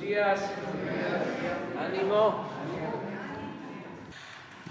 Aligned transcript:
días. 0.00 0.40
Ánimo. 1.78 2.46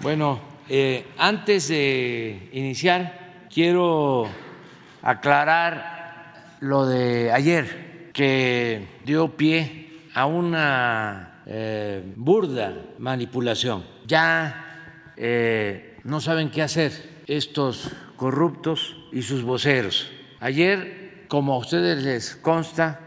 Bueno, 0.00 0.40
eh, 0.68 1.06
antes 1.18 1.68
de 1.68 2.48
iniciar, 2.52 3.46
quiero 3.52 4.26
aclarar 5.02 6.56
lo 6.60 6.86
de 6.86 7.30
ayer, 7.32 8.10
que 8.12 8.86
dio 9.04 9.36
pie 9.36 9.90
a 10.14 10.26
una 10.26 11.42
eh, 11.46 12.02
burda 12.16 12.74
manipulación. 12.98 13.84
Ya 14.06 15.12
eh, 15.16 15.98
no 16.04 16.20
saben 16.20 16.50
qué 16.50 16.62
hacer 16.62 16.92
estos 17.26 17.90
corruptos 18.16 18.96
y 19.12 19.22
sus 19.22 19.42
voceros. 19.42 20.10
Ayer, 20.40 21.24
como 21.28 21.54
a 21.54 21.58
ustedes 21.58 22.02
les 22.02 22.36
consta, 22.36 23.00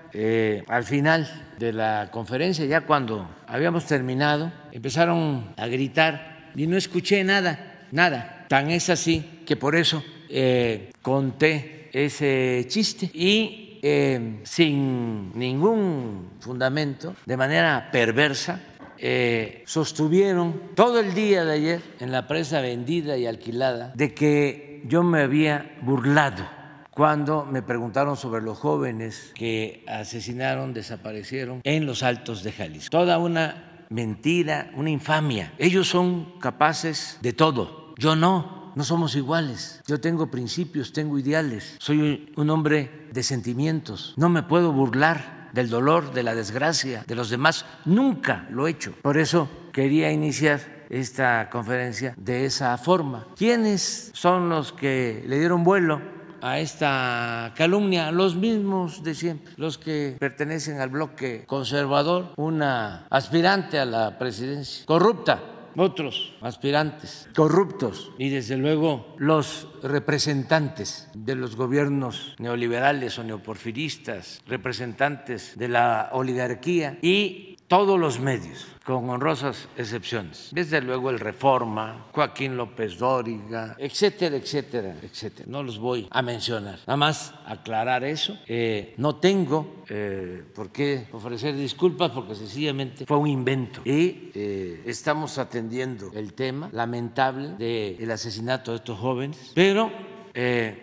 al 0.68 0.84
final 0.84 1.47
de 1.58 1.74
la 1.74 2.10
conferencia, 2.12 2.66
ya 2.66 2.82
cuando 2.82 3.28
habíamos 3.48 3.86
terminado, 3.86 4.52
empezaron 4.72 5.54
a 5.58 5.68
gritar 5.68 6.52
y 6.56 6.68
no 6.68 6.78
escuché 6.78 7.24
nada, 7.24 7.88
nada. 7.92 8.46
Tan 8.48 8.70
es 8.70 8.90
así 8.90 9.44
que 9.46 9.56
por 9.56 9.76
eso 9.76 10.04
eh, 10.30 10.92
conté 11.02 11.90
ese 11.92 12.66
chiste 12.68 13.10
y 13.14 13.80
eh, 13.82 14.40
sin 14.44 15.38
ningún 15.38 16.32
fundamento, 16.40 17.16
de 17.26 17.38
manera 17.38 17.90
perversa, 17.92 18.62
eh, 19.00 19.64
sostuvieron 19.66 20.72
todo 20.76 21.00
el 21.00 21.14
día 21.14 21.46
de 21.46 21.54
ayer 21.54 21.82
en 22.00 22.12
la 22.12 22.28
prensa 22.28 22.62
vendida 22.62 23.18
y 23.18 23.28
alquilada 23.28 23.94
de 23.96 24.14
que 24.14 24.82
yo 24.86 25.04
me 25.04 25.22
había 25.22 25.78
burlado 25.82 26.57
cuando 26.98 27.46
me 27.46 27.62
preguntaron 27.62 28.18
sobre 28.18 28.42
los 28.42 28.58
jóvenes 28.58 29.32
que 29.36 29.86
asesinaron, 29.88 30.74
desaparecieron 30.74 31.62
en 31.64 31.86
los 31.86 32.02
altos 32.02 32.42
de 32.42 32.52
Jalisco. 32.52 32.90
Toda 32.90 33.20
una 33.20 33.86
mentira, 33.92 34.72
una 34.76 34.90
infamia. 34.90 35.54
Ellos 35.60 35.88
son 35.88 36.40
capaces 36.40 37.20
de 37.22 37.34
todo, 37.34 37.94
yo 38.00 38.16
no, 38.16 38.74
no 38.76 38.84
somos 38.84 39.16
iguales. 39.16 39.84
Yo 39.86 40.02
tengo 40.02 40.32
principios, 40.32 40.92
tengo 40.92 41.20
ideales, 41.20 41.76
soy 41.78 42.34
un 42.36 42.50
hombre 42.50 43.10
de 43.14 43.22
sentimientos, 43.22 44.16
no 44.18 44.28
me 44.30 44.42
puedo 44.42 44.74
burlar 44.74 45.52
del 45.54 45.70
dolor, 45.70 46.14
de 46.16 46.24
la 46.24 46.34
desgracia 46.34 47.04
de 47.06 47.14
los 47.14 47.30
demás, 47.30 47.68
nunca 47.86 48.48
lo 48.50 48.66
he 48.66 48.72
hecho. 48.72 48.94
Por 49.04 49.20
eso 49.20 49.48
quería 49.72 50.12
iniciar 50.12 50.88
esta 50.90 51.52
conferencia 51.52 52.16
de 52.18 52.46
esa 52.46 52.76
forma. 52.80 53.28
¿Quiénes 53.36 54.10
son 54.16 54.50
los 54.50 54.74
que 54.74 55.24
le 55.28 55.38
dieron 55.38 55.64
vuelo 55.64 56.17
a 56.52 56.60
esta 56.60 57.54
calumnia 57.56 58.12
los 58.12 58.36
mismos 58.36 59.04
de 59.04 59.16
siempre, 59.16 59.54
los 59.58 59.78
que 59.78 60.16
pertenecen 60.20 60.80
al 60.80 60.90
bloque 60.90 61.44
conservador, 61.46 62.34
una 62.38 63.06
aspirante 63.10 63.80
a 63.80 63.86
la 63.86 64.18
presidencia 64.18 64.86
corrupta, 64.86 65.42
otros 65.76 66.34
aspirantes 66.42 67.30
corruptos 67.36 68.12
y 68.18 68.30
desde 68.30 68.58
luego 68.58 69.16
los 69.18 69.68
representantes 69.84 71.08
de 71.14 71.36
los 71.36 71.56
gobiernos 71.56 72.36
neoliberales 72.40 73.20
o 73.20 73.24
neoporfiristas, 73.24 74.42
representantes 74.48 75.54
de 75.58 75.68
la 75.68 76.10
oligarquía 76.14 76.98
y 77.02 77.57
todos 77.68 78.00
los 78.00 78.20
medios, 78.20 78.66
con 78.86 79.10
honrosas 79.10 79.68
excepciones. 79.76 80.50
Desde 80.54 80.82
luego 80.82 81.10
el 81.10 81.20
Reforma, 81.20 82.06
Joaquín 82.14 82.56
López 82.56 82.98
Dóriga, 82.98 83.76
etcétera, 83.78 84.38
etcétera, 84.38 84.96
etcétera. 85.02 85.46
No 85.50 85.64
los 85.64 85.78
voy 85.78 86.08
a 86.10 86.22
mencionar. 86.22 86.80
Nada 86.88 86.96
más 86.96 87.34
aclarar 87.46 88.06
eso. 88.06 88.38
Eh, 88.48 88.94
no 88.98 89.18
tengo 89.18 89.84
eh, 89.90 90.44
por 90.56 90.72
qué 90.72 91.08
ofrecer 91.12 91.56
disculpas 91.56 92.12
porque 92.12 92.36
sencillamente 92.36 93.06
fue 93.06 93.18
un 93.18 93.28
invento. 93.28 93.82
Y 93.84 94.32
eh, 94.34 94.84
estamos 94.86 95.38
atendiendo 95.38 96.12
el 96.14 96.34
tema 96.34 96.70
lamentable 96.72 97.50
del 97.58 98.10
asesinato 98.10 98.72
de 98.72 98.78
estos 98.78 98.98
jóvenes, 98.98 99.52
pero 99.54 99.92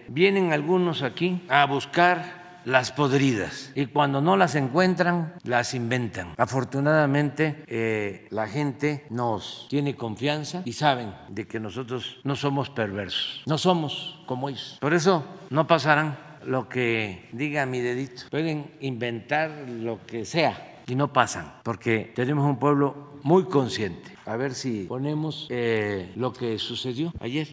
vienen 0.08 0.52
algunos 0.52 1.02
aquí 1.02 1.40
a 1.48 1.64
buscar 1.66 2.43
las 2.64 2.92
podridas 2.92 3.70
y 3.74 3.86
cuando 3.86 4.20
no 4.20 4.36
las 4.36 4.54
encuentran, 4.54 5.34
las 5.44 5.74
inventan. 5.74 6.34
Afortunadamente, 6.36 7.64
eh, 7.66 8.26
la 8.30 8.46
gente 8.46 9.04
nos 9.10 9.66
tiene 9.68 9.94
confianza 9.94 10.62
y 10.64 10.72
saben 10.72 11.14
de 11.28 11.46
que 11.46 11.60
nosotros 11.60 12.20
no 12.24 12.36
somos 12.36 12.70
perversos, 12.70 13.42
no 13.46 13.58
somos 13.58 14.22
como 14.26 14.48
ellos. 14.48 14.78
Por 14.80 14.94
eso 14.94 15.24
no 15.50 15.66
pasarán 15.66 16.18
lo 16.44 16.68
que 16.68 17.28
diga 17.32 17.66
mi 17.66 17.80
dedito. 17.80 18.22
Pueden 18.30 18.72
inventar 18.80 19.50
lo 19.68 20.04
que 20.06 20.24
sea 20.24 20.80
y 20.86 20.94
no 20.94 21.12
pasan, 21.12 21.54
porque 21.62 22.12
tenemos 22.14 22.44
un 22.44 22.58
pueblo 22.58 23.14
muy 23.22 23.44
consciente. 23.44 24.12
A 24.26 24.36
ver 24.36 24.54
si 24.54 24.84
ponemos 24.84 25.46
eh, 25.50 26.12
lo 26.16 26.32
que 26.32 26.58
sucedió 26.58 27.12
ayer. 27.20 27.48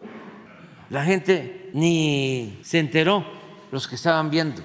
La 0.90 1.04
gente 1.04 1.70
ni 1.72 2.58
se 2.62 2.78
enteró, 2.78 3.24
los 3.70 3.88
que 3.88 3.94
estaban 3.94 4.28
viendo 4.28 4.62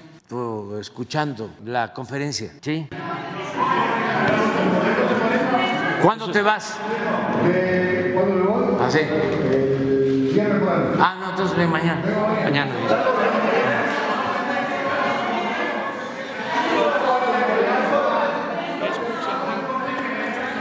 escuchando 0.80 1.50
la 1.64 1.92
conferencia. 1.92 2.52
¿Sí? 2.60 2.88
¿Cuándo 6.02 6.30
te 6.30 6.42
vas? 6.42 6.76
¿Cuándo 8.14 8.34
me 8.34 8.42
voy? 8.42 8.76
Ah, 8.80 8.90
sí. 8.90 9.00
Ah, 11.00 11.16
no, 11.20 11.30
entonces 11.30 11.68
mañana. 11.68 12.02
Mañana. 12.44 12.72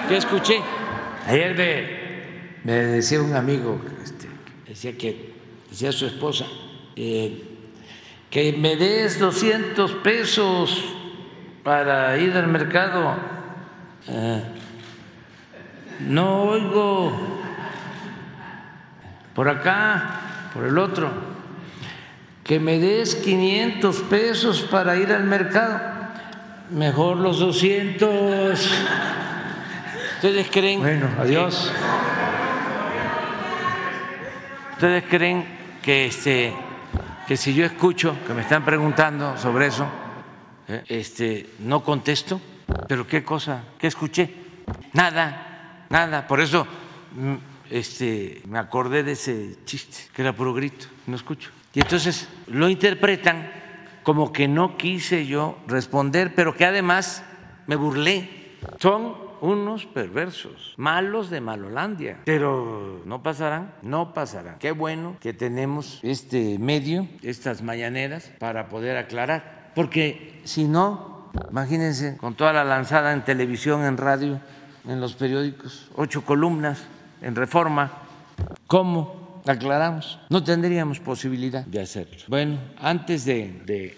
¿Qué 0.08 0.18
escuché? 0.18 0.62
Ayer 1.28 1.54
me, 1.56 2.72
me 2.72 2.74
decía 2.86 3.22
un 3.22 3.36
amigo, 3.36 3.78
este, 4.02 4.28
decía 4.66 4.98
que 4.98 5.34
decía 5.70 5.92
su 5.92 6.06
esposa, 6.06 6.46
eh, 6.96 7.57
que 8.30 8.54
me 8.54 8.76
des 8.76 9.20
200 9.20 9.92
pesos 10.04 10.84
para 11.64 12.18
ir 12.18 12.36
al 12.36 12.48
mercado. 12.48 13.16
Eh, 14.08 14.44
no 16.08 16.44
oigo 16.44 17.12
por 19.34 19.50
acá, 19.50 20.50
por 20.54 20.66
el 20.66 20.78
otro, 20.78 21.12
que 22.44 22.60
me 22.60 22.80
des 22.80 23.16
500 23.16 24.02
pesos 24.04 24.62
para 24.64 24.98
ir 24.98 25.12
al 25.12 25.24
mercado. 25.24 25.80
Mejor 26.70 27.18
los 27.18 27.40
200. 27.40 28.72
¿Ustedes 30.16 30.48
creen? 30.52 30.80
Bueno, 30.80 31.08
adiós. 31.20 31.72
¿Ustedes 34.74 35.04
creen 35.10 35.46
que 35.82 36.08
este 36.08 36.54
que 37.28 37.36
si 37.36 37.54
yo 37.54 37.66
escucho 37.66 38.16
que 38.26 38.34
me 38.34 38.42
están 38.42 38.64
preguntando 38.64 39.38
sobre 39.38 39.68
eso, 39.68 39.86
eh, 40.70 40.84
este, 40.88 41.50
no 41.60 41.84
contesto, 41.84 42.40
pero 42.88 43.06
qué 43.06 43.22
cosa, 43.22 43.66
qué 43.78 43.88
escuché, 43.88 44.34
nada, 44.94 45.86
nada. 45.90 46.26
Por 46.26 46.40
eso 46.40 46.66
mm, 47.16 47.36
este, 47.70 48.42
me 48.48 48.60
acordé 48.60 49.04
de 49.04 49.12
ese 49.12 49.58
chiste, 49.66 50.04
que 50.14 50.22
era 50.22 50.32
puro 50.32 50.54
grito, 50.54 50.88
no 51.06 51.18
escucho. 51.18 51.52
Y 51.74 51.82
entonces 51.82 52.30
lo 52.48 52.70
interpretan 52.70 53.52
como 54.04 54.32
que 54.32 54.48
no 54.48 54.78
quise 54.78 55.28
yo 55.28 55.58
responder, 55.68 56.34
pero 56.34 56.56
que 56.56 56.64
además 56.64 57.26
me 57.68 57.76
burlé. 57.76 58.56
Son 58.80 59.27
unos 59.42 59.86
perversos, 59.86 60.74
malos 60.78 61.30
de 61.30 61.42
Malolandia, 61.42 62.20
pero 62.26 63.02
no 63.06 63.24
pasarán, 63.24 63.74
no 63.82 64.14
pasarán. 64.14 64.58
Qué 64.60 64.72
bueno 64.72 65.18
que 65.20 65.34
tenemos 65.34 66.00
este 66.04 66.60
medio, 66.60 67.08
estas 67.22 67.62
mañaneras, 67.62 68.32
para 68.40 68.70
poder 68.70 68.98
aclarar, 68.98 69.72
porque 69.76 70.42
si 70.44 70.66
no, 70.66 71.30
imagínense, 71.50 72.18
con 72.18 72.36
toda 72.36 72.54
la 72.54 72.64
lanzada 72.64 73.14
en 73.14 73.24
televisión, 73.24 73.84
en 73.84 73.98
radio, 73.98 74.40
en 74.88 75.02
los 75.02 75.16
periódicos, 75.16 75.92
ocho 75.96 76.24
columnas 76.24 76.86
en 77.22 77.36
reforma, 77.36 77.92
¿cómo? 78.68 79.27
Aclaramos, 79.50 80.20
no 80.30 80.44
tendríamos 80.44 81.00
posibilidad 81.00 81.66
de 81.66 81.82
hacerlo. 81.82 82.18
Bueno, 82.28 82.58
antes 82.78 83.26
de, 83.26 83.96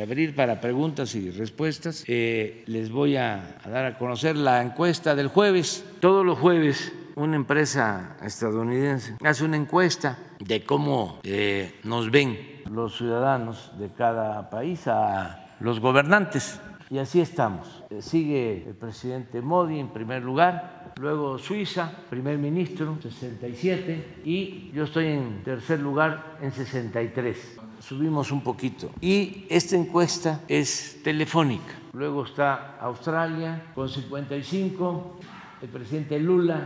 abrir 0.00 0.34
para 0.34 0.60
preguntas 0.60 1.14
y 1.14 1.30
respuestas, 1.30 2.04
eh, 2.06 2.64
les 2.66 2.90
voy 2.90 3.16
a, 3.16 3.56
dar 3.64 3.84
a 3.84 3.98
conocer 3.98 4.36
la 4.36 4.62
encuesta 4.62 5.14
del 5.14 5.28
jueves. 5.28 5.84
Todos 6.00 6.24
los 6.24 6.38
jueves 6.38 6.92
una 7.16 7.36
empresa 7.36 8.16
estadounidense 8.22 9.16
hace 9.22 9.44
una 9.44 9.56
encuesta 9.56 10.18
de 10.38 10.64
cómo 10.64 11.20
eh, 11.22 11.80
nos 11.84 12.10
ven 12.10 12.62
los 12.70 12.96
ciudadanos 12.96 13.72
de 13.78 13.90
cada 13.90 14.48
país 14.48 14.86
a 14.86 15.46
los 15.60 15.80
gobernantes. 15.80 16.60
Y 16.90 16.98
así 16.98 17.20
estamos. 17.20 17.84
Eh, 17.90 18.02
sigue 18.02 18.64
el 18.66 18.74
presidente 18.74 19.40
Modi 19.40 19.78
en 19.78 19.90
primer 19.90 20.24
lugar, 20.24 20.92
luego 20.98 21.38
Suiza, 21.38 21.88
primer 22.10 22.36
ministro, 22.36 22.98
67, 23.00 24.22
y 24.24 24.72
yo 24.72 24.82
estoy 24.82 25.06
en 25.06 25.44
tercer 25.44 25.78
lugar 25.78 26.38
en 26.42 26.50
63. 26.50 27.58
subimos 27.78 28.32
un 28.32 28.42
poquito. 28.42 28.90
Y 29.00 29.46
esta 29.48 29.76
encuesta 29.76 30.40
es 30.48 31.00
telefónica. 31.04 31.74
Luego 31.92 32.24
está 32.24 32.76
Australia 32.80 33.70
con 33.72 33.88
55, 33.88 35.16
el 35.62 35.68
presidente 35.68 36.18
Lula 36.18 36.60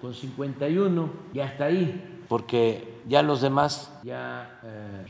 con 0.00 0.12
51 0.12 1.10
y 1.32 1.38
hasta 1.38 1.66
ahí, 1.66 2.24
porque 2.28 2.98
ya 3.06 3.22
los 3.22 3.40
demás 3.40 3.96
ya 4.02 4.58
eh, 4.64 5.06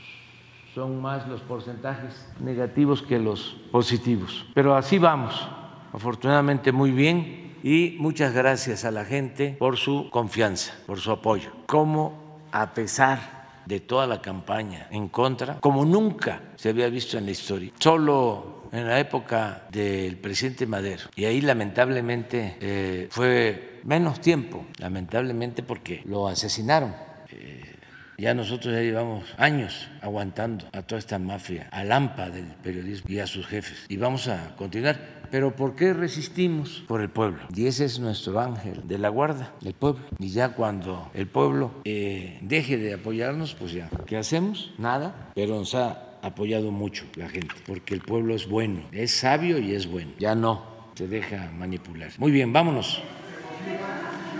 son 0.74 1.00
más 1.00 1.28
los 1.28 1.40
porcentajes 1.42 2.26
negativos 2.40 3.02
que 3.02 3.18
los 3.18 3.56
positivos. 3.70 4.46
Pero 4.54 4.74
así 4.74 4.98
vamos, 4.98 5.48
afortunadamente 5.92 6.72
muy 6.72 6.90
bien 6.90 7.56
y 7.62 7.96
muchas 7.98 8.32
gracias 8.32 8.84
a 8.84 8.90
la 8.90 9.04
gente 9.04 9.56
por 9.58 9.76
su 9.76 10.08
confianza, 10.10 10.74
por 10.86 10.98
su 10.98 11.10
apoyo. 11.10 11.50
Como 11.66 12.40
a 12.50 12.72
pesar 12.72 13.42
de 13.66 13.80
toda 13.80 14.06
la 14.06 14.20
campaña 14.20 14.88
en 14.90 15.08
contra, 15.08 15.60
como 15.60 15.84
nunca 15.84 16.40
se 16.56 16.70
había 16.70 16.88
visto 16.88 17.18
en 17.18 17.26
la 17.26 17.30
historia, 17.30 17.70
solo 17.78 18.62
en 18.72 18.88
la 18.88 18.98
época 18.98 19.64
del 19.70 20.16
presidente 20.16 20.66
Madero. 20.66 21.04
Y 21.14 21.26
ahí 21.26 21.42
lamentablemente 21.42 22.56
eh, 22.60 23.08
fue 23.10 23.80
menos 23.84 24.20
tiempo, 24.20 24.64
lamentablemente 24.78 25.62
porque 25.62 26.02
lo 26.06 26.26
asesinaron. 26.26 26.94
Eh, 27.30 27.71
ya 28.18 28.34
nosotros 28.34 28.74
ya 28.74 28.80
llevamos 28.80 29.24
años 29.38 29.88
aguantando 30.00 30.66
a 30.72 30.82
toda 30.82 30.98
esta 30.98 31.18
mafia, 31.18 31.68
al 31.70 31.92
AMPA 31.92 32.30
del 32.30 32.46
periodismo 32.62 33.10
y 33.10 33.18
a 33.18 33.26
sus 33.26 33.46
jefes. 33.46 33.86
Y 33.88 33.96
vamos 33.96 34.28
a 34.28 34.54
continuar. 34.56 35.22
Pero 35.30 35.56
¿por 35.56 35.74
qué 35.74 35.94
resistimos? 35.94 36.84
Por 36.86 37.00
el 37.00 37.08
pueblo. 37.08 37.40
Y 37.54 37.66
ese 37.66 37.86
es 37.86 37.98
nuestro 37.98 38.38
ángel 38.38 38.82
de 38.86 38.98
la 38.98 39.08
guarda, 39.08 39.54
el 39.64 39.72
pueblo. 39.72 40.04
Y 40.18 40.28
ya 40.28 40.50
cuando 40.50 41.10
el 41.14 41.26
pueblo 41.26 41.70
eh, 41.84 42.38
deje 42.42 42.76
de 42.76 42.94
apoyarnos, 42.94 43.54
pues 43.54 43.72
ya, 43.72 43.88
¿qué 44.06 44.18
hacemos? 44.18 44.74
Nada. 44.76 45.30
Pero 45.34 45.56
nos 45.56 45.74
ha 45.74 46.18
apoyado 46.20 46.70
mucho 46.70 47.06
la 47.16 47.30
gente, 47.30 47.54
porque 47.66 47.94
el 47.94 48.02
pueblo 48.02 48.34
es 48.34 48.46
bueno, 48.46 48.82
es 48.92 49.16
sabio 49.16 49.58
y 49.58 49.74
es 49.74 49.86
bueno. 49.86 50.12
Ya 50.18 50.34
no 50.34 50.62
se 50.94 51.08
deja 51.08 51.50
manipular. 51.56 52.10
Muy 52.18 52.30
bien, 52.30 52.52
vámonos. 52.52 53.02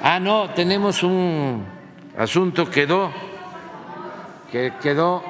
Ah, 0.03 0.21
no, 0.21 0.51
tenemos 0.51 1.03
un 1.03 1.65
asunto, 2.19 2.69
quedó 2.69 3.32
que 4.53 4.75
quedó 4.83 5.25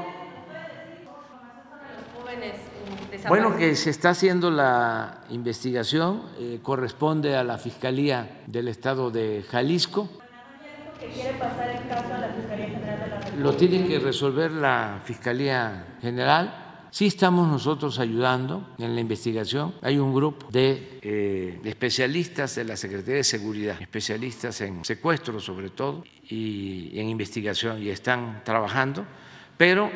Bueno, 3.29 3.57
que 3.57 3.77
se 3.77 3.91
está 3.91 4.11
haciendo 4.11 4.51
la 4.51 5.21
investigación, 5.31 6.23
eh, 6.39 6.59
corresponde 6.61 7.37
a 7.37 7.45
la 7.45 7.57
Fiscalía 7.57 8.43
del 8.49 8.67
Estado 8.67 9.13
de 9.13 9.45
Jalisco. 9.49 10.09
Lo 13.39 13.55
tiene 13.55 13.87
que 13.87 14.01
resolver 14.01 14.51
la 14.51 15.01
Fiscalía 15.05 15.87
General. 16.01 16.62
Sí 16.93 17.06
estamos 17.06 17.49
nosotros 17.49 17.99
ayudando 17.99 18.69
en 18.77 18.94
la 18.94 19.00
investigación. 19.00 19.75
Hay 19.81 19.97
un 19.97 20.15
grupo 20.15 20.49
de, 20.50 20.99
eh, 21.00 21.59
especialistas 21.65 22.55
de 22.56 22.65
la 22.65 22.77
Secretaría 22.77 23.17
de 23.17 23.25
Seguridad, 23.25 23.81
especialistas 23.81 24.61
en 24.61 24.85
secuestro 24.85 25.41
sobre 25.41 25.71
todo 25.71 26.05
y 26.29 26.91
en 27.00 27.09
investigación 27.09 27.83
y 27.83 27.89
están 27.89 28.44
trabajando, 28.44 29.06
pero 29.56 29.91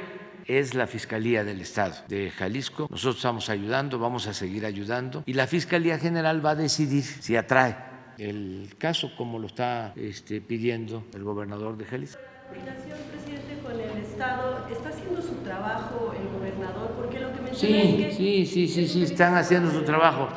es 0.46 0.72
la 0.72 0.86
Fiscalía 0.86 1.44
del 1.44 1.60
Estado 1.60 1.96
de 2.08 2.30
Jalisco. 2.30 2.86
Nosotros 2.90 3.16
estamos 3.16 3.50
ayudando, 3.50 3.98
vamos 3.98 4.26
a 4.26 4.32
seguir 4.32 4.64
ayudando 4.64 5.22
y 5.26 5.34
la 5.34 5.46
Fiscalía 5.46 5.98
General 5.98 6.44
va 6.44 6.52
a 6.52 6.54
decidir 6.54 7.02
si 7.02 7.36
atrae 7.36 7.76
el 8.16 8.70
caso 8.78 9.14
como 9.18 9.38
lo 9.38 9.48
está 9.48 9.92
este, 9.96 10.40
pidiendo 10.40 11.04
el 11.12 11.24
gobernador 11.24 11.76
de 11.76 11.84
Jalisco. 11.84 12.22
Presidente, 12.50 13.58
con 13.62 13.72
el 13.72 14.02
Estado, 14.02 14.66
¿está 14.70 14.88
haciendo 14.90 15.22
su 15.22 15.34
trabajo 15.44 16.14
el 16.18 16.38
gobernador? 16.38 16.92
Porque 16.96 17.20
lo 17.20 17.32
que 17.32 17.40
menciona 17.40 17.82
sí, 17.82 17.88
es 17.88 17.96
que... 17.96 18.12
Sí, 18.12 18.46
sí, 18.46 18.68
sí, 18.68 18.88
sí, 18.88 19.02
están 19.02 19.34
haciendo 19.36 19.70
su 19.70 19.82
trabajo. 19.82 20.28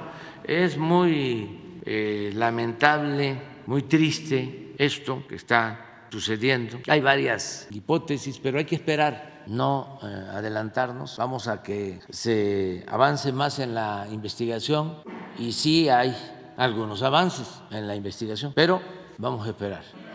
Es 0.43 0.77
muy 0.77 1.79
eh, 1.85 2.31
lamentable, 2.33 3.39
muy 3.65 3.83
triste 3.83 4.73
esto 4.77 5.23
que 5.27 5.35
está 5.35 6.05
sucediendo. 6.09 6.79
Hay 6.87 7.01
varias 7.01 7.67
hipótesis, 7.71 8.39
pero 8.39 8.57
hay 8.57 8.65
que 8.65 8.75
esperar 8.75 9.43
no 9.47 9.99
eh, 10.03 10.05
adelantarnos, 10.31 11.17
vamos 11.17 11.47
a 11.47 11.63
que 11.63 11.99
se 12.09 12.85
avance 12.87 13.31
más 13.31 13.59
en 13.59 13.73
la 13.73 14.07
investigación 14.11 14.97
y 15.37 15.51
sí 15.51 15.89
hay 15.89 16.15
algunos 16.57 17.01
avances 17.01 17.47
en 17.71 17.87
la 17.87 17.95
investigación, 17.95 18.53
pero 18.55 18.81
vamos 19.17 19.47
a 19.47 19.49
esperar. 19.49 20.08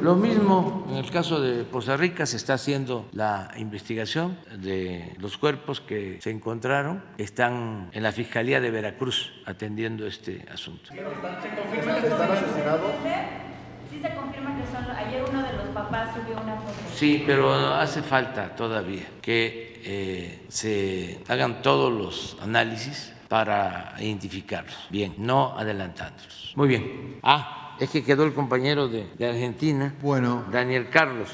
Lo 0.00 0.14
mismo 0.16 0.86
en 0.90 0.96
el 0.96 1.10
caso 1.10 1.40
de 1.40 1.64
Costa 1.68 1.96
Rica, 1.96 2.26
se 2.26 2.36
está 2.36 2.54
haciendo 2.54 3.08
la 3.12 3.50
investigación 3.56 4.38
de 4.58 5.14
los 5.18 5.36
cuerpos 5.38 5.80
que 5.80 6.18
se 6.20 6.30
encontraron, 6.30 7.02
están 7.18 7.90
en 7.92 8.02
la 8.02 8.12
Fiscalía 8.12 8.60
de 8.60 8.70
Veracruz 8.70 9.32
atendiendo 9.46 10.06
este 10.06 10.44
asunto. 10.52 10.90
¿Se 10.92 11.02
confirma 11.02 12.00
que 12.00 12.06
están 12.06 12.30
asesinados? 12.30 12.90
Sí 13.90 14.00
se 14.00 14.14
confirma 14.14 14.56
que 14.56 14.66
son, 14.66 14.90
ayer 14.90 15.24
uno 15.28 15.42
de 15.42 15.52
los 15.52 15.66
papás 15.68 16.10
subió 16.14 16.40
una 16.42 16.56
foto. 16.56 16.74
Sí, 16.94 17.22
pero 17.24 17.54
hace 17.74 18.02
falta 18.02 18.54
todavía 18.54 19.06
que 19.22 19.80
eh, 19.84 20.44
se 20.48 21.20
hagan 21.28 21.62
todos 21.62 21.92
los 21.92 22.36
análisis 22.42 23.12
para 23.28 23.94
identificarlos. 23.98 24.88
Bien, 24.90 25.14
no 25.18 25.56
adelantándolos. 25.56 26.52
Muy 26.56 26.68
bien. 26.68 27.20
Ah, 27.22 27.65
es 27.78 27.90
que 27.90 28.02
quedó 28.02 28.24
el 28.24 28.32
compañero 28.32 28.88
de, 28.88 29.06
Argentina. 29.26 29.94
Bueno. 30.02 30.44
Daniel 30.50 30.88
Carlos. 30.90 31.28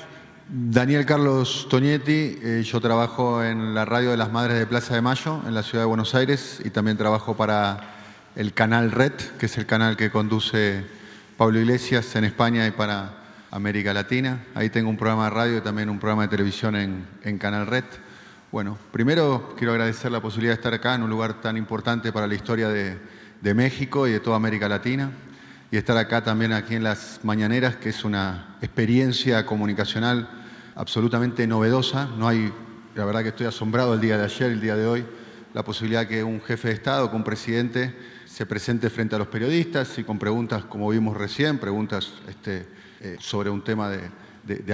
Daniel 0.48 1.06
Carlos 1.06 1.66
Tonietti, 1.70 2.38
eh, 2.42 2.62
yo 2.64 2.80
trabajo 2.80 3.42
en 3.42 3.74
la 3.74 3.84
radio 3.84 4.10
de 4.10 4.16
las 4.16 4.32
Madres 4.32 4.58
de 4.58 4.66
Plaza 4.66 4.94
de 4.94 5.00
Mayo, 5.00 5.40
en 5.46 5.54
la 5.54 5.62
ciudad 5.62 5.84
de 5.84 5.88
Buenos 5.88 6.14
Aires, 6.14 6.60
y 6.64 6.70
también 6.70 6.96
trabajo 6.96 7.36
para 7.36 7.94
el 8.36 8.52
canal 8.52 8.90
Red, 8.90 9.12
que 9.38 9.46
es 9.46 9.56
el 9.56 9.66
canal 9.66 9.96
que 9.96 10.10
conduce 10.10 10.84
Pablo 11.36 11.60
Iglesias 11.60 12.14
en 12.16 12.24
España 12.24 12.66
y 12.66 12.70
para 12.72 13.22
América 13.50 13.92
Latina. 13.92 14.44
Ahí 14.54 14.70
tengo 14.70 14.90
un 14.90 14.96
programa 14.96 15.24
de 15.24 15.30
radio 15.30 15.58
y 15.58 15.60
también 15.60 15.90
un 15.90 15.98
programa 15.98 16.22
de 16.22 16.28
televisión 16.28 16.74
en, 16.74 17.38
Canal 17.38 17.66
Red. 17.66 17.84
Bueno, 18.50 18.78
primero 18.90 19.54
quiero 19.56 19.72
agradecer 19.72 20.10
la 20.10 20.20
posibilidad 20.20 20.52
de 20.52 20.56
estar 20.56 20.74
acá 20.74 20.94
en 20.94 21.02
un 21.02 21.10
lugar 21.10 21.40
tan 21.40 21.56
importante 21.56 22.12
para 22.12 22.26
la 22.26 22.34
historia 22.34 22.68
de, 22.68 22.98
México 23.54 24.06
y 24.06 24.12
de 24.12 24.20
toda 24.20 24.36
América 24.36 24.68
Latina 24.68 25.10
y 25.72 25.78
estar 25.78 25.96
acá 25.96 26.22
también 26.22 26.52
aquí 26.52 26.74
en 26.74 26.84
las 26.84 27.20
mañaneras, 27.22 27.76
que 27.76 27.88
es 27.88 28.04
una 28.04 28.56
experiencia 28.60 29.46
comunicacional 29.46 30.28
absolutamente 30.74 31.46
novedosa. 31.46 32.10
No 32.18 32.28
hay, 32.28 32.52
la 32.94 33.06
verdad 33.06 33.22
que 33.22 33.30
estoy 33.30 33.46
asombrado 33.46 33.94
el 33.94 34.00
día 34.02 34.18
de 34.18 34.24
ayer, 34.24 34.52
el 34.52 34.60
día 34.60 34.76
de 34.76 34.86
hoy, 34.86 35.06
la 35.54 35.64
posibilidad 35.64 36.06
que 36.06 36.22
un 36.22 36.42
jefe 36.42 36.68
de 36.68 36.74
Estado, 36.74 37.08
que 37.08 37.16
un 37.16 37.24
presidente 37.24 37.96
se 38.26 38.44
presente 38.44 38.90
frente 38.90 39.14
a 39.14 39.18
los 39.18 39.28
periodistas 39.28 39.98
y 39.98 40.04
con 40.04 40.18
preguntas, 40.18 40.62
como 40.64 40.90
vimos 40.90 41.16
recién, 41.16 41.56
preguntas 41.58 42.12
este, 42.28 42.66
eh, 43.00 43.16
sobre 43.18 43.48
un 43.48 43.64
tema 43.64 43.88
de, 43.88 44.10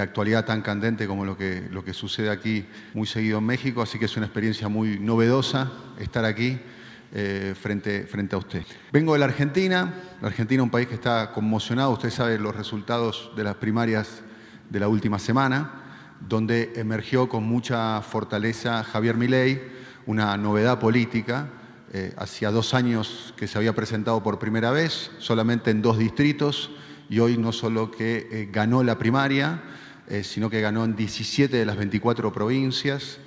actualidad 0.01 0.45
tan 0.45 0.61
candente 0.61 1.07
como 1.07 1.23
lo 1.23 1.37
que, 1.37 1.65
lo 1.71 1.81
que 1.85 1.93
sucede 1.93 2.29
aquí 2.29 2.65
muy 2.93 3.07
seguido 3.07 3.37
en 3.37 3.45
México. 3.45 3.81
Así 3.81 3.99
que 3.99 4.05
es 4.05 4.17
una 4.17 4.25
experiencia 4.25 4.67
muy 4.67 4.99
novedosa 4.99 5.71
estar 5.97 6.25
aquí 6.25 6.59
eh, 7.13 7.55
frente, 7.59 8.05
frente 8.05 8.35
a 8.35 8.39
usted. 8.39 8.63
Vengo 8.91 9.13
de 9.13 9.19
la 9.19 9.25
Argentina, 9.25 9.93
la 10.21 10.27
Argentina 10.27 10.61
es 10.61 10.65
un 10.65 10.69
país 10.69 10.87
que 10.87 10.95
está 10.95 11.31
conmocionado, 11.31 11.91
usted 11.91 12.09
sabe 12.09 12.37
los 12.37 12.55
resultados 12.55 13.31
de 13.35 13.43
las 13.43 13.55
primarias 13.55 14.21
de 14.69 14.79
la 14.79 14.87
última 14.87 15.19
semana, 15.19 15.71
donde 16.27 16.73
emergió 16.75 17.27
con 17.29 17.43
mucha 17.43 18.01
fortaleza 18.01 18.83
Javier 18.83 19.15
Milei, 19.15 19.61
una 20.05 20.35
novedad 20.37 20.79
política. 20.79 21.49
Eh, 21.91 22.13
hacía 22.17 22.51
dos 22.51 22.73
años 22.73 23.33
que 23.35 23.47
se 23.47 23.57
había 23.57 23.73
presentado 23.73 24.21
por 24.21 24.37
primera 24.37 24.71
vez, 24.71 25.11
solamente 25.17 25.71
en 25.71 25.81
dos 25.81 25.97
distritos, 25.97 26.71
y 27.09 27.19
hoy 27.19 27.37
no 27.37 27.51
solo 27.51 27.89
que 27.89 28.27
eh, 28.31 28.49
ganó 28.51 28.83
la 28.83 28.99
primaria, 28.99 29.63
eh, 30.07 30.23
sino 30.23 30.49
que 30.49 30.61
ganó 30.61 30.85
en 30.85 30.95
17 30.95 31.57
de 31.57 31.65
las 31.65 31.77
24 31.77 32.31
provincias 32.31 33.17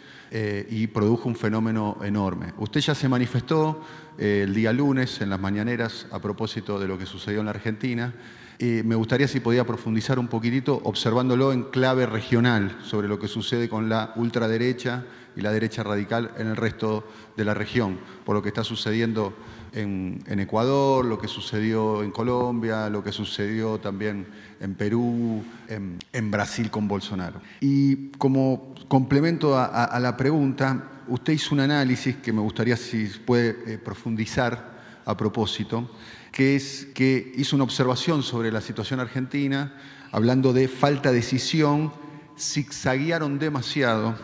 y 0.70 0.86
produjo 0.86 1.28
un 1.28 1.36
fenómeno 1.36 1.98
enorme. 2.02 2.54
Usted 2.58 2.80
ya 2.80 2.94
se 2.94 3.08
manifestó 3.08 3.82
el 4.16 4.54
día 4.54 4.72
lunes 4.72 5.20
en 5.20 5.28
las 5.30 5.38
mañaneras 5.38 6.06
a 6.10 6.20
propósito 6.20 6.78
de 6.78 6.88
lo 6.88 6.98
que 6.98 7.04
sucedió 7.04 7.40
en 7.40 7.46
la 7.46 7.50
Argentina. 7.50 8.14
me 8.58 8.94
gustaría 8.94 9.28
si 9.28 9.40
podía 9.40 9.66
profundizar 9.66 10.18
un 10.18 10.28
poquitito 10.28 10.80
observándolo 10.84 11.52
en 11.52 11.64
clave 11.64 12.06
regional 12.06 12.78
sobre 12.82 13.08
lo 13.08 13.18
que 13.18 13.28
sucede 13.28 13.68
con 13.68 13.88
la 13.88 14.12
ultraderecha 14.16 15.04
y 15.36 15.40
la 15.40 15.52
derecha 15.52 15.82
radical 15.82 16.30
en 16.38 16.48
el 16.48 16.56
resto 16.56 17.06
de 17.36 17.44
la 17.44 17.54
región, 17.54 17.98
por 18.24 18.34
lo 18.34 18.42
que 18.42 18.48
está 18.48 18.64
sucediendo 18.64 19.34
en, 19.72 20.22
Ecuador, 20.26 21.04
lo 21.04 21.18
que 21.18 21.28
sucedió 21.28 22.02
en 22.02 22.10
Colombia, 22.10 22.88
lo 22.90 23.02
que 23.02 23.12
sucedió 23.12 23.78
también 23.78 24.26
en 24.60 24.74
Perú, 24.74 25.42
en, 25.68 26.30
Brasil 26.30 26.70
con 26.70 26.88
Bolsonaro. 26.88 27.40
Y 27.60 28.08
como 28.18 28.71
complemento 28.92 29.58
a, 29.58 29.98
la 30.00 30.18
pregunta, 30.18 31.02
usted 31.08 31.32
hizo 31.32 31.54
un 31.54 31.60
análisis 31.60 32.16
que 32.16 32.30
me 32.30 32.42
gustaría 32.42 32.76
si 32.76 33.06
puede 33.06 33.56
eh, 33.66 33.78
profundizar 33.78 35.00
a 35.06 35.16
propósito, 35.16 35.90
que 36.30 36.56
es 36.56 36.88
que 36.94 37.32
hizo 37.36 37.56
una 37.56 37.64
observación 37.64 38.22
sobre 38.22 38.52
la 38.52 38.60
situación 38.60 39.00
argentina, 39.00 39.72
hablando 40.10 40.52
de 40.52 40.68
falta 40.68 41.08
de 41.08 41.16
decisión 41.16 41.90
zigzaguearon 42.38 43.38
demasiado, 43.38 44.14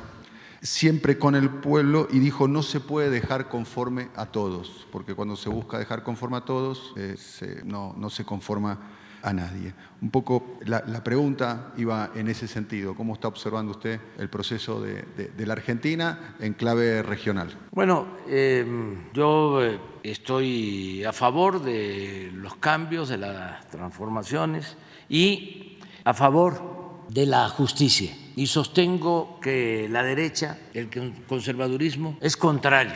siempre 0.60 1.16
con 1.16 1.34
el 1.34 1.48
pueblo, 1.48 2.06
y 2.12 2.18
dijo 2.18 2.46
no 2.46 2.62
se 2.62 2.80
puede 2.80 3.08
dejar 3.08 3.48
conforme 3.48 4.10
a 4.16 4.26
todos, 4.26 4.86
porque 4.92 5.14
cuando 5.14 5.36
se 5.36 5.48
busca 5.48 5.78
dejar 5.78 6.02
conforme 6.02 6.36
a 6.36 6.42
todos, 6.42 6.92
eh, 6.98 7.16
no, 7.64 7.94
no 7.96 8.10
se 8.10 8.26
conforma 8.26 8.78
a 9.22 9.32
nadie. 9.32 9.72
Un 10.00 10.10
poco 10.10 10.58
la, 10.64 11.02
pregunta 11.02 11.72
iba 11.76 12.10
en 12.14 12.28
ese 12.28 12.46
sentido. 12.46 12.94
¿Cómo 12.94 13.14
está 13.14 13.28
observando 13.28 13.72
usted 13.72 14.00
el 14.18 14.28
proceso 14.28 14.80
de, 14.80 15.04
la 15.46 15.52
Argentina 15.52 16.36
en 16.40 16.54
clave 16.54 17.02
regional? 17.02 17.48
Bueno, 17.72 18.06
em, 18.28 19.12
yo 19.12 19.64
eh, 19.64 19.78
estoy 20.02 21.04
a 21.04 21.12
favor 21.12 21.62
de 21.62 22.30
los 22.32 22.56
cambios, 22.56 23.08
de 23.08 23.18
las 23.18 23.66
transformaciones 23.68 24.76
y 25.08 25.78
a 26.04 26.14
favor 26.14 27.04
de 27.08 27.26
la 27.26 27.48
justicia. 27.48 28.14
Y 28.36 28.46
sostengo 28.46 29.40
que 29.40 29.88
la 29.90 30.02
derecha, 30.02 30.58
el 30.74 30.88
conservadurismo, 31.26 32.18
es 32.20 32.36
contrario 32.36 32.94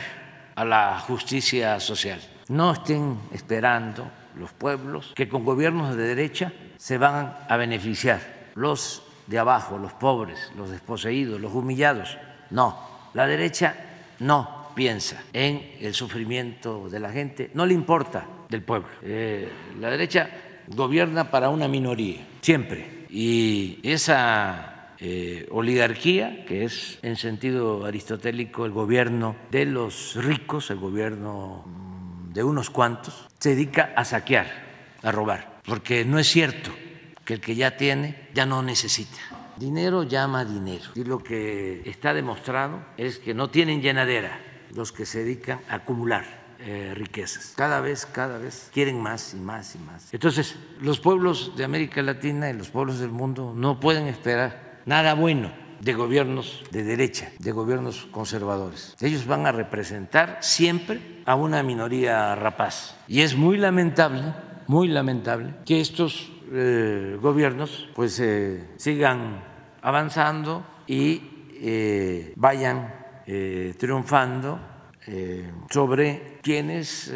a 0.55 0.63
la 0.63 0.99
justicia 0.99 1.79
social. 1.79 2.19
No 2.49 2.73
estén 2.73 3.17
esperando 3.31 4.09
los 4.35 4.51
pueblos, 4.51 5.13
que 5.15 5.29
con 5.29 5.45
gobiernos 5.45 5.95
de 5.95 6.03
derecha 6.03 6.51
se 6.77 6.97
van 6.97 7.37
a 7.47 7.57
beneficiar 7.57 8.19
los 8.55 9.03
de 9.27 9.39
abajo, 9.39 9.77
los 9.77 9.93
pobres, 9.93 10.51
los 10.57 10.69
desposeídos, 10.69 11.39
los 11.39 11.53
humillados. 11.53 12.17
No, 12.49 12.77
la 13.13 13.25
derecha 13.27 13.75
no 14.19 14.67
piensa 14.75 15.23
en 15.33 15.75
el 15.79 15.93
sufrimiento 15.93 16.89
de 16.89 16.99
la 16.99 17.11
gente, 17.11 17.51
no 17.53 17.65
le 17.65 17.73
importa 17.73 18.25
del 18.49 18.61
pueblo. 18.61 18.89
Eh, 19.01 19.49
la 19.79 19.89
derecha 19.89 20.29
gobierna 20.67 21.29
para 21.29 21.49
una 21.49 21.67
minoría, 21.67 22.25
siempre. 22.41 23.05
Y 23.09 23.79
esa 23.83 24.93
eh, 24.99 25.47
oligarquía, 25.51 26.45
que 26.45 26.65
es 26.65 26.99
en 27.01 27.15
sentido 27.15 27.85
aristotélico 27.85 28.65
el 28.65 28.71
gobierno 28.71 29.35
de 29.51 29.65
los 29.65 30.15
ricos, 30.15 30.71
el 30.71 30.79
gobierno 30.79 31.65
de 32.33 32.43
unos 32.43 32.69
cuantos, 32.69 33.27
se 33.39 33.49
dedica 33.49 33.93
a 33.95 34.05
saquear, 34.05 34.47
a 35.03 35.11
robar, 35.11 35.61
porque 35.65 36.03
no 36.03 36.19
es 36.19 36.27
cierto 36.27 36.71
que 37.23 37.35
el 37.35 37.41
que 37.41 37.55
ya 37.55 37.77
tiene 37.77 38.29
ya 38.33 38.45
no 38.45 38.61
necesita. 38.63 39.19
Dinero 39.57 40.03
llama 40.03 40.43
dinero. 40.43 40.85
Y 40.95 41.03
lo 41.03 41.19
que 41.19 41.83
está 41.85 42.13
demostrado 42.13 42.83
es 42.97 43.19
que 43.19 43.33
no 43.33 43.49
tienen 43.49 43.81
llenadera 43.81 44.39
los 44.75 44.91
que 44.91 45.05
se 45.05 45.19
dedican 45.19 45.59
a 45.69 45.75
acumular 45.75 46.25
eh, 46.59 46.93
riquezas. 46.95 47.53
Cada 47.55 47.79
vez, 47.81 48.05
cada 48.05 48.39
vez 48.39 48.69
quieren 48.73 48.99
más 48.99 49.33
y 49.33 49.37
más 49.37 49.75
y 49.75 49.79
más. 49.79 50.13
Entonces, 50.13 50.55
los 50.81 50.99
pueblos 50.99 51.55
de 51.55 51.63
América 51.63 52.01
Latina 52.01 52.49
y 52.49 52.53
los 52.53 52.69
pueblos 52.69 52.99
del 52.99 53.11
mundo 53.11 53.53
no 53.55 53.79
pueden 53.79 54.07
esperar 54.07 54.81
nada 54.85 55.13
bueno 55.13 55.62
de 55.83 55.93
gobiernos 55.93 56.63
de 56.71 56.83
derecha, 56.83 57.31
de 57.39 57.51
gobiernos 57.51 58.07
conservadores. 58.11 58.95
Ellos 59.01 59.25
van 59.27 59.45
a 59.45 59.51
representar 59.51 60.37
siempre 60.41 61.21
a 61.25 61.35
una 61.35 61.61
minoría 61.61 62.35
rapaz. 62.35 62.95
Y 63.07 63.21
es 63.21 63.35
muy 63.35 63.57
lamentable, 63.57 64.33
muy 64.67 64.87
lamentable 64.87 65.55
que 65.65 65.81
estos 65.81 66.31
eh, 66.51 67.17
gobiernos 67.21 67.89
pues 67.95 68.19
eh, 68.19 68.69
sigan 68.77 69.43
avanzando 69.81 70.65
y 70.87 71.21
eh, 71.55 72.33
vayan 72.35 73.03
triunfando 73.79 74.59
sobre 75.69 76.39
quienes 76.41 77.11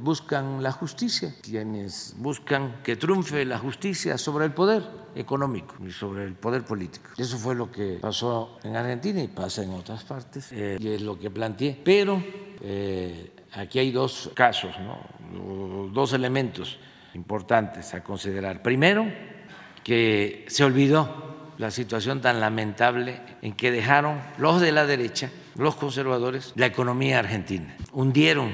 buscan 0.00 0.62
la 0.62 0.72
justicia, 0.72 1.34
quienes 1.42 2.14
buscan 2.18 2.82
que 2.82 2.96
triunfe 2.96 3.44
la 3.44 3.58
justicia 3.58 4.18
sobre 4.18 4.44
el 4.44 4.52
poder 4.52 4.82
económico 5.14 5.74
y 5.84 5.90
sobre 5.90 6.24
el 6.24 6.34
poder 6.34 6.64
político. 6.64 7.10
Eso 7.16 7.38
fue 7.38 7.54
lo 7.54 7.70
que 7.70 7.98
pasó 8.00 8.58
en 8.62 8.76
Argentina 8.76 9.22
y 9.22 9.28
pasa 9.28 9.62
en 9.62 9.70
otras 9.70 10.04
partes, 10.04 10.52
eh, 10.52 10.76
y 10.78 10.88
es 10.88 11.02
lo 11.02 11.18
que 11.18 11.30
planteé. 11.30 11.78
Pero 11.82 12.22
eh, 12.60 13.32
aquí 13.52 13.78
hay 13.78 13.90
dos 13.90 14.30
casos, 14.34 14.74
dos 15.92 16.12
elementos 16.12 16.78
importantes 17.14 17.94
a 17.94 18.02
considerar. 18.02 18.62
Primero, 18.62 19.06
que 19.82 20.44
se 20.48 20.64
olvidó 20.64 21.52
la 21.58 21.70
situación 21.70 22.20
tan 22.20 22.40
lamentable 22.40 23.20
en 23.42 23.52
que 23.52 23.70
dejaron 23.70 24.20
los 24.38 24.60
de 24.60 24.72
la 24.72 24.86
derecha, 24.86 25.30
los 25.60 25.76
conservadores, 25.76 26.52
la 26.56 26.66
economía 26.66 27.18
argentina. 27.18 27.76
Hundieron 27.92 28.52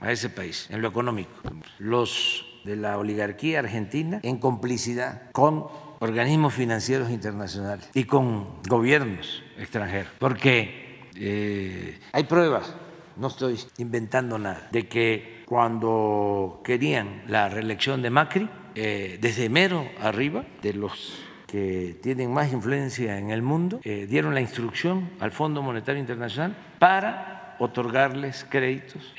a 0.00 0.12
ese 0.12 0.30
país 0.30 0.68
en 0.70 0.82
lo 0.82 0.88
económico. 0.88 1.32
Los 1.78 2.46
de 2.64 2.76
la 2.76 2.96
oligarquía 2.96 3.58
argentina 3.58 4.20
en 4.22 4.38
complicidad 4.38 5.30
con 5.32 5.66
organismos 6.00 6.54
financieros 6.54 7.10
internacionales 7.10 7.90
y 7.94 8.04
con 8.04 8.62
gobiernos 8.68 9.42
extranjeros, 9.58 10.12
porque 10.18 11.10
eh, 11.16 11.98
hay 12.12 12.24
pruebas, 12.24 12.74
no 13.16 13.28
estoy 13.28 13.58
inventando 13.78 14.38
nada, 14.38 14.68
de 14.70 14.88
que 14.88 15.42
cuando 15.46 16.62
querían 16.64 17.22
la 17.26 17.48
reelección 17.48 18.02
de 18.02 18.10
Macri, 18.10 18.48
eh, 18.74 19.18
desde 19.20 19.48
mero 19.48 19.88
arriba, 20.00 20.44
de 20.62 20.74
los 20.74 21.14
que 21.54 21.96
tienen 22.02 22.32
más 22.34 22.52
influencia 22.52 23.16
en 23.16 23.30
el 23.30 23.40
mundo, 23.40 23.78
eh, 23.84 24.06
dieron 24.10 24.34
la 24.34 24.40
instrucción 24.40 25.10
al 25.20 25.30
Fondo 25.30 25.62
Monetario 25.62 26.00
Internacional 26.00 26.56
para 26.80 27.54
otorgarles 27.60 28.44
créditos 28.50 29.14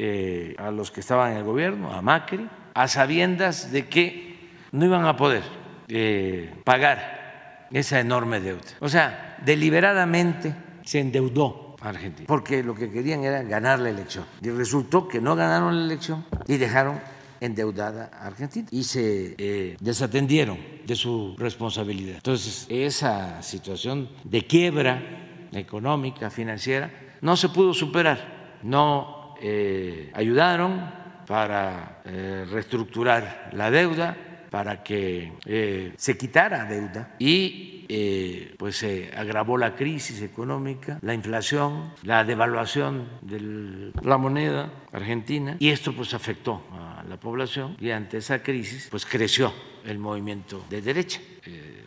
a 0.58 0.70
los 0.70 0.92
que 0.92 1.00
estaban 1.00 1.32
en 1.32 1.38
el 1.38 1.44
gobierno, 1.46 1.94
a 1.94 2.02
Macri, 2.02 2.50
a 2.74 2.90
sabiendas 2.90 3.72
de 3.72 3.88
que 3.88 4.36
no 4.74 4.84
iban 4.84 5.06
a 5.06 5.16
poder 5.16 5.44
eh, 5.88 6.54
pagar 6.66 7.68
esa 7.72 8.02
enorme 8.02 8.42
deuda. 8.42 8.60
O 8.82 8.90
sea, 8.90 9.38
deliberadamente 9.46 10.54
se 10.84 11.00
endeudó 11.00 11.78
Argentina, 11.80 12.28
porque 12.28 12.64
lo 12.64 12.76
que 12.76 12.92
querían 12.92 13.24
era 13.24 13.44
ganar 13.44 13.80
la 13.80 13.92
elección. 13.92 14.26
Y 14.42 14.50
resultó 14.50 15.08
que 15.08 15.22
no 15.22 15.38
ganaron 15.38 15.78
la 15.78 15.86
elección 15.86 16.26
y 16.48 16.58
dejaron 16.58 17.00
endeudada 17.40 18.12
a 18.14 18.28
Argentina 18.28 18.68
y 18.72 18.84
se 18.84 19.36
eh, 19.38 19.78
desatendieron 19.80 20.58
de 20.86 20.96
su 20.96 21.36
responsabilidad. 21.38 22.16
Entonces, 22.16 22.66
esa 22.70 23.42
situación 23.42 24.10
de 24.24 24.46
quiebra 24.46 25.48
económica, 25.52 26.30
financiera, 26.30 26.92
no 27.22 27.38
se 27.38 27.50
pudo 27.50 27.74
superar. 27.74 28.60
No 28.64 29.36
eh, 29.42 30.12
ayudaron 30.14 31.06
para 31.28 32.02
reestructurar 32.04 33.50
la 33.54 33.72
deuda, 33.72 34.16
para 34.56 34.84
que 34.84 35.34
eh, 35.46 35.94
se 35.98 36.18
quitara 36.18 36.64
deuda 36.64 37.14
y 37.20 37.75
eh, 37.90 38.56
pues 38.58 38.78
se 38.78 39.12
agravó 39.16 39.58
la 39.58 39.76
crisis 39.76 40.22
económica, 40.22 41.00
la 41.02 41.14
inflación, 41.14 41.94
la 42.04 42.24
devaluación 42.24 43.08
de 43.22 43.92
la 44.04 44.18
moneda 44.18 44.72
argentina 44.92 45.58
y 45.60 45.70
esto 45.70 45.94
pues 45.94 46.14
afectó 46.14 46.62
a 46.72 47.04
la 47.08 47.20
población 47.20 47.78
y 47.80 47.92
ante 47.92 48.18
esa 48.18 48.42
crisis 48.42 48.88
pues 48.90 49.06
creció 49.06 49.54
el 49.86 50.00
movimiento 50.00 50.64
de 50.70 50.82
derecha. 50.82 51.22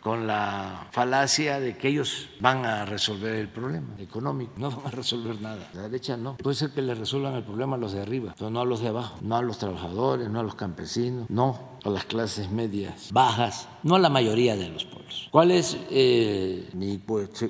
Con 0.01 0.27
la 0.27 0.87
falacia 0.91 1.59
de 1.59 1.77
que 1.77 1.89
ellos 1.89 2.29
van 2.39 2.65
a 2.65 2.85
resolver 2.85 3.35
el 3.35 3.49
problema 3.49 3.95
económico. 3.99 4.53
No 4.57 4.71
van 4.71 4.87
a 4.87 4.91
resolver 4.91 5.41
nada. 5.41 5.69
La 5.73 5.83
derecha 5.83 6.17
no. 6.17 6.37
Puede 6.37 6.55
ser 6.55 6.71
que 6.71 6.81
le 6.81 6.95
resuelvan 6.95 7.35
el 7.35 7.43
problema 7.43 7.75
a 7.75 7.79
los 7.79 7.93
de 7.93 8.01
arriba, 8.01 8.33
pero 8.37 8.49
no 8.49 8.61
a 8.61 8.65
los 8.65 8.81
de 8.81 8.89
abajo. 8.89 9.17
No 9.21 9.37
a 9.37 9.41
los 9.41 9.57
trabajadores, 9.57 10.29
no 10.29 10.39
a 10.39 10.43
los 10.43 10.55
campesinos, 10.55 11.29
no 11.29 11.77
a 11.83 11.89
las 11.89 12.05
clases 12.05 12.49
medias 12.49 13.11
bajas, 13.11 13.67
no 13.83 13.95
a 13.95 13.99
la 13.99 14.09
mayoría 14.09 14.55
de 14.55 14.69
los 14.69 14.85
pueblos. 14.85 15.27
¿Cuál 15.31 15.51
es 15.51 15.77
eh, 15.89 16.69
mi 16.73 16.99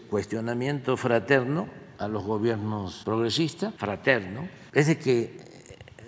cuestionamiento 0.09 0.97
fraterno 0.97 1.67
a 1.97 2.07
los 2.07 2.23
gobiernos 2.23 3.01
progresistas? 3.05 3.73
Fraterno. 3.77 4.47
Es 4.73 4.87
de 4.87 4.97
que 4.97 5.21
eh, 5.21 5.39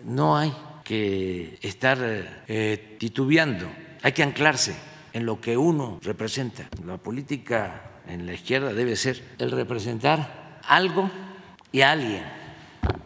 no 0.05 0.37
hay 0.37 0.53
que 0.83 1.57
estar 1.61 1.97
eh, 2.01 2.97
titubeando, 2.99 3.67
hay 4.01 4.11
que 4.11 4.23
anclarse 4.23 4.75
en 5.13 5.25
lo 5.25 5.39
que 5.41 5.57
uno 5.57 5.99
representa. 6.01 6.67
La 6.85 6.97
política 6.97 7.81
en 8.07 8.25
la 8.25 8.33
izquierda 8.33 8.73
debe 8.73 8.95
ser 8.95 9.23
el 9.37 9.51
representar 9.51 10.59
algo 10.67 11.09
y 11.71 11.81
a 11.81 11.91
alguien. 11.91 12.23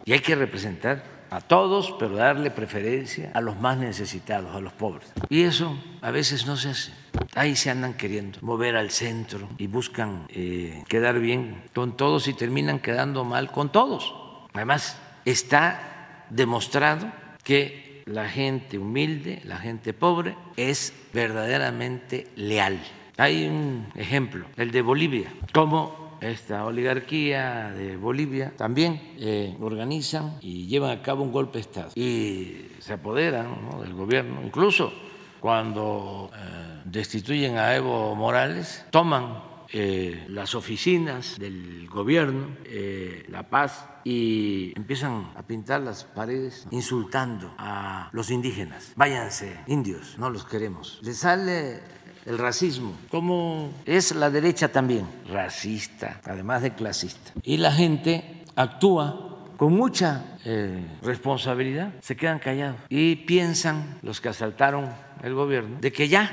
Y 0.04 0.12
hay 0.12 0.20
que 0.20 0.34
representar 0.34 1.16
a 1.30 1.40
todos, 1.40 1.94
pero 1.98 2.16
darle 2.16 2.50
preferencia 2.50 3.30
a 3.34 3.40
los 3.40 3.58
más 3.58 3.78
necesitados, 3.78 4.54
a 4.54 4.60
los 4.60 4.72
pobres. 4.72 5.12
Y 5.28 5.42
eso 5.42 5.76
a 6.00 6.10
veces 6.10 6.46
no 6.46 6.56
se 6.56 6.70
hace. 6.70 6.92
Ahí 7.34 7.56
se 7.56 7.70
andan 7.70 7.94
queriendo 7.94 8.38
mover 8.42 8.76
al 8.76 8.90
centro 8.90 9.48
y 9.58 9.66
buscan 9.66 10.26
eh, 10.28 10.84
quedar 10.88 11.18
bien 11.18 11.64
con 11.74 11.96
todos 11.96 12.28
y 12.28 12.34
terminan 12.34 12.78
quedando 12.78 13.24
mal 13.24 13.50
con 13.50 13.72
todos. 13.72 14.14
Además, 14.54 14.98
está 15.24 16.24
demostrado 16.30 17.10
que 17.42 17.85
la 18.06 18.28
gente 18.28 18.78
humilde, 18.78 19.42
la 19.44 19.58
gente 19.58 19.92
pobre, 19.92 20.36
es 20.56 20.92
verdaderamente 21.12 22.28
leal. 22.36 22.78
Hay 23.16 23.46
un 23.46 23.88
ejemplo, 23.96 24.46
el 24.56 24.70
de 24.70 24.82
Bolivia, 24.82 25.32
cómo 25.52 26.16
esta 26.20 26.64
oligarquía 26.64 27.72
de 27.72 27.96
Bolivia 27.96 28.52
también 28.56 29.00
eh, 29.18 29.56
organizan 29.60 30.38
y 30.40 30.66
llevan 30.66 30.90
a 30.96 31.02
cabo 31.02 31.24
un 31.24 31.32
golpe 31.32 31.54
de 31.54 31.60
Estado. 31.60 31.90
Y 31.96 32.68
se 32.78 32.92
apoderan 32.92 33.80
del 33.80 33.92
gobierno, 33.92 34.40
incluso 34.44 34.92
cuando 35.40 36.30
eh, 36.32 36.82
destituyen 36.84 37.58
a 37.58 37.74
Evo 37.74 38.14
Morales, 38.14 38.84
toman 38.90 39.55
eh, 39.72 40.24
las 40.28 40.54
oficinas 40.54 41.38
del 41.38 41.88
gobierno, 41.88 42.48
eh, 42.64 43.24
La 43.28 43.48
Paz, 43.48 43.88
y 44.04 44.72
empiezan 44.76 45.30
a 45.36 45.42
pintar 45.42 45.80
las 45.80 46.04
paredes 46.04 46.66
insultando 46.70 47.54
a 47.58 48.08
los 48.12 48.30
indígenas. 48.30 48.92
Váyanse, 48.96 49.58
indios, 49.66 50.16
no 50.18 50.30
los 50.30 50.44
queremos. 50.44 51.00
Les 51.02 51.18
sale 51.18 51.80
el 52.26 52.38
racismo, 52.38 52.96
como 53.10 53.72
es 53.84 54.14
la 54.14 54.30
derecha 54.30 54.68
también, 54.68 55.06
racista, 55.28 56.20
además 56.24 56.62
de 56.62 56.74
clasista. 56.74 57.32
Y 57.42 57.56
la 57.56 57.72
gente 57.72 58.44
actúa 58.56 59.26
con 59.56 59.72
mucha 59.72 60.36
eh, 60.44 60.84
responsabilidad, 61.02 61.94
se 62.00 62.16
quedan 62.16 62.38
callados 62.38 62.80
y 62.88 63.16
piensan 63.16 63.98
los 64.02 64.20
que 64.20 64.28
asaltaron 64.28 64.90
el 65.22 65.34
gobierno 65.34 65.78
de 65.80 65.92
que 65.92 66.08
ya, 66.08 66.30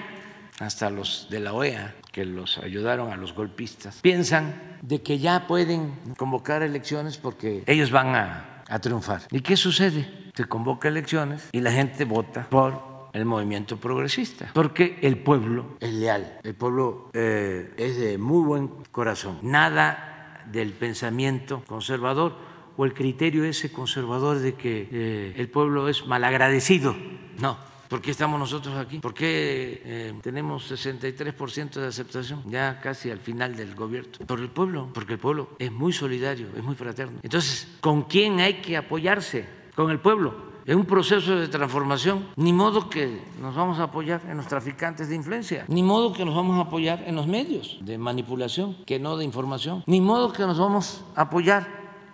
hasta 0.60 0.90
los 0.90 1.28
de 1.30 1.40
la 1.40 1.54
OEA, 1.54 1.96
que 2.12 2.26
los 2.26 2.58
ayudaron 2.58 3.12
a 3.12 3.18
los 3.18 3.34
golpistas, 3.34 4.00
piensan 4.02 4.78
de 4.82 5.02
que 5.02 5.20
ya 5.20 5.48
pueden 5.48 5.94
convocar 6.18 6.62
elecciones 6.64 7.18
porque 7.18 7.64
ellos 7.66 7.92
van 7.92 8.16
a, 8.16 8.50
triunfar. 8.82 9.22
¿Y 9.30 9.42
qué 9.42 9.56
sucede? 9.56 10.32
Se 10.34 10.46
convoca 10.46 10.88
elecciones 10.88 11.50
y 11.52 11.60
la 11.60 11.72
gente 11.72 12.06
vota 12.06 12.48
por 12.50 13.10
el 13.14 13.26
movimiento 13.26 13.78
progresista, 13.78 14.50
porque 14.54 14.98
el 15.04 15.20
pueblo 15.20 15.78
es 15.80 15.94
leal, 15.94 16.40
el 16.42 16.56
pueblo 16.56 17.12
eh, 17.14 17.72
es 17.78 17.98
de 17.98 18.18
muy 18.18 18.44
buen 18.44 18.70
corazón, 18.92 19.38
nada 19.44 20.42
del 20.52 20.74
pensamiento 20.74 21.64
conservador 21.68 22.36
o 22.76 22.86
el 22.86 22.94
criterio 22.94 23.44
ese 23.44 23.72
conservador 23.72 24.40
de 24.40 24.56
que 24.56 24.90
eh, 24.92 25.34
el 25.38 25.50
pueblo 25.50 25.88
es 25.90 26.08
malagradecido. 26.08 26.96
No, 27.40 27.58
¿Por 27.94 28.02
qué 28.02 28.10
estamos 28.10 28.40
nosotros 28.40 28.76
aquí? 28.76 28.98
¿Por 28.98 29.14
qué 29.14 29.80
eh, 29.86 30.14
tenemos 30.24 30.72
63% 30.72 31.74
de 31.74 31.86
aceptación 31.86 32.42
ya 32.50 32.80
casi 32.82 33.12
al 33.12 33.20
final 33.20 33.56
del 33.56 33.76
gobierno? 33.76 34.14
Por 34.26 34.40
el 34.40 34.50
pueblo, 34.50 34.90
porque 34.92 35.14
el 35.14 35.20
pueblo 35.20 35.50
es 35.60 35.72
muy 35.72 35.94
solidario, 35.94 36.48
es 36.58 36.64
muy 36.64 36.74
fraterno. 36.74 37.20
Entonces, 37.22 37.68
¿con 37.82 38.02
quién 38.02 38.40
hay 38.40 38.56
que 38.62 38.78
apoyarse? 38.78 39.48
Con 39.76 39.92
el 39.92 40.00
pueblo. 40.00 40.34
En 40.66 40.80
un 40.80 40.86
proceso 40.86 41.36
de 41.36 41.48
transformación, 41.50 42.30
ni 42.36 42.52
modo 42.52 42.90
que 42.90 43.22
nos 43.40 43.54
vamos 43.54 43.78
a 43.78 43.84
apoyar 43.84 44.22
en 44.28 44.38
los 44.38 44.48
traficantes 44.48 45.10
de 45.10 45.16
influencia, 45.16 45.66
ni 45.68 45.84
modo 45.84 46.14
que 46.14 46.26
nos 46.26 46.34
vamos 46.34 46.58
a 46.58 46.62
apoyar 46.62 47.04
en 47.06 47.16
los 47.16 47.28
medios 47.28 47.78
de 47.82 48.00
manipulación, 48.00 48.76
que 48.88 48.98
no 48.98 49.18
de 49.18 49.26
información, 49.26 49.84
ni 49.86 50.02
modo 50.02 50.34
que 50.34 50.42
nos 50.48 50.58
vamos 50.58 51.06
a 51.16 51.22
apoyar 51.22 51.68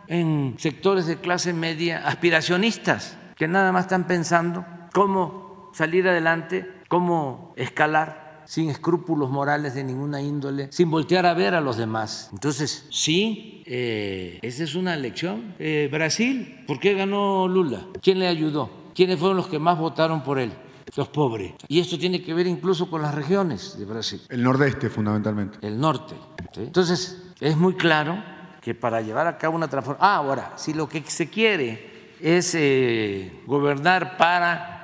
en 0.07 0.55
sectores 0.57 1.05
de 1.05 1.21
clase 1.21 1.53
media 1.53 2.05
aspiracionistas, 2.05 3.17
que 3.37 3.47
nada 3.47 3.71
más 3.71 3.85
están 3.85 4.07
pensando 4.07 4.65
cómo 4.91 5.48
salir 5.73 6.07
adelante, 6.07 6.69
cómo 6.87 7.53
escalar 7.55 8.29
sin 8.49 8.71
escrúpulos 8.71 9.29
morales 9.29 9.75
de 9.75 9.83
ninguna 9.83 10.23
índole, 10.23 10.71
sin 10.71 10.89
voltear 10.89 11.27
a 11.27 11.35
ver 11.35 11.53
a 11.53 11.61
los 11.61 11.77
demás. 11.77 12.29
Entonces, 12.33 12.87
sí, 12.89 13.61
eh, 13.67 14.39
esa 14.41 14.63
es 14.63 14.73
una 14.73 14.95
lección. 14.95 15.53
Eh, 15.59 15.87
Brasil, 15.91 16.63
¿por 16.65 16.79
qué 16.79 16.95
ganó 16.95 17.47
Lula? 17.47 17.85
¿Quién 18.01 18.17
le 18.17 18.27
ayudó? 18.27 18.71
¿Quiénes 18.95 19.19
fueron 19.19 19.37
los 19.37 19.47
que 19.47 19.59
más 19.59 19.77
votaron 19.77 20.23
por 20.23 20.39
él? 20.39 20.51
Los 20.95 21.09
pobres. 21.09 21.53
Y 21.67 21.79
esto 21.79 21.99
tiene 21.99 22.23
que 22.23 22.33
ver 22.33 22.47
incluso 22.47 22.89
con 22.89 23.03
las 23.03 23.13
regiones 23.13 23.77
de 23.77 23.85
Brasil. 23.85 24.19
El 24.29 24.41
nordeste, 24.41 24.89
fundamentalmente. 24.89 25.59
El 25.61 25.79
norte. 25.79 26.15
¿sí? 26.51 26.61
Entonces, 26.61 27.21
es 27.39 27.55
muy 27.55 27.75
claro 27.75 28.17
que 28.61 28.73
para 28.73 28.99
llevar 29.01 29.27
a 29.27 29.37
cabo 29.37 29.55
una 29.55 29.67
transformación... 29.67 30.09
Ah, 30.09 30.15
ahora, 30.15 30.53
si 30.55 30.73
lo 30.73 30.89
que 30.89 31.03
se 31.05 31.29
quiere 31.29 32.15
es 32.19 32.55
eh, 32.55 33.43
gobernar 33.45 34.17
para 34.17 34.78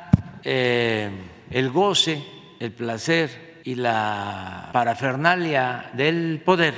eh, 0.46 1.10
el 1.50 1.72
goce, 1.72 2.24
el 2.60 2.72
placer 2.72 3.62
y 3.64 3.76
la 3.76 4.70
parafernalia 4.72 5.90
del 5.94 6.40
poder, 6.46 6.74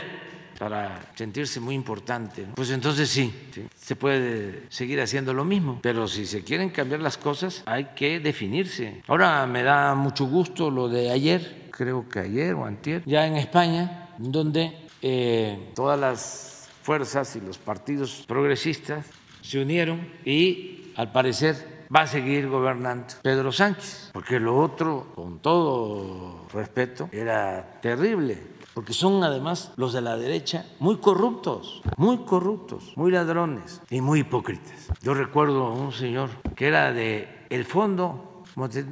para 0.57 1.11
sentirse 1.13 1.59
muy 1.59 1.75
importante, 1.75 2.47
pues 2.55 2.71
entonces 2.71 3.09
sí, 3.09 3.31
sí, 3.53 3.67
se 3.75 3.95
puede 3.95 4.63
seguir 4.69 5.01
haciendo 5.01 5.33
lo 5.33 5.43
mismo. 5.45 5.79
Pero 5.83 6.07
si 6.07 6.25
se 6.25 6.43
quieren 6.43 6.69
cambiar 6.69 7.01
las 7.01 7.17
cosas, 7.17 7.61
hay 7.65 7.89
que 7.95 8.19
definirse. 8.19 9.03
Ahora 9.07 9.45
me 9.45 9.63
da 9.63 9.93
mucho 9.95 10.25
gusto 10.25 10.71
lo 10.71 10.87
de 10.87 11.11
ayer, 11.11 11.67
creo 11.71 12.07
que 12.07 12.19
ayer 12.19 12.55
o 12.55 12.65
antier, 12.65 13.03
ya 13.05 13.27
en 13.27 13.35
España, 13.35 14.09
donde 14.17 14.73
eh, 15.01 15.71
todas 15.75 15.99
las 15.99 16.69
fuerzas 16.81 17.35
y 17.35 17.41
los 17.41 17.57
partidos 17.57 18.23
progresistas 18.25 19.05
se 19.41 19.59
unieron 19.59 20.09
y 20.25 20.93
al 20.95 21.11
parecer 21.11 21.76
va 21.93 22.01
a 22.01 22.07
seguir 22.07 22.47
gobernando 22.47 23.07
Pedro 23.21 23.51
Sánchez, 23.51 24.11
porque 24.13 24.39
lo 24.39 24.57
otro, 24.57 25.07
con 25.15 25.39
todo 25.39 26.45
respeto, 26.53 27.09
era 27.11 27.79
terrible 27.81 28.57
porque 28.77 28.93
son 28.93 29.23
además 29.23 29.71
los 29.75 29.91
de 29.91 30.01
la 30.01 30.17
derecha 30.17 30.63
muy 30.77 30.97
corruptos, 30.97 31.81
muy 31.97 32.19
corruptos, 32.19 32.93
muy 32.95 33.09
ladrones 33.09 33.81
y 33.89 34.01
muy 34.01 34.19
hipócritas. 34.19 34.89
Yo 35.01 35.15
recuerdo 35.15 35.65
a 35.65 35.73
un 35.73 35.91
señor 35.91 36.29
que 36.55 36.67
era 36.67 36.93
de 36.93 37.27
el 37.49 37.65
Fondo 37.65 38.43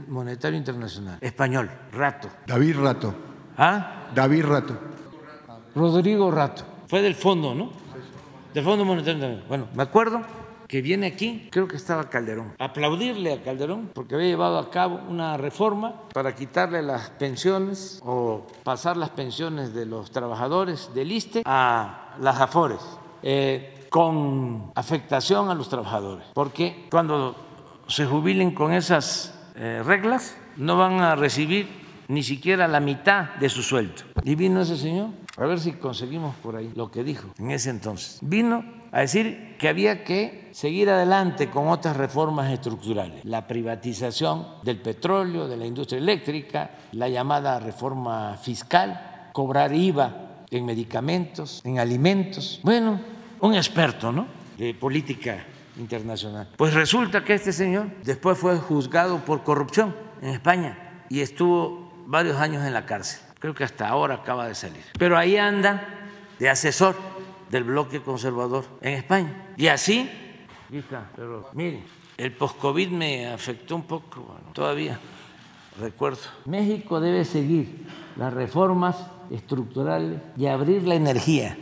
Monetario 0.08 0.58
Internacional, 0.58 1.20
español, 1.22 1.70
Rato. 1.92 2.30
David 2.48 2.80
Rato. 2.80 3.14
¿Ah? 3.60 4.10
David 4.16 4.46
Rato. 4.46 4.76
Rodrigo 5.76 6.32
Rato. 6.32 6.64
Fue 6.88 7.04
del 7.04 7.14
fondo, 7.14 7.54
¿no? 7.54 7.70
Del 8.56 8.64
Fondo 8.64 8.86
Monetario 8.86 9.14
Internacional. 9.14 9.48
Bueno, 9.48 9.68
me 9.76 9.84
acuerdo 9.84 10.22
que 10.68 10.82
viene 10.82 11.08
aquí, 11.08 11.50
creo 11.52 11.68
que 11.68 11.76
estaba 11.76 12.10
Calderón, 12.10 12.54
aplaudirle 12.60 13.34
a 13.34 13.44
Calderón 13.44 13.92
porque 13.94 14.16
había 14.16 14.28
llevado 14.28 14.58
a 14.58 14.70
cabo 14.70 15.00
una 15.10 15.38
reforma 15.38 16.02
para 16.14 16.36
quitarle 16.36 16.82
las 16.82 17.10
pensiones 17.12 18.00
o 18.04 18.46
pasar 18.64 18.98
las 18.98 19.12
pensiones 19.12 19.74
de 19.74 19.86
los 19.86 20.12
trabajadores 20.12 20.90
del 20.94 21.12
ISTE 21.12 21.44
a 21.46 22.16
las 22.20 22.40
AFORES. 22.40 22.82
Eh, 23.24 23.72
con 23.90 24.74
afectación 24.76 25.50
a 25.50 25.56
los 25.56 25.70
trabajadores, 25.70 26.28
porque 26.34 26.86
cuando 26.92 27.34
se 27.88 28.06
jubilen 28.06 28.52
con 28.52 28.74
esas 28.74 29.34
eh, 29.56 29.82
reglas 29.86 30.36
no 30.58 30.76
van 30.76 31.00
a 31.00 31.16
recibir 31.16 31.70
ni 32.10 32.22
siquiera 32.22 32.68
la 32.68 32.80
mitad 32.80 33.36
de 33.36 33.48
su 33.48 33.64
sueldo. 33.64 34.04
Y 34.24 34.36
vino 34.36 34.62
ese 34.62 34.78
señor, 34.78 35.10
a 35.38 35.46
ver 35.46 35.60
si 35.60 35.72
conseguimos 35.74 36.36
por 36.36 36.56
ahí 36.56 36.72
lo 36.76 36.92
que 36.92 37.04
dijo 37.06 37.30
en 37.38 37.52
ese 37.52 37.70
entonces. 37.70 38.20
Vino 38.22 38.64
a 38.96 39.02
decir 39.02 39.58
que 39.60 39.68
había 39.68 40.06
que 40.06 40.48
seguir 40.54 40.90
adelante 40.90 41.50
con 41.50 41.68
otras 41.68 41.98
reformas 41.98 42.50
estructurales, 42.50 43.26
la 43.26 43.46
privatización 43.46 44.48
del 44.64 44.78
petróleo, 44.78 45.50
de 45.50 45.58
la 45.58 45.66
industria 45.66 45.98
eléctrica, 45.98 46.72
la 46.94 47.10
llamada 47.10 47.60
reforma 47.60 48.38
fiscal, 48.38 49.32
cobrar 49.34 49.74
IVA 49.74 50.46
en 50.50 50.66
medicamentos, 50.66 51.60
en 51.66 51.78
alimentos. 51.78 52.62
Bueno, 52.64 53.02
un 53.42 53.56
experto, 53.56 54.14
¿no? 54.14 54.28
De 54.58 54.74
política 54.74 55.44
internacional. 55.78 56.48
Pues 56.56 56.74
resulta 56.74 57.22
que 57.22 57.34
este 57.34 57.52
señor 57.52 57.88
después 58.06 58.38
fue 58.38 58.56
juzgado 58.56 59.26
por 59.26 59.44
corrupción 59.44 59.94
en 60.22 60.30
España 60.30 61.04
y 61.10 61.20
estuvo 61.20 61.92
varios 62.06 62.38
años 62.38 62.64
en 62.66 62.72
la 62.72 62.86
cárcel. 62.86 63.20
Creo 63.40 63.54
que 63.54 63.66
hasta 63.66 63.90
ahora 63.90 64.16
acaba 64.16 64.48
de 64.48 64.56
salir. 64.56 64.86
Pero 64.98 65.18
ahí 65.18 65.36
anda 65.36 65.86
de 66.40 66.50
asesor 66.50 66.96
del 67.50 67.64
bloque 67.64 68.02
conservador 68.02 68.66
en 68.82 68.94
España. 68.94 69.54
Y 69.58 69.68
así, 69.68 70.10
pero 71.16 71.50
mire, 71.54 71.84
el 72.18 72.32
post-COVID 72.32 72.90
me 72.90 73.28
afectó 73.28 73.76
un 73.76 73.84
poco, 73.84 74.22
bueno, 74.22 74.52
todavía 74.54 75.00
recuerdo. 75.80 76.22
México 76.46 77.00
debe 77.00 77.26
seguir 77.26 77.86
las 78.16 78.34
reformas 78.34 78.98
estructurales 79.30 80.22
y 80.38 80.48
abrir 80.48 80.84
la 80.84 80.96
energía. 80.96 81.58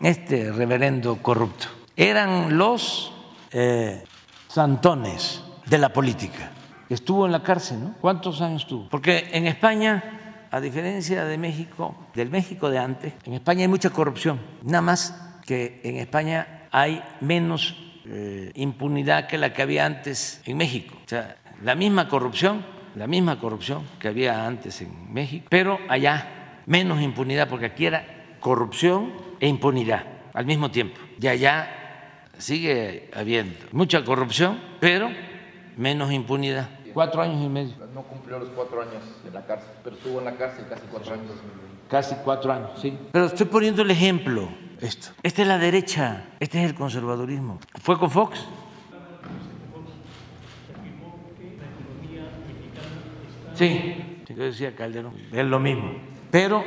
Este 0.00 0.52
reverendo 0.52 1.16
corrupto. 1.22 1.66
Eran 1.96 2.56
los 2.56 3.12
eh, 3.52 4.04
santones 4.48 5.42
de 5.66 5.78
la 5.78 5.92
política. 5.92 6.50
Estuvo 6.88 7.26
en 7.26 7.32
la 7.32 7.42
cárcel, 7.42 7.80
¿no? 7.82 7.94
¿Cuántos 8.00 8.40
años 8.40 8.62
estuvo? 8.62 8.88
Porque 8.88 9.30
en 9.32 9.46
España 9.46 10.23
a 10.54 10.60
diferencia 10.60 11.24
de 11.24 11.36
México, 11.36 11.96
del 12.14 12.30
México 12.30 12.70
de 12.70 12.78
antes, 12.78 13.12
en 13.24 13.34
España 13.34 13.62
hay 13.62 13.68
mucha 13.68 13.90
corrupción. 13.90 14.38
Nada 14.62 14.82
más 14.82 15.40
que 15.44 15.80
en 15.82 15.96
España 15.96 16.68
hay 16.70 17.02
menos 17.20 17.76
eh, 18.06 18.52
impunidad 18.54 19.26
que 19.26 19.36
la 19.36 19.52
que 19.52 19.62
había 19.62 19.84
antes 19.84 20.40
en 20.46 20.56
México. 20.56 20.96
O 21.04 21.08
sea, 21.08 21.38
la 21.64 21.74
misma 21.74 22.08
corrupción, 22.08 22.64
la 22.94 23.08
misma 23.08 23.40
corrupción 23.40 23.82
que 23.98 24.06
había 24.06 24.46
antes 24.46 24.80
en 24.80 25.12
México, 25.12 25.46
pero 25.50 25.76
allá 25.88 26.62
menos 26.66 27.02
impunidad, 27.02 27.48
porque 27.48 27.66
aquí 27.66 27.86
era 27.86 28.36
corrupción 28.38 29.12
e 29.40 29.48
impunidad 29.48 30.04
al 30.34 30.46
mismo 30.46 30.70
tiempo. 30.70 31.00
Y 31.20 31.26
allá 31.26 32.20
sigue 32.38 33.10
habiendo 33.12 33.58
mucha 33.72 34.04
corrupción, 34.04 34.60
pero 34.78 35.10
menos 35.76 36.12
impunidad. 36.12 36.68
Cuatro 36.94 37.20
años 37.22 37.44
y 37.44 37.48
medio. 37.48 37.74
No 37.92 38.02
cumplió 38.02 38.38
los 38.38 38.48
cuatro 38.50 38.80
años 38.80 39.02
en 39.26 39.34
la 39.34 39.44
cárcel, 39.44 39.68
pero 39.82 39.96
estuvo 39.96 40.18
en 40.20 40.24
la 40.24 40.36
cárcel 40.36 40.64
casi 40.68 40.82
cuatro 40.90 41.12
años. 41.14 41.32
Casi 41.90 42.14
cuatro 42.24 42.52
años, 42.52 42.70
sí. 42.80 42.96
Pero 43.12 43.26
estoy 43.26 43.46
poniendo 43.46 43.82
el 43.82 43.90
ejemplo, 43.90 44.48
esto. 44.80 45.08
Esta 45.22 45.42
es 45.42 45.48
la 45.48 45.58
derecha, 45.58 46.28
este 46.40 46.62
es 46.62 46.70
el 46.70 46.74
conservadurismo. 46.74 47.58
¿Fue 47.82 47.98
con 47.98 48.10
Fox? 48.10 48.46
Sí, 53.54 54.24
yo 54.28 54.42
decía 54.44 54.74
Calderón, 54.74 55.14
es 55.32 55.44
lo 55.44 55.58
mismo. 55.60 55.92
Pero 56.30 56.64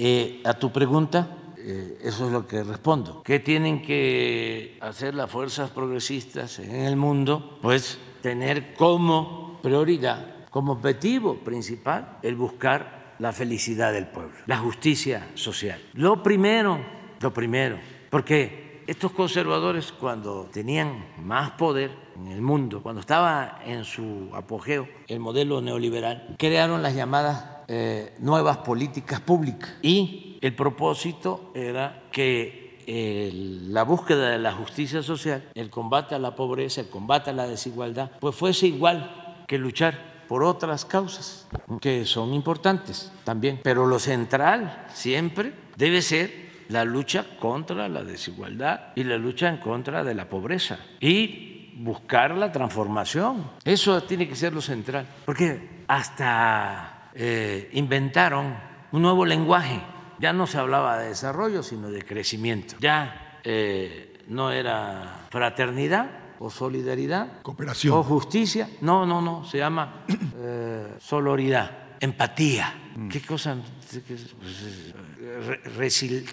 Eh, 0.00 0.42
a 0.44 0.54
tu 0.54 0.70
pregunta, 0.70 1.26
eh, 1.56 1.98
eso 2.04 2.26
es 2.26 2.32
lo 2.32 2.46
que 2.46 2.62
respondo. 2.62 3.20
¿Qué 3.24 3.40
tienen 3.40 3.82
que 3.82 4.78
hacer 4.80 5.12
las 5.12 5.28
fuerzas 5.28 5.70
progresistas 5.70 6.60
en 6.60 6.76
el 6.76 6.94
mundo? 6.94 7.58
Pues 7.60 7.98
tener 8.22 8.74
como 8.74 9.47
prioridad, 9.62 10.46
como 10.50 10.72
objetivo 10.72 11.36
principal, 11.36 12.18
el 12.22 12.36
buscar 12.36 13.14
la 13.18 13.32
felicidad 13.32 13.92
del 13.92 14.06
pueblo, 14.06 14.36
la 14.46 14.58
justicia 14.58 15.28
social. 15.34 15.80
Lo 15.94 16.22
primero, 16.22 16.78
lo 17.20 17.32
primero, 17.32 17.78
porque 18.10 18.68
estos 18.86 19.12
conservadores 19.12 19.92
cuando 19.92 20.44
tenían 20.44 21.04
más 21.22 21.50
poder 21.52 21.90
en 22.16 22.28
el 22.28 22.40
mundo, 22.40 22.82
cuando 22.82 23.00
estaba 23.00 23.60
en 23.64 23.84
su 23.84 24.30
apogeo 24.32 24.88
el 25.08 25.20
modelo 25.20 25.60
neoliberal, 25.60 26.36
crearon 26.38 26.82
las 26.82 26.94
llamadas 26.94 27.44
eh, 27.68 28.14
nuevas 28.20 28.58
políticas 28.58 29.20
públicas 29.20 29.76
y 29.82 30.38
el 30.40 30.54
propósito 30.54 31.52
era 31.54 32.04
que 32.10 32.68
la 32.90 33.82
búsqueda 33.82 34.30
de 34.30 34.38
la 34.38 34.52
justicia 34.52 35.02
social, 35.02 35.46
el 35.54 35.68
combate 35.68 36.14
a 36.14 36.18
la 36.18 36.34
pobreza, 36.34 36.80
el 36.80 36.88
combate 36.88 37.28
a 37.28 37.34
la 37.34 37.46
desigualdad, 37.46 38.12
pues 38.18 38.34
fuese 38.34 38.66
igual 38.68 39.27
que 39.48 39.58
luchar 39.58 40.26
por 40.28 40.44
otras 40.44 40.84
causas 40.84 41.48
que 41.80 42.04
son 42.04 42.32
importantes 42.34 43.10
también. 43.24 43.58
Pero 43.64 43.86
lo 43.86 43.98
central 43.98 44.86
siempre 44.92 45.52
debe 45.76 46.02
ser 46.02 46.48
la 46.68 46.84
lucha 46.84 47.24
contra 47.40 47.88
la 47.88 48.04
desigualdad 48.04 48.92
y 48.94 49.02
la 49.02 49.16
lucha 49.16 49.48
en 49.48 49.56
contra 49.56 50.04
de 50.04 50.14
la 50.14 50.28
pobreza 50.28 50.78
y 51.00 51.72
buscar 51.78 52.36
la 52.36 52.52
transformación. 52.52 53.50
Eso 53.64 54.02
tiene 54.04 54.28
que 54.28 54.36
ser 54.36 54.52
lo 54.52 54.60
central, 54.60 55.08
porque 55.24 55.84
hasta 55.88 57.10
eh, 57.14 57.70
inventaron 57.72 58.54
un 58.92 59.02
nuevo 59.02 59.24
lenguaje 59.24 59.80
ya 60.18 60.32
no 60.32 60.46
se 60.46 60.58
hablaba 60.58 60.98
de 60.98 61.08
desarrollo, 61.08 61.62
sino 61.62 61.90
de 61.90 62.02
crecimiento. 62.02 62.74
Ya 62.80 63.38
eh, 63.44 64.18
no 64.26 64.50
era 64.50 65.26
fraternidad 65.30 66.10
o 66.38 66.50
solidaridad. 66.50 67.42
Cooperación. 67.42 67.96
O 67.96 68.02
justicia. 68.02 68.68
No, 68.80 69.04
no, 69.06 69.20
no, 69.20 69.44
se 69.44 69.58
llama 69.58 70.04
eh, 70.36 70.94
soloridad, 71.00 71.96
empatía. 72.00 72.92
Mm. 72.96 73.08
¿Qué 73.08 73.20
cosa? 73.22 73.56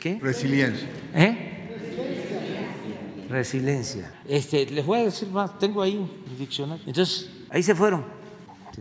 ¿Qué? 0.02 0.20
Resiliencia. 0.22 0.90
¿Eh? 1.14 1.52
Resiliencia. 3.30 4.14
Este, 4.28 4.66
les 4.68 4.86
voy 4.86 5.00
a 5.00 5.04
decir 5.06 5.28
más, 5.30 5.58
tengo 5.58 5.82
ahí 5.82 5.98
un 5.98 6.38
diccionario. 6.38 6.84
Entonces, 6.86 7.30
ahí 7.50 7.64
se 7.64 7.74
fueron. 7.74 8.06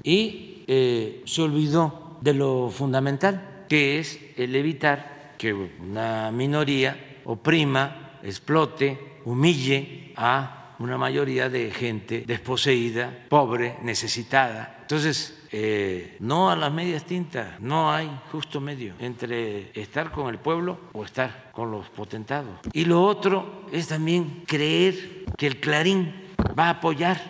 Y 0.02 0.64
eh, 0.66 1.22
se 1.24 1.42
olvidó 1.42 2.18
de 2.20 2.34
lo 2.34 2.70
fundamental 2.70 3.64
que 3.68 3.98
es 3.98 4.18
el 4.37 4.54
evitar 4.56 5.34
que 5.38 5.52
una 5.52 6.30
minoría 6.30 7.20
oprima, 7.24 8.18
explote, 8.22 9.20
humille 9.24 10.12
a 10.16 10.63
una 10.78 10.98
mayoría 10.98 11.48
de 11.48 11.70
gente 11.70 12.24
desposeída, 12.26 13.10
pobre, 13.28 13.76
necesitada. 13.82 14.78
Entonces, 14.82 15.42
eh, 15.52 16.16
no 16.20 16.50
a 16.50 16.56
las 16.56 16.72
medias 16.72 17.04
tintas, 17.04 17.60
no 17.60 17.92
hay 17.92 18.10
justo 18.32 18.60
medio 18.60 18.94
entre 18.98 19.70
estar 19.80 20.10
con 20.10 20.28
el 20.28 20.38
pueblo 20.38 20.78
o 20.92 21.04
estar 21.04 21.50
con 21.52 21.70
los 21.70 21.88
potentados. 21.90 22.58
Y 22.72 22.84
lo 22.84 23.02
otro 23.04 23.66
es 23.72 23.88
también 23.88 24.42
creer 24.46 25.24
que 25.37 25.46
el 25.46 25.60
Clarín 25.60 26.12
va 26.58 26.66
a 26.66 26.70
apoyar 26.70 27.20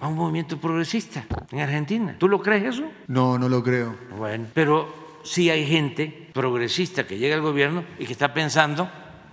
a 0.00 0.08
un 0.08 0.16
movimiento 0.16 0.58
progresista 0.58 1.24
en 1.50 1.60
Argentina. 1.60 2.16
¿Tú 2.18 2.28
lo 2.28 2.40
crees 2.40 2.74
eso? 2.74 2.84
No, 3.06 3.38
no 3.38 3.48
lo 3.48 3.62
creo. 3.62 3.96
Bueno, 4.16 4.46
pero 4.52 5.20
sí 5.22 5.50
hay 5.50 5.66
gente 5.66 6.30
progresista 6.32 7.06
que 7.06 7.18
llega 7.18 7.34
al 7.34 7.42
gobierno 7.42 7.84
y 7.98 8.06
que 8.06 8.12
está 8.12 8.32
pensando 8.34 8.90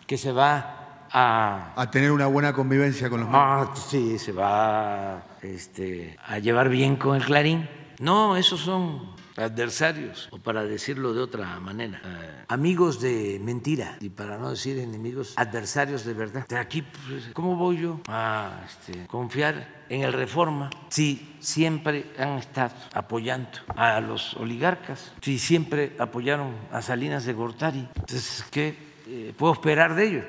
que 0.08 0.18
se 0.18 0.32
va 0.32 0.75
a... 1.16 1.74
A 1.76 1.90
tener 1.90 2.12
una 2.12 2.28
buena 2.28 2.52
convivencia 2.52 3.10
con 3.10 3.22
los 3.22 3.30
Ah, 3.32 3.74
sí, 3.74 4.20
se 4.20 4.34
va 4.34 5.24
este, 5.42 6.18
a 6.28 6.40
llevar 6.40 6.68
bien 6.68 6.98
con 6.98 7.16
el 7.16 7.24
Clarín. 7.24 7.70
No, 8.00 8.36
esos 8.36 8.60
son 8.60 9.16
adversarios, 9.38 10.28
o 10.32 10.38
para 10.38 10.66
decirlo 10.66 11.14
de 11.14 11.22
otra 11.22 11.60
manera, 11.60 12.02
eh, 12.04 12.44
amigos 12.50 13.00
de 13.02 13.40
mentira, 13.42 13.98
y 14.02 14.10
para 14.10 14.38
no 14.38 14.50
decir 14.50 14.78
enemigos, 14.80 15.34
adversarios 15.38 16.04
de 16.04 16.14
verdad. 16.14 16.48
De 16.48 16.58
aquí, 16.58 16.82
pues, 16.82 17.30
¿cómo 17.34 17.56
voy 17.56 17.78
yo 17.78 18.02
a 18.08 18.66
este, 18.66 19.08
confiar 19.08 19.86
en 19.88 20.04
el 20.04 20.12
reforma 20.12 20.70
si 20.90 21.38
siempre 21.40 22.12
han 22.18 22.38
estado 22.38 22.76
apoyando 22.94 23.60
a 23.76 24.02
los 24.02 24.36
oligarcas, 24.36 25.14
si 25.22 25.40
siempre 25.40 25.96
apoyaron 26.00 26.54
a 26.72 26.82
Salinas 26.82 27.26
de 27.26 27.34
Gortari? 27.34 27.88
Entonces, 27.96 28.46
¿qué 28.52 28.78
eh, 29.08 29.34
puedo 29.38 29.54
esperar 29.54 29.96
de 29.96 30.08
ellos? 30.08 30.26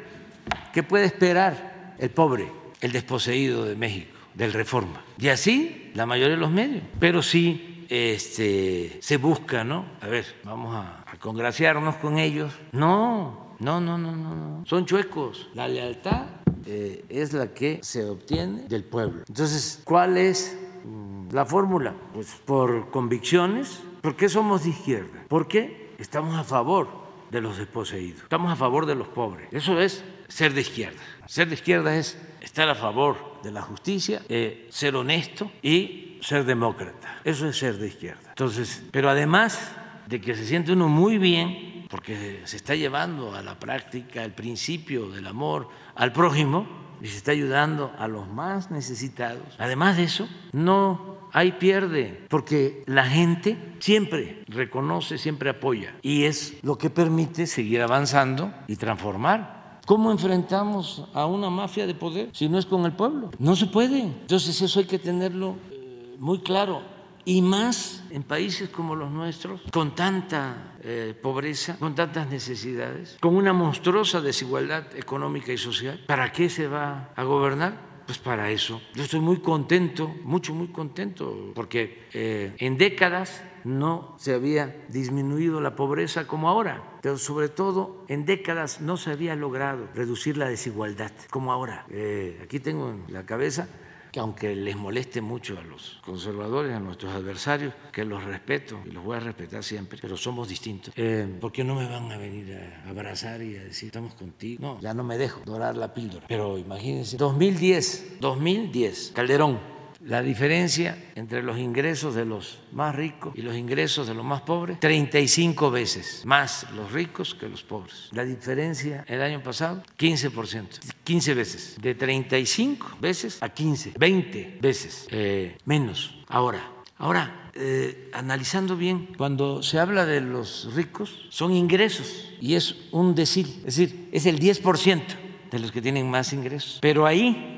¿Qué 0.73 0.83
puede 0.83 1.07
esperar 1.07 1.95
el 1.99 2.11
pobre, 2.11 2.51
el 2.81 2.93
desposeído 2.93 3.65
de 3.65 3.77
México, 3.77 4.17
del 4.35 4.53
reforma? 4.53 5.03
Y 5.19 5.29
así 5.29 5.91
la 5.95 6.07
mayoría 6.07 6.35
de 6.35 6.41
los 6.41 6.51
medios, 6.51 6.83
pero 7.01 7.23
sí 7.23 7.87
este, 7.89 8.99
se 9.01 9.17
busca, 9.17 9.65
¿no? 9.65 9.87
A 10.01 10.07
ver, 10.07 10.27
vamos 10.45 10.75
a, 10.75 11.05
congraciarnos 11.21 11.97
con 11.97 12.19
ellos. 12.19 12.53
No, 12.73 13.57
no, 13.59 13.81
no, 13.81 13.97
no, 13.97 14.13
no, 14.13 14.67
Son 14.67 14.85
chuecos. 14.85 15.49
La 15.55 15.67
lealtad 15.67 16.27
eh, 16.67 17.05
es 17.09 17.33
la 17.33 17.55
que 17.55 17.81
se 17.83 18.05
obtiene 18.05 18.63
del 18.69 18.85
pueblo. 18.85 19.25
Entonces, 19.27 19.81
¿cuál 19.85 20.19
es 20.19 20.59
mm, 20.85 21.33
la 21.33 21.47
fórmula? 21.47 21.95
Pues 22.13 22.35
por 22.45 22.91
convicciones. 22.91 23.81
¿Por 24.03 24.15
qué 24.15 24.29
somos 24.29 24.65
de 24.65 24.71
izquierda? 24.71 25.25
Porque 25.29 25.95
estamos 25.99 26.37
a 26.37 26.45
favor 26.45 26.89
de 27.31 27.41
los 27.41 27.57
desposeídos. 27.57 28.23
Estamos 28.23 28.53
a 28.53 28.57
favor 28.57 28.87
de 28.87 28.95
los 28.95 29.09
pobres. 29.09 29.49
Eso 29.53 29.81
es 29.81 30.05
ser 30.29 30.55
de 30.55 30.61
izquierda. 30.61 31.01
Ser 31.27 31.49
de 31.49 31.55
izquierda 31.55 31.97
es 31.97 32.19
estar 32.41 32.69
a 32.69 32.75
favor 32.75 33.41
de 33.43 33.51
la 33.51 33.63
justicia, 33.63 34.23
eh, 34.29 34.67
ser 34.71 34.97
honesto 34.97 35.51
y 35.63 36.19
ser 36.21 36.45
demócrata. 36.45 37.21
Eso 37.25 37.49
es 37.49 37.59
ser 37.59 37.79
de 37.79 37.89
izquierda. 37.89 38.29
Entonces, 38.29 38.83
pero 38.91 39.11
además 39.11 39.73
de 40.07 40.21
que 40.21 40.35
se 40.35 40.47
siente 40.47 40.73
uno 40.73 40.89
muy 40.89 41.19
bien, 41.19 41.87
porque 41.89 42.43
se 42.45 42.57
está 42.57 42.75
llevando 42.75 43.35
a 43.35 43.43
la 43.43 43.59
práctica 43.59 44.25
el 44.25 44.33
principio 44.33 45.09
del 45.11 45.27
amor 45.27 45.69
al 45.95 46.13
prójimo 46.13 46.67
y 47.01 47.07
se 47.07 47.19
está 47.19 47.33
ayudando 47.33 47.93
a 47.99 48.09
los 48.09 48.29
más 48.29 48.71
necesitados. 48.71 49.55
Además 49.59 49.97
de 49.97 50.05
eso, 50.05 50.29
no 50.53 51.17
hay 51.33 51.53
pierde, 51.53 52.25
porque 52.29 52.83
la 52.87 53.05
gente 53.05 53.59
siempre 53.79 54.43
reconoce, 54.49 55.19
siempre 55.19 55.51
apoya 55.51 55.95
y 56.03 56.25
es 56.25 56.55
lo 56.63 56.79
que 56.79 56.91
permite 56.91 57.47
seguir 57.47 57.83
avanzando 57.83 58.53
y 58.67 58.77
transformar 58.77 59.66
¿Cómo 59.87 60.11
enfrentamos 60.11 61.05
a 61.15 61.27
una 61.27 61.49
mafia 61.49 61.87
de 61.87 61.95
poder 61.95 62.31
si 62.33 62.49
no 62.49 62.59
es 62.59 62.67
con 62.67 62.85
el 62.87 62.93
pueblo? 62.93 63.31
No 63.39 63.55
se 63.55 63.67
puede. 63.67 64.01
Entonces 64.01 64.61
eso 64.61 64.81
hay 64.81 64.87
que 64.87 64.99
tenerlo 64.99 65.55
eh, 65.71 66.17
muy 66.19 66.41
claro. 66.41 66.83
Y 67.25 67.41
más 67.41 68.03
en 68.11 68.25
países 68.25 68.69
como 68.69 68.97
los 68.97 69.13
nuestros, 69.13 69.61
con 69.73 69.95
tanta 69.95 70.75
eh, 70.83 71.15
pobreza, 71.23 71.77
con 71.79 71.95
tantas 71.95 72.29
necesidades, 72.29 73.17
con 73.21 73.37
una 73.37 73.53
monstruosa 73.53 74.21
desigualdad 74.21 74.93
económica 74.97 75.53
y 75.53 75.59
social. 75.59 76.03
¿Para 76.09 76.33
qué 76.33 76.49
se 76.49 76.67
va 76.67 77.13
a 77.15 77.23
gobernar? 77.23 78.03
Pues 78.07 78.19
para 78.19 78.51
eso. 78.51 78.81
Yo 78.95 79.05
estoy 79.05 79.21
muy 79.21 79.39
contento, 79.39 80.13
mucho, 80.25 80.53
muy 80.53 80.69
contento, 80.69 81.53
porque 81.55 82.09
eh, 82.13 82.57
en 82.59 82.77
décadas 82.77 83.41
no 83.67 84.15
se 84.17 84.33
había 84.33 84.87
disminuido 84.89 85.61
la 85.61 85.75
pobreza 85.75 86.27
como 86.27 86.49
ahora, 86.49 86.99
pero 87.03 87.19
sobre 87.19 87.49
todo 87.49 88.05
en 88.07 88.25
décadas 88.25 88.81
no 88.81 88.97
se 88.97 89.11
había 89.11 89.35
logrado 89.35 89.89
reducir 89.93 90.37
la 90.37 90.49
desigualdad 90.49 91.11
como 91.31 91.53
ahora. 91.53 91.85
Eh, 91.91 92.41
aquí 92.45 92.61
tengo 92.61 92.91
en 92.91 93.05
la 93.09 93.27
cabeza 93.27 93.69
que 94.13 94.21
aunque 94.21 94.55
les 94.55 94.77
moleste 94.77 95.21
mucho 95.21 95.59
a 95.59 95.63
los 95.63 96.01
conservadores, 96.05 96.75
a 96.75 96.81
nuestros 96.81 97.13
adversarios, 97.13 97.75
que 97.93 98.05
los 98.05 98.23
respeto 98.23 98.81
y 98.87 98.91
los 98.93 99.05
voy 99.05 99.17
a 99.17 99.21
respetar 99.21 99.65
siempre, 99.65 99.99
pero 100.01 100.17
somos 100.17 100.49
distintos. 100.49 100.95
Eh, 100.97 101.27
¿Por 101.41 101.51
qué 101.51 101.65
no 101.65 101.75
me 101.75 101.89
van 101.89 102.11
a 102.13 102.17
venir 102.17 102.55
a 102.55 102.89
abrazar 102.89 103.43
y 103.43 103.57
a 103.57 103.65
decir, 103.65 103.89
estamos 103.89 104.15
contigo? 104.15 104.63
No, 104.63 104.81
ya 104.81 104.95
no 104.95 105.03
me 105.03 105.19
dejo 105.19 105.41
dorar 105.45 105.77
la 105.77 105.93
píldora. 105.93 106.25
Pero 106.29 106.57
imagínense, 106.57 107.17
2010, 107.17 108.21
2010, 108.21 109.13
Calderón 109.13 109.76
la 110.07 110.23
diferencia 110.23 110.97
entre 111.17 111.43
los 111.43 111.59
ingresos 111.59 112.15
de 112.15 112.25
los 112.25 112.61
más 112.73 112.95
ricos 112.95 113.35
y 113.37 113.43
los 113.43 113.57
ingresos 113.57 114.07
de 114.07 114.15
los 114.15 114.25
más 114.25 114.43
pobres, 114.43 114.79
35 114.79 115.71
veces 115.71 116.23
más 116.25 116.67
los 116.75 116.93
ricos 116.93 117.35
que 117.35 117.49
los 117.49 117.65
pobres. 117.65 118.09
La 118.13 118.25
diferencia 118.25 119.05
el 119.09 119.21
año 119.21 119.43
pasado, 119.43 119.83
15%, 119.99 120.67
15 121.03 121.35
veces, 121.35 121.77
de 121.81 121.95
35 121.95 122.99
veces 123.01 123.43
a 123.43 123.49
15, 123.49 123.95
20 123.99 124.59
veces 124.61 125.09
eh, 125.11 125.59
menos. 125.65 126.15
Ahora, 126.29 126.71
ahora 126.99 127.51
eh, 127.55 128.11
analizando 128.13 128.77
bien, 128.77 129.09
cuando 129.17 129.63
se 129.63 129.81
habla 129.81 130.07
de 130.07 130.21
los 130.21 130.73
ricos, 130.75 131.27
son 131.31 131.53
ingresos 131.53 132.33
y 132.41 132.55
es 132.55 132.77
un 132.93 133.17
decir, 133.17 133.47
es 133.67 133.77
decir, 133.77 134.09
es 134.13 134.27
el 134.27 134.39
10% 134.39 135.03
de 135.51 135.59
los 135.59 135.73
que 135.73 135.83
tienen 135.83 136.09
más 136.09 136.33
ingresos. 136.33 136.79
Pero 136.81 137.07
ahí 137.07 137.56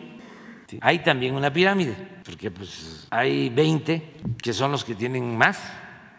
hay 0.80 1.00
también 1.00 1.34
una 1.34 1.52
pirámide, 1.52 1.94
porque 2.24 2.50
pues 2.50 3.06
hay 3.10 3.48
20 3.48 4.12
que 4.42 4.52
son 4.52 4.72
los 4.72 4.84
que 4.84 4.94
tienen 4.94 5.36
más 5.36 5.60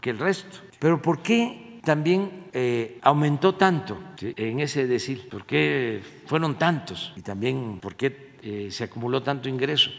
que 0.01 0.09
el 0.09 0.19
resto. 0.19 0.59
Pero 0.79 1.01
¿por 1.01 1.21
qué 1.21 1.79
también 1.83 2.47
eh, 2.53 2.99
aumentó 3.01 3.55
tanto 3.55 3.97
en 4.21 4.59
ese 4.59 4.87
decir? 4.87 5.29
¿Por 5.29 5.45
qué 5.45 6.01
fueron 6.25 6.57
tantos? 6.57 7.13
Y 7.15 7.21
también, 7.21 7.79
¿por 7.79 7.95
qué 7.95 8.31
eh, 8.41 8.69
se 8.71 8.85
acumuló 8.85 9.21
tanto 9.21 9.49
ingreso? 9.49 9.91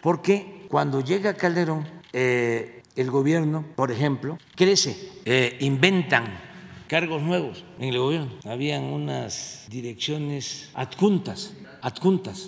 Porque 0.00 0.66
cuando 0.68 1.00
llega 1.00 1.34
Calderón, 1.34 1.86
eh, 2.12 2.82
el 2.96 3.10
gobierno, 3.10 3.64
por 3.76 3.92
ejemplo, 3.92 4.38
crece, 4.54 4.96
inventan 5.60 6.24
cargos 6.88 7.22
nuevos 7.22 7.64
en 7.78 7.90
el 7.90 7.98
gobierno. 7.98 8.32
Habían 8.44 8.84
unas 8.84 9.66
direcciones 9.70 10.70
adjuntas, 10.74 11.54
adjuntas. 11.82 12.46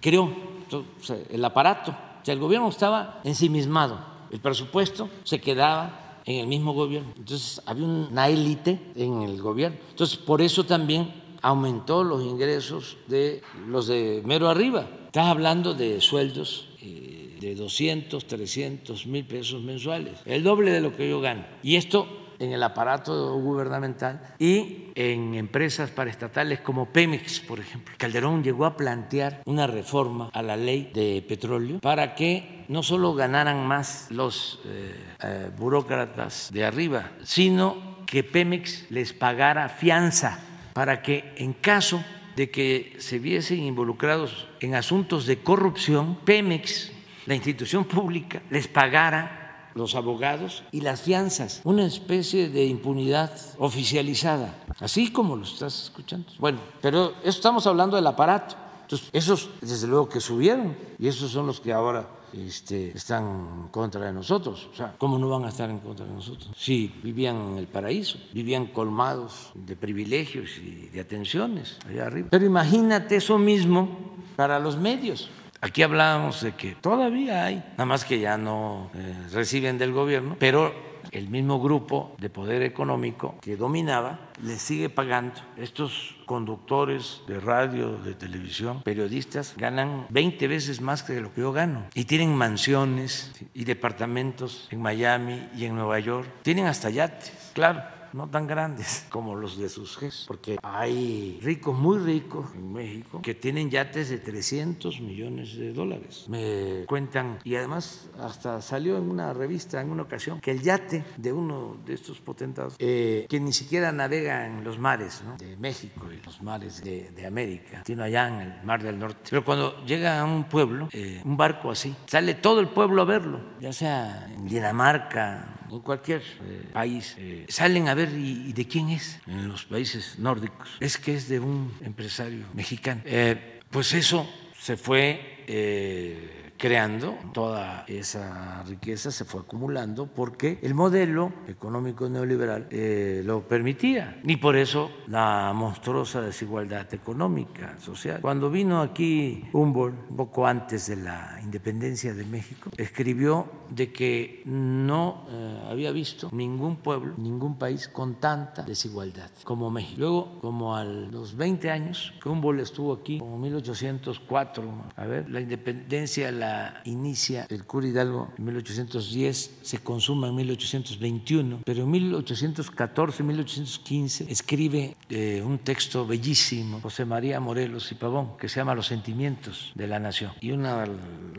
El 1.30 1.44
aparato. 1.44 1.90
O 1.90 2.24
sea, 2.24 2.34
el 2.34 2.40
gobierno 2.40 2.68
estaba 2.68 3.20
ensimismado. 3.24 3.98
El 4.30 4.40
presupuesto 4.40 5.08
se 5.24 5.40
quedaba 5.40 6.20
en 6.24 6.40
el 6.40 6.46
mismo 6.46 6.72
gobierno. 6.72 7.12
Entonces 7.16 7.60
había 7.66 7.84
una 7.84 8.28
élite 8.28 8.80
en 8.94 9.22
el 9.22 9.40
gobierno. 9.40 9.78
Entonces 9.90 10.16
por 10.16 10.40
eso 10.40 10.64
también 10.64 11.22
aumentó 11.42 12.04
los 12.04 12.22
ingresos 12.22 12.96
de 13.08 13.42
los 13.66 13.88
de 13.88 14.22
mero 14.24 14.48
arriba. 14.48 14.86
Estás 15.06 15.26
hablando 15.26 15.74
de 15.74 16.00
sueldos 16.00 16.68
eh, 16.80 17.36
de 17.40 17.54
200, 17.54 18.24
300 18.24 19.06
mil 19.06 19.26
pesos 19.26 19.60
mensuales, 19.60 20.20
el 20.24 20.42
doble 20.42 20.70
de 20.70 20.80
lo 20.80 20.96
que 20.96 21.08
yo 21.08 21.20
gano. 21.20 21.44
Y 21.62 21.76
esto 21.76 22.06
en 22.42 22.52
el 22.52 22.62
aparato 22.62 23.38
gubernamental 23.38 24.20
y 24.38 24.90
en 24.94 25.34
empresas 25.34 25.90
paraestatales 25.90 26.60
como 26.60 26.86
Pemex, 26.86 27.40
por 27.40 27.60
ejemplo. 27.60 27.94
Calderón 27.96 28.42
llegó 28.42 28.66
a 28.66 28.76
plantear 28.76 29.42
una 29.46 29.66
reforma 29.66 30.30
a 30.32 30.42
la 30.42 30.56
ley 30.56 30.90
de 30.92 31.24
petróleo 31.26 31.78
para 31.80 32.14
que 32.14 32.64
no 32.68 32.82
solo 32.82 33.14
ganaran 33.14 33.66
más 33.66 34.08
los 34.10 34.60
eh, 34.66 34.94
eh, 35.22 35.50
burócratas 35.56 36.50
de 36.52 36.64
arriba, 36.64 37.12
sino 37.22 38.04
que 38.06 38.24
Pemex 38.24 38.90
les 38.90 39.12
pagara 39.12 39.68
fianza 39.68 40.40
para 40.72 41.02
que 41.02 41.32
en 41.36 41.52
caso 41.52 42.02
de 42.36 42.50
que 42.50 42.96
se 42.98 43.18
viesen 43.18 43.60
involucrados 43.60 44.48
en 44.60 44.74
asuntos 44.74 45.26
de 45.26 45.38
corrupción, 45.38 46.16
Pemex, 46.24 46.92
la 47.26 47.34
institución 47.34 47.84
pública, 47.84 48.42
les 48.50 48.66
pagara 48.66 49.41
los 49.74 49.94
abogados 49.94 50.64
y 50.72 50.80
las 50.80 51.00
fianzas, 51.00 51.60
una 51.64 51.86
especie 51.86 52.48
de 52.48 52.66
impunidad 52.66 53.32
oficializada, 53.58 54.54
así 54.80 55.12
como 55.12 55.36
lo 55.36 55.44
estás 55.44 55.84
escuchando. 55.84 56.28
Bueno, 56.38 56.58
pero 56.80 57.14
estamos 57.24 57.66
hablando 57.66 57.96
del 57.96 58.06
aparato. 58.06 58.56
Entonces, 58.82 59.08
esos 59.12 59.50
desde 59.60 59.86
luego 59.86 60.08
que 60.08 60.20
subieron 60.20 60.76
y 60.98 61.08
esos 61.08 61.30
son 61.30 61.46
los 61.46 61.60
que 61.60 61.72
ahora 61.72 62.06
este, 62.32 62.96
están 62.96 63.24
en 63.24 63.68
contra 63.68 64.06
de 64.06 64.12
nosotros. 64.12 64.68
O 64.72 64.76
sea, 64.76 64.94
¿cómo 64.98 65.18
no 65.18 65.28
van 65.28 65.44
a 65.44 65.48
estar 65.48 65.68
en 65.68 65.78
contra 65.78 66.06
de 66.06 66.12
nosotros? 66.12 66.50
Si 66.56 66.92
vivían 67.02 67.36
en 67.52 67.58
el 67.58 67.66
paraíso, 67.66 68.18
vivían 68.32 68.66
colmados 68.66 69.50
de 69.54 69.76
privilegios 69.76 70.58
y 70.58 70.88
de 70.88 71.00
atenciones 71.00 71.78
allá 71.86 72.06
arriba. 72.06 72.28
Pero 72.30 72.44
imagínate 72.44 73.16
eso 73.16 73.38
mismo 73.38 73.88
para 74.36 74.58
los 74.58 74.76
medios. 74.76 75.30
Aquí 75.64 75.84
hablábamos 75.84 76.42
de 76.42 76.56
que 76.56 76.74
todavía 76.74 77.44
hay, 77.44 77.62
nada 77.72 77.86
más 77.86 78.04
que 78.04 78.18
ya 78.18 78.36
no 78.36 78.90
eh, 78.94 79.14
reciben 79.32 79.78
del 79.78 79.92
gobierno, 79.92 80.34
pero 80.40 80.74
el 81.12 81.28
mismo 81.28 81.60
grupo 81.60 82.16
de 82.18 82.30
poder 82.30 82.62
económico 82.62 83.36
que 83.40 83.56
dominaba 83.56 84.18
le 84.42 84.58
sigue 84.58 84.88
pagando. 84.88 85.40
Estos 85.56 86.16
conductores 86.26 87.20
de 87.28 87.38
radio, 87.38 87.96
de 87.98 88.14
televisión, 88.14 88.82
periodistas, 88.82 89.54
ganan 89.56 90.06
20 90.08 90.48
veces 90.48 90.80
más 90.80 91.04
que 91.04 91.20
lo 91.20 91.32
que 91.32 91.42
yo 91.42 91.52
gano. 91.52 91.84
Y 91.94 92.06
tienen 92.06 92.34
mansiones 92.34 93.30
y 93.54 93.64
departamentos 93.64 94.66
en 94.72 94.82
Miami 94.82 95.48
y 95.56 95.66
en 95.66 95.76
Nueva 95.76 96.00
York. 96.00 96.28
Tienen 96.42 96.66
hasta 96.66 96.90
yates, 96.90 97.52
claro 97.54 97.82
no 98.12 98.28
tan 98.28 98.46
grandes 98.46 99.06
como 99.10 99.34
los 99.34 99.58
de 99.58 99.68
sus 99.68 99.96
jefes, 99.96 100.24
porque 100.26 100.58
hay 100.62 101.38
ricos, 101.42 101.76
muy 101.76 101.98
ricos 101.98 102.46
en 102.54 102.72
México, 102.72 103.20
que 103.22 103.34
tienen 103.34 103.70
yates 103.70 104.10
de 104.10 104.18
300 104.18 105.00
millones 105.00 105.56
de 105.56 105.72
dólares. 105.72 106.26
Me 106.28 106.84
cuentan, 106.86 107.38
y 107.44 107.56
además 107.56 108.08
hasta 108.18 108.60
salió 108.60 108.98
en 108.98 109.10
una 109.10 109.32
revista 109.32 109.80
en 109.80 109.90
una 109.90 110.02
ocasión, 110.02 110.40
que 110.40 110.50
el 110.50 110.62
yate 110.62 111.04
de 111.16 111.32
uno 111.32 111.76
de 111.84 111.94
estos 111.94 112.20
potentados, 112.20 112.76
eh, 112.78 113.26
que 113.28 113.40
ni 113.40 113.52
siquiera 113.52 113.92
navega 113.92 114.46
en 114.46 114.64
los 114.64 114.78
mares 114.78 115.22
de 115.38 115.56
México 115.56 116.08
y 116.12 116.24
los 116.24 116.42
mares 116.42 116.82
de, 116.82 117.22
América, 117.22 117.84
sino 117.86 118.02
allá 118.02 118.26
en 118.26 118.40
el 118.40 118.62
Mar 118.64 118.82
del 118.82 118.98
Norte. 118.98 119.28
Pero 119.30 119.44
cuando 119.44 119.84
llega 119.84 120.20
a 120.20 120.24
un 120.24 120.44
pueblo, 120.44 120.88
eh, 120.92 121.22
un 121.24 121.36
barco 121.36 121.70
así, 121.70 121.94
sale 122.06 122.34
todo 122.34 122.58
el 122.60 122.68
pueblo 122.68 123.02
a 123.02 123.04
verlo, 123.04 123.40
ya 123.60 123.72
sea 123.72 124.26
en 124.26 124.46
Dinamarca, 124.46 125.61
en 125.76 125.80
cualquier 125.80 126.20
eh, 126.20 126.68
país, 126.72 127.16
eh, 127.18 127.46
salen 127.48 127.88
a 127.88 127.94
ver 127.94 128.10
y, 128.12 128.52
de 128.52 128.66
quién 128.66 128.90
es 128.90 129.18
en 129.26 129.48
los 129.48 129.64
países 129.64 130.18
nórdicos. 130.18 130.68
Es 130.80 130.98
que 130.98 131.14
es 131.14 131.28
de 131.28 131.40
un 131.40 131.72
empresario 131.80 132.44
mexicano. 132.54 133.02
Eh, 133.04 133.60
pues 133.70 133.94
eso 133.94 134.28
se 134.58 134.76
fue 134.76 136.41
creando 136.62 137.18
toda 137.32 137.84
esa 137.88 138.62
riqueza, 138.62 139.10
se 139.10 139.24
fue 139.24 139.40
acumulando 139.40 140.06
porque 140.06 140.60
el 140.62 140.74
modelo 140.74 141.32
económico 141.48 142.08
neoliberal 142.08 142.68
eh, 142.70 143.22
lo 143.24 143.48
permitía. 143.48 144.20
Y 144.22 144.36
por 144.36 144.54
eso 144.54 144.88
la 145.08 145.50
monstruosa 145.56 146.20
desigualdad 146.20 146.86
económica, 146.94 147.76
social. 147.80 148.20
Cuando 148.20 148.48
vino 148.48 148.80
aquí 148.80 149.44
Humboldt, 149.52 150.10
un 150.10 150.16
poco 150.16 150.46
antes 150.46 150.86
de 150.86 150.98
la 150.98 151.40
independencia 151.42 152.14
de 152.14 152.24
México, 152.26 152.70
escribió 152.76 153.50
de 153.68 153.92
que 153.92 154.42
no 154.44 155.26
eh, 155.30 155.64
había 155.68 155.90
visto 155.90 156.28
ningún 156.30 156.76
pueblo, 156.76 157.14
ningún 157.16 157.58
país 157.58 157.88
con 157.88 158.20
tanta 158.20 158.62
desigualdad 158.62 159.30
como 159.42 159.68
México. 159.68 159.96
Luego, 159.98 160.38
como 160.40 160.76
a 160.76 160.84
los 160.84 161.36
20 161.36 161.72
años 161.72 162.14
que 162.22 162.28
Humboldt 162.28 162.60
estuvo 162.60 162.92
aquí, 162.92 163.18
como 163.18 163.36
1804, 163.38 164.62
a 164.94 165.06
ver, 165.06 165.28
la 165.28 165.40
independencia, 165.40 166.30
la 166.30 166.51
inicia 166.84 167.46
el 167.48 167.64
cura 167.64 167.86
Hidalgo 167.86 168.32
en 168.38 168.44
1810, 168.44 169.58
se 169.62 169.78
consuma 169.78 170.28
en 170.28 170.34
1821, 170.36 171.60
pero 171.64 171.82
en 171.82 171.90
1814, 171.90 173.22
1815 173.22 174.26
escribe 174.30 174.96
eh, 175.08 175.42
un 175.44 175.58
texto 175.58 176.06
bellísimo, 176.06 176.80
José 176.80 177.04
María 177.04 177.40
Morelos 177.40 177.90
y 177.92 177.94
Pavón, 177.94 178.36
que 178.36 178.48
se 178.48 178.60
llama 178.60 178.74
Los 178.74 178.86
sentimientos 178.86 179.72
de 179.74 179.86
la 179.86 179.98
nación. 179.98 180.32
Y 180.40 180.52
una 180.52 180.82
de 180.82 180.90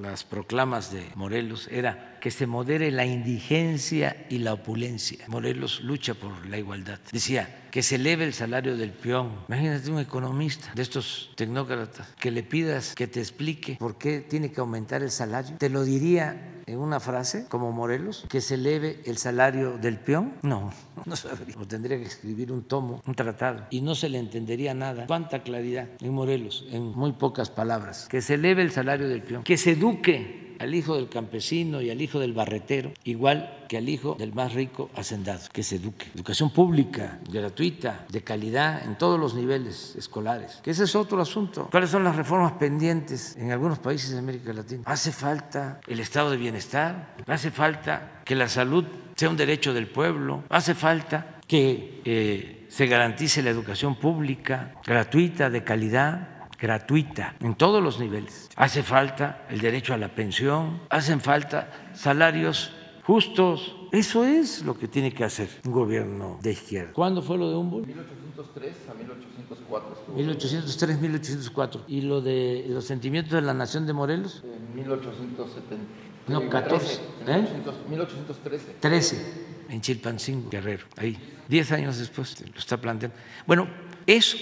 las 0.02 0.24
proclamas 0.24 0.92
de 0.92 1.06
Morelos 1.16 1.68
era 1.72 2.13
que 2.24 2.32
se 2.32 2.48
modere 2.48 2.90
la 2.90 3.06
indigencia 3.06 4.26
y 4.30 4.38
la 4.38 4.54
opulencia. 4.54 5.26
Morelos 5.28 5.82
lucha 5.82 6.14
por 6.14 6.48
la 6.48 6.58
igualdad. 6.58 6.98
Decía, 7.12 7.68
que 7.70 7.84
se 7.84 7.96
eleve 7.96 8.24
el 8.24 8.34
salario 8.34 8.78
del 8.78 8.92
peón. 8.92 9.32
Imagínate 9.50 9.92
un 9.92 10.00
economista 10.00 10.72
de 10.74 10.84
estos 10.84 11.32
tecnócratas 11.36 12.08
que 12.18 12.32
le 12.32 12.44
pidas 12.44 12.96
que 12.96 13.08
te 13.08 13.20
explique 13.20 13.76
por 13.78 13.98
qué 13.98 14.22
tiene 14.22 14.54
que 14.54 14.62
aumentar 14.62 15.04
el 15.04 15.12
salario. 15.12 15.58
Te 15.58 15.70
lo 15.70 15.84
diría 15.84 16.62
en 16.66 16.80
una 16.80 17.02
frase 17.02 17.46
como 17.50 17.74
Morelos, 17.74 18.26
que 18.30 18.40
se 18.40 18.56
eleve 18.56 19.02
el 19.06 19.18
salario 19.18 19.78
del 19.78 20.00
peón. 20.00 20.36
No, 20.44 20.72
no 21.06 21.18
sabría. 21.18 21.58
O 21.58 21.68
tendría 21.68 21.98
que 21.98 22.06
escribir 22.06 22.54
un 22.54 22.64
tomo, 22.64 23.02
un 23.06 23.16
tratado, 23.16 23.68
y 23.70 23.82
no 23.82 23.96
se 23.96 24.08
le 24.08 24.18
entendería 24.18 24.74
nada. 24.74 25.08
Cuánta 25.08 25.44
claridad 25.44 25.90
en 26.00 26.14
Morelos, 26.14 26.66
en 26.72 26.84
muy 26.84 27.12
pocas 27.12 27.50
palabras. 27.50 28.08
Que 28.08 28.22
se 28.22 28.36
eleve 28.36 28.62
el 28.62 28.72
salario 28.72 29.10
del 29.10 29.24
peón, 29.24 29.44
que 29.44 29.58
se 29.58 29.72
eduque 29.72 30.43
al 30.64 30.74
hijo 30.74 30.96
del 30.96 31.10
campesino 31.10 31.82
y 31.82 31.90
al 31.90 32.02
hijo 32.02 32.20
del 32.20 32.34
barretero, 32.34 32.92
igual 33.04 33.66
que 33.70 33.78
al 33.78 33.90
hijo 33.90 34.16
del 34.18 34.34
más 34.34 34.54
rico 34.54 34.90
hacendado, 34.96 35.42
que 35.52 35.64
se 35.64 35.76
eduque. 35.76 36.08
Educación 36.16 36.50
pública, 36.52 37.20
gratuita, 37.30 38.06
de 38.10 38.22
calidad 38.22 38.84
en 38.86 38.98
todos 38.98 39.20
los 39.20 39.36
niveles 39.36 39.96
escolares. 39.98 40.62
Ese 40.66 40.84
es 40.86 40.96
otro 40.96 41.22
asunto. 41.22 41.68
¿Cuáles 41.72 41.90
son 41.90 42.04
las 42.04 42.16
reformas 42.16 42.54
pendientes 42.54 43.36
en 43.38 43.52
algunos 43.52 43.80
países 43.80 44.12
de 44.12 44.20
América 44.20 44.54
Latina? 44.54 44.84
Hace 44.86 45.12
falta 45.12 45.80
el 45.88 46.00
estado 46.00 46.32
de 46.32 46.38
bienestar, 46.38 47.16
hace 47.28 47.52
falta 47.52 48.22
que 48.26 48.36
la 48.36 48.48
salud 48.48 48.86
sea 49.16 49.30
un 49.30 49.38
derecho 49.38 49.74
del 49.74 49.88
pueblo, 49.88 50.44
hace 50.50 50.74
falta 50.76 51.40
que 51.48 52.02
eh, 52.06 52.66
se 52.70 52.88
garantice 52.88 53.44
la 53.44 53.52
educación 53.52 53.96
pública, 53.96 54.74
gratuita, 54.86 55.50
de 55.50 55.64
calidad, 55.64 56.33
gratuita 56.64 57.36
en 57.42 57.56
todos 57.56 57.84
los 57.84 58.00
niveles. 58.00 58.50
Hace 58.56 58.84
falta 58.84 59.46
el 59.50 59.60
derecho 59.60 59.94
a 59.94 59.98
la 59.98 60.08
pensión, 60.08 60.80
hacen 60.90 61.20
falta 61.20 61.92
salarios 61.94 62.72
justos. 63.04 63.76
Eso 63.92 64.24
es 64.24 64.64
lo 64.64 64.80
que 64.80 64.88
tiene 64.88 65.14
que 65.14 65.26
hacer 65.26 65.50
un 65.66 65.74
gobierno 65.74 66.40
de 66.42 66.54
izquierda. 66.54 66.94
¿Cuándo 66.94 67.22
fue 67.22 67.38
lo 67.38 67.50
de 67.50 67.58
Humboldt? 67.58 67.88
1803 67.88 68.76
a 68.90 68.94
1804. 68.94 70.16
1803, 70.16 71.02
1804. 71.02 71.82
¿Y 71.90 72.02
lo 72.02 72.22
de 72.22 72.66
los 72.70 72.86
sentimientos 72.86 73.34
de 73.34 73.42
la 73.42 73.54
nación 73.54 73.86
de 73.86 73.92
Morelos? 73.92 74.42
En 74.46 74.74
1870. 74.74 75.86
No, 76.30 76.50
14. 76.50 77.02
¿Eh? 77.28 77.46
1813. 77.90 78.76
13, 78.80 79.66
en 79.68 79.82
Chilpancingo, 79.82 80.50
Guerrero. 80.50 80.86
Ahí, 80.96 81.20
10 81.50 81.72
años 81.74 81.98
después 81.98 82.40
lo 82.40 82.58
está 82.58 82.78
planteando. 82.78 83.18
Bueno, 83.46 83.68
eso 84.08 84.38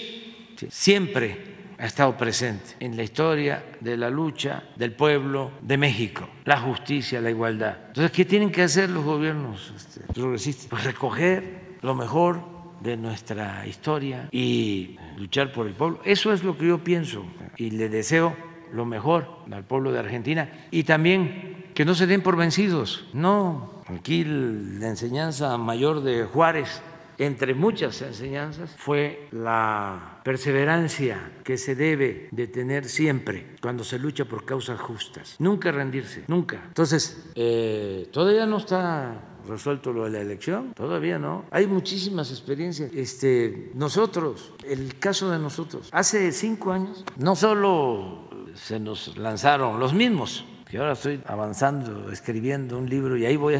siempre 0.70 1.51
ha 1.82 1.86
estado 1.86 2.16
presente 2.16 2.76
en 2.78 2.96
la 2.96 3.02
historia 3.02 3.64
de 3.80 3.96
la 3.96 4.08
lucha 4.08 4.62
del 4.76 4.92
pueblo 4.92 5.50
de 5.60 5.76
México, 5.76 6.28
la 6.44 6.60
justicia, 6.60 7.20
la 7.20 7.30
igualdad. 7.30 7.76
Entonces, 7.88 8.12
¿qué 8.12 8.24
tienen 8.24 8.52
que 8.52 8.62
hacer 8.62 8.88
los 8.88 9.04
gobiernos 9.04 9.72
este, 9.74 10.00
progresistas? 10.12 10.68
Pues 10.68 10.84
recoger 10.84 11.78
lo 11.82 11.96
mejor 11.96 12.40
de 12.80 12.96
nuestra 12.96 13.66
historia 13.66 14.28
y 14.30 14.96
luchar 15.16 15.52
por 15.52 15.66
el 15.66 15.74
pueblo. 15.74 16.00
Eso 16.04 16.32
es 16.32 16.44
lo 16.44 16.56
que 16.56 16.68
yo 16.68 16.84
pienso 16.84 17.24
y 17.56 17.72
le 17.72 17.88
deseo 17.88 18.36
lo 18.72 18.84
mejor 18.84 19.26
al 19.50 19.64
pueblo 19.64 19.90
de 19.90 19.98
Argentina 19.98 20.68
y 20.70 20.84
también 20.84 21.66
que 21.74 21.84
no 21.84 21.96
se 21.96 22.06
den 22.06 22.22
por 22.22 22.36
vencidos. 22.36 23.08
No, 23.12 23.82
aquí 23.88 24.22
la 24.24 24.86
enseñanza 24.86 25.58
mayor 25.58 26.02
de 26.02 26.26
Juárez 26.26 26.80
entre 27.18 27.54
muchas 27.54 28.00
enseñanzas, 28.02 28.74
fue 28.76 29.28
la 29.30 30.11
perseverancia 30.22 31.32
que 31.44 31.56
se 31.58 31.74
debe 31.74 32.28
de 32.30 32.46
tener 32.46 32.86
siempre 32.86 33.56
cuando 33.60 33.84
se 33.84 33.98
lucha 33.98 34.24
por 34.24 34.44
causas 34.44 34.80
justas. 34.80 35.36
Nunca 35.38 35.72
rendirse, 35.72 36.24
nunca. 36.28 36.62
Entonces, 36.68 37.30
eh, 37.34 38.08
todavía 38.12 38.46
no 38.46 38.58
está 38.58 39.20
resuelto 39.46 39.92
lo 39.92 40.04
de 40.04 40.10
la 40.10 40.20
elección, 40.20 40.72
todavía 40.74 41.18
no. 41.18 41.44
Hay 41.50 41.66
muchísimas 41.66 42.30
experiencias. 42.30 42.92
Este, 42.92 43.70
nosotros, 43.74 44.52
el 44.64 44.98
caso 44.98 45.30
de 45.30 45.38
nosotros, 45.38 45.88
hace 45.92 46.32
cinco 46.32 46.72
años, 46.72 47.04
no 47.16 47.34
solo 47.36 48.28
se 48.54 48.78
nos 48.78 49.16
lanzaron 49.16 49.80
los 49.80 49.94
mismos, 49.94 50.44
que 50.70 50.78
ahora 50.78 50.92
estoy 50.92 51.20
avanzando, 51.26 52.10
escribiendo 52.10 52.78
un 52.78 52.88
libro 52.88 53.16
y 53.16 53.26
ahí 53.26 53.36
voy 53.36 53.56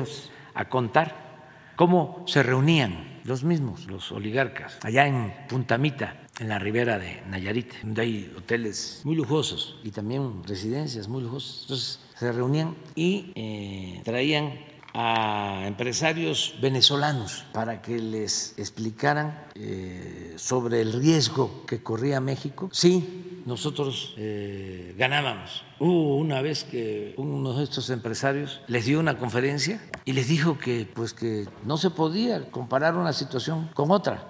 a 0.54 0.68
contar 0.68 1.32
cómo 1.76 2.24
se 2.26 2.42
reunían 2.42 3.20
los 3.24 3.44
mismos, 3.44 3.86
los 3.86 4.10
oligarcas, 4.12 4.78
allá 4.82 5.06
en 5.06 5.32
Puntamita, 5.48 6.21
en 6.42 6.48
la 6.48 6.58
ribera 6.58 6.98
de 6.98 7.22
Nayarit, 7.28 7.72
donde 7.82 8.02
hay 8.02 8.34
hoteles 8.36 9.00
muy 9.04 9.14
lujosos 9.14 9.76
y 9.84 9.92
también 9.92 10.42
residencias 10.44 11.06
muy 11.06 11.22
lujosas. 11.22 11.62
Entonces 11.62 12.00
se 12.18 12.32
reunían 12.32 12.76
y 12.96 13.32
eh, 13.36 14.00
traían 14.04 14.58
a 14.92 15.62
empresarios 15.66 16.56
venezolanos 16.60 17.44
para 17.52 17.80
que 17.80 17.98
les 17.98 18.58
explicaran 18.58 19.46
eh, 19.54 20.34
sobre 20.36 20.80
el 20.80 20.92
riesgo 20.92 21.64
que 21.64 21.80
corría 21.82 22.20
México. 22.20 22.68
Sí, 22.72 23.42
nosotros 23.46 24.14
eh, 24.18 24.94
ganábamos. 24.98 25.64
Hubo 25.78 26.16
una 26.16 26.42
vez 26.42 26.64
que 26.64 27.14
uno 27.16 27.52
de 27.54 27.64
estos 27.64 27.88
empresarios 27.88 28.60
les 28.66 28.84
dio 28.84 28.98
una 28.98 29.16
conferencia 29.16 29.80
y 30.04 30.12
les 30.12 30.26
dijo 30.26 30.58
que, 30.58 30.88
pues, 30.92 31.14
que 31.14 31.46
no 31.64 31.76
se 31.78 31.90
podía 31.90 32.50
comparar 32.50 32.96
una 32.96 33.12
situación 33.12 33.70
con 33.74 33.92
otra, 33.92 34.26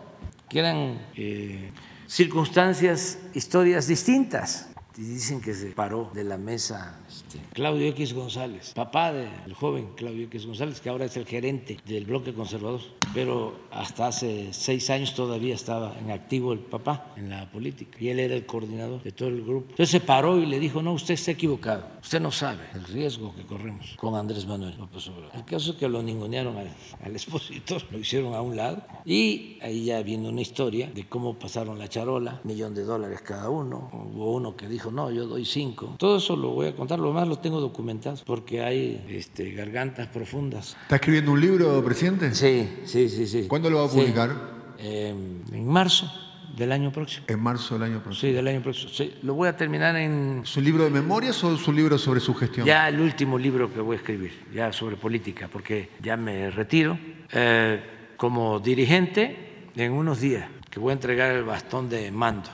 que 0.49 0.59
eran 0.59 0.99
circunstancias, 2.13 3.17
historias 3.33 3.87
distintas. 3.87 4.69
Y 4.99 5.03
dicen 5.03 5.41
que 5.41 5.55
se 5.55 5.69
paró 5.69 6.11
de 6.13 6.25
la 6.25 6.37
mesa 6.37 6.99
este, 7.33 7.55
Claudio 7.55 7.89
X 7.89 8.15
González, 8.15 8.73
papá 8.75 9.13
del 9.13 9.55
joven 9.55 9.89
Claudio 9.97 10.25
X 10.25 10.47
González, 10.47 10.81
que 10.81 10.89
ahora 10.89 11.07
es 11.07 11.17
el 11.17 11.27
gerente 11.27 11.79
del 11.87 12.05
bloque 12.05 12.33
conservador, 12.35 12.81
pero 13.15 13.55
hasta 13.71 14.09
hace 14.09 14.53
seis 14.53 14.91
años 14.91 15.15
todavía 15.15 15.55
estaba 15.55 15.99
en 15.99 16.11
activo 16.11 16.53
el 16.53 16.61
papá 16.61 17.13
en 17.17 17.31
la 17.31 17.51
política 17.51 17.99
y 18.01 18.09
él 18.09 18.21
era 18.21 18.35
el 18.35 18.47
coordinador 18.47 19.03
de 19.03 19.13
todo 19.13 19.29
el 19.29 19.43
grupo. 19.43 19.67
Entonces 19.71 19.91
se 19.91 20.01
paró 20.01 20.39
y 20.39 20.47
le 20.47 20.59
dijo, 20.59 20.83
no, 20.83 20.93
usted 20.93 21.15
está 21.15 21.31
equivocado, 21.31 21.85
usted 22.03 22.21
no 22.21 22.31
sabe 22.31 22.61
el 22.75 22.85
riesgo 22.85 23.35
que 23.35 23.43
corremos 23.45 23.95
con 23.97 24.15
Andrés 24.15 24.47
Manuel. 24.47 24.75
El 25.35 25.45
caso 25.45 25.73
es 25.73 25.77
que 25.77 25.89
lo 25.89 26.03
ningunearon 26.03 26.57
al, 26.57 26.69
al 27.03 27.13
expositor, 27.13 27.83
lo 27.91 27.99
hicieron 27.99 28.35
a 28.35 28.41
un 28.41 28.57
lado 28.57 28.83
y 29.05 29.59
ahí 29.63 29.85
ya 29.87 30.03
viene 30.03 30.29
una 30.29 30.41
historia 30.41 30.91
de 30.93 31.09
cómo 31.09 31.35
pasaron 31.35 31.79
la 31.79 31.89
charola, 31.89 32.41
millón 32.45 32.75
de 32.75 32.85
dólares 32.85 33.21
cada 33.23 33.49
uno, 33.51 33.91
hubo 33.93 34.33
uno 34.33 34.57
que 34.57 34.69
dijo, 34.69 34.91
no, 34.91 35.11
yo 35.11 35.27
doy 35.27 35.45
cinco. 35.45 35.95
Todo 35.99 36.17
eso 36.17 36.37
lo 36.37 36.51
voy 36.51 36.69
a 36.69 36.77
contar, 36.77 36.99
lo 36.99 37.13
más 37.13 37.22
lo 37.25 37.39
tengo 37.39 37.61
documentado, 37.61 38.19
porque 38.27 38.63
hay 38.63 39.05
este, 39.09 39.53
gargantas 39.53 40.09
profundas. 40.09 40.77
¿Está 40.83 40.97
escribiendo 40.97 41.33
un 41.33 41.41
libro, 41.41 41.85
presidente? 41.85 42.35
Sí, 42.35 42.69
sí, 42.85 43.09
sí. 43.09 43.27
sí. 43.27 43.47
¿Cuándo 43.49 43.71
lo 43.71 43.79
va 43.79 43.87
a 43.87 43.89
publicar? 43.89 44.31
Em, 44.79 45.43
en 45.53 45.67
marzo 45.67 46.11
del 46.57 46.73
año 46.73 46.93
próximo. 46.93 47.27
En 47.29 47.41
marzo 47.41 47.75
del 47.75 47.85
año 47.85 48.03
próximo. 48.03 48.21
Sí, 48.21 48.33
del 48.35 48.49
año 48.49 48.63
próximo. 48.63 48.91
Sí, 48.93 49.15
lo 49.23 49.35
voy 49.35 49.49
a 49.49 49.57
terminar 49.57 49.97
en... 49.97 50.43
¿Su 50.45 50.61
libro 50.61 50.85
de 50.85 50.91
memorias 50.91 51.43
o 51.45 51.57
su 51.57 51.73
libro 51.73 51.99
sobre 51.99 52.21
su 52.21 52.35
gestión? 52.35 52.67
Ya 52.67 52.89
el 52.89 53.01
último 53.01 53.39
libro 53.39 53.73
que 53.73 53.81
voy 53.81 53.97
a 53.97 53.99
escribir, 53.99 54.33
ya 54.53 54.73
sobre 54.73 54.97
política, 54.97 55.49
porque 55.51 55.91
ya 56.01 56.17
me 56.17 56.51
retiro 56.51 56.99
eh, 57.33 57.83
como 58.17 58.61
dirigente 58.61 59.69
en 59.75 59.93
unos 59.93 60.21
días, 60.21 60.49
que 60.71 60.79
voy 60.79 60.91
a 60.91 60.95
entregar 60.95 61.33
el 61.35 61.45
bastón 61.45 61.89
de 61.89 62.11
mando 62.11 62.51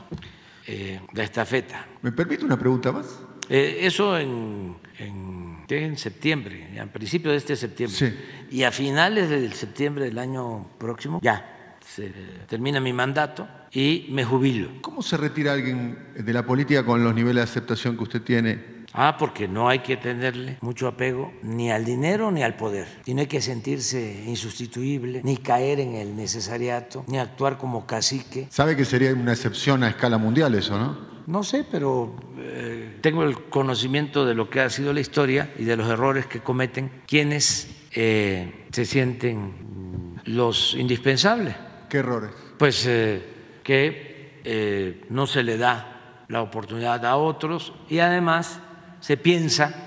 eh, 0.66 1.00
la 1.14 1.24
estafeta. 1.24 1.86
¿Me 2.02 2.12
permite 2.12 2.44
una 2.44 2.58
pregunta 2.58 2.92
más? 2.92 3.20
Eh, 3.48 3.78
eso 3.82 4.18
en, 4.18 4.76
en, 4.98 5.96
septiembre, 5.96 6.68
en 6.74 6.88
principio 6.88 7.30
de 7.30 7.36
este 7.36 7.56
septiembre. 7.56 7.96
Sí. 7.96 8.14
Y 8.50 8.62
a 8.62 8.72
finales 8.72 9.28
del 9.28 9.52
septiembre 9.52 10.04
del 10.06 10.18
año 10.18 10.66
próximo, 10.78 11.20
ya, 11.22 11.76
se 11.84 12.12
termina 12.46 12.80
mi 12.80 12.92
mandato 12.92 13.48
y 13.72 14.06
me 14.10 14.24
jubilo. 14.24 14.68
¿Cómo 14.80 15.02
se 15.02 15.16
retira 15.16 15.52
alguien 15.52 15.98
de 16.14 16.32
la 16.32 16.44
política 16.44 16.84
con 16.84 17.02
los 17.04 17.14
niveles 17.14 17.36
de 17.36 17.42
aceptación 17.42 17.96
que 17.96 18.02
usted 18.02 18.22
tiene 18.22 18.78
Ah, 18.92 19.16
porque 19.18 19.46
no 19.46 19.68
hay 19.68 19.80
que 19.80 19.96
tenerle 19.96 20.58
mucho 20.60 20.88
apego 20.88 21.32
ni 21.42 21.70
al 21.70 21.84
dinero 21.84 22.30
ni 22.30 22.42
al 22.42 22.56
poder. 22.56 22.86
Y 23.04 23.14
no 23.14 23.20
hay 23.20 23.26
que 23.26 23.40
sentirse 23.40 24.24
insustituible, 24.26 25.20
ni 25.24 25.36
caer 25.36 25.80
en 25.80 25.94
el 25.94 26.16
necesariato, 26.16 27.04
ni 27.06 27.18
actuar 27.18 27.58
como 27.58 27.86
cacique. 27.86 28.48
Sabe 28.50 28.76
que 28.76 28.84
sería 28.84 29.12
una 29.12 29.32
excepción 29.32 29.82
a 29.82 29.88
escala 29.90 30.18
mundial 30.18 30.54
eso, 30.54 30.78
¿no? 30.78 31.17
No 31.28 31.42
sé, 31.42 31.66
pero 31.70 32.16
eh, 32.38 32.96
tengo 33.02 33.22
el 33.22 33.38
conocimiento 33.50 34.24
de 34.24 34.34
lo 34.34 34.48
que 34.48 34.60
ha 34.60 34.70
sido 34.70 34.94
la 34.94 35.00
historia 35.00 35.52
y 35.58 35.64
de 35.64 35.76
los 35.76 35.86
errores 35.90 36.24
que 36.24 36.40
cometen 36.40 37.02
quienes 37.06 37.86
eh, 37.92 38.64
se 38.72 38.86
sienten 38.86 40.22
los 40.24 40.74
indispensables. 40.74 41.54
¿Qué 41.90 41.98
errores? 41.98 42.30
Pues 42.56 42.86
eh, 42.86 43.60
que 43.62 45.04
no 45.10 45.26
se 45.26 45.42
le 45.42 45.58
da 45.58 46.24
la 46.28 46.40
oportunidad 46.40 47.04
a 47.04 47.16
otros 47.16 47.74
y 47.90 47.98
además 47.98 48.60
se 49.00 49.18
piensa, 49.18 49.86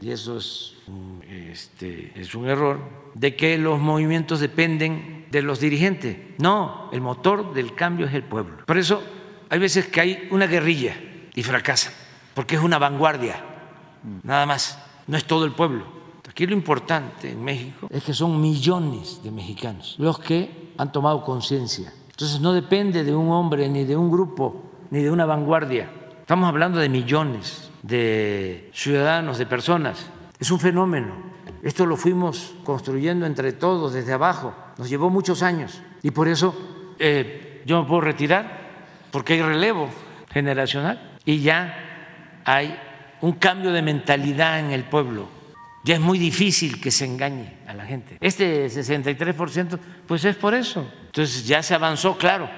y 0.00 0.10
eso 0.10 0.38
es, 0.38 0.78
este, 1.28 2.18
es 2.18 2.34
un 2.34 2.48
error, 2.48 2.80
de 3.12 3.36
que 3.36 3.58
los 3.58 3.78
movimientos 3.78 4.40
dependen 4.40 5.26
de 5.30 5.42
los 5.42 5.60
dirigentes. 5.60 6.16
No, 6.38 6.88
el 6.90 7.02
motor 7.02 7.52
del 7.52 7.74
cambio 7.74 8.06
es 8.06 8.14
el 8.14 8.22
pueblo. 8.22 8.64
Por 8.64 8.78
eso 8.78 9.02
hay 9.50 9.58
veces 9.58 9.88
que 9.88 10.00
hay 10.00 10.28
una 10.30 10.46
guerrilla 10.46 10.96
y 11.34 11.42
fracasa, 11.42 11.92
porque 12.34 12.54
es 12.54 12.62
una 12.62 12.78
vanguardia, 12.78 13.44
nada 14.22 14.46
más, 14.46 14.78
no 15.08 15.16
es 15.16 15.24
todo 15.24 15.44
el 15.44 15.52
pueblo. 15.52 15.84
Aquí 16.28 16.46
lo 16.46 16.54
importante 16.54 17.32
en 17.32 17.42
México 17.42 17.88
es 17.90 18.04
que 18.04 18.14
son 18.14 18.40
millones 18.40 19.20
de 19.24 19.32
mexicanos 19.32 19.96
los 19.98 20.20
que 20.20 20.72
han 20.78 20.92
tomado 20.92 21.24
conciencia. 21.24 21.92
Entonces 22.10 22.40
no 22.40 22.52
depende 22.52 23.02
de 23.02 23.14
un 23.14 23.30
hombre, 23.30 23.68
ni 23.68 23.84
de 23.84 23.96
un 23.96 24.10
grupo, 24.10 24.70
ni 24.90 25.02
de 25.02 25.10
una 25.10 25.26
vanguardia. 25.26 25.90
Estamos 26.20 26.48
hablando 26.48 26.78
de 26.78 26.88
millones 26.88 27.70
de 27.82 28.70
ciudadanos, 28.72 29.38
de 29.38 29.46
personas. 29.46 30.06
Es 30.38 30.52
un 30.52 30.60
fenómeno. 30.60 31.14
Esto 31.64 31.84
lo 31.84 31.96
fuimos 31.96 32.54
construyendo 32.62 33.26
entre 33.26 33.52
todos 33.52 33.92
desde 33.92 34.12
abajo. 34.12 34.54
Nos 34.78 34.88
llevó 34.88 35.10
muchos 35.10 35.42
años 35.42 35.82
y 36.02 36.12
por 36.12 36.28
eso 36.28 36.54
eh, 37.00 37.62
yo 37.66 37.82
me 37.82 37.88
puedo 37.88 38.02
retirar 38.02 38.59
porque 39.10 39.34
hay 39.34 39.42
relevo 39.42 39.88
generacional 40.32 41.18
y 41.24 41.40
ya 41.40 42.42
hay 42.44 42.78
un 43.20 43.32
cambio 43.32 43.72
de 43.72 43.82
mentalidad 43.82 44.58
en 44.58 44.70
el 44.70 44.84
pueblo. 44.84 45.28
Ya 45.82 45.94
es 45.94 46.00
muy 46.00 46.18
difícil 46.18 46.80
que 46.80 46.90
se 46.90 47.06
engañe 47.06 47.56
a 47.66 47.72
la 47.72 47.86
gente. 47.86 48.18
Este 48.20 48.66
63%, 48.66 49.78
pues 50.06 50.24
es 50.24 50.36
por 50.36 50.54
eso. 50.54 50.86
Entonces 51.06 51.46
ya 51.46 51.62
se 51.62 51.74
avanzó, 51.74 52.18
claro. 52.18 52.50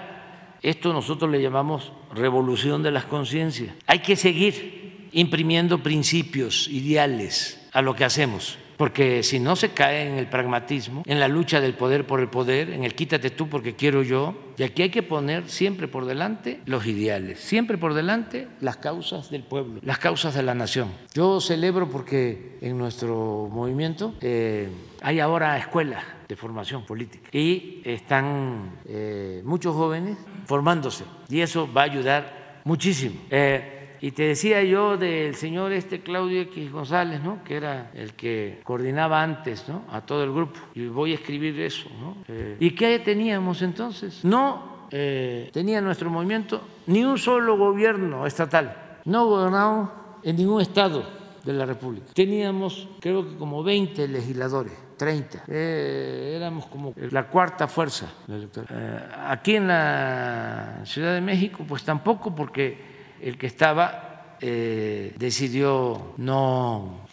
Esto 0.60 0.92
nosotros 0.92 1.30
le 1.30 1.40
llamamos 1.40 1.92
revolución 2.14 2.82
de 2.82 2.90
las 2.90 3.04
conciencias. 3.04 3.74
Hay 3.86 4.00
que 4.00 4.16
seguir 4.16 5.08
imprimiendo 5.12 5.82
principios, 5.82 6.68
ideales 6.68 7.60
a 7.72 7.82
lo 7.82 7.94
que 7.94 8.04
hacemos. 8.04 8.58
Porque 8.82 9.22
si 9.22 9.38
no 9.38 9.54
se 9.54 9.68
cae 9.68 10.08
en 10.08 10.18
el 10.18 10.26
pragmatismo, 10.26 11.04
en 11.06 11.20
la 11.20 11.28
lucha 11.28 11.60
del 11.60 11.74
poder 11.74 12.04
por 12.04 12.18
el 12.18 12.26
poder, 12.26 12.70
en 12.70 12.82
el 12.82 12.96
quítate 12.96 13.30
tú 13.30 13.48
porque 13.48 13.76
quiero 13.76 14.02
yo, 14.02 14.34
y 14.58 14.64
aquí 14.64 14.82
hay 14.82 14.90
que 14.90 15.04
poner 15.04 15.48
siempre 15.48 15.86
por 15.86 16.04
delante 16.04 16.60
los 16.66 16.84
ideales, 16.84 17.38
siempre 17.38 17.78
por 17.78 17.94
delante 17.94 18.48
las 18.60 18.78
causas 18.78 19.30
del 19.30 19.44
pueblo, 19.44 19.78
las 19.84 20.00
causas 20.00 20.34
de 20.34 20.42
la 20.42 20.56
nación. 20.56 20.90
Yo 21.14 21.40
celebro 21.40 21.88
porque 21.88 22.58
en 22.60 22.76
nuestro 22.76 23.48
movimiento 23.52 24.14
eh, 24.20 24.68
hay 25.00 25.20
ahora 25.20 25.56
escuelas 25.58 26.02
de 26.26 26.34
formación 26.34 26.84
política 26.84 27.28
y 27.30 27.82
están 27.84 28.80
eh, 28.86 29.42
muchos 29.44 29.76
jóvenes 29.76 30.18
formándose 30.44 31.04
y 31.28 31.40
eso 31.40 31.72
va 31.72 31.82
a 31.82 31.84
ayudar 31.84 32.62
muchísimo. 32.64 33.14
Eh, 33.30 33.71
y 34.02 34.10
te 34.10 34.24
decía 34.24 34.64
yo 34.64 34.96
del 34.96 35.36
señor 35.36 35.70
este 35.70 36.00
Claudio 36.00 36.40
X 36.42 36.72
González, 36.72 37.22
¿no? 37.22 37.44
que 37.44 37.56
era 37.56 37.92
el 37.94 38.14
que 38.14 38.60
coordinaba 38.64 39.22
antes 39.22 39.68
¿no? 39.68 39.84
a 39.92 40.00
todo 40.00 40.24
el 40.24 40.32
grupo. 40.32 40.58
Y 40.74 40.86
voy 40.86 41.12
a 41.12 41.14
escribir 41.14 41.58
eso. 41.60 41.88
Eh, 42.26 42.56
¿Y 42.58 42.72
qué 42.72 42.98
teníamos 42.98 43.62
entonces? 43.62 44.24
No 44.24 44.88
eh, 44.90 45.50
tenía 45.52 45.80
nuestro 45.80 46.10
movimiento 46.10 46.60
ni 46.88 47.04
un 47.04 47.16
solo 47.16 47.56
gobierno 47.56 48.26
estatal. 48.26 48.98
No 49.04 49.26
gobernábamos 49.26 49.90
en 50.24 50.36
ningún 50.36 50.60
estado 50.60 51.04
de 51.44 51.52
la 51.52 51.64
República. 51.64 52.06
Teníamos 52.12 52.88
creo 52.98 53.28
que 53.28 53.36
como 53.36 53.62
20 53.62 54.08
legisladores 54.08 54.72
30. 54.96 55.44
Eh, 55.46 56.34
éramos 56.36 56.66
como 56.66 56.92
la 57.10 57.28
cuarta 57.28 57.68
fuerza. 57.68 58.12
Eh, 58.28 58.98
aquí 59.28 59.54
en 59.54 59.68
la 59.68 60.80
Ciudad 60.86 61.14
de 61.14 61.20
México, 61.20 61.64
pues 61.68 61.84
tampoco, 61.84 62.34
porque 62.34 62.91
el 63.22 63.38
que 63.38 63.46
estaba 63.46 64.36
eh, 64.40 65.14
decidió 65.18 66.14
no 66.18 67.06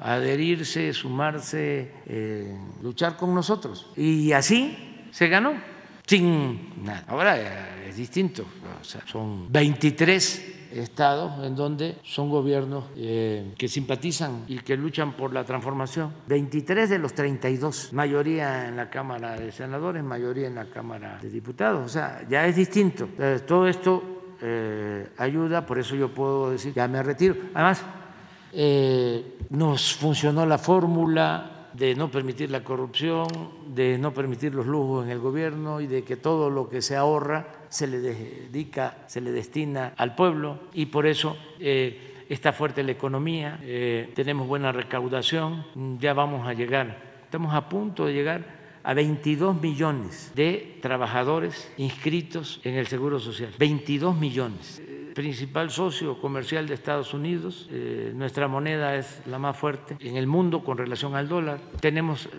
adherirse, 0.00 0.92
sumarse, 0.92 1.92
luchar 2.82 3.16
con 3.16 3.32
nosotros. 3.32 3.92
Y 3.96 4.32
así 4.32 5.06
se 5.12 5.28
ganó, 5.28 5.54
sin 6.04 6.84
nada. 6.84 7.04
Ahora 7.06 7.86
es 7.86 7.96
distinto, 7.96 8.44
o 8.80 8.84
sea, 8.84 9.02
son 9.06 9.52
23 9.52 10.60
estados 10.72 11.44
en 11.44 11.54
donde 11.56 11.96
son 12.02 12.30
gobiernos 12.30 12.84
eh, 12.96 13.54
que 13.58 13.68
simpatizan 13.68 14.44
y 14.48 14.58
que 14.58 14.76
luchan 14.76 15.12
por 15.12 15.32
la 15.32 15.44
transformación. 15.44 16.12
23 16.28 16.90
de 16.90 16.98
los 16.98 17.14
32, 17.14 17.92
mayoría 17.92 18.68
en 18.68 18.76
la 18.76 18.88
Cámara 18.88 19.36
de 19.36 19.52
Senadores, 19.52 20.02
mayoría 20.02 20.46
en 20.46 20.54
la 20.54 20.66
Cámara 20.66 21.18
de 21.20 21.30
Diputados. 21.30 21.84
O 21.84 21.88
sea, 21.88 22.26
ya 22.28 22.46
es 22.46 22.56
distinto. 22.56 23.08
todo 23.46 23.66
esto 23.68 24.19
eh, 24.42 25.08
ayuda, 25.18 25.66
por 25.66 25.78
eso 25.78 25.94
yo 25.94 26.08
puedo 26.08 26.50
decir, 26.50 26.72
ya 26.74 26.88
me 26.88 27.02
retiro. 27.02 27.36
Además, 27.54 27.84
eh, 28.52 29.38
nos 29.50 29.94
funcionó 29.94 30.46
la 30.46 30.58
fórmula 30.58 31.68
de 31.72 31.94
no 31.94 32.10
permitir 32.10 32.50
la 32.50 32.64
corrupción, 32.64 33.28
de 33.68 33.98
no 33.98 34.12
permitir 34.12 34.54
los 34.54 34.66
lujos 34.66 35.04
en 35.04 35.10
el 35.10 35.18
gobierno 35.20 35.80
y 35.80 35.86
de 35.86 36.02
que 36.02 36.16
todo 36.16 36.50
lo 36.50 36.68
que 36.68 36.82
se 36.82 36.96
ahorra 36.96 37.46
se 37.68 37.86
le 37.86 38.00
dedica, 38.00 38.98
se 39.06 39.20
le 39.20 39.30
destina 39.30 39.92
al 39.96 40.14
pueblo 40.14 40.58
y 40.72 40.86
por 40.86 41.06
eso 41.06 41.36
eh, 41.60 42.24
está 42.28 42.52
fuerte 42.52 42.82
la 42.82 42.92
economía, 42.92 43.60
tenemos 44.14 44.46
buena 44.46 44.70
recaudación, 44.70 45.98
ya 45.98 46.12
vamos 46.12 46.46
a 46.46 46.54
llegar, 46.54 46.96
estamos 47.24 47.54
a 47.54 47.68
punto 47.68 48.06
de 48.06 48.12
llegar 48.12 48.59
a 48.82 48.94
22 48.94 49.60
millones 49.60 50.32
de 50.34 50.78
trabajadores 50.80 51.70
inscritos 51.76 52.60
en 52.64 52.74
el 52.74 52.86
Seguro 52.86 53.18
Social, 53.18 53.52
22 53.58 54.16
millones 54.16 54.82
principal 55.14 55.70
socio 55.70 56.18
comercial 56.20 56.66
de 56.66 56.74
Estados 56.74 57.14
Unidos. 57.14 57.68
Eh, 57.70 58.12
nuestra 58.14 58.48
moneda 58.48 58.96
es 58.96 59.22
la 59.26 59.38
más 59.38 59.56
fuerte 59.56 59.96
en 60.00 60.16
el 60.16 60.26
mundo 60.26 60.64
con 60.64 60.78
relación 60.78 61.14
al 61.14 61.28
dólar. 61.28 61.60
Tenemos 61.80 62.26
eh, 62.26 62.30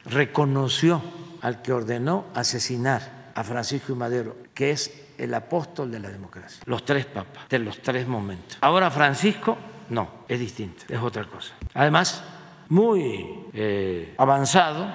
reconoció 0.04 1.00
al 1.40 1.62
que 1.62 1.72
ordenó 1.72 2.26
asesinar 2.34 3.32
a 3.34 3.42
Francisco 3.42 3.94
y 3.94 3.96
Madero, 3.96 4.36
que 4.52 4.70
es 4.70 5.06
el 5.16 5.32
apóstol 5.32 5.90
de 5.90 6.00
la 6.00 6.10
democracia, 6.10 6.62
los 6.66 6.84
tres 6.84 7.06
papas, 7.06 7.48
de 7.48 7.58
los 7.58 7.80
tres 7.80 8.06
momentos. 8.06 8.58
Ahora 8.60 8.90
Francisco 8.90 9.56
no, 9.88 10.10
es 10.28 10.38
distinto, 10.38 10.84
es 10.90 11.00
otra 11.00 11.24
cosa. 11.24 11.54
Además, 11.72 12.22
muy 12.68 13.46
eh, 13.54 14.14
avanzado 14.18 14.86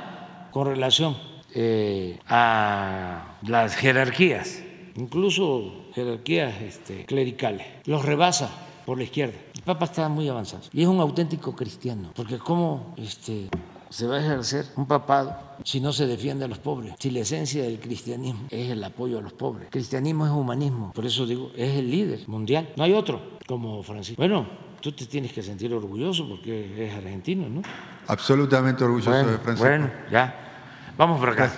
con 0.52 0.68
relación 0.68 1.31
eh, 1.54 2.20
a 2.28 3.38
las 3.44 3.76
jerarquías, 3.76 4.62
incluso 4.96 5.90
jerarquías 5.94 6.62
este, 6.62 7.06
clericales, 7.06 7.66
los 7.86 8.04
rebasa 8.06 8.50
por 8.86 8.98
la 8.98 9.04
izquierda. 9.04 9.38
El 9.56 9.62
Papa 9.62 9.86
está 9.86 10.10
muy 10.10 10.28
avanzado 10.28 10.64
y 10.74 10.82
es 10.82 10.88
un 10.88 11.00
auténtico 11.00 11.56
cristiano, 11.56 12.12
porque 12.16 12.38
cómo 12.38 12.94
este, 12.98 13.50
se 13.90 14.08
va 14.08 14.16
a 14.16 14.20
ejercer 14.20 14.66
un 14.76 14.86
papado 14.86 15.36
si 15.64 15.80
no 15.80 15.94
se 15.94 16.08
defiende 16.08 16.46
a 16.46 16.48
los 16.48 16.58
pobres, 16.60 16.96
si 17.00 17.12
la 17.12 17.20
esencia 17.20 17.64
del 17.64 17.80
cristianismo 17.80 18.48
es 18.50 18.72
el 18.72 18.84
apoyo 18.84 19.20
a 19.20 19.22
los 19.22 19.34
pobres. 19.34 19.66
El 19.66 19.72
cristianismo 19.72 20.26
es 20.26 20.32
humanismo, 20.32 20.92
por 20.94 21.06
eso 21.06 21.26
digo, 21.26 21.52
es 21.56 21.76
el 21.76 21.92
líder 21.92 22.28
mundial, 22.28 22.70
no 22.76 22.84
hay 22.84 22.94
otro 22.94 23.22
como 23.46 23.84
Francisco. 23.84 24.20
Bueno, 24.22 24.48
tú 24.82 24.92
te 24.92 25.06
tienes 25.06 25.32
que 25.34 25.44
sentir 25.44 25.74
orgulloso 25.74 26.28
porque 26.28 26.88
es 26.88 26.94
argentino, 26.96 27.48
¿no? 27.48 27.62
Absolutamente 28.08 28.84
orgulloso 28.84 29.12
Bueno, 29.12 29.32
de 29.32 29.38
Francisco. 29.38 29.68
bueno, 29.70 29.92
ya. 30.12 30.51
Vamos 30.98 31.20
por 31.20 31.30
acá. 31.30 31.52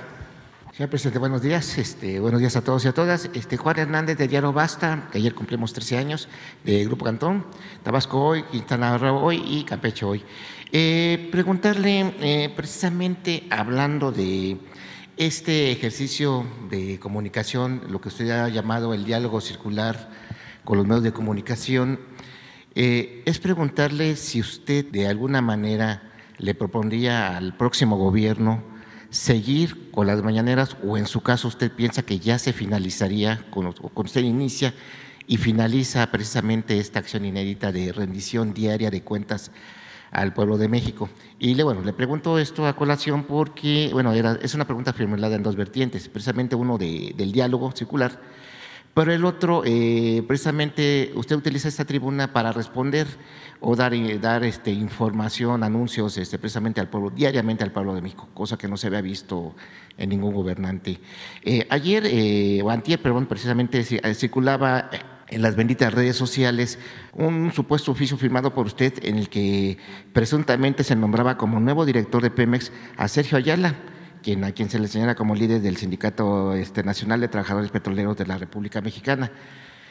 Señor 0.74 0.90
presidente, 0.90 1.20
buenos 1.20 1.42
días. 1.42 1.78
Este, 1.78 2.20
buenos 2.20 2.40
días 2.40 2.56
a 2.56 2.64
todos 2.64 2.86
y 2.86 2.88
a 2.88 2.94
todas. 2.94 3.30
Este, 3.34 3.58
Juan 3.58 3.80
Hernández 3.80 4.18
de 4.18 4.28
Diario 4.28 4.54
Basta, 4.54 5.10
que 5.12 5.18
ayer 5.18 5.34
cumplimos 5.34 5.74
13 5.74 5.98
años, 5.98 6.30
de 6.64 6.86
Grupo 6.86 7.04
Cantón, 7.06 7.46
Tabasco 7.82 8.24
hoy, 8.24 8.44
Quintana 8.44 8.98
Roo 8.98 9.18
hoy 9.20 9.44
y 9.46 9.64
Campeche 9.64 10.06
hoy. 10.06 10.24
Eh, 10.72 11.30
preguntarle, 11.32 12.14
eh, 12.22 12.54
precisamente 12.56 13.48
hablando 13.50 14.12
de 14.12 14.58
este 15.18 15.72
ejercicio 15.72 16.46
de 16.70 17.00
comunicación, 17.00 17.82
lo 17.90 18.00
que 18.00 18.10
usted 18.10 18.30
ha 18.30 18.50
llamado 18.50 18.94
el 18.94 19.04
diálogo 19.04 19.42
circular 19.42 20.10
con 20.64 20.78
los 20.78 20.86
medios 20.86 21.04
de 21.04 21.12
comunicación, 21.12 22.00
eh, 22.76 23.24
es 23.26 23.40
preguntarle 23.40 24.16
si 24.16 24.40
usted 24.40 24.86
de 24.86 25.08
alguna 25.08 25.42
manera 25.42 26.04
le 26.38 26.56
propondría 26.56 27.36
al 27.36 27.58
próximo 27.58 27.98
gobierno 27.98 28.73
seguir 29.14 29.92
con 29.92 30.08
las 30.08 30.24
mañaneras 30.24 30.76
o 30.84 30.98
en 30.98 31.06
su 31.06 31.22
caso 31.22 31.48
usted 31.48 31.72
piensa 31.72 32.02
que 32.02 32.18
ya 32.18 32.40
se 32.40 32.52
finalizaría 32.52 33.46
con, 33.52 33.72
con 33.72 34.06
usted 34.08 34.24
inicia 34.24 34.74
y 35.28 35.38
finaliza 35.38 36.10
precisamente 36.10 36.80
esta 36.80 36.98
acción 36.98 37.24
inédita 37.24 37.72
de 37.72 37.94
rendición 37.94 38.56
diaria 38.56 38.90
de 38.90 39.04
cuentas 39.04 39.52
al 40.10 40.34
pueblo 40.34 40.58
de 40.58 40.68
México. 40.68 41.10
Y 41.38 41.54
le, 41.54 41.64
bueno, 41.64 41.82
le 41.82 41.94
pregunto 41.94 42.40
esto 42.40 42.66
a 42.66 42.76
colación 42.76 43.24
porque, 43.24 43.92
bueno, 43.94 44.14
era, 44.14 44.40
es 44.42 44.56
una 44.56 44.66
pregunta 44.66 44.94
formulada 44.94 45.36
en 45.36 45.44
dos 45.44 45.56
vertientes, 45.56 46.10
precisamente 46.10 46.56
uno 46.56 46.80
de, 46.80 47.14
del 47.16 47.32
diálogo 47.32 47.72
circular, 47.72 48.20
pero 48.94 49.12
el 49.12 49.26
otro, 49.26 49.64
eh, 49.66 50.24
precisamente, 50.28 51.12
usted 51.16 51.36
utiliza 51.36 51.68
esta 51.68 51.84
tribuna 51.86 52.32
para 52.32 52.52
responder 52.52 53.08
o 53.60 53.76
dar, 53.76 53.94
eh, 53.94 54.20
dar 54.20 54.44
este, 54.44 54.72
información, 54.72 55.64
anuncios 55.64 56.18
este, 56.18 56.38
precisamente 56.38 56.80
al 56.82 56.90
pueblo, 56.90 57.10
diariamente 57.10 57.64
al 57.64 57.72
pueblo 57.72 57.96
de 57.96 58.02
México, 58.02 58.30
cosa 58.34 58.58
que 58.58 58.68
no 58.68 58.78
se 58.78 58.88
había 58.88 59.02
visto 59.02 59.56
en 59.98 60.10
ningún 60.10 60.34
gobernante. 60.34 61.00
Eh, 61.44 61.66
ayer, 61.70 62.04
eh, 62.06 62.62
o 62.64 62.70
antier, 62.70 63.02
perdón, 63.02 63.26
precisamente 63.26 63.82
ci- 63.82 64.00
eh, 64.04 64.14
circulaba 64.14 64.90
en 65.30 65.42
las 65.42 65.56
benditas 65.56 65.92
redes 65.92 66.16
sociales 66.16 66.78
un 67.14 67.52
supuesto 67.52 67.92
oficio 67.92 68.18
firmado 68.18 68.54
por 68.54 68.68
usted 68.68 68.94
en 69.04 69.18
el 69.18 69.30
que 69.30 69.78
presuntamente 70.12 70.84
se 70.84 70.96
nombraba 70.96 71.38
como 71.38 71.60
nuevo 71.60 71.86
director 71.86 72.22
de 72.22 72.30
Pemex 72.30 72.72
a 72.98 73.08
Sergio 73.08 73.40
Ayala, 73.40 73.76
quien, 74.24 74.44
a 74.44 74.52
quien 74.54 74.70
se 74.72 74.80
le 74.80 74.88
señala 74.88 75.14
como 75.14 75.36
líder 75.36 75.62
del 75.62 75.78
Sindicato 75.78 76.56
este, 76.56 76.82
Nacional 76.82 77.22
de 77.22 77.28
Trabajadores 77.28 77.70
Petroleros 77.70 78.18
de 78.18 78.26
la 78.26 78.40
República 78.40 78.82
Mexicana. 78.82 79.32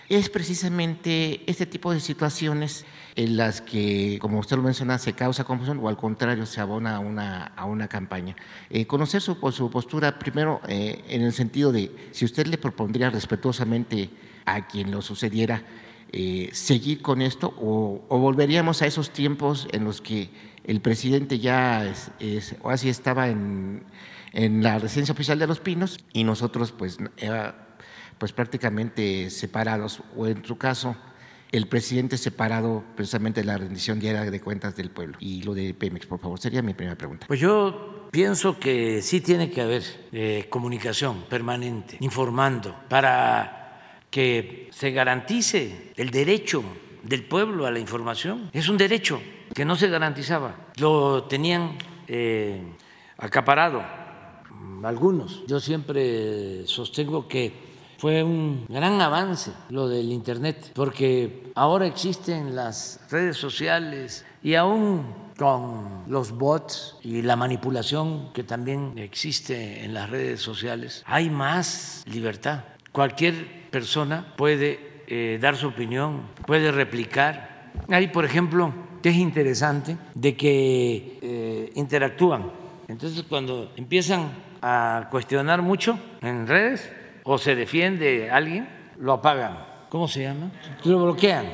Es 0.08 0.28
precisamente 0.28 1.42
este 1.46 1.64
tipo 1.64 1.92
de 1.92 2.00
situaciones 2.00 2.84
en 3.14 3.36
las 3.36 3.60
que, 3.60 4.18
como 4.20 4.40
usted 4.40 4.56
lo 4.56 4.62
menciona, 4.62 4.98
se 4.98 5.12
causa 5.12 5.44
confusión 5.44 5.78
o 5.80 5.88
al 5.88 5.96
contrario 5.96 6.44
se 6.44 6.60
abona 6.60 6.96
a 6.96 6.98
una, 6.98 7.44
a 7.56 7.64
una 7.66 7.86
campaña. 7.88 8.34
Eh, 8.68 8.86
conocer 8.86 9.22
su, 9.22 9.36
su 9.52 9.70
postura, 9.70 10.18
primero, 10.18 10.60
eh, 10.66 11.02
en 11.08 11.22
el 11.22 11.32
sentido 11.32 11.70
de 11.72 11.94
si 12.10 12.24
usted 12.24 12.46
le 12.46 12.58
propondría 12.58 13.10
respetuosamente 13.10 14.10
a 14.44 14.66
quien 14.66 14.90
lo 14.90 15.02
sucediera 15.02 15.62
eh, 16.10 16.50
seguir 16.52 17.00
con 17.00 17.22
esto 17.22 17.54
o, 17.58 18.02
volveríamos 18.18 18.82
a 18.82 18.86
esos 18.86 19.10
tiempos 19.10 19.66
en 19.72 19.84
los 19.84 20.02
que 20.02 20.28
el 20.64 20.80
presidente 20.80 21.38
ya 21.38 21.86
es- 21.86 22.54
o 22.60 22.68
así 22.70 22.88
estaba 22.90 23.28
en, 23.28 23.82
en 24.32 24.62
la 24.62 24.78
residencia 24.78 25.12
oficial 25.12 25.38
de 25.38 25.46
Los 25.46 25.60
Pinos 25.60 25.98
y 26.12 26.24
nosotros 26.24 26.72
pues 26.72 26.98
pues 28.18 28.32
prácticamente 28.32 29.30
separados 29.30 30.00
o 30.16 30.28
en 30.28 30.44
su 30.44 30.56
caso 30.56 30.96
el 31.50 31.66
presidente 31.66 32.16
separado 32.16 32.84
precisamente 32.94 33.40
de 33.40 33.46
la 33.46 33.58
rendición 33.58 34.00
diaria 34.00 34.30
de 34.30 34.40
cuentas 34.40 34.74
del 34.74 34.90
pueblo. 34.90 35.18
Y 35.20 35.42
lo 35.42 35.54
de 35.54 35.74
Pemex 35.74 36.06
por 36.06 36.20
favor 36.20 36.40
sería 36.40 36.62
mi 36.62 36.72
primera 36.72 36.96
pregunta. 36.96 37.26
Pues 37.26 37.40
yo 37.40 38.08
pienso 38.10 38.58
que 38.58 39.02
sí 39.02 39.20
tiene 39.20 39.50
que 39.50 39.60
haber 39.60 39.82
eh, 40.12 40.46
comunicación 40.48 41.24
permanente, 41.28 41.96
informando, 42.00 42.74
para 42.88 43.98
que 44.08 44.68
se 44.72 44.92
garantice 44.92 45.92
el 45.96 46.10
derecho 46.10 46.62
del 47.02 47.24
pueblo 47.24 47.66
a 47.66 47.70
la 47.70 47.80
información. 47.80 48.50
Es 48.52 48.68
un 48.68 48.78
derecho 48.78 49.20
que 49.54 49.64
no 49.64 49.76
se 49.76 49.88
garantizaba, 49.88 50.68
lo 50.76 51.24
tenían 51.24 51.76
eh, 52.06 52.62
acaparado 53.18 53.82
algunos. 54.84 55.44
Yo 55.46 55.60
siempre 55.60 56.66
sostengo 56.66 57.28
que 57.28 57.72
fue 57.98 58.22
un 58.24 58.66
gran 58.68 59.00
avance 59.00 59.52
lo 59.70 59.88
del 59.88 60.10
Internet, 60.10 60.72
porque 60.74 61.52
ahora 61.54 61.86
existen 61.86 62.56
las 62.56 63.00
redes 63.10 63.36
sociales 63.36 64.24
y 64.42 64.54
aún 64.54 65.04
con 65.38 66.04
los 66.08 66.32
bots 66.32 66.96
y 67.02 67.22
la 67.22 67.36
manipulación 67.36 68.32
que 68.32 68.42
también 68.42 68.94
existe 68.98 69.84
en 69.84 69.94
las 69.94 70.10
redes 70.10 70.40
sociales, 70.40 71.04
hay 71.06 71.30
más 71.30 72.04
libertad. 72.06 72.64
Cualquier 72.90 73.70
persona 73.70 74.34
puede 74.36 75.04
eh, 75.06 75.38
dar 75.40 75.56
su 75.56 75.68
opinión, 75.68 76.22
puede 76.46 76.72
replicar. 76.72 77.70
Hay, 77.88 78.08
por 78.08 78.24
ejemplo, 78.24 78.72
que 79.00 79.10
es 79.10 79.16
interesante, 79.16 79.96
de 80.14 80.36
que 80.36 81.18
eh, 81.22 81.72
interactúan. 81.74 82.50
Entonces, 82.88 83.22
cuando 83.28 83.72
empiezan 83.76 84.30
a 84.62 85.08
cuestionar 85.10 85.60
mucho 85.60 85.98
en 86.20 86.46
redes 86.46 86.90
o 87.24 87.36
se 87.36 87.54
defiende 87.54 88.30
alguien, 88.30 88.68
lo 88.98 89.12
apagan. 89.12 89.58
¿Cómo 89.88 90.08
se 90.08 90.22
llama? 90.22 90.50
Lo 90.84 91.02
bloquean. 91.02 91.46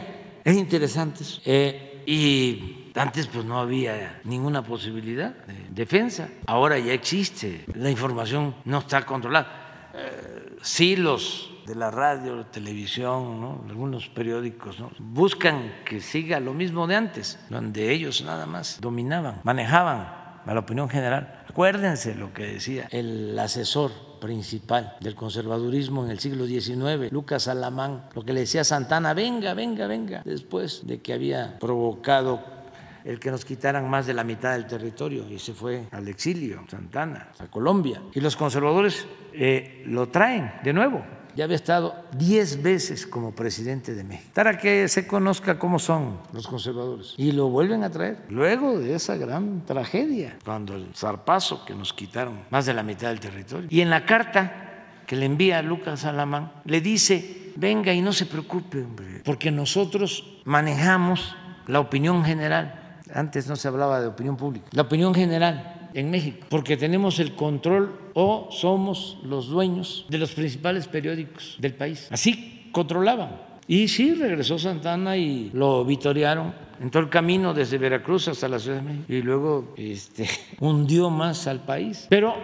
Es 0.45 0.57
interesante 0.57 1.23
eso. 1.23 1.41
Eh, 1.45 2.05
y 2.07 2.91
antes 2.95 3.27
pues 3.27 3.45
no 3.45 3.59
había 3.59 4.21
ninguna 4.25 4.63
posibilidad 4.63 5.35
de 5.47 5.67
defensa. 5.71 6.29
Ahora 6.47 6.79
ya 6.79 6.93
existe. 6.93 7.65
La 7.75 7.91
información 7.91 8.55
no 8.65 8.79
está 8.79 9.05
controlada. 9.05 9.91
Eh, 9.95 10.57
sí 10.63 10.97
los 10.97 11.51
de 11.67 11.75
la 11.75 11.91
radio, 11.91 12.47
televisión, 12.47 13.43
¿no? 13.43 13.63
algunos 13.69 14.09
periódicos, 14.09 14.81
¿no? 14.81 14.91
buscan 14.99 15.75
que 15.85 16.01
siga 16.01 16.41
lo 16.41 16.55
mismo 16.55 16.87
de 16.87 16.97
antes, 16.97 17.39
donde 17.51 17.93
ellos 17.93 18.23
nada 18.25 18.47
más 18.47 18.81
dominaban, 18.81 19.41
manejaban 19.45 20.09
a 20.47 20.55
la 20.55 20.61
opinión 20.61 20.89
general. 20.89 21.38
Acuérdense 21.59 22.15
lo 22.15 22.33
que 22.33 22.47
decía 22.47 22.87
el 22.93 23.37
asesor 23.37 23.91
principal 24.21 24.97
del 25.01 25.17
conservadurismo 25.17 26.05
en 26.05 26.13
el 26.13 26.21
siglo 26.21 26.47
XIX, 26.47 27.11
Lucas 27.11 27.49
Alamán, 27.49 28.05
lo 28.15 28.25
que 28.25 28.33
le 28.33 28.43
decía 28.43 28.63
Santana, 28.63 29.13
venga, 29.13 29.55
venga, 29.55 29.89
venga, 29.89 30.23
después 30.25 30.87
de 30.87 31.01
que 31.01 31.13
había 31.13 31.59
provocado 31.59 32.45
el 33.05 33.19
que 33.19 33.33
nos 33.33 33.45
quitaran 33.45 33.91
más 33.91 34.07
de 34.07 34.15
la 34.15 34.23
mitad 34.23 34.53
del 34.53 34.69
territorio 34.69 35.29
y 35.29 35.41
se 35.41 35.53
fue 35.53 35.89
al 35.91 36.07
exilio, 36.07 36.65
Santana, 36.71 37.33
a 37.41 37.49
Colombia. 37.49 38.03
Y 38.15 38.21
los 38.21 38.37
conservadores 38.37 39.09
eh, 39.33 39.83
lo 39.85 40.11
traen 40.11 40.53
de 40.63 40.73
nuevo. 40.73 41.05
Ya 41.39 41.45
había 41.45 41.55
estado 41.55 41.95
diez 42.19 42.61
veces 42.65 43.07
como 43.07 43.31
presidente 43.31 43.95
de 43.95 44.03
México, 44.03 44.33
para 44.35 44.59
que 44.59 44.89
se 44.89 45.07
conozca 45.07 45.57
cómo 45.57 45.79
son 45.79 46.19
los 46.33 46.49
conservadores. 46.49 47.15
Y 47.17 47.31
lo 47.31 47.49
vuelven 47.49 47.85
a 47.85 47.91
traer 47.91 48.25
luego 48.29 48.77
de 48.77 48.97
esa 48.97 49.15
gran 49.15 49.65
tragedia, 49.65 50.37
cuando 50.45 50.75
el 50.75 50.89
zarpazo 50.97 51.65
que 51.65 51.77
nos 51.77 51.93
quitaron 51.93 52.41
más 52.51 52.67
de 52.67 52.75
la 52.75 52.83
mitad 52.83 53.11
del 53.11 53.21
territorio. 53.21 53.69
Y 53.71 53.83
en 53.83 53.91
la 53.91 54.05
carta 54.05 55.05
que 55.07 55.15
le 55.15 55.27
envía 55.27 55.61
a 55.61 55.63
Lucas 55.63 56.05
Alamán, 56.05 56.51
le 56.65 56.81
dice, 56.81 57.53
venga 57.55 57.93
y 57.93 58.03
no 58.03 58.13
se 58.13 58.27
preocupe, 58.27 58.83
hombre, 58.83 59.23
porque 59.25 59.53
nosotros 59.53 60.41
manejamos 60.45 61.37
la 61.69 61.79
opinión 61.79 62.25
general. 62.25 62.99
Antes 63.15 63.47
no 63.47 63.55
se 63.55 63.69
hablaba 63.69 64.01
de 64.01 64.09
opinión 64.09 64.37
pública. 64.37 64.67
La 64.73 64.83
opinión 64.83 65.15
general 65.15 65.78
en 65.99 66.11
México, 66.11 66.47
porque 66.49 66.77
tenemos 66.77 67.19
el 67.19 67.35
control 67.35 67.93
o 68.15 68.49
somos 68.53 69.19
los 69.25 69.49
dueños 69.49 70.07
de 70.09 70.19
los 70.19 70.31
principales 70.31 70.87
periódicos 70.87 71.57
del 71.59 71.75
país. 71.75 72.07
Así 72.11 72.71
controlaban. 72.71 73.49
Y 73.67 73.89
sí, 73.89 74.15
regresó 74.15 74.59
Santana 74.59 75.17
y 75.17 75.51
lo 75.53 75.85
vitorearon 75.85 76.55
en 76.81 76.91
todo 76.91 77.03
el 77.03 77.09
camino 77.09 77.53
desde 77.53 77.79
Veracruz 77.79 78.29
hasta 78.29 78.49
la 78.49 78.61
Ciudad 78.61 78.77
de 78.77 78.83
México. 78.83 79.05
Y 79.09 79.23
luego 79.23 79.75
este, 79.77 80.29
hundió 80.61 81.11
más 81.11 81.49
al 81.49 81.65
país. 81.65 82.07
Pero 82.09 82.35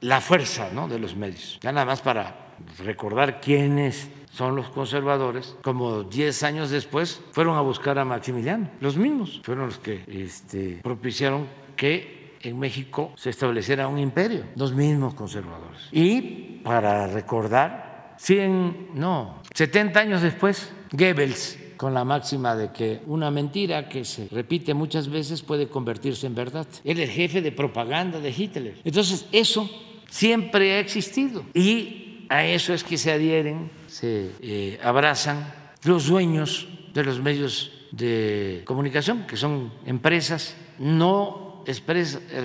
la 0.00 0.20
fuerza 0.20 0.70
¿no? 0.74 0.88
de 0.88 0.98
los 0.98 1.14
medios, 1.14 1.58
ya 1.62 1.70
nada 1.70 1.86
más 1.86 2.02
para 2.02 2.52
recordar 2.84 3.40
quiénes 3.40 4.10
son 4.32 4.56
los 4.56 4.68
conservadores, 4.70 5.56
como 5.62 6.02
10 6.02 6.42
años 6.42 6.70
después 6.70 7.22
fueron 7.30 7.56
a 7.56 7.60
buscar 7.60 7.96
a 8.00 8.04
Maximiliano. 8.04 8.68
Los 8.80 8.96
mismos 8.96 9.40
fueron 9.44 9.66
los 9.66 9.78
que 9.78 10.02
este, 10.08 10.80
propiciaron 10.82 11.46
que 11.76 12.13
en 12.48 12.58
México 12.58 13.12
se 13.16 13.30
estableciera 13.30 13.88
un 13.88 13.98
imperio, 13.98 14.44
los 14.56 14.72
mismos 14.72 15.14
conservadores. 15.14 15.80
Y 15.92 16.60
para 16.62 17.06
recordar, 17.06 18.14
100, 18.18 18.90
no, 18.94 19.42
70 19.54 20.00
años 20.00 20.22
después, 20.22 20.72
Goebbels 20.92 21.58
con 21.76 21.92
la 21.92 22.04
máxima 22.04 22.54
de 22.56 22.72
que 22.72 23.02
una 23.06 23.30
mentira 23.30 23.88
que 23.88 24.04
se 24.04 24.28
repite 24.28 24.74
muchas 24.74 25.08
veces 25.08 25.42
puede 25.42 25.68
convertirse 25.68 26.26
en 26.26 26.34
verdad. 26.34 26.66
Él 26.84 27.00
es 27.00 27.08
el 27.08 27.14
jefe 27.14 27.42
de 27.42 27.52
propaganda 27.52 28.20
de 28.20 28.30
Hitler. 28.30 28.76
Entonces, 28.84 29.26
eso 29.32 29.68
siempre 30.08 30.72
ha 30.72 30.78
existido 30.78 31.44
y 31.52 32.26
a 32.28 32.46
eso 32.46 32.72
es 32.72 32.84
que 32.84 32.96
se 32.96 33.12
adhieren, 33.12 33.70
se 33.86 34.30
eh, 34.40 34.78
abrazan 34.82 35.52
los 35.84 36.06
dueños 36.06 36.68
de 36.94 37.04
los 37.04 37.20
medios 37.20 37.72
de 37.90 38.62
comunicación, 38.64 39.26
que 39.26 39.36
son 39.36 39.72
empresas, 39.84 40.56
no 40.78 41.43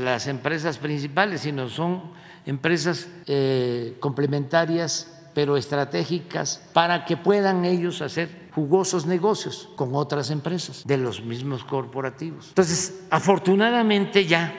las 0.03 0.27
empresas 0.27 0.77
principales, 0.77 1.41
sino 1.41 1.69
son 1.69 2.11
empresas 2.45 3.07
eh, 3.27 3.97
complementarias 3.99 5.15
pero 5.33 5.57
estratégicas 5.57 6.61
para 6.73 7.05
que 7.05 7.15
puedan 7.15 7.63
ellos 7.63 8.01
hacer 8.01 8.49
jugosos 8.53 9.05
negocios 9.05 9.69
con 9.75 9.95
otras 9.95 10.31
empresas 10.31 10.83
de 10.85 10.97
los 10.97 11.23
mismos 11.23 11.63
corporativos. 11.63 12.49
Entonces, 12.49 13.03
afortunadamente 13.09 14.25
ya 14.25 14.53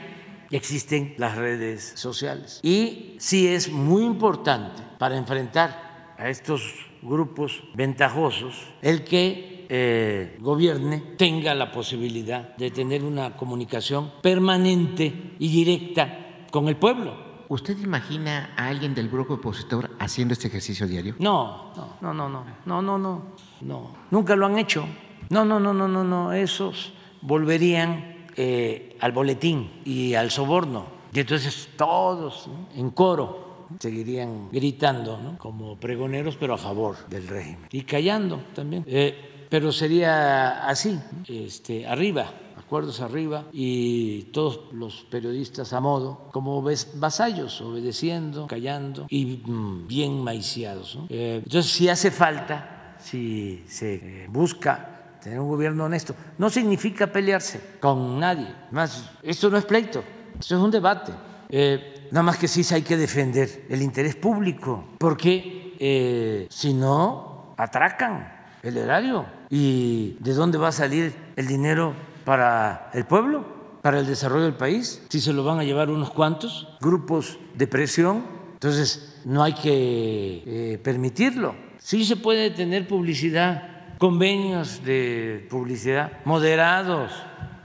existen 0.51 1.15
las 1.19 1.37
redes 1.37 1.93
sociales 1.97 2.61
y 2.63 3.17
sí 3.19 3.49
es 3.49 3.71
muy 3.71 4.05
importante 4.05 4.83
para 4.99 5.17
enfrentar 5.17 6.15
a 6.17 6.29
estos 6.29 6.63
grupos 7.03 7.63
ventajosos 7.75 8.55
el 8.83 9.05
que 9.05 9.50
eh, 9.73 10.37
gobierne 10.41 10.99
tenga 11.17 11.55
la 11.55 11.71
posibilidad 11.71 12.57
de 12.57 12.73
tener 12.73 13.05
una 13.05 13.37
comunicación 13.37 14.11
permanente 14.21 15.37
y 15.39 15.49
directa 15.49 16.47
con 16.51 16.67
el 16.67 16.75
pueblo. 16.77 17.31
¿Usted 17.49 17.79
imagina 17.79 18.53
a 18.57 18.67
alguien 18.67 18.97
del 18.97 19.09
bloque 19.09 19.35
opositor 19.35 19.91
haciendo 20.01 20.35
este 20.35 20.49
ejercicio 20.49 20.89
diario? 20.89 21.15
No, 21.21 21.73
no, 22.01 22.13
no, 22.13 22.29
no, 22.29 22.45
no, 22.67 22.83
no, 22.83 22.99
no, 22.99 23.23
no, 23.61 23.91
Nunca 24.11 24.35
lo 24.35 24.47
han 24.47 24.59
hecho. 24.59 24.85
No, 25.29 25.45
no, 25.45 25.61
no, 25.61 25.73
no, 25.73 25.87
no, 25.87 26.03
no. 26.03 26.33
Esos 26.33 26.93
volverían 27.23 28.27
eh, 28.37 28.97
al 29.01 29.13
boletín 29.13 29.83
y 29.85 30.15
al 30.15 30.33
soborno. 30.33 30.87
Y 31.13 31.21
entonces 31.21 31.69
todos 31.77 32.51
en 32.75 32.91
coro 32.91 33.69
seguirían 33.79 34.49
gritando 34.51 35.19
¿no? 35.19 35.39
como 35.39 35.77
pregoneros, 35.77 36.37
pero 36.37 36.55
a 36.55 36.59
favor 36.59 36.97
del 37.09 37.29
régimen. 37.29 37.69
Y 37.71 37.83
callando 37.83 38.43
también. 38.55 38.85
Eh, 38.89 39.30
pero 39.51 39.73
sería 39.73 40.67
así, 40.67 40.99
este, 41.29 41.87
arriba 41.87 42.33
acuerdos 42.71 43.01
arriba 43.01 43.47
y 43.53 44.31
todos 44.33 44.73
los 44.73 45.03
periodistas 45.11 45.73
a 45.73 45.81
modo, 45.81 46.29
como 46.31 46.63
vasallos, 46.63 47.61
obedeciendo, 47.63 48.47
callando 48.47 49.07
y 49.09 49.43
mm, 49.45 49.89
bien 49.89 50.23
maiciados. 50.23 50.97
Eh, 51.09 51.41
entonces, 51.43 51.73
si 51.73 51.89
hace 51.89 52.13
falta, 52.13 52.95
si 53.01 53.65
se 53.67 53.95
eh, 53.95 54.27
busca 54.31 55.17
tener 55.21 55.41
un 55.41 55.49
gobierno 55.49 55.87
honesto, 55.87 56.15
no 56.39 56.49
significa 56.49 57.09
pelearse 57.09 57.61
con 57.81 58.21
nadie. 58.21 58.47
Más, 58.71 59.11
esto 59.21 59.51
no 59.51 59.59
es 59.59 59.65
pleito, 59.65 60.05
esto 60.39 60.55
es 60.55 60.63
un 60.63 60.71
debate. 60.71 61.11
Eh, 61.49 62.07
nada 62.13 62.23
más 62.23 62.39
que 62.39 62.47
sí 62.47 62.63
hay 62.73 62.83
que 62.83 62.97
defender 62.97 63.67
el 63.69 63.83
interés 63.83 64.15
público, 64.15 64.85
porque 64.97 66.47
si 66.51 66.73
no, 66.73 67.53
atracan 67.57 68.40
el 68.63 68.77
erario. 68.77 69.27
¿Y 69.49 70.17
de 70.21 70.35
dónde 70.35 70.59
va 70.59 70.69
a 70.69 70.73
salir 70.73 71.15
el 71.37 71.47
dinero 71.47 71.95
para 72.25 72.91
el 72.95 73.05
pueblo, 73.05 73.45
para 73.83 73.99
el 74.01 74.07
desarrollo 74.07 74.45
del 74.45 74.55
país, 74.55 75.03
si 75.09 75.21
se 75.21 75.33
lo 75.33 75.45
van 75.45 75.59
a 75.59 75.65
llevar 75.65 75.91
unos 75.91 76.11
cuantos 76.11 76.69
grupos 76.81 77.39
de 77.55 77.67
presión, 77.67 78.25
entonces 78.53 79.23
no 79.25 79.43
hay 79.43 79.55
que 79.55 80.43
eh, 80.47 80.81
permitirlo. 80.83 81.55
Sí 81.79 82.05
se 82.05 82.17
puede 82.17 82.51
tener 82.51 82.87
publicidad, 82.87 83.97
convenios 83.99 84.85
de 84.85 85.47
publicidad 85.49 86.13
moderados, 86.25 87.11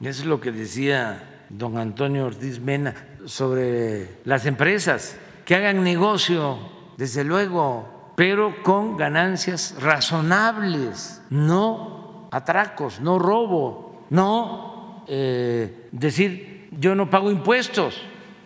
es 0.01 0.25
lo 0.25 0.39
que 0.39 0.51
decía 0.51 1.47
don 1.49 1.77
Antonio 1.77 2.25
Ortiz 2.25 2.59
Mena 2.59 2.93
sobre 3.25 4.21
las 4.23 4.45
empresas, 4.45 5.17
que 5.45 5.55
hagan 5.55 5.83
negocio, 5.83 6.57
desde 6.97 7.23
luego, 7.23 7.94
pero 8.15 8.63
con 8.63 8.97
ganancias 8.97 9.75
razonables, 9.79 11.21
no 11.29 12.29
atracos, 12.31 12.99
no 12.99 13.19
robo, 13.19 14.05
no 14.09 15.03
eh, 15.07 15.89
decir 15.91 16.69
yo 16.77 16.95
no 16.95 17.09
pago 17.09 17.31
impuestos, 17.31 18.01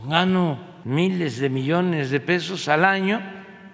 gano 0.06 0.60
miles 0.86 1.40
de 1.40 1.50
millones 1.50 2.10
de 2.10 2.20
pesos 2.20 2.68
al 2.68 2.86
año 2.86 3.22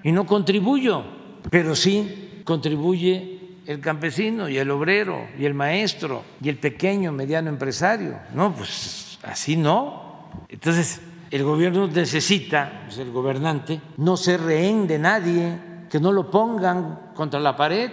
y 0.03 0.11
no 0.11 0.25
contribuyo, 0.25 1.03
pero 1.49 1.75
sí 1.75 2.41
contribuye 2.43 3.59
el 3.65 3.79
campesino 3.79 4.47
y 4.47 4.57
el 4.57 4.69
obrero 4.71 5.27
y 5.37 5.45
el 5.45 5.53
maestro 5.53 6.23
y 6.41 6.49
el 6.49 6.57
pequeño, 6.57 7.11
mediano 7.11 7.49
empresario. 7.49 8.19
No, 8.33 8.53
pues 8.53 9.19
así 9.23 9.57
no. 9.57 10.29
Entonces, 10.49 11.01
el 11.31 11.43
gobierno 11.43 11.87
necesita, 11.87 12.83
pues, 12.85 12.99
el 12.99 13.11
gobernante, 13.11 13.81
no 13.97 14.17
ser 14.17 14.41
rehén 14.41 14.87
de 14.87 14.99
nadie, 14.99 15.57
que 15.95 16.01
no 16.01 16.11
lo 16.11 16.29
pongan 16.29 17.13
contra 17.15 17.39
la 17.39 17.55
pared, 17.55 17.89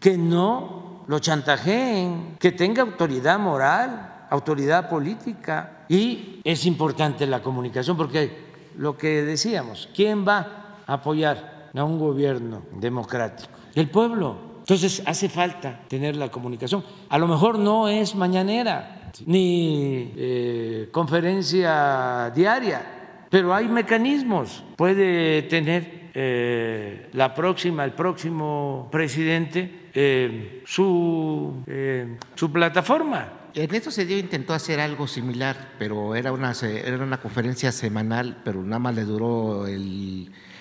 que 0.00 0.18
no 0.18 1.04
lo 1.06 1.20
chantajeen, 1.20 2.36
que 2.40 2.50
tenga 2.50 2.82
autoridad 2.82 3.38
moral, 3.38 4.26
autoridad 4.28 4.88
política. 4.88 5.84
Y 5.88 6.40
es 6.42 6.66
importante 6.66 7.28
la 7.28 7.40
comunicación 7.44 7.96
porque 7.96 8.72
lo 8.76 8.98
que 8.98 9.22
decíamos, 9.22 9.88
¿quién 9.94 10.26
va 10.26 10.80
a 10.84 10.94
apoyar 10.94 11.70
a 11.72 11.84
un 11.84 11.96
gobierno 11.96 12.62
democrático? 12.72 13.52
El 13.76 13.88
pueblo. 13.88 14.36
Entonces 14.58 15.00
hace 15.06 15.28
falta 15.28 15.82
tener 15.86 16.16
la 16.16 16.32
comunicación. 16.32 16.82
A 17.08 17.18
lo 17.18 17.28
mejor 17.28 17.56
no 17.56 17.86
es 17.86 18.16
mañanera 18.16 19.12
ni 19.26 20.12
eh, 20.16 20.88
conferencia 20.90 22.32
diaria, 22.34 23.26
pero 23.30 23.54
hay 23.54 23.68
mecanismos. 23.68 24.64
Puede 24.74 25.42
tener 25.42 25.93
eh, 26.16 27.08
la 27.12 27.34
próxima, 27.34 27.84
el 27.84 27.92
próximo 27.92 28.88
presidente 28.92 29.90
eh, 29.92 30.62
su, 30.64 31.62
eh, 31.66 32.16
su 32.36 32.52
plataforma. 32.52 33.50
Ernesto 33.52 33.90
Cedillo 33.90 34.18
intentó 34.18 34.52
hacer 34.52 34.78
algo 34.78 35.08
similar, 35.08 35.72
pero 35.78 36.14
era 36.14 36.32
una, 36.32 36.52
era 36.62 36.98
una 36.98 37.20
conferencia 37.20 37.72
semanal, 37.72 38.40
pero 38.44 38.62
nada 38.62 38.78
más 38.78 38.94
le 38.94 39.04
duró 39.04 39.64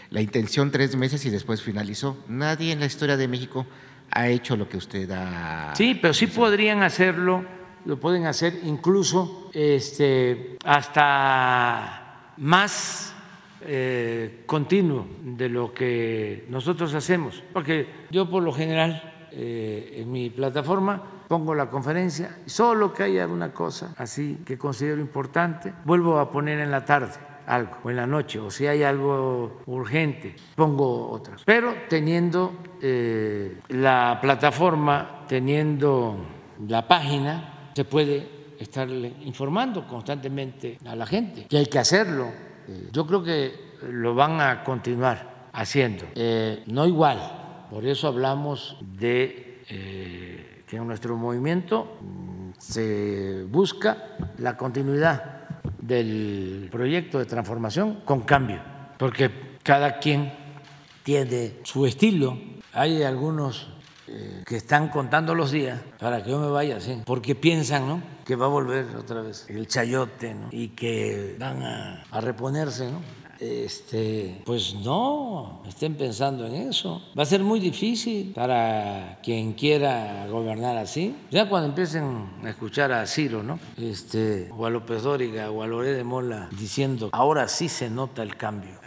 la 0.10 0.22
intención 0.22 0.72
tres 0.72 0.96
meses 0.96 1.26
y 1.26 1.30
después 1.30 1.62
finalizó. 1.62 2.18
Nadie 2.28 2.72
en 2.72 2.80
la 2.80 2.86
historia 2.86 3.18
de 3.18 3.28
México 3.28 3.66
ha 4.12 4.28
hecho 4.28 4.56
lo 4.56 4.70
que 4.70 4.78
usted 4.78 5.10
ha... 5.12 5.74
Sí, 5.76 5.98
pero 6.00 6.14
sí 6.14 6.28
podrían 6.28 6.84
hacerlo, 6.84 7.44
lo 7.86 8.00
pueden 8.00 8.28
hacer 8.28 8.60
incluso 8.64 9.50
este, 9.54 10.58
hasta 10.64 12.32
más 12.38 13.14
eh, 13.66 14.44
continuo 14.46 15.06
de 15.22 15.50
lo 15.50 15.74
que 15.74 16.46
nosotros 16.50 16.94
hacemos, 16.94 17.44
porque 17.54 17.88
yo 18.12 18.30
por 18.30 18.44
lo 18.44 18.52
general 18.52 19.28
eh, 19.32 19.96
en 19.98 20.12
mi 20.12 20.30
plataforma, 20.30 21.02
pongo 21.28 21.56
la 21.56 21.70
conferencia, 21.70 22.38
solo 22.46 22.94
que 22.94 23.04
haya 23.04 23.26
una 23.26 23.52
cosa 23.52 23.96
así 23.98 24.40
que 24.46 24.58
considero 24.58 25.02
importante, 25.02 25.74
vuelvo 25.86 26.20
a 26.20 26.30
poner 26.30 26.60
en 26.60 26.70
la 26.70 26.86
tarde 26.86 27.14
algo, 27.48 27.78
o 27.84 27.90
en 27.90 27.96
la 27.96 28.08
noche, 28.08 28.40
o 28.40 28.52
si 28.52 28.68
hay 28.68 28.84
algo 28.84 29.62
urgente, 29.66 30.36
pongo 30.56 31.10
otras. 31.10 31.42
Pero 31.46 31.74
teniendo 31.90 32.54
eh, 32.82 33.60
la 33.70 34.20
plataforma, 34.22 35.26
teniendo 35.28 36.18
la 36.68 36.88
página, 36.88 37.72
se 37.74 37.86
puede 37.86 38.56
estarle 38.60 39.14
informando 39.24 39.88
constantemente 39.88 40.78
a 40.86 40.96
la 40.96 41.06
gente, 41.06 41.48
que 41.48 41.58
hay 41.58 41.66
que 41.66 41.80
hacerlo. 41.80 42.28
Eh, 42.68 42.90
yo 42.92 43.06
creo 43.06 43.24
que 43.24 43.74
lo 43.90 44.16
van 44.16 44.40
a 44.42 44.64
continuar 44.64 45.50
haciendo, 45.54 46.06
no 46.68 46.88
igual, 46.88 47.44
por 47.74 47.88
eso 47.88 48.08
hablamos 48.08 48.78
de 48.82 49.64
eh, 49.68 50.64
que 50.68 50.78
en 50.78 50.86
nuestro 50.86 51.18
movimiento 51.18 51.98
mm, 52.02 52.50
se 52.60 53.46
busca 53.50 54.16
la 54.38 54.56
continuidad 54.56 55.48
del 55.80 56.70
proyecto 56.72 57.18
de 57.18 57.26
transformación 57.26 58.02
con 58.06 58.22
cambio, 58.22 58.62
porque 59.00 59.32
cada 59.64 59.98
quien 59.98 60.32
tiene 61.02 61.62
su 61.64 61.88
estilo. 61.88 62.38
Hay 62.74 63.02
algunos 63.02 63.73
que 64.46 64.56
están 64.56 64.90
contando 64.90 65.36
los 65.36 65.52
días 65.52 65.80
para 66.00 66.24
que 66.24 66.32
yo 66.32 66.40
me 66.40 66.50
vaya 66.50 66.78
así, 66.78 67.02
porque 67.06 67.36
piensan 67.36 67.88
¿no? 67.88 68.04
que 68.26 68.36
va 68.36 68.46
a 68.46 68.50
volver 68.50 68.96
otra 68.96 69.22
vez 69.22 69.46
el 69.50 69.68
chayote 69.68 70.36
y 70.52 70.70
que 70.70 71.36
van 71.40 71.62
a, 71.64 72.04
a 72.12 72.22
reponerse. 72.22 72.90
¿no? 72.90 73.24
este, 73.44 74.42
pues 74.46 74.76
no 74.76 75.62
estén 75.68 75.96
pensando 75.96 76.46
en 76.46 76.70
eso. 76.70 77.02
Va 77.18 77.24
a 77.24 77.26
ser 77.26 77.44
muy 77.44 77.60
difícil 77.60 78.32
para 78.34 79.20
quien 79.22 79.54
quiera 79.54 80.28
gobernar 80.30 80.78
así. 80.78 81.16
Ya 81.30 81.50
cuando 81.50 81.70
empiecen 81.70 82.30
a 82.44 82.50
escuchar 82.50 82.92
a 82.92 83.06
Ciro, 83.06 83.44
¿no? 83.44 83.60
Este, 83.78 84.50
o 84.56 84.66
a 84.66 84.70
López 84.70 85.04
Dóriga 85.04 85.52
o 85.52 85.62
a 85.64 85.68
Loré 85.68 85.94
de 85.94 86.04
Mola 86.04 86.50
diciendo, 86.58 87.10
ahora 87.12 87.48
sí 87.48 87.70
se 87.70 87.90
nota 87.90 88.24
el 88.24 88.36
cambio. 88.38 88.80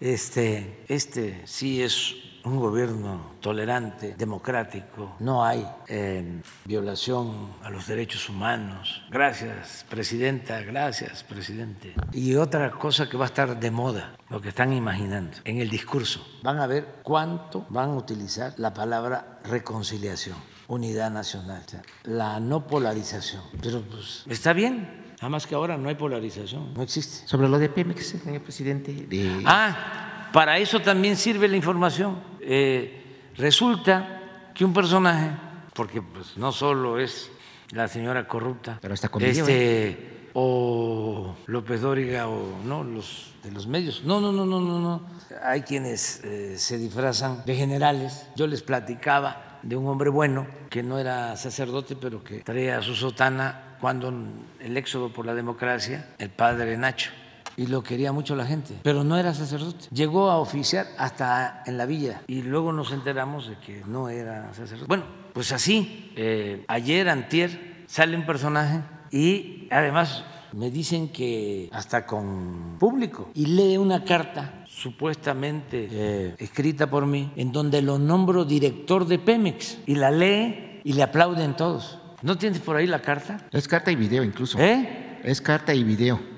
Este, 0.00 0.84
este 0.88 1.42
sí 1.44 1.82
es 1.82 2.14
un 2.44 2.58
gobierno 2.58 3.32
tolerante, 3.40 4.14
democrático, 4.16 5.16
no 5.20 5.44
hay 5.44 5.66
eh, 5.88 6.40
violación 6.64 7.52
a 7.62 7.70
los 7.70 7.86
derechos 7.86 8.28
humanos. 8.28 9.02
Gracias, 9.10 9.84
presidenta, 9.88 10.60
gracias, 10.62 11.22
presidente. 11.24 11.94
Y 12.12 12.34
otra 12.36 12.70
cosa 12.70 13.08
que 13.08 13.16
va 13.16 13.24
a 13.24 13.28
estar 13.28 13.58
de 13.58 13.70
moda, 13.70 14.16
lo 14.30 14.40
que 14.40 14.50
están 14.50 14.72
imaginando, 14.72 15.38
en 15.44 15.58
el 15.58 15.68
discurso, 15.68 16.24
van 16.42 16.58
a 16.58 16.66
ver 16.66 17.00
cuánto 17.02 17.66
van 17.68 17.90
a 17.90 17.94
utilizar 17.94 18.54
la 18.58 18.72
palabra 18.72 19.40
reconciliación, 19.44 20.36
unidad 20.68 21.10
nacional, 21.10 21.62
la 22.04 22.40
no 22.40 22.66
polarización. 22.66 23.42
Pero 23.62 23.82
pues 23.82 24.24
está 24.26 24.52
bien, 24.52 25.06
Nada 25.18 25.30
más 25.30 25.48
que 25.48 25.56
ahora 25.56 25.76
no 25.76 25.88
hay 25.88 25.96
polarización, 25.96 26.74
no 26.74 26.82
existe. 26.82 27.26
Sobre 27.26 27.48
lo 27.48 27.58
de 27.58 27.68
Pemex, 27.68 28.06
señor 28.06 28.40
presidente. 28.40 28.92
De... 28.92 29.42
Ah, 29.44 30.08
para 30.32 30.58
eso 30.58 30.80
también 30.80 31.16
sirve 31.16 31.48
la 31.48 31.56
información. 31.56 32.20
Eh, 32.40 33.30
resulta 33.36 34.50
que 34.54 34.64
un 34.64 34.72
personaje, 34.72 35.30
porque 35.74 36.02
pues 36.02 36.36
no 36.36 36.52
solo 36.52 36.98
es 36.98 37.30
la 37.72 37.88
señora 37.88 38.26
corrupta, 38.26 38.78
Pero 38.80 38.94
está 38.94 39.08
con 39.08 39.22
este, 39.22 39.88
¿eh? 39.88 40.30
o 40.34 41.36
López 41.46 41.80
Dóriga 41.80 42.28
o 42.28 42.58
no 42.64 42.82
los 42.82 43.34
de 43.42 43.50
los 43.52 43.66
medios. 43.66 44.02
No, 44.04 44.20
no, 44.20 44.32
no, 44.32 44.46
no, 44.46 44.60
no, 44.60 44.80
no. 44.80 45.02
Hay 45.42 45.62
quienes 45.62 46.22
eh, 46.24 46.58
se 46.58 46.78
disfrazan 46.78 47.44
de 47.44 47.54
generales. 47.54 48.26
Yo 48.36 48.46
les 48.46 48.62
platicaba 48.62 49.58
de 49.62 49.76
un 49.76 49.86
hombre 49.86 50.10
bueno 50.10 50.46
que 50.70 50.82
no 50.82 50.98
era 50.98 51.36
sacerdote, 51.36 51.96
pero 51.96 52.22
que 52.22 52.40
traía 52.40 52.80
su 52.82 52.94
sotana 52.94 53.76
cuando 53.80 54.12
el 54.60 54.76
éxodo 54.76 55.12
por 55.12 55.26
la 55.26 55.34
democracia, 55.34 56.08
el 56.18 56.30
padre 56.30 56.76
Nacho, 56.76 57.10
y 57.58 57.66
lo 57.66 57.82
quería 57.82 58.12
mucho 58.12 58.36
la 58.36 58.46
gente, 58.46 58.78
pero 58.84 59.02
no 59.02 59.18
era 59.18 59.34
sacerdote. 59.34 59.86
Llegó 59.92 60.30
a 60.30 60.38
oficiar 60.38 60.86
hasta 60.96 61.64
en 61.66 61.76
la 61.76 61.86
villa 61.86 62.22
y 62.28 62.42
luego 62.42 62.72
nos 62.72 62.92
enteramos 62.92 63.48
de 63.48 63.58
que 63.58 63.82
no 63.84 64.08
era 64.08 64.54
sacerdote. 64.54 64.86
Bueno, 64.86 65.04
pues 65.34 65.50
así, 65.50 66.12
eh, 66.14 66.64
ayer, 66.68 67.08
antier, 67.08 67.84
sale 67.88 68.16
un 68.16 68.24
personaje 68.24 68.80
y 69.10 69.66
además 69.72 70.24
me 70.52 70.70
dicen 70.70 71.08
que 71.08 71.68
hasta 71.72 72.06
con 72.06 72.76
público 72.78 73.30
y 73.34 73.46
lee 73.46 73.76
una 73.76 74.04
carta 74.04 74.64
supuestamente 74.68 75.88
eh, 75.90 76.34
escrita 76.38 76.88
por 76.88 77.06
mí 77.06 77.32
en 77.34 77.50
donde 77.50 77.82
lo 77.82 77.98
nombro 77.98 78.44
director 78.44 79.04
de 79.04 79.18
Pemex 79.18 79.78
y 79.84 79.96
la 79.96 80.12
lee 80.12 80.80
y 80.84 80.92
le 80.92 81.02
aplauden 81.02 81.56
todos. 81.56 81.98
¿No 82.22 82.38
tienes 82.38 82.60
por 82.60 82.76
ahí 82.76 82.86
la 82.86 83.02
carta? 83.02 83.48
Es 83.50 83.66
carta 83.66 83.90
y 83.90 83.96
video 83.96 84.22
incluso. 84.22 84.58
¿Eh? 84.60 85.18
Es 85.24 85.40
carta 85.40 85.74
y 85.74 85.82
video. 85.82 86.37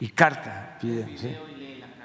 Y 0.00 0.08
carta, 0.08 0.78
video, 0.82 1.06
sí. 1.16 1.34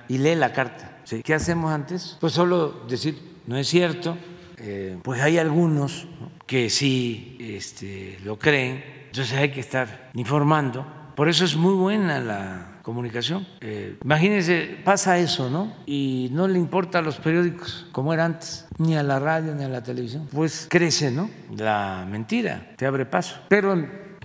Y 0.07 0.17
lee 0.17 0.35
la 0.35 0.51
carta. 0.53 0.99
Sí. 1.03 1.21
¿Qué 1.23 1.33
hacemos 1.33 1.71
antes? 1.71 2.17
Pues 2.19 2.33
solo 2.33 2.85
decir, 2.87 3.17
no 3.47 3.57
es 3.57 3.67
cierto. 3.67 4.17
Eh, 4.57 4.97
pues 5.01 5.21
hay 5.21 5.37
algunos 5.37 6.07
¿no? 6.19 6.31
que 6.45 6.69
sí 6.69 7.37
este, 7.39 8.19
lo 8.23 8.37
creen, 8.37 8.83
entonces 9.07 9.37
hay 9.37 9.49
que 9.51 9.59
estar 9.59 10.11
informando. 10.13 10.85
Por 11.15 11.29
eso 11.29 11.45
es 11.45 11.55
muy 11.55 11.73
buena 11.73 12.19
la 12.19 12.79
comunicación. 12.81 13.47
Eh, 13.59 13.97
imagínense, 14.03 14.77
pasa 14.83 15.17
eso, 15.17 15.49
¿no? 15.49 15.73
Y 15.85 16.29
no 16.31 16.47
le 16.47 16.59
importa 16.59 16.99
a 16.99 17.01
los 17.01 17.17
periódicos 17.17 17.87
como 17.91 18.13
era 18.13 18.25
antes, 18.25 18.67
ni 18.77 18.95
a 18.95 19.03
la 19.03 19.19
radio, 19.19 19.53
ni 19.55 19.63
a 19.63 19.69
la 19.69 19.83
televisión. 19.83 20.27
Pues 20.31 20.67
crece, 20.69 21.11
¿no? 21.11 21.29
La 21.57 22.05
mentira 22.09 22.73
te 22.75 22.85
abre 22.85 23.05
paso. 23.05 23.39
Pero 23.49 23.75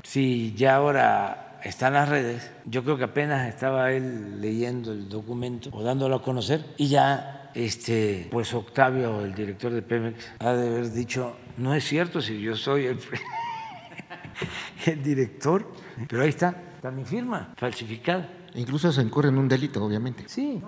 si 0.02 0.54
ya 0.54 0.76
ahora 0.76 1.45
están 1.66 1.94
las 1.94 2.08
redes, 2.08 2.50
yo 2.64 2.84
creo 2.84 2.96
que 2.96 3.04
apenas 3.04 3.48
estaba 3.48 3.90
él 3.92 4.40
leyendo 4.40 4.92
el 4.92 5.08
documento 5.08 5.70
o 5.72 5.82
dándolo 5.82 6.16
a 6.16 6.22
conocer 6.22 6.64
y 6.76 6.88
ya 6.88 7.50
este 7.54 8.28
pues 8.30 8.54
Octavio, 8.54 9.24
el 9.24 9.34
director 9.34 9.72
de 9.72 9.82
Pemex, 9.82 10.32
ha 10.38 10.52
de 10.52 10.68
haber 10.68 10.92
dicho, 10.92 11.36
no 11.56 11.74
es 11.74 11.84
cierto 11.84 12.20
si 12.20 12.40
yo 12.40 12.54
soy 12.54 12.86
el, 12.86 12.98
el 14.86 15.02
director, 15.02 15.72
pero 16.08 16.22
ahí 16.22 16.28
está, 16.28 16.54
está 16.76 16.90
mi 16.90 17.04
firma 17.04 17.52
falsificada. 17.56 18.28
Incluso 18.54 18.92
se 18.92 19.02
incurre 19.02 19.28
en 19.28 19.38
un 19.38 19.48
delito, 19.48 19.84
obviamente. 19.84 20.24
Sí. 20.28 20.62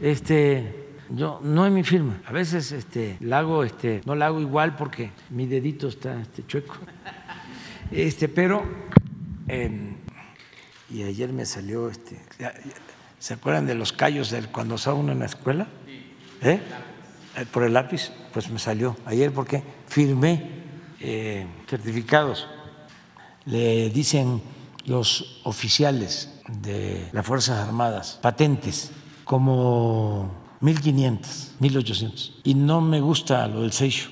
Este, 0.00 0.88
yo 1.10 1.40
no 1.42 1.66
es 1.66 1.72
mi 1.72 1.84
firma. 1.84 2.20
A 2.26 2.32
veces 2.32 2.72
este 2.72 3.16
la 3.20 3.40
hago 3.40 3.64
este 3.64 4.00
no 4.06 4.14
la 4.14 4.26
hago 4.26 4.40
igual 4.40 4.76
porque 4.76 5.10
mi 5.30 5.46
dedito 5.46 5.88
está 5.88 6.20
este 6.20 6.46
chueco. 6.46 6.74
Este, 7.94 8.28
pero 8.28 8.64
eh, 9.46 9.94
y 10.90 11.02
ayer 11.04 11.32
me 11.32 11.46
salió 11.46 11.88
este 11.88 12.20
¿Se 13.20 13.34
acuerdan 13.34 13.66
de 13.66 13.74
los 13.74 13.92
callos 13.92 14.30
del 14.30 14.48
cuando 14.48 14.74
estaba 14.74 14.96
uno 14.96 15.12
en 15.12 15.20
la 15.20 15.26
escuela? 15.26 15.66
¿Eh? 16.42 16.60
Por 17.52 17.62
el 17.62 17.72
lápiz, 17.72 18.10
pues 18.32 18.50
me 18.50 18.58
salió 18.58 18.96
ayer 19.06 19.32
porque 19.32 19.62
firmé 19.86 20.64
eh, 21.00 21.46
certificados. 21.66 22.46
Le 23.46 23.88
dicen 23.88 24.42
los 24.84 25.40
oficiales 25.44 26.34
de 26.48 27.08
las 27.12 27.24
Fuerzas 27.24 27.66
Armadas, 27.66 28.18
patentes, 28.20 28.90
como 29.24 30.30
1.500, 30.60 31.52
1.800. 31.60 32.32
Y 32.44 32.54
no 32.54 32.82
me 32.82 33.00
gusta 33.00 33.48
lo 33.48 33.62
del 33.62 33.72
sello, 33.72 34.10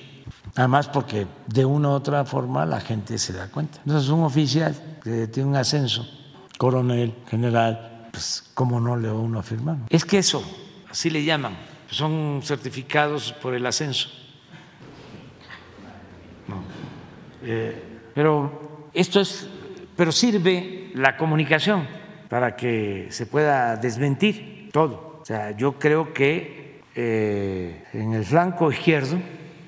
además 0.55 0.87
porque 0.87 1.27
de 1.47 1.65
una 1.65 1.89
u 1.89 1.91
otra 1.91 2.25
forma 2.25 2.65
la 2.65 2.79
gente 2.79 3.17
se 3.17 3.33
da 3.33 3.47
cuenta. 3.47 3.79
Entonces 3.85 4.09
un 4.09 4.23
oficial 4.23 4.99
que 5.03 5.27
tiene 5.27 5.49
un 5.49 5.55
ascenso, 5.55 6.07
coronel, 6.57 7.13
general, 7.27 8.09
pues 8.11 8.51
cómo 8.53 8.79
no 8.79 8.95
le 8.95 9.07
va 9.07 9.15
uno 9.15 9.39
a 9.39 9.43
firmar. 9.43 9.77
Es 9.89 10.05
que 10.05 10.17
eso, 10.17 10.43
así 10.89 11.09
le 11.09 11.23
llaman, 11.23 11.57
son 11.89 12.41
certificados 12.43 13.33
por 13.33 13.53
el 13.53 13.65
ascenso. 13.65 14.09
No. 16.47 16.63
Eh, 17.43 18.11
pero 18.13 18.89
esto 18.93 19.19
es 19.19 19.47
pero 19.95 20.11
sirve 20.11 20.91
la 20.95 21.17
comunicación 21.17 21.87
para 22.29 22.55
que 22.55 23.07
se 23.09 23.25
pueda 23.25 23.75
desmentir 23.75 24.69
todo. 24.71 25.19
O 25.21 25.25
sea, 25.25 25.51
yo 25.51 25.73
creo 25.73 26.13
que 26.13 26.81
eh, 26.95 27.83
en 27.93 28.13
el 28.13 28.25
flanco 28.25 28.71
izquierdo 28.71 29.17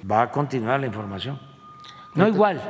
va 0.09 0.23
a 0.23 0.31
continuar 0.31 0.79
la 0.79 0.87
información. 0.87 1.39
No 2.15 2.27
igual, 2.27 2.61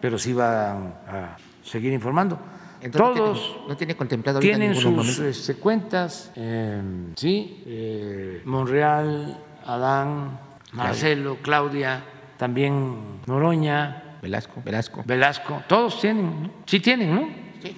pero 0.00 0.18
sí 0.18 0.32
va 0.32 0.72
a 0.72 1.36
seguir 1.62 1.92
informando. 1.92 2.38
Entonces, 2.80 3.22
Todos 3.22 3.58
no 3.68 3.76
tiene, 3.76 3.94
contemplado 3.94 4.40
tienen 4.40 4.74
sus 4.74 5.18
este, 5.18 5.54
cuentas, 5.56 6.32
eh, 6.34 6.80
sí, 7.14 7.62
eh, 7.66 8.42
Monreal, 8.46 9.38
Adán, 9.66 10.40
Marcelo, 10.72 11.38
Claudia, 11.42 12.02
también 12.38 13.20
Noroña, 13.26 14.16
Velasco, 14.22 14.62
Velasco. 14.64 15.02
Velasco, 15.04 15.62
todos 15.68 16.00
tienen, 16.00 16.42
¿no? 16.42 16.50
sí 16.64 16.80
tienen, 16.80 17.14
¿no? 17.14 17.28
Sí. 17.62 17.76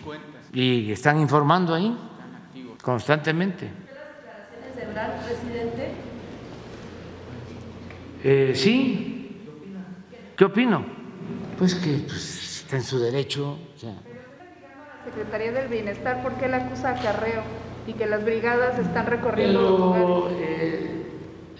Y 0.52 0.92
están 0.92 1.18
informando 1.18 1.74
ahí 1.74 1.96
constantemente. 2.80 3.66
¿Declaraciones 3.66 4.76
de 4.76 4.82
Ebrard, 4.84 5.24
presidente? 5.24 6.11
Eh, 8.24 8.52
sí. 8.54 9.40
¿Qué 10.36 10.44
opino? 10.44 10.84
Pues 11.58 11.74
que 11.74 11.98
pues, 12.06 12.62
está 12.62 12.76
en 12.76 12.82
su 12.82 12.98
derecho. 12.98 13.58
o 13.74 13.78
sea, 13.78 13.94
Secretaría 15.04 15.52
del 15.52 15.68
Bienestar, 15.68 16.22
¿por 16.22 16.34
qué 16.34 16.48
la 16.48 16.58
acusa 16.58 16.90
acarreo 16.90 17.42
y 17.86 17.92
que 17.94 18.06
las 18.06 18.24
brigadas 18.24 18.78
están 18.78 19.06
recorriendo 19.06 19.60
los 19.60 19.92
pero 19.92 20.08
lugares? 20.08 20.38
eh, 20.40 21.02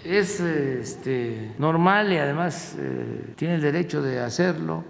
es 0.05 0.39
este, 0.39 1.51
normal 1.59 2.11
y 2.11 2.17
además 2.17 2.75
eh, 2.79 3.33
tiene 3.35 3.55
el 3.55 3.61
derecho 3.61 4.01
de 4.01 4.19
hacerlo 4.19 4.83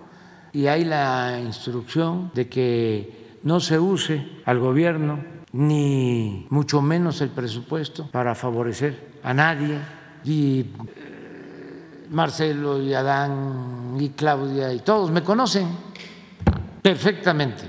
y 0.53 0.67
hay 0.67 0.85
la 0.85 1.39
instrucción 1.43 2.31
de 2.33 2.47
que 2.47 3.37
no 3.43 3.59
se 3.59 3.79
use 3.79 4.25
al 4.45 4.59
gobierno 4.59 5.19
ni 5.51 6.47
mucho 6.49 6.81
menos 6.81 7.21
el 7.21 7.29
presupuesto 7.29 8.09
para 8.11 8.33
favorecer 8.35 9.13
a 9.23 9.33
nadie 9.33 9.77
y 10.23 10.65
Marcelo 12.09 12.81
y 12.81 12.93
Adán 12.93 13.95
y 13.99 14.09
Claudia 14.09 14.71
y 14.73 14.79
todos 14.79 15.11
me 15.11 15.23
conocen 15.23 15.67
perfectamente 16.81 17.63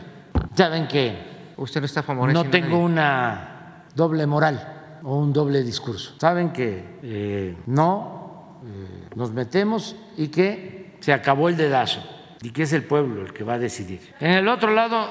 saben 0.54 0.86
que 0.88 1.34
Usted 1.56 1.80
no 1.80 1.86
está 1.86 2.02
favoreciendo. 2.02 2.44
no 2.44 2.50
tengo 2.50 2.78
una 2.78 3.84
doble 3.94 4.26
moral 4.26 4.98
o 5.04 5.18
un 5.18 5.32
doble 5.32 5.62
discurso. 5.62 6.14
Saben 6.18 6.52
que 6.52 6.98
eh, 7.02 7.56
no 7.66 8.60
eh, 8.64 9.08
nos 9.14 9.30
metemos 9.32 9.94
y 10.16 10.28
que 10.28 10.96
se 11.00 11.12
acabó 11.12 11.48
el 11.48 11.56
dedazo 11.56 12.00
y 12.42 12.50
que 12.50 12.64
es 12.64 12.72
el 12.72 12.84
pueblo 12.84 13.22
el 13.22 13.32
que 13.32 13.44
va 13.44 13.54
a 13.54 13.58
decidir. 13.58 14.14
En 14.18 14.32
el 14.32 14.48
otro 14.48 14.72
lado, 14.72 15.08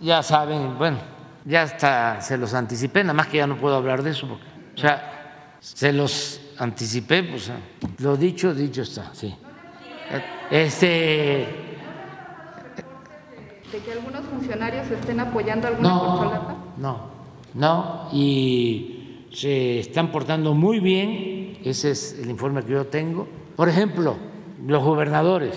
ya 0.00 0.22
saben, 0.22 0.76
bueno, 0.78 0.98
Ya 1.44 1.62
hasta 1.62 2.20
se 2.20 2.36
los 2.36 2.54
anticipé, 2.54 3.04
nada 3.04 3.14
más 3.14 3.28
que 3.28 3.36
ya 3.38 3.46
no 3.46 3.56
puedo 3.56 3.76
hablar 3.76 4.02
de 4.02 4.10
eso. 4.10 4.26
Porque, 4.28 4.44
o 4.74 4.78
sea, 4.78 5.56
se 5.60 5.92
los 5.92 6.40
anticipé, 6.62 7.24
pues 7.24 7.50
ah, 7.50 7.58
lo 7.98 8.16
dicho, 8.16 8.54
dicho 8.54 8.82
está, 8.82 9.12
sí. 9.14 9.34
Este. 10.50 11.46
De 13.72 13.78
que 13.84 13.92
algunos 13.92 14.24
funcionarios 14.26 14.90
estén 14.90 15.20
apoyando 15.20 15.68
alguna 15.68 15.98
corcholata. 15.98 16.56
No, 16.76 17.00
no, 17.54 18.08
y 18.12 19.26
se 19.32 19.80
están 19.80 20.12
portando 20.12 20.54
muy 20.54 20.78
bien, 20.78 21.58
ese 21.64 21.92
es 21.92 22.18
el 22.18 22.30
informe 22.30 22.62
que 22.62 22.72
yo 22.72 22.86
tengo. 22.86 23.26
Por 23.56 23.68
ejemplo, 23.68 24.16
los 24.66 24.82
gobernadores, 24.84 25.54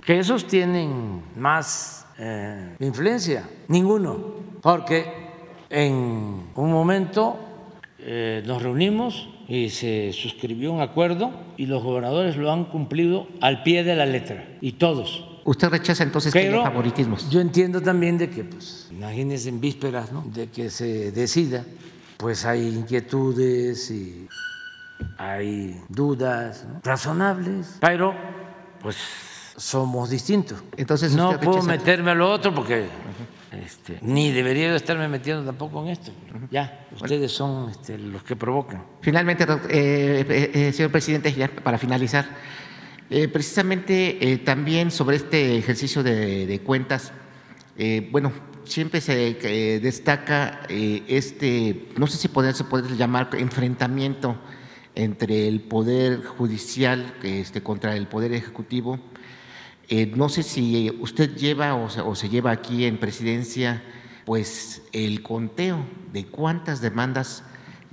que 0.00 0.18
esos 0.18 0.46
tienen 0.46 1.22
más 1.36 2.06
eh, 2.18 2.76
influencia, 2.80 3.48
ninguno, 3.68 4.36
porque 4.62 5.26
en 5.68 6.44
un 6.54 6.72
momento 6.72 7.36
eh, 7.98 8.42
nos 8.46 8.62
reunimos 8.62 9.28
y 9.48 9.70
se 9.70 10.12
suscribió 10.12 10.72
un 10.72 10.80
acuerdo 10.80 11.30
y 11.56 11.66
los 11.66 11.82
gobernadores 11.82 12.36
lo 12.36 12.52
han 12.52 12.64
cumplido 12.64 13.28
al 13.40 13.62
pie 13.62 13.84
de 13.84 13.96
la 13.96 14.06
letra, 14.06 14.46
y 14.60 14.72
todos. 14.72 15.24
¿Usted 15.44 15.68
rechaza 15.68 16.02
entonces 16.02 16.32
que 16.32 16.40
haya 16.40 16.62
favoritismos? 16.62 17.30
Yo 17.30 17.40
entiendo 17.40 17.80
también 17.80 18.18
de 18.18 18.28
que, 18.28 18.42
pues, 18.42 18.88
imagínense 18.90 19.48
en 19.48 19.60
vísperas, 19.60 20.10
¿no? 20.10 20.22
De 20.34 20.48
que 20.48 20.70
se 20.70 21.12
decida, 21.12 21.64
pues 22.16 22.44
hay 22.44 22.66
inquietudes 22.68 23.90
y 23.92 24.26
hay 25.18 25.80
dudas 25.88 26.66
¿no? 26.68 26.80
razonables, 26.82 27.76
pero 27.80 28.14
pues 28.80 28.96
somos 29.56 30.10
distintos. 30.10 30.62
Entonces 30.76 31.14
no 31.14 31.38
puedo 31.38 31.62
meterme 31.62 32.10
a 32.10 32.14
lo 32.14 32.30
otro 32.30 32.54
porque 32.54 32.86
este, 33.64 33.98
ni 34.02 34.32
debería 34.32 34.70
de 34.70 34.76
estarme 34.76 35.08
metiendo 35.08 35.44
tampoco 35.44 35.82
en 35.82 35.88
esto. 35.88 36.12
Ya, 36.50 36.86
ustedes 36.94 37.32
son 37.32 37.70
este, 37.70 37.98
los 37.98 38.22
que 38.22 38.36
provocan. 38.36 38.84
Finalmente, 39.00 39.44
eh, 39.44 40.24
eh, 40.28 40.50
eh, 40.54 40.72
señor 40.72 40.90
presidente, 40.90 41.32
ya 41.32 41.48
para 41.48 41.78
finalizar, 41.78 42.26
eh, 43.08 43.28
precisamente 43.28 44.40
también 44.44 44.90
sobre 44.90 45.16
este 45.16 45.56
ejercicio 45.56 46.02
de, 46.02 46.46
de 46.46 46.60
cuentas, 46.60 47.12
bueno, 48.10 48.32
siempre 48.64 49.00
se 49.00 49.34
destaca 49.80 50.62
este, 50.68 51.88
no 51.96 52.06
sé 52.06 52.16
si 52.16 52.28
poder, 52.28 52.54
se 52.54 52.64
puede 52.64 52.96
llamar 52.96 53.28
enfrentamiento 53.38 54.40
entre 54.94 55.46
el 55.46 55.60
poder 55.60 56.24
judicial 56.24 57.14
este, 57.22 57.62
contra 57.62 57.94
el 57.96 58.08
poder 58.08 58.32
ejecutivo. 58.32 58.98
Eh, 59.88 60.12
no 60.16 60.28
sé 60.28 60.42
si 60.42 60.90
usted 61.00 61.36
lleva 61.36 61.74
o 61.74 61.88
se, 61.88 62.00
o 62.00 62.14
se 62.14 62.28
lleva 62.28 62.50
aquí 62.50 62.84
en 62.84 62.98
presidencia, 62.98 63.82
pues 64.24 64.82
el 64.92 65.22
conteo 65.22 65.78
de 66.12 66.26
cuántas 66.26 66.80
demandas 66.80 67.44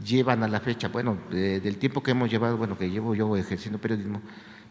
llevan 0.03 0.41
a 0.43 0.47
la 0.47 0.59
fecha. 0.59 0.87
Bueno, 0.87 1.17
de- 1.29 1.59
del 1.59 1.77
tiempo 1.77 2.01
que 2.01 2.11
hemos 2.11 2.29
llevado, 2.31 2.57
bueno, 2.57 2.77
que 2.77 2.89
llevo 2.89 3.13
yo 3.13 3.37
ejerciendo 3.37 3.79
periodismo, 3.79 4.21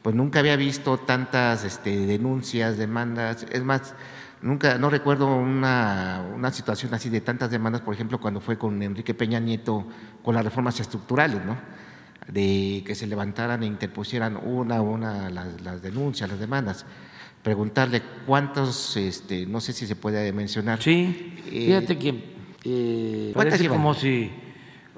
pues 0.03 0.17
nunca 0.17 0.41
había 0.41 0.57
visto 0.57 0.99
tantas 0.99 1.65
este, 1.65 2.07
denuncias, 2.07 2.77
demandas. 2.77 3.47
Es 3.53 3.63
más, 3.63 3.95
nunca, 4.41 4.77
no 4.79 4.91
recuerdo 4.91 5.37
una, 5.37 6.27
una 6.35 6.51
situación 6.51 6.93
así 6.93 7.09
de 7.09 7.21
tantas 7.21 7.53
demandas, 7.53 7.83
por 7.83 7.95
ejemplo, 7.95 8.21
cuando 8.21 8.41
fue 8.41 8.59
con 8.59 8.83
Enrique 8.83 9.15
Peña 9.15 9.39
Nieto 9.39 9.87
con 10.25 10.35
las 10.35 10.45
reformas 10.45 10.81
estructurales, 10.81 11.45
¿no? 11.45 11.57
de 12.29 12.83
que 12.87 12.95
se 12.95 13.07
levantaran 13.09 13.63
e 13.63 13.67
interpusieran 13.67 14.37
una 14.37 14.77
a 14.77 14.81
una 14.81 15.29
las 15.29 15.83
denuncias, 15.83 16.31
las 16.31 16.39
demandas. 16.39 16.85
Preguntarle 17.43 18.03
cuántos, 18.27 18.97
este, 18.97 19.47
no 19.47 19.61
sé 19.61 19.73
si 19.73 19.87
se 19.87 19.97
puede 19.97 20.33
mencionar. 20.33 20.81
Sí, 20.83 21.35
Eh, 21.51 21.67
fíjate 21.67 21.99
que 21.99 22.09
eh, 22.65 23.31
¿cuántas 23.35 23.53
parece 23.55 23.63
llevan? 23.65 23.79
como 23.79 23.95
si 23.95 24.31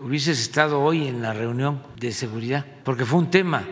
hubieses 0.00 0.38
estado 0.40 0.80
hoy 0.82 1.08
en 1.08 1.22
la 1.22 1.32
reunión 1.32 1.82
de 1.98 2.12
seguridad, 2.12 2.64
porque 2.84 3.04
fue 3.06 3.18
un 3.18 3.30
tema. 3.30 3.64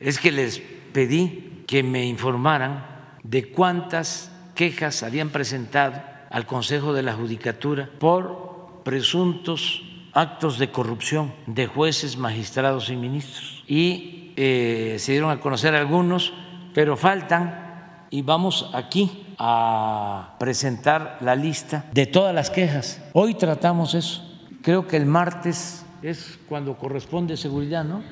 Es 0.00 0.18
que 0.18 0.32
les 0.32 0.58
pedí 0.92 1.62
que 1.66 1.82
me 1.82 2.04
informaran 2.06 2.84
de 3.22 3.50
cuántas 3.50 4.32
quejas 4.54 5.02
habían 5.04 5.30
presentado 5.30 6.02
al 6.30 6.44
Consejo 6.46 6.92
de 6.92 7.02
la 7.02 7.12
Judicatura 7.14 7.88
por 7.98 8.80
presuntos 8.84 9.84
actos 10.12 10.58
de 10.58 10.70
corrupción 10.70 11.32
de 11.46 11.66
jueces, 11.68 12.16
magistrados 12.16 12.90
y 12.90 12.96
ministros. 12.96 13.62
Y 13.68 14.32
eh, 14.36 14.96
se 14.98 15.12
dieron 15.12 15.30
a 15.30 15.38
conocer 15.40 15.74
algunos, 15.76 16.32
pero 16.74 16.96
faltan 16.96 17.67
y 18.10 18.22
vamos 18.22 18.70
aquí 18.72 19.26
a 19.38 20.36
presentar 20.38 21.18
la 21.20 21.36
lista 21.36 21.86
de 21.92 22.06
todas 22.06 22.34
las 22.34 22.50
quejas. 22.50 23.00
Hoy 23.12 23.34
tratamos 23.34 23.94
eso. 23.94 24.24
Creo 24.62 24.86
que 24.86 24.96
el 24.96 25.06
martes 25.06 25.84
es 26.02 26.38
cuando 26.48 26.76
corresponde 26.76 27.36
seguridad, 27.36 27.84
¿no? 27.84 28.02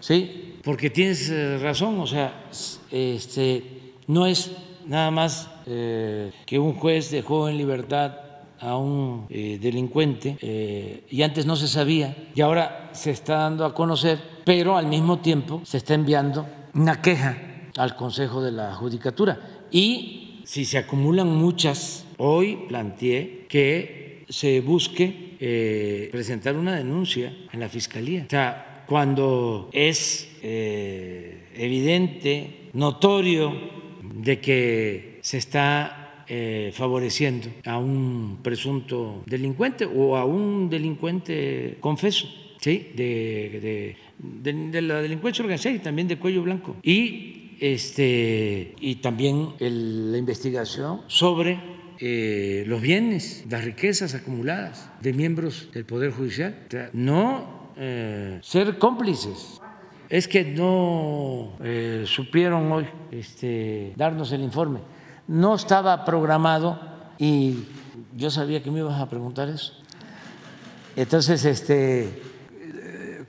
Sí, 0.00 0.56
porque 0.62 0.90
tienes 0.90 1.28
eh, 1.30 1.58
razón, 1.58 1.98
o 2.00 2.06
sea, 2.06 2.32
este, 2.90 3.94
no 4.06 4.26
es 4.26 4.52
nada 4.86 5.10
más 5.10 5.50
eh, 5.66 6.32
que 6.46 6.58
un 6.58 6.74
juez 6.74 7.10
dejó 7.10 7.48
en 7.48 7.58
libertad 7.58 8.12
a 8.60 8.76
un 8.76 9.26
eh, 9.30 9.58
delincuente 9.60 10.36
y 11.08 11.22
antes 11.22 11.46
no 11.46 11.56
se 11.56 11.66
sabía 11.66 12.14
y 12.34 12.42
ahora 12.42 12.90
se 12.92 13.10
está 13.10 13.36
dando 13.36 13.64
a 13.64 13.74
conocer, 13.74 14.20
pero 14.44 14.76
al 14.76 14.86
mismo 14.86 15.20
tiempo 15.20 15.62
se 15.64 15.78
está 15.78 15.94
enviando 15.94 16.46
una 16.74 17.00
queja 17.00 17.49
al 17.76 17.96
Consejo 17.96 18.42
de 18.42 18.52
la 18.52 18.74
Judicatura 18.74 19.66
y 19.70 20.40
si 20.44 20.64
se 20.64 20.78
acumulan 20.78 21.28
muchas, 21.28 22.06
hoy 22.18 22.58
planteé 22.68 23.46
que 23.48 24.24
se 24.28 24.60
busque 24.60 25.36
eh, 25.40 26.08
presentar 26.12 26.56
una 26.56 26.74
denuncia 26.76 27.32
en 27.52 27.60
la 27.60 27.68
Fiscalía. 27.68 28.24
O 28.26 28.30
sea, 28.30 28.84
cuando 28.86 29.70
es 29.72 30.28
eh, 30.42 31.44
evidente, 31.54 32.68
notorio, 32.72 33.52
de 34.14 34.40
que 34.40 35.18
se 35.22 35.38
está 35.38 36.24
eh, 36.28 36.70
favoreciendo 36.74 37.48
a 37.64 37.78
un 37.78 38.38
presunto 38.42 39.22
delincuente 39.26 39.84
o 39.86 40.16
a 40.16 40.24
un 40.24 40.68
delincuente 40.68 41.76
confeso, 41.80 42.28
¿sí? 42.60 42.88
De, 42.94 43.94
de- 44.22 44.52
de- 44.52 44.82
la 44.82 45.00
delincuencia 45.00 45.42
organizada 45.42 45.74
y 45.74 45.78
también 45.78 46.06
de 46.08 46.18
cuello 46.18 46.42
blanco. 46.42 46.76
Y, 46.82 47.39
este, 47.60 48.74
y 48.80 48.96
también 48.96 49.50
la 49.58 50.16
investigación 50.18 51.02
sobre 51.06 51.60
eh, 51.98 52.64
los 52.66 52.80
bienes, 52.80 53.44
las 53.50 53.64
riquezas 53.64 54.14
acumuladas 54.14 54.88
de 55.00 55.12
miembros 55.12 55.68
del 55.72 55.84
Poder 55.84 56.10
Judicial. 56.12 56.66
No 56.94 57.70
eh, 57.76 58.38
ser 58.42 58.78
cómplices. 58.78 59.60
Es 60.08 60.26
que 60.26 60.44
no 60.44 61.52
eh, 61.62 62.02
supieron 62.06 62.72
hoy 62.72 62.86
este, 63.12 63.92
darnos 63.96 64.32
el 64.32 64.42
informe. 64.42 64.80
No 65.28 65.54
estaba 65.54 66.04
programado 66.04 66.80
y 67.18 67.58
yo 68.16 68.30
sabía 68.30 68.62
que 68.62 68.70
me 68.70 68.80
ibas 68.80 69.00
a 69.00 69.08
preguntar 69.08 69.48
eso. 69.48 69.74
Entonces, 70.96 71.44
este, 71.44 72.08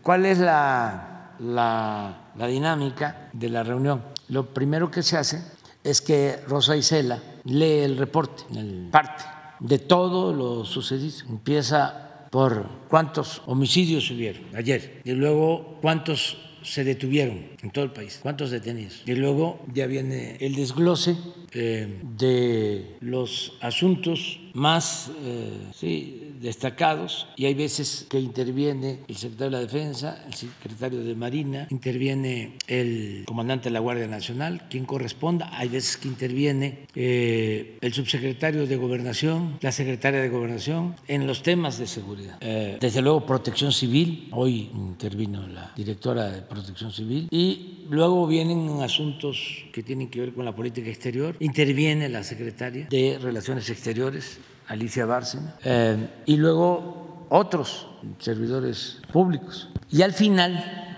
¿cuál 0.01 0.25
es 0.25 0.39
la, 0.39 1.35
la- 1.39 2.17
la 2.35 2.47
dinámica 2.47 3.29
de 3.33 3.49
la 3.49 3.61
reunión? 3.63 4.01
Lo 4.31 4.53
primero 4.53 4.89
que 4.89 5.03
se 5.03 5.17
hace 5.17 5.43
es 5.83 5.99
que 5.99 6.37
Rosa 6.47 6.77
Isela 6.77 7.21
lee 7.43 7.79
el 7.83 7.97
reporte, 7.97 8.43
el 8.57 8.87
parte 8.89 9.25
de 9.59 9.77
todo 9.77 10.33
lo 10.33 10.63
sucedido. 10.63 11.27
Empieza 11.27 12.27
por 12.31 12.65
cuántos 12.87 13.41
homicidios 13.45 14.09
hubieron 14.09 14.43
ayer 14.55 15.01
y 15.03 15.11
luego 15.11 15.77
cuántos 15.81 16.37
se 16.63 16.85
detuvieron 16.85 17.43
en 17.61 17.71
todo 17.71 17.83
el 17.83 17.91
país, 17.91 18.19
cuántos 18.23 18.51
detenidos. 18.51 19.03
Y 19.05 19.15
luego 19.15 19.59
ya 19.73 19.85
viene 19.85 20.37
el 20.39 20.55
desglose 20.55 21.17
eh, 21.51 21.99
de 22.17 22.95
los 23.01 23.57
asuntos 23.59 24.39
más 24.53 25.11
eh, 25.25 25.71
sí, 25.75 26.30
destacados 26.41 27.27
y 27.35 27.45
hay 27.45 27.53
veces 27.53 28.05
que 28.09 28.19
interviene 28.19 28.99
el 29.07 29.15
secretario 29.15 29.57
de 29.57 29.63
la 29.63 29.71
Defensa, 29.71 30.23
el 30.27 30.33
secretario 30.33 31.03
de 31.03 31.15
Marina, 31.15 31.67
interviene 31.69 32.57
el 32.67 33.23
comandante 33.25 33.69
de 33.69 33.73
la 33.73 33.79
Guardia 33.79 34.07
Nacional, 34.07 34.67
quien 34.69 34.85
corresponda, 34.85 35.49
hay 35.53 35.69
veces 35.69 35.97
que 35.97 36.07
interviene 36.07 36.87
eh, 36.95 37.77
el 37.81 37.93
subsecretario 37.93 38.65
de 38.65 38.75
Gobernación, 38.75 39.57
la 39.61 39.71
secretaria 39.71 40.21
de 40.21 40.29
Gobernación, 40.29 40.95
en 41.07 41.27
los 41.27 41.43
temas 41.43 41.77
de 41.77 41.87
seguridad. 41.87 42.37
Eh, 42.41 42.77
desde 42.79 43.01
luego 43.01 43.25
protección 43.25 43.71
civil, 43.71 44.27
hoy 44.31 44.69
intervino 44.73 45.47
la 45.47 45.71
directora 45.75 46.29
de 46.29 46.41
protección 46.41 46.91
civil 46.91 47.27
y 47.31 47.85
luego 47.89 48.27
vienen 48.27 48.81
asuntos 48.81 49.65
que 49.71 49.83
tienen 49.83 50.09
que 50.09 50.21
ver 50.21 50.33
con 50.33 50.45
la 50.45 50.55
política 50.55 50.89
exterior, 50.89 51.35
interviene 51.39 52.09
la 52.09 52.23
secretaria 52.23 52.87
de 52.89 53.19
Relaciones 53.21 53.69
Exteriores, 53.69 54.39
Alicia 54.67 55.05
Bárcena, 55.05 55.55
eh, 55.63 56.07
y 56.25 56.37
luego 56.37 57.25
otros 57.29 57.87
servidores 58.19 58.99
públicos. 59.11 59.69
Y 59.89 60.01
al 60.01 60.13
final, 60.13 60.91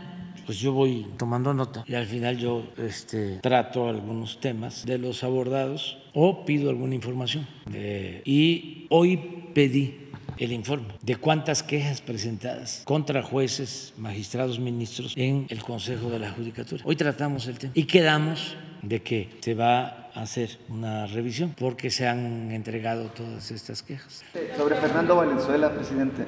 pues 0.45 0.59
yo 0.59 0.74
voy 0.74 1.07
tomando 1.18 1.53
nota 1.53 1.84
y 1.88 1.95
al 1.95 2.05
final 2.05 2.38
yo 2.38 2.64
este, 2.78 3.38
trato 3.38 3.88
algunos 3.88 4.39
temas 4.39 4.86
de 4.86 4.97
los 4.97 5.24
abordados 5.24 5.97
o 6.14 6.45
pido 6.45 6.70
alguna 6.70 6.95
información. 6.95 7.47
Eh, 7.74 8.22
y 8.26 8.88
hoy 8.89 9.51
pedí 9.53 10.09
el 10.38 10.51
informe 10.51 10.95
de 11.01 11.16
cuántas 11.16 11.64
quejas 11.64 12.01
presentadas 12.01 12.82
contra 12.86 13.22
jueces, 13.24 13.93
magistrados, 13.97 14.59
ministros 14.59 15.14
en 15.16 15.45
el 15.49 15.64
Consejo 15.64 16.09
de 16.09 16.20
la 16.20 16.32
Judicatura. 16.32 16.84
Hoy 16.86 16.95
tratamos 16.95 17.47
el 17.47 17.57
tema 17.57 17.74
y 17.76 17.84
quedamos 17.84 18.55
de 18.84 19.01
que 19.01 19.29
se 19.39 19.55
va 19.55 20.09
a 20.13 20.21
hacer 20.21 20.59
una 20.69 21.07
revisión 21.07 21.55
porque 21.57 21.89
se 21.89 22.07
han 22.07 22.51
entregado 22.51 23.05
todas 23.07 23.49
estas 23.49 23.81
quejas. 23.81 24.23
Sobre 24.55 24.75
Fernando 24.75 25.15
Valenzuela, 25.15 25.73
presidente. 25.73 26.25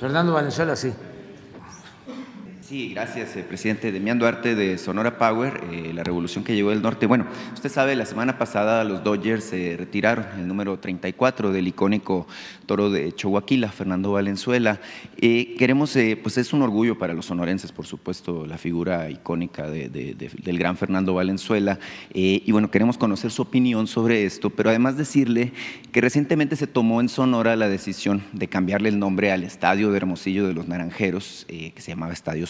Fernando 0.00 0.32
Valenzuela, 0.32 0.74
sí. 0.74 0.92
Sí, 2.68 2.90
gracias, 2.90 3.34
eh, 3.34 3.44
presidente. 3.44 3.92
Demián 3.92 4.18
Duarte 4.18 4.54
de 4.54 4.76
Sonora 4.76 5.16
Power, 5.16 5.62
eh, 5.72 5.90
la 5.94 6.04
revolución 6.04 6.44
que 6.44 6.54
llegó 6.54 6.68
del 6.68 6.82
norte. 6.82 7.06
Bueno, 7.06 7.24
usted 7.54 7.70
sabe, 7.70 7.96
la 7.96 8.04
semana 8.04 8.36
pasada 8.36 8.84
los 8.84 9.02
Dodgers 9.02 9.44
se 9.44 9.74
retiraron 9.78 10.26
el 10.38 10.46
número 10.46 10.78
34 10.78 11.50
del 11.50 11.66
icónico 11.66 12.26
toro 12.66 12.90
de 12.90 13.14
Chihuahua, 13.14 13.68
Fernando 13.74 14.12
Valenzuela. 14.12 14.80
Eh, 15.16 15.54
queremos, 15.58 15.96
pues 16.22 16.36
es 16.36 16.52
un 16.52 16.60
orgullo 16.60 16.98
para 16.98 17.14
los 17.14 17.24
sonorenses, 17.24 17.72
por 17.72 17.86
supuesto, 17.86 18.44
la 18.44 18.58
figura 18.58 19.08
icónica 19.08 19.70
de- 19.70 19.88
de- 19.88 20.12
de- 20.12 20.30
del 20.44 20.58
gran 20.58 20.76
Fernando 20.76 21.14
Valenzuela. 21.14 21.78
Y 22.12 22.52
bueno, 22.52 22.70
queremos 22.70 22.98
conocer 22.98 23.30
su 23.30 23.40
opinión 23.40 23.86
sobre 23.86 24.24
esto, 24.26 24.50
pero 24.50 24.68
además 24.68 24.98
decirle 24.98 25.54
que 25.90 26.02
recientemente 26.02 26.54
se 26.54 26.66
tomó 26.66 27.00
en 27.00 27.08
Sonora 27.08 27.56
la 27.56 27.70
decisión 27.70 28.24
de 28.34 28.48
cambiarle 28.48 28.90
el 28.90 28.98
nombre 28.98 29.32
al 29.32 29.42
estadio 29.42 29.90
de 29.90 29.96
Hermosillo 29.96 30.46
de 30.46 30.52
los 30.52 30.68
Naranjeros, 30.68 31.46
que 31.48 31.72
se 31.80 31.92
llamaba 31.92 32.12
Estadio 32.12 32.46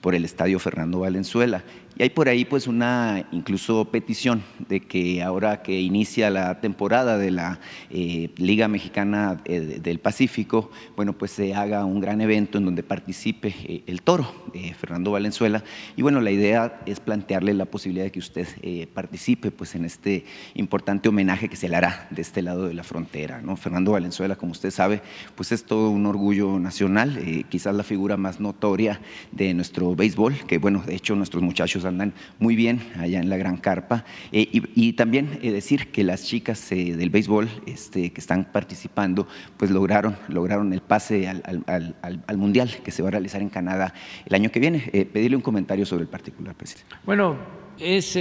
por 0.00 0.14
el 0.14 0.24
estadio 0.24 0.58
Fernando 0.58 1.00
Valenzuela. 1.00 1.62
Y 1.98 2.02
hay 2.04 2.10
por 2.10 2.28
ahí 2.28 2.44
pues 2.46 2.66
una 2.66 3.26
incluso 3.30 3.84
petición 3.86 4.42
de 4.68 4.80
que 4.80 5.22
ahora 5.22 5.60
que 5.62 5.80
inicia 5.80 6.30
la 6.30 6.60
temporada 6.60 7.18
de 7.18 7.30
la 7.30 7.60
eh, 7.90 8.30
Liga 8.36 8.68
Mexicana 8.68 9.38
eh, 9.44 9.60
de- 9.60 9.78
del 9.80 9.98
Pacífico, 9.98 10.70
bueno 10.96 11.12
pues 11.12 11.30
se 11.32 11.54
haga 11.54 11.84
un 11.84 12.00
gran 12.00 12.20
evento 12.22 12.56
en 12.56 12.64
donde 12.64 12.82
participe 12.82 13.54
eh, 13.64 13.82
el 13.86 14.00
toro, 14.02 14.32
Fernando 14.78 15.10
Valenzuela. 15.10 15.62
Y 15.96 16.02
bueno, 16.02 16.20
la 16.20 16.30
idea 16.30 16.80
es 16.86 17.00
plantearle 17.00 17.52
la 17.54 17.66
posibilidad 17.66 18.04
de 18.06 18.12
que 18.12 18.18
usted 18.18 18.46
participe 18.94 19.50
pues 19.50 19.74
en 19.74 19.84
este 19.84 20.24
importante 20.54 21.08
homenaje 21.08 21.48
que 21.48 21.56
se 21.56 21.68
le 21.68 21.76
hará 21.76 22.08
de 22.10 22.22
este 22.22 22.42
lado 22.42 22.66
de 22.66 22.74
la 22.74 22.82
frontera. 22.82 23.40
¿no? 23.42 23.56
Fernando 23.56 23.92
Valenzuela, 23.92 24.36
como 24.36 24.52
usted 24.52 24.70
sabe, 24.70 25.02
pues 25.34 25.52
es 25.52 25.64
todo 25.64 25.90
un 25.90 26.06
orgullo 26.06 26.58
nacional, 26.58 27.18
quizás 27.48 27.74
la 27.74 27.82
figura 27.84 28.16
más 28.16 28.40
notoria 28.40 29.00
de 29.32 29.52
nuestro 29.54 29.94
béisbol, 29.94 30.34
que 30.46 30.58
bueno, 30.58 30.82
de 30.86 30.94
hecho 30.94 31.14
nuestros 31.14 31.42
muchachos 31.42 31.79
andan 31.84 32.12
muy 32.38 32.56
bien 32.56 32.80
allá 32.98 33.18
en 33.20 33.28
la 33.28 33.36
Gran 33.36 33.56
Carpa. 33.56 34.04
Eh, 34.32 34.48
y, 34.74 34.92
también 34.94 35.38
eh, 35.42 35.50
decir 35.52 35.90
que 35.92 36.04
las 36.04 36.24
chicas 36.24 36.70
eh, 36.72 36.94
del 36.96 37.10
béisbol 37.10 37.48
este, 37.66 38.12
que 38.12 38.20
están 38.20 38.44
participando, 38.44 39.26
pues 39.56 39.70
lograron, 39.70 40.16
lograron 40.28 40.72
el 40.72 40.80
pase 40.80 41.28
al, 41.28 41.42
al- 41.44 41.64
al- 41.66 41.96
al- 42.02 42.24
al 42.26 42.36
Mundial 42.36 42.70
que 42.84 42.90
se 42.90 43.02
va 43.02 43.08
a 43.08 43.12
realizar 43.12 43.40
en 43.42 43.48
Canadá 43.48 43.94
el 44.26 44.34
año 44.34 44.50
que 44.50 44.60
viene. 44.60 44.80
Pedirle 45.12 45.36
un 45.36 45.42
comentario 45.42 45.84
sobre 45.86 46.02
el 46.02 46.08
particular, 46.08 46.54
presidente. 46.54 46.94
Bueno, 47.04 47.36
es 47.78 48.16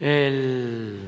el 0.00 1.00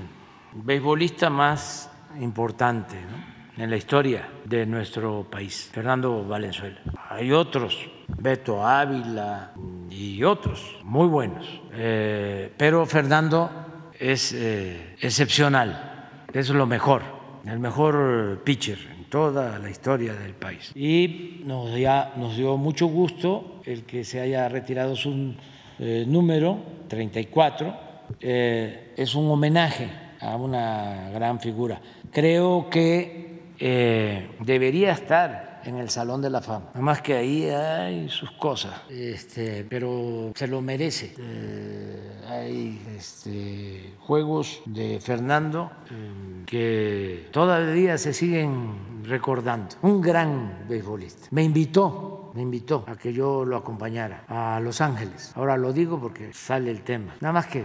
beisbolista 0.65 1.31
más 1.31 1.91
importante 2.21 2.97
¿no? 2.97 3.38
En 3.59 3.71
la 3.71 3.77
historia 3.77 4.29
de 4.45 4.65
nuestro 4.65 5.27
país, 5.29 5.69
Fernando 5.73 6.25
Valenzuela. 6.25 6.79
Hay 7.11 7.33
otros, 7.33 7.77
Beto 8.07 8.65
Ávila 8.65 9.53
y 9.91 10.23
otros 10.23 10.77
muy 10.85 11.09
buenos, 11.09 11.61
Eh, 11.73 12.53
pero 12.57 12.87
Fernando 12.87 13.51
es 13.99 14.33
eh, 14.33 14.97
excepcional, 15.01 16.09
es 16.33 16.49
lo 16.51 16.67
mejor, 16.67 17.03
el 17.45 17.59
mejor 17.59 18.43
pitcher 18.45 18.79
en 18.97 19.05
toda 19.05 19.59
la 19.59 19.71
historia 19.71 20.15
del 20.15 20.35
país. 20.35 20.73
Y 20.75 21.43
nos, 21.45 21.77
ya, 21.77 22.13
nos 22.17 22.37
dio 22.37 22.57
mucho 22.57 22.87
gusto 22.87 23.61
el 23.65 23.85
que 23.85 24.05
se 24.05 24.21
haya 24.21 24.49
retirado 24.49 24.95
su 24.95 25.35
eh, 25.79 26.05
número 26.07 26.59
34. 26.89 27.75
Eh, 28.21 28.95
es 28.97 29.15
un 29.15 29.31
homenaje 29.31 29.91
a 30.21 30.37
una 30.37 31.11
gran 31.11 31.41
figura. 31.41 31.81
Creo 32.11 32.69
que 32.71 33.38
eh, 33.59 34.31
debería 34.41 34.93
estar 34.93 35.61
en 35.65 35.77
el 35.77 35.91
Salón 35.91 36.23
de 36.23 36.31
la 36.31 36.41
Fama. 36.41 36.67
Nada 36.69 36.81
más 36.81 37.03
que 37.03 37.15
ahí 37.15 37.49
hay 37.51 38.09
sus 38.09 38.31
cosas, 38.33 38.83
este, 38.89 39.65
pero 39.69 40.33
se 40.35 40.47
lo 40.47 40.61
merece. 40.61 41.15
Eh, 41.19 42.13
hay 42.29 42.81
este, 42.97 43.95
juegos 44.01 44.63
de 44.65 45.01
Fernando 45.01 45.71
eh, 45.91 46.45
que 46.47 47.29
todavía 47.33 47.99
se 47.99 48.13
siguen 48.13 49.03
recordando. 49.05 49.77
Un 49.83 50.01
gran 50.01 50.67
beisbolista. 50.69 51.29
Me 51.31 51.43
invitó, 51.43 52.31
me 52.35 52.43
invitó 52.43 52.85
a 52.87 52.97
que 52.97 53.13
yo 53.13 53.45
lo 53.45 53.57
acompañara 53.57 54.25
a 54.29 54.61
Los 54.61 54.81
Ángeles. 54.81 55.33
Ahora 55.35 55.57
lo 55.57 55.73
digo 55.73 56.01
porque 56.01 56.33
sale 56.33 56.71
el 56.71 56.83
tema. 56.83 57.17
Nada 57.21 57.33
más 57.33 57.47
que 57.47 57.65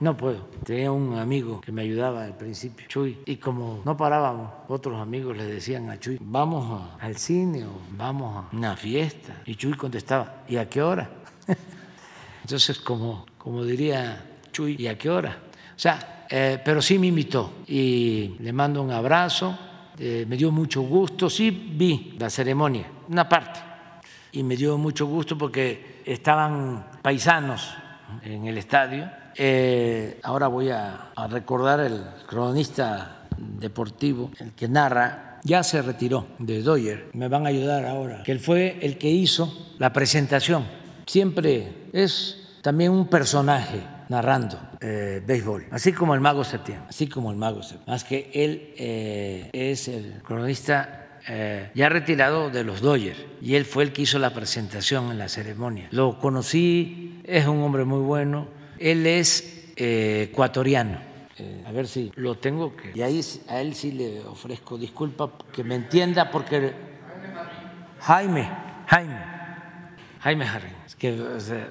no 0.00 0.16
puedo. 0.16 0.48
Tenía 0.64 0.92
un 0.92 1.18
amigo 1.18 1.60
que 1.60 1.72
me 1.72 1.82
ayudaba 1.82 2.24
al 2.24 2.36
principio, 2.36 2.86
Chuy, 2.88 3.18
y 3.26 3.36
como 3.36 3.82
no 3.84 3.96
parábamos, 3.96 4.50
otros 4.68 5.00
amigos 5.00 5.36
le 5.36 5.44
decían 5.44 5.90
a 5.90 5.98
Chuy, 5.98 6.18
vamos 6.20 6.96
al 7.00 7.16
cine 7.16 7.64
o 7.64 7.80
vamos 7.96 8.36
a 8.36 8.56
una 8.56 8.76
fiesta. 8.76 9.42
Y 9.46 9.56
Chuy 9.56 9.74
contestaba, 9.74 10.44
¿y 10.48 10.56
a 10.56 10.68
qué 10.68 10.82
hora? 10.82 11.10
Entonces, 12.42 12.78
como, 12.80 13.26
como 13.38 13.64
diría 13.64 14.24
Chuy, 14.52 14.76
¿y 14.78 14.86
a 14.86 14.98
qué 14.98 15.10
hora? 15.10 15.38
O 15.74 15.78
sea, 15.78 16.26
eh, 16.28 16.60
pero 16.64 16.80
sí 16.80 16.98
me 16.98 17.08
invitó 17.08 17.54
y 17.66 18.36
le 18.38 18.52
mando 18.52 18.82
un 18.82 18.90
abrazo, 18.90 19.58
eh, 19.98 20.24
me 20.28 20.36
dio 20.36 20.50
mucho 20.50 20.82
gusto, 20.82 21.28
sí 21.28 21.50
vi 21.50 22.14
la 22.18 22.30
ceremonia, 22.30 22.86
una 23.08 23.28
parte, 23.28 23.60
y 24.32 24.42
me 24.42 24.56
dio 24.56 24.78
mucho 24.78 25.06
gusto 25.06 25.36
porque 25.36 26.02
estaban 26.04 26.86
paisanos 27.02 27.74
en 28.22 28.46
el 28.46 28.58
estadio. 28.58 29.19
Eh, 29.36 30.20
ahora 30.22 30.48
voy 30.48 30.70
a, 30.70 31.10
a 31.14 31.26
recordar 31.26 31.80
el 31.80 32.02
cronista 32.26 33.26
deportivo, 33.38 34.30
el 34.38 34.52
que 34.52 34.68
narra, 34.68 35.38
ya 35.44 35.62
se 35.62 35.80
retiró 35.82 36.26
de 36.38 36.62
Doyer, 36.62 37.10
me 37.14 37.28
van 37.28 37.46
a 37.46 37.48
ayudar 37.48 37.86
ahora, 37.86 38.22
que 38.22 38.32
él 38.32 38.40
fue 38.40 38.78
el 38.82 38.98
que 38.98 39.08
hizo 39.08 39.74
la 39.78 39.92
presentación. 39.92 40.64
Siempre 41.06 41.88
es 41.92 42.58
también 42.62 42.92
un 42.92 43.08
personaje 43.08 43.80
narrando 44.08 44.58
eh, 44.80 45.22
béisbol, 45.24 45.66
así 45.70 45.92
como 45.92 46.14
el 46.14 46.20
mago 46.20 46.44
Septiembre, 46.44 46.86
así 46.88 47.08
como 47.08 47.30
el 47.30 47.36
mago 47.36 47.62
Septiembre. 47.62 47.90
Más 47.90 48.04
que 48.04 48.30
él 48.34 48.74
eh, 48.76 49.50
es 49.52 49.88
el 49.88 50.20
cronista 50.22 51.18
eh, 51.28 51.70
ya 51.74 51.88
retirado 51.88 52.50
de 52.50 52.64
los 52.64 52.80
Dodgers 52.80 53.18
y 53.40 53.54
él 53.54 53.64
fue 53.64 53.84
el 53.84 53.92
que 53.92 54.02
hizo 54.02 54.18
la 54.18 54.34
presentación 54.34 55.10
en 55.10 55.18
la 55.18 55.28
ceremonia. 55.28 55.88
Lo 55.90 56.18
conocí, 56.18 57.20
es 57.24 57.46
un 57.46 57.62
hombre 57.62 57.84
muy 57.84 58.00
bueno, 58.00 58.48
él 58.80 59.06
es 59.06 59.72
eh, 59.76 60.28
ecuatoriano. 60.30 60.98
Eh, 61.38 61.64
a 61.66 61.72
ver 61.72 61.86
si 61.86 62.10
lo 62.16 62.38
tengo 62.38 62.76
que... 62.76 62.92
Y 62.94 63.02
ahí 63.02 63.20
a 63.48 63.60
él 63.60 63.74
sí 63.74 63.92
le 63.92 64.20
ofrezco 64.20 64.76
disculpa 64.76 65.30
que 65.52 65.62
me 65.62 65.76
entienda 65.76 66.30
porque... 66.30 66.72
Jaime, 68.00 68.48
Jaime, 68.86 69.18
Jaime 70.20 70.46
Jarrín, 70.46 70.72
que, 70.98 71.20
o 71.20 71.40
sea, 71.40 71.68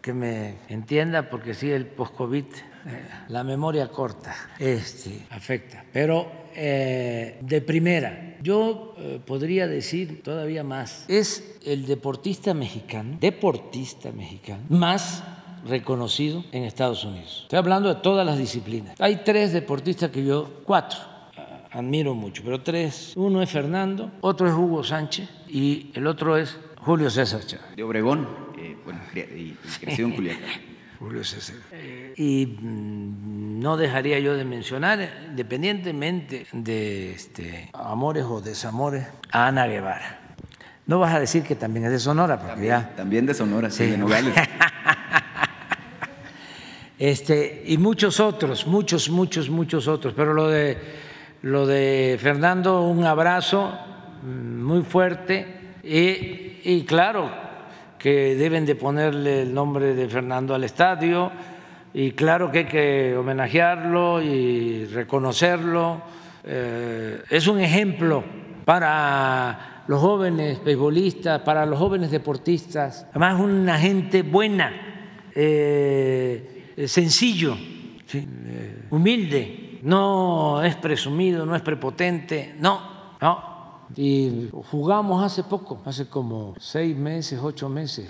que 0.00 0.12
me 0.12 0.56
entienda 0.68 1.28
porque 1.28 1.54
sí, 1.54 1.70
el 1.70 1.86
post-COVID, 1.86 2.44
eh, 2.44 3.04
la 3.28 3.44
memoria 3.44 3.88
corta, 3.88 4.34
este, 4.58 5.26
afecta. 5.30 5.84
Pero 5.92 6.30
eh, 6.54 7.38
de 7.42 7.60
primera, 7.60 8.36
yo 8.42 8.94
eh, 8.98 9.20
podría 9.24 9.66
decir 9.66 10.22
todavía 10.22 10.64
más, 10.64 11.04
es 11.08 11.58
el 11.64 11.86
deportista 11.86 12.54
mexicano, 12.54 13.18
deportista 13.20 14.12
mexicano, 14.12 14.64
más 14.68 15.22
reconocido 15.66 16.44
en 16.52 16.64
Estados 16.64 17.04
Unidos. 17.04 17.40
Estoy 17.42 17.58
hablando 17.58 17.88
de 17.88 18.00
todas 18.00 18.26
las 18.26 18.38
disciplinas. 18.38 19.00
Hay 19.00 19.22
tres 19.24 19.52
deportistas 19.52 20.10
que 20.10 20.24
yo, 20.24 20.62
cuatro, 20.64 20.98
admiro 21.72 22.14
mucho, 22.14 22.42
pero 22.44 22.62
tres. 22.62 23.12
Uno 23.16 23.42
es 23.42 23.50
Fernando, 23.50 24.10
otro 24.20 24.48
es 24.48 24.54
Hugo 24.54 24.82
Sánchez 24.84 25.28
y 25.48 25.90
el 25.94 26.06
otro 26.06 26.36
es 26.36 26.58
Julio 26.78 27.10
César 27.10 27.40
Chávez. 27.44 27.76
De 27.76 27.82
Obregón, 27.82 28.26
eh, 28.58 28.76
bueno, 28.84 29.00
y, 29.14 29.52
crecido 29.80 30.08
en 30.08 30.14
Culiacán. 30.14 30.70
Julio 30.98 31.24
César. 31.24 31.56
Eh, 31.72 32.12
y 32.16 32.46
mm, 32.46 33.60
no 33.60 33.78
dejaría 33.78 34.18
yo 34.18 34.34
de 34.34 34.44
mencionar, 34.44 34.98
independientemente 35.30 36.46
de 36.52 37.12
este, 37.12 37.70
amores 37.72 38.24
o 38.24 38.42
desamores, 38.42 39.06
a 39.32 39.46
Ana 39.46 39.66
Guevara. 39.66 40.18
No 40.86 40.98
vas 40.98 41.14
a 41.14 41.20
decir 41.20 41.42
que 41.42 41.54
también 41.54 41.86
es 41.86 41.92
de 41.92 41.98
Sonora, 42.00 42.38
porque 42.38 42.66
ya. 42.66 42.94
También 42.96 43.24
de 43.24 43.32
Sonora, 43.32 43.70
sí, 43.70 43.84
Sí. 43.84 43.90
de 43.92 43.96
Nogales. 43.98 44.34
Este, 47.00 47.64
y 47.66 47.78
muchos 47.78 48.20
otros, 48.20 48.66
muchos, 48.66 49.08
muchos, 49.08 49.50
muchos 49.50 49.88
otros. 49.88 50.14
Pero 50.14 50.34
lo 50.34 50.48
de, 50.48 50.76
lo 51.42 51.66
de 51.66 52.16
Fernando, 52.20 52.82
un 52.82 53.04
abrazo 53.04 53.72
mm, 54.22 54.62
muy 54.62 54.82
fuerte. 54.82 55.72
Y, 55.82 56.60
y 56.62 56.84
claro 56.86 57.28
que 57.98 58.36
deben 58.36 58.66
de 58.66 58.76
ponerle 58.76 59.42
el 59.42 59.52
nombre 59.52 59.94
de 59.94 60.08
Fernando 60.08 60.54
al 60.54 60.62
estadio. 60.62 61.32
Y 61.92 62.12
claro 62.12 62.52
que 62.52 62.58
hay 62.58 62.66
que 62.66 63.16
homenajearlo 63.16 64.22
y 64.22 64.84
reconocerlo 64.84 66.02
eh, 66.42 67.22
es 67.28 67.46
un 67.48 67.60
ejemplo 67.60 68.24
para 68.64 69.84
los 69.86 70.00
jóvenes 70.00 70.62
beisbolistas, 70.64 71.42
para 71.42 71.66
los 71.66 71.78
jóvenes 71.78 72.10
deportistas. 72.10 73.06
Además, 73.10 73.40
una 73.40 73.78
gente 73.78 74.22
buena, 74.22 74.72
eh, 75.34 76.59
sencillo, 76.86 77.56
eh, 78.12 78.86
humilde, 78.90 79.80
no 79.82 80.62
es 80.62 80.76
presumido, 80.76 81.46
no 81.46 81.56
es 81.56 81.62
prepotente, 81.62 82.54
no, 82.58 82.80
no. 83.20 83.50
Y 83.96 84.48
jugamos 84.70 85.24
hace 85.24 85.42
poco, 85.44 85.82
hace 85.84 86.08
como 86.08 86.54
seis 86.58 86.96
meses, 86.96 87.40
ocho 87.42 87.68
meses, 87.68 88.08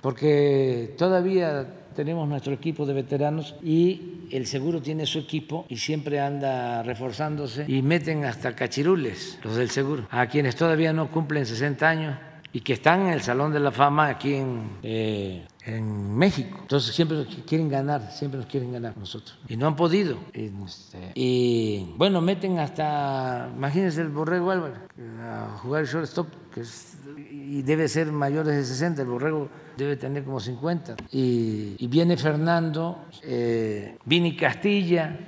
porque 0.00 0.94
todavía 0.96 1.66
tenemos 1.96 2.28
nuestro 2.28 2.52
equipo 2.52 2.86
de 2.86 2.92
veteranos 2.92 3.56
y 3.62 4.28
el 4.30 4.46
seguro 4.46 4.80
tiene 4.80 5.06
su 5.06 5.18
equipo 5.18 5.64
y 5.68 5.78
siempre 5.78 6.20
anda 6.20 6.82
reforzándose 6.82 7.64
y 7.66 7.82
meten 7.82 8.24
hasta 8.24 8.54
cachirules 8.54 9.38
los 9.42 9.56
del 9.56 9.70
seguro, 9.70 10.06
a 10.10 10.26
quienes 10.26 10.54
todavía 10.54 10.92
no 10.92 11.10
cumplen 11.10 11.46
60 11.46 11.88
años 11.88 12.16
y 12.52 12.60
que 12.60 12.74
están 12.74 13.06
en 13.06 13.14
el 13.14 13.22
Salón 13.22 13.52
de 13.52 13.60
la 13.60 13.72
Fama 13.72 14.08
aquí 14.08 14.34
en, 14.34 14.78
eh, 14.82 15.46
en 15.66 16.16
México. 16.16 16.58
Entonces 16.62 16.94
siempre 16.94 17.18
nos 17.18 17.26
quieren 17.26 17.68
ganar, 17.68 18.10
siempre 18.12 18.38
nos 18.38 18.48
quieren 18.48 18.72
ganar 18.72 18.96
nosotros. 18.96 19.38
Y 19.48 19.56
no 19.56 19.66
han 19.66 19.76
podido. 19.76 20.16
Este, 20.32 21.12
y 21.14 21.92
bueno, 21.96 22.20
meten 22.20 22.58
hasta, 22.58 23.50
imagínense 23.54 24.00
el 24.00 24.08
Borrego 24.08 24.52
Álvarez, 24.52 24.78
a 25.20 25.58
jugar 25.58 25.82
el 25.82 25.88
shortstop, 25.88 26.28
que 26.54 26.60
es, 26.60 26.96
y 27.30 27.62
debe 27.62 27.88
ser 27.88 28.12
mayores 28.12 28.54
de 28.54 28.64
60, 28.64 29.02
el 29.02 29.08
Borrego 29.08 29.48
debe 29.76 29.96
tener 29.96 30.24
como 30.24 30.40
50. 30.40 30.96
Y, 31.10 31.74
y 31.78 31.86
viene 31.88 32.16
Fernando, 32.16 33.04
eh, 33.22 33.98
Vini 34.04 34.36
Castilla, 34.36 35.18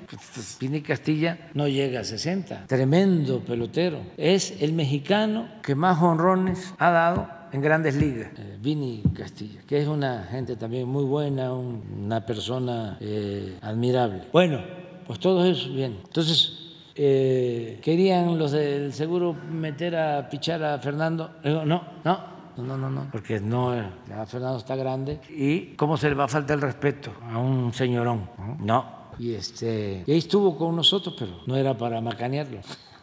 Vini 0.61 0.83
Castilla 0.83 1.51
no 1.55 1.67
llega 1.69 2.01
a 2.01 2.05
60, 2.05 2.67
tremendo 2.67 3.41
pelotero. 3.41 4.01
Es 4.17 4.55
el 4.61 4.73
mexicano 4.73 5.49
que 5.63 5.75
más 5.75 6.01
honrones 6.01 6.73
ha 6.79 6.91
dado 6.91 7.38
en 7.53 7.61
grandes 7.61 7.97
ligas, 7.97 8.31
eh, 8.37 8.59
Vini 8.61 9.03
Castilla, 9.15 9.61
que 9.67 9.81
es 9.81 9.89
una 9.89 10.25
gente 10.25 10.57
también 10.57 10.89
muy 10.89 11.05
buena, 11.05 11.53
un, 11.53 11.83
una 12.05 12.25
persona 12.25 12.97
eh, 13.01 13.59
admirable. 13.63 14.25
Bueno, 14.33 14.61
pues 15.07 15.19
todo 15.19 15.45
eso 15.45 15.71
bien. 15.71 15.99
Entonces, 16.05 16.69
eh, 16.95 17.79
querían 17.83 18.39
los 18.39 18.53
del 18.53 18.93
seguro 18.93 19.33
meter 19.33 19.97
a 19.97 20.29
pichar 20.29 20.63
a 20.63 20.79
Fernando. 20.79 21.31
Digo, 21.43 21.65
no, 21.65 21.83
no, 22.05 22.21
no, 22.57 22.77
no, 22.77 22.91
no, 22.91 23.09
porque 23.11 23.41
no, 23.41 23.75
ya 24.09 24.27
Fernando 24.27 24.59
está 24.59 24.77
grande 24.77 25.21
y 25.29 25.77
cómo 25.77 25.97
se 25.97 26.09
le 26.09 26.15
va 26.15 26.25
a 26.25 26.29
faltar 26.29 26.57
el 26.57 26.63
respeto 26.63 27.13
a 27.31 27.39
un 27.39 27.73
señorón. 27.73 28.29
No. 28.61 28.99
Y, 29.19 29.35
este, 29.35 30.05
y 30.07 30.13
ahí 30.13 30.19
estuvo 30.19 30.57
con 30.57 30.77
nosotros, 30.77 31.15
pero 31.19 31.33
no 31.47 31.57
era 31.57 31.77
para 31.77 32.01
macanearlo. 32.01 32.61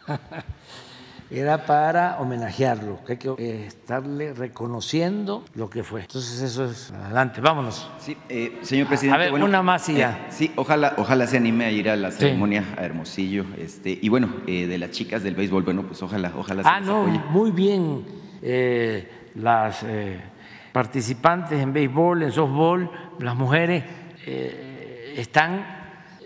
era 1.40 1.66
para 1.66 2.18
homenajearlo, 2.20 3.00
que 3.06 3.14
hay 3.14 3.18
que 3.18 3.30
eh, 3.38 3.66
estarle 3.68 4.34
reconociendo 4.34 5.44
lo 5.56 5.70
que 5.70 5.84
fue. 5.84 6.02
Entonces 6.02 6.42
eso 6.42 6.66
es 6.66 6.92
adelante, 6.92 7.42
vámonos. 7.42 7.90
Sí, 8.00 8.16
eh, 8.30 8.60
señor 8.62 8.88
presidente. 8.88 9.16
A 9.16 9.20
ver, 9.20 9.32
bueno, 9.32 9.46
una 9.46 9.62
más 9.62 9.88
y 9.90 9.96
ya. 9.96 10.12
eh, 10.12 10.32
sí, 10.32 10.52
ojalá, 10.56 10.94
ojalá 10.98 11.28
se 11.28 11.38
anime 11.38 11.66
a 11.66 11.72
ir 11.72 11.90
a 11.90 11.96
la 11.96 12.12
ceremonia 12.12 12.64
a 12.78 12.86
Hermosillo. 12.86 13.46
Este, 13.58 13.98
y 14.02 14.10
bueno, 14.10 14.30
eh, 14.48 14.68
de 14.68 14.78
las 14.78 14.92
chicas 14.92 15.24
del 15.24 15.36
béisbol, 15.36 15.64
bueno, 15.64 15.84
pues 15.84 16.02
ojalá, 16.04 16.32
ojalá 16.38 16.62
Ah, 16.66 16.80
no, 16.80 17.02
apoye. 17.04 17.20
muy 17.32 17.52
bien. 17.52 18.06
las 19.36 19.84
participantes 20.72 21.60
en 21.60 21.74
béisbol, 21.74 22.24
en 22.24 22.32
softball, 22.32 22.90
las 23.20 23.36
mujeres 23.36 23.84
están 25.16 25.66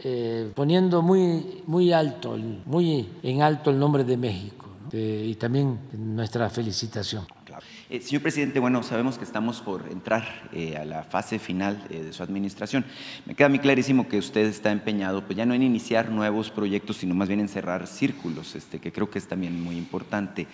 eh, 0.04 0.52
poniendo 0.56 1.02
muy, 1.02 1.64
muy 1.68 1.92
alto, 1.94 2.38
muy 2.66 3.10
en 3.24 3.42
alto 3.42 3.70
el 3.70 3.80
nombre 3.80 4.04
de 4.04 4.18
México. 4.18 4.59
Eh, 4.92 5.26
y 5.28 5.36
también 5.36 5.80
nuestra 5.94 6.50
felicitación. 6.50 7.26
Claro. 7.46 7.66
Eh, 7.90 8.02
señor 8.02 8.22
presidente, 8.22 8.60
bueno, 8.60 8.84
sabemos 8.84 9.18
que 9.18 9.24
estamos 9.24 9.62
por 9.62 9.88
entrar 9.92 10.50
eh, 10.54 10.78
a 10.78 10.86
la 10.86 11.04
fase 11.04 11.40
final 11.40 11.88
de 11.90 12.14
su 12.14 12.22
administración. 12.22 12.86
Me 13.26 13.36
queda 13.36 13.50
muy 13.50 13.60
clarísimo 13.60 14.08
que 14.08 14.18
usted 14.18 14.46
está 14.46 14.72
empeñado, 14.72 15.26
pues 15.26 15.38
ya 15.38 15.46
no 15.46 15.54
en 15.54 15.64
iniciar 15.64 16.10
nuevos 16.10 16.52
proyectos, 16.52 16.98
sino 16.98 17.16
más 17.16 17.28
bien 17.28 17.40
en 17.40 17.48
cerrar 17.48 17.88
círculos, 17.88 18.56
este, 18.56 18.80
que 18.80 18.92
creo 18.92 19.10
que 19.10 19.20
es 19.20 19.28
también 19.28 19.62
muy 19.62 19.78
importante. 19.78 20.48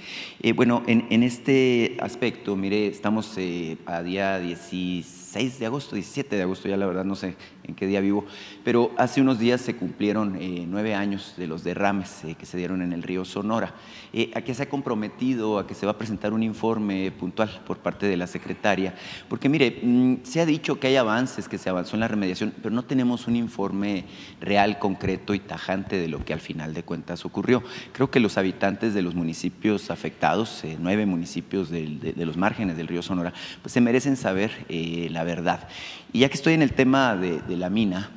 Bueno, 0.56 0.84
en, 0.88 1.24
este 1.24 1.98
aspecto, 2.00 2.56
mire, 2.56 2.88
estamos 2.88 3.38
a 3.86 4.04
día 4.04 4.40
16 4.40 5.25
de 5.36 5.66
agosto, 5.66 5.96
17 5.96 6.34
de 6.34 6.44
agosto, 6.44 6.70
ya 6.70 6.78
la 6.78 6.86
verdad 6.86 7.04
no 7.04 7.14
sé 7.14 7.36
en 7.66 7.76
qué 7.76 7.88
día 7.88 8.00
vivo, 8.00 8.26
pero 8.64 8.92
hace 8.98 9.20
unos 9.20 9.38
días 9.38 9.60
se 9.60 9.76
cumplieron 9.76 10.38
eh, 10.40 10.66
nueve 10.66 10.96
años 10.96 11.34
de 11.36 11.46
los 11.46 11.62
derrames 11.62 12.24
eh, 12.24 12.36
que 12.36 12.46
se 12.46 12.58
dieron 12.58 12.82
en 12.82 12.94
el 12.94 13.04
río 13.04 13.26
Sonora. 13.26 13.74
Eh, 14.14 14.32
¿A 14.34 14.42
qué 14.42 14.54
se 14.54 14.64
ha 14.64 14.70
comprometido? 14.70 15.60
¿A 15.60 15.68
que 15.68 15.74
se 15.74 15.86
va 15.86 15.92
a 15.92 15.98
presentar 15.98 16.32
un 16.32 16.42
informe 16.42 17.12
puntual 17.12 17.50
por 17.68 17.80
parte 17.80 18.08
de 18.08 18.16
la 18.16 18.28
secretaria? 18.28 18.96
Porque 19.28 19.50
mire, 19.50 19.82
mm, 19.84 20.24
se 20.24 20.40
ha 20.40 20.46
dicho 20.46 20.80
que 20.80 20.88
hay 20.88 20.96
avances, 20.96 21.50
que 21.50 21.58
se 21.58 21.70
avanzó 21.70 21.98
en 21.98 22.00
la 22.00 22.08
remediación, 22.08 22.54
pero 22.62 22.74
no 22.74 22.86
tenemos 22.86 23.28
un 23.28 23.36
informe 23.36 24.06
real, 24.40 24.80
concreto 24.80 25.34
y 25.34 25.40
tajante 25.40 25.98
de 25.98 26.08
lo 26.08 26.24
que 26.24 26.32
al 26.32 26.40
final 26.40 26.74
de 26.74 26.84
cuentas 26.84 27.26
ocurrió. 27.26 27.62
Creo 27.92 28.10
que 28.10 28.22
los 28.22 28.38
habitantes 28.38 28.94
de 28.94 29.02
los 29.02 29.16
municipios 29.16 29.92
afectados, 29.92 30.64
nueve 30.80 31.06
municipios 31.06 31.70
de, 31.70 32.14
de 32.16 32.26
los 32.26 32.38
márgenes 32.38 32.78
del 32.78 32.88
río 32.88 33.02
Sonora, 33.02 33.34
pues 33.62 33.74
se 33.74 33.82
merecen 33.82 34.16
saber 34.16 34.66
la 34.70 35.25
verdad. 35.26 35.68
Y 36.14 36.20
ya 36.20 36.30
que 36.30 36.36
estoy 36.36 36.54
en 36.54 36.62
el 36.62 36.72
tema 36.72 37.18
de, 37.18 37.42
la 37.58 37.70
mina, 37.70 38.10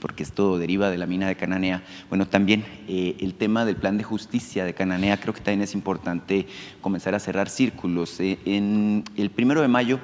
porque 0.00 0.22
esto 0.22 0.58
deriva 0.58 0.88
de 0.88 0.96
la 0.96 1.06
mina 1.06 1.28
de 1.28 1.36
Cananea, 1.36 1.82
bueno, 2.08 2.26
también 2.26 2.64
eh, 2.88 3.16
el 3.20 3.34
tema 3.34 3.66
del 3.66 3.76
plan 3.76 3.98
de 3.98 4.04
justicia 4.04 4.64
de 4.64 4.72
Cananea, 4.72 5.18
creo 5.18 5.34
que 5.34 5.40
también 5.40 5.60
es 5.60 5.74
importante 5.74 6.46
comenzar 6.80 7.14
a 7.14 7.18
cerrar 7.18 7.50
círculos. 7.50 8.18
Eh, 8.20 8.38
en 8.46 9.04
el 9.16 9.30
primero 9.30 9.60
de 9.60 9.68
mayo 9.68 10.00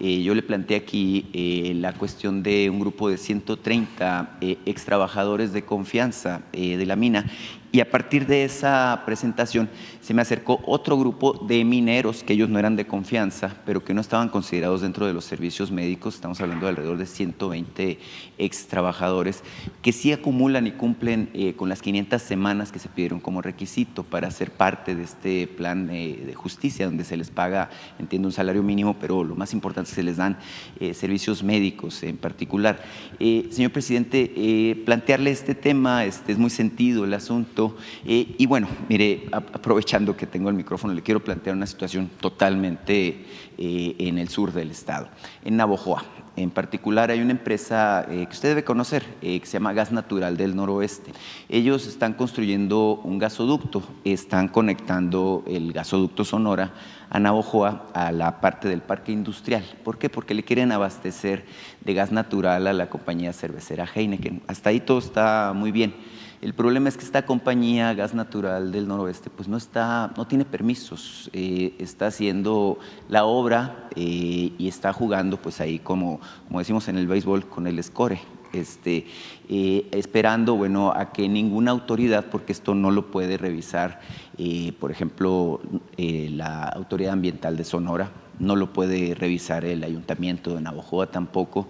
eh, 0.00 0.22
yo 0.22 0.34
le 0.34 0.42
planteé 0.42 0.76
aquí 0.76 1.72
la 1.74 1.92
cuestión 1.92 2.42
de 2.42 2.70
un 2.70 2.80
grupo 2.80 3.08
de 3.08 3.18
130 3.18 4.38
eh, 4.40 4.58
ex 4.66 4.84
trabajadores 4.84 5.52
de 5.52 5.64
confianza 5.64 6.42
de 6.52 6.86
la 6.86 6.96
mina 6.96 7.26
y 7.72 7.80
a 7.80 7.90
partir 7.90 8.26
de 8.26 8.44
esa 8.44 9.02
presentación 9.06 9.68
se 10.02 10.14
me 10.14 10.22
acercó 10.22 10.60
otro 10.66 10.98
grupo 10.98 11.32
de 11.46 11.64
mineros 11.64 12.24
que 12.24 12.32
ellos 12.32 12.48
no 12.48 12.58
eran 12.58 12.74
de 12.74 12.88
confianza, 12.88 13.54
pero 13.64 13.84
que 13.84 13.94
no 13.94 14.00
estaban 14.00 14.28
considerados 14.30 14.80
dentro 14.80 15.06
de 15.06 15.12
los 15.12 15.24
servicios 15.24 15.70
médicos. 15.70 16.16
Estamos 16.16 16.40
hablando 16.40 16.66
de 16.66 16.70
alrededor 16.70 16.98
de 16.98 17.06
120 17.06 17.98
ex 18.36 18.66
trabajadores 18.66 19.44
que 19.80 19.92
sí 19.92 20.10
acumulan 20.10 20.66
y 20.66 20.72
cumplen 20.72 21.30
eh, 21.34 21.54
con 21.54 21.68
las 21.68 21.80
500 21.82 22.20
semanas 22.20 22.72
que 22.72 22.80
se 22.80 22.88
pidieron 22.88 23.20
como 23.20 23.42
requisito 23.42 24.02
para 24.02 24.28
ser 24.32 24.50
parte 24.50 24.96
de 24.96 25.04
este 25.04 25.46
plan 25.46 25.88
eh, 25.92 26.20
de 26.26 26.34
justicia, 26.34 26.86
donde 26.86 27.04
se 27.04 27.16
les 27.16 27.30
paga, 27.30 27.70
entiendo, 28.00 28.26
un 28.26 28.32
salario 28.32 28.64
mínimo, 28.64 28.96
pero 28.98 29.22
lo 29.22 29.36
más 29.36 29.52
importante 29.52 29.88
es 29.90 29.94
que 29.94 30.00
se 30.00 30.04
les 30.04 30.16
dan 30.16 30.36
eh, 30.80 30.94
servicios 30.94 31.44
médicos 31.44 32.02
en 32.02 32.16
particular. 32.16 32.82
Señor 33.20 33.70
presidente, 33.70 34.82
plantearle 34.84 35.30
este 35.30 35.54
tema, 35.54 36.04
este 36.04 36.32
es 36.32 36.38
muy 36.38 36.50
sentido 36.50 37.04
el 37.04 37.14
asunto. 37.14 37.76
y 38.04 38.46
bueno, 38.46 38.66
mire, 38.88 39.26
a- 39.30 39.40
que 39.92 40.26
tengo 40.26 40.48
el 40.48 40.54
micrófono, 40.54 40.94
le 40.94 41.02
quiero 41.02 41.22
plantear 41.22 41.54
una 41.54 41.66
situación 41.66 42.10
totalmente 42.18 43.26
eh, 43.58 43.94
en 43.98 44.16
el 44.16 44.30
sur 44.30 44.50
del 44.50 44.70
estado, 44.70 45.08
en 45.44 45.58
Navojoa. 45.58 46.02
En 46.34 46.48
particular 46.48 47.10
hay 47.10 47.20
una 47.20 47.32
empresa 47.32 48.06
eh, 48.08 48.24
que 48.24 48.32
usted 48.32 48.48
debe 48.48 48.64
conocer, 48.64 49.04
eh, 49.20 49.38
que 49.38 49.44
se 49.44 49.52
llama 49.52 49.74
Gas 49.74 49.92
Natural 49.92 50.38
del 50.38 50.56
Noroeste. 50.56 51.12
Ellos 51.50 51.86
están 51.86 52.14
construyendo 52.14 53.02
un 53.04 53.18
gasoducto, 53.18 53.82
están 54.02 54.48
conectando 54.48 55.44
el 55.46 55.74
gasoducto 55.74 56.24
Sonora 56.24 56.72
a 57.10 57.20
Navojoa 57.20 57.90
a 57.92 58.12
la 58.12 58.40
parte 58.40 58.70
del 58.70 58.80
parque 58.80 59.12
industrial. 59.12 59.62
¿Por 59.84 59.98
qué? 59.98 60.08
Porque 60.08 60.32
le 60.32 60.42
quieren 60.42 60.72
abastecer 60.72 61.44
de 61.82 61.92
gas 61.92 62.12
natural 62.12 62.66
a 62.66 62.72
la 62.72 62.88
compañía 62.88 63.34
cervecera 63.34 63.86
Heineken. 63.94 64.40
Hasta 64.46 64.70
ahí 64.70 64.80
todo 64.80 65.00
está 65.00 65.52
muy 65.54 65.70
bien. 65.70 65.94
El 66.42 66.54
problema 66.54 66.88
es 66.88 66.96
que 66.96 67.04
esta 67.04 67.24
compañía 67.24 67.94
Gas 67.94 68.14
Natural 68.14 68.72
del 68.72 68.88
Noroeste 68.88 69.30
pues 69.30 69.46
no 69.46 69.56
está, 69.56 70.12
no 70.16 70.26
tiene 70.26 70.44
permisos, 70.44 71.30
eh, 71.32 71.76
está 71.78 72.08
haciendo 72.08 72.80
la 73.08 73.26
obra 73.26 73.86
eh, 73.94 74.52
y 74.58 74.66
está 74.66 74.92
jugando 74.92 75.36
pues 75.36 75.60
ahí 75.60 75.78
como, 75.78 76.20
como 76.48 76.58
decimos 76.58 76.88
en 76.88 76.98
el 76.98 77.06
béisbol 77.06 77.46
con 77.46 77.68
el 77.68 77.80
score, 77.84 78.18
este, 78.52 79.06
eh, 79.48 79.86
esperando 79.92 80.56
bueno 80.56 80.90
a 80.90 81.12
que 81.12 81.28
ninguna 81.28 81.70
autoridad, 81.70 82.26
porque 82.28 82.50
esto 82.50 82.74
no 82.74 82.90
lo 82.90 83.12
puede 83.12 83.38
revisar, 83.38 84.00
por 84.80 84.90
ejemplo 84.90 85.60
la 85.96 86.64
autoridad 86.64 87.12
ambiental 87.12 87.56
de 87.56 87.62
Sonora, 87.62 88.10
no 88.40 88.56
lo 88.56 88.72
puede 88.72 89.14
revisar 89.14 89.64
el 89.64 89.84
ayuntamiento 89.84 90.54
de 90.54 90.60
Navojoa 90.60 91.06
tampoco. 91.06 91.68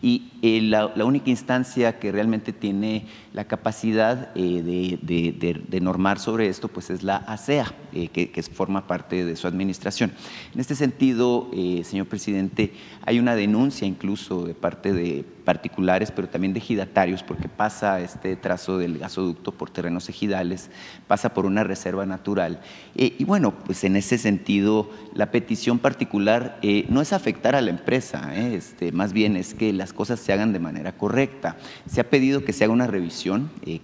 Y 0.00 0.30
la, 0.62 0.90
la 0.94 1.04
única 1.04 1.28
instancia 1.28 1.98
que 1.98 2.10
realmente 2.10 2.54
tiene 2.54 3.06
la 3.34 3.46
capacidad 3.48 4.30
eh, 4.36 4.62
de, 4.62 5.60
de- 5.68 5.80
normar 5.80 6.20
sobre 6.20 6.48
esto, 6.48 6.68
pues 6.68 6.88
es 6.88 7.02
la 7.02 7.16
ASEA, 7.16 7.74
eh, 7.92 8.06
que, 8.08 8.42
forma 8.44 8.86
parte 8.86 9.24
de 9.24 9.34
su 9.34 9.48
administración. 9.48 10.12
En 10.54 10.60
este 10.60 10.76
sentido, 10.76 11.50
eh, 11.52 11.82
señor 11.84 12.06
presidente, 12.06 12.72
hay 13.04 13.18
una 13.18 13.34
denuncia 13.34 13.88
incluso 13.88 14.44
de 14.44 14.54
parte 14.54 14.92
de 14.92 15.24
particulares, 15.44 16.10
pero 16.10 16.28
también 16.28 16.54
de 16.54 16.60
ejidatarios, 16.60 17.22
porque 17.22 17.48
pasa 17.48 18.00
este 18.00 18.36
trazo 18.36 18.78
del 18.78 18.98
gasoducto 18.98 19.52
por 19.52 19.68
terrenos 19.68 20.08
ejidales, 20.08 20.70
pasa 21.06 21.34
por 21.34 21.44
una 21.44 21.64
reserva 21.64 22.06
natural. 22.06 22.60
Y 22.94 23.24
bueno, 23.24 23.52
pues 23.66 23.84
en 23.84 23.96
ese 23.96 24.16
sentido, 24.16 24.88
la 25.12 25.30
petición 25.30 25.80
particular 25.80 26.58
no 26.88 27.02
es 27.02 27.12
afectar 27.12 27.54
a 27.56 27.60
la 27.60 27.68
empresa, 27.68 28.34
este, 28.34 28.90
más 28.92 29.12
bien 29.12 29.36
es 29.36 29.52
que 29.52 29.74
las 29.74 29.92
cosas 29.92 30.18
se 30.18 30.32
hagan 30.32 30.54
de 30.54 30.60
manera 30.60 30.92
correcta. 30.96 31.58
Se 31.86 32.00
ha 32.00 32.08
pedido 32.08 32.42
que 32.42 32.54
se 32.54 32.64
haga 32.64 32.72
una 32.72 32.86
revisión, 32.86 33.23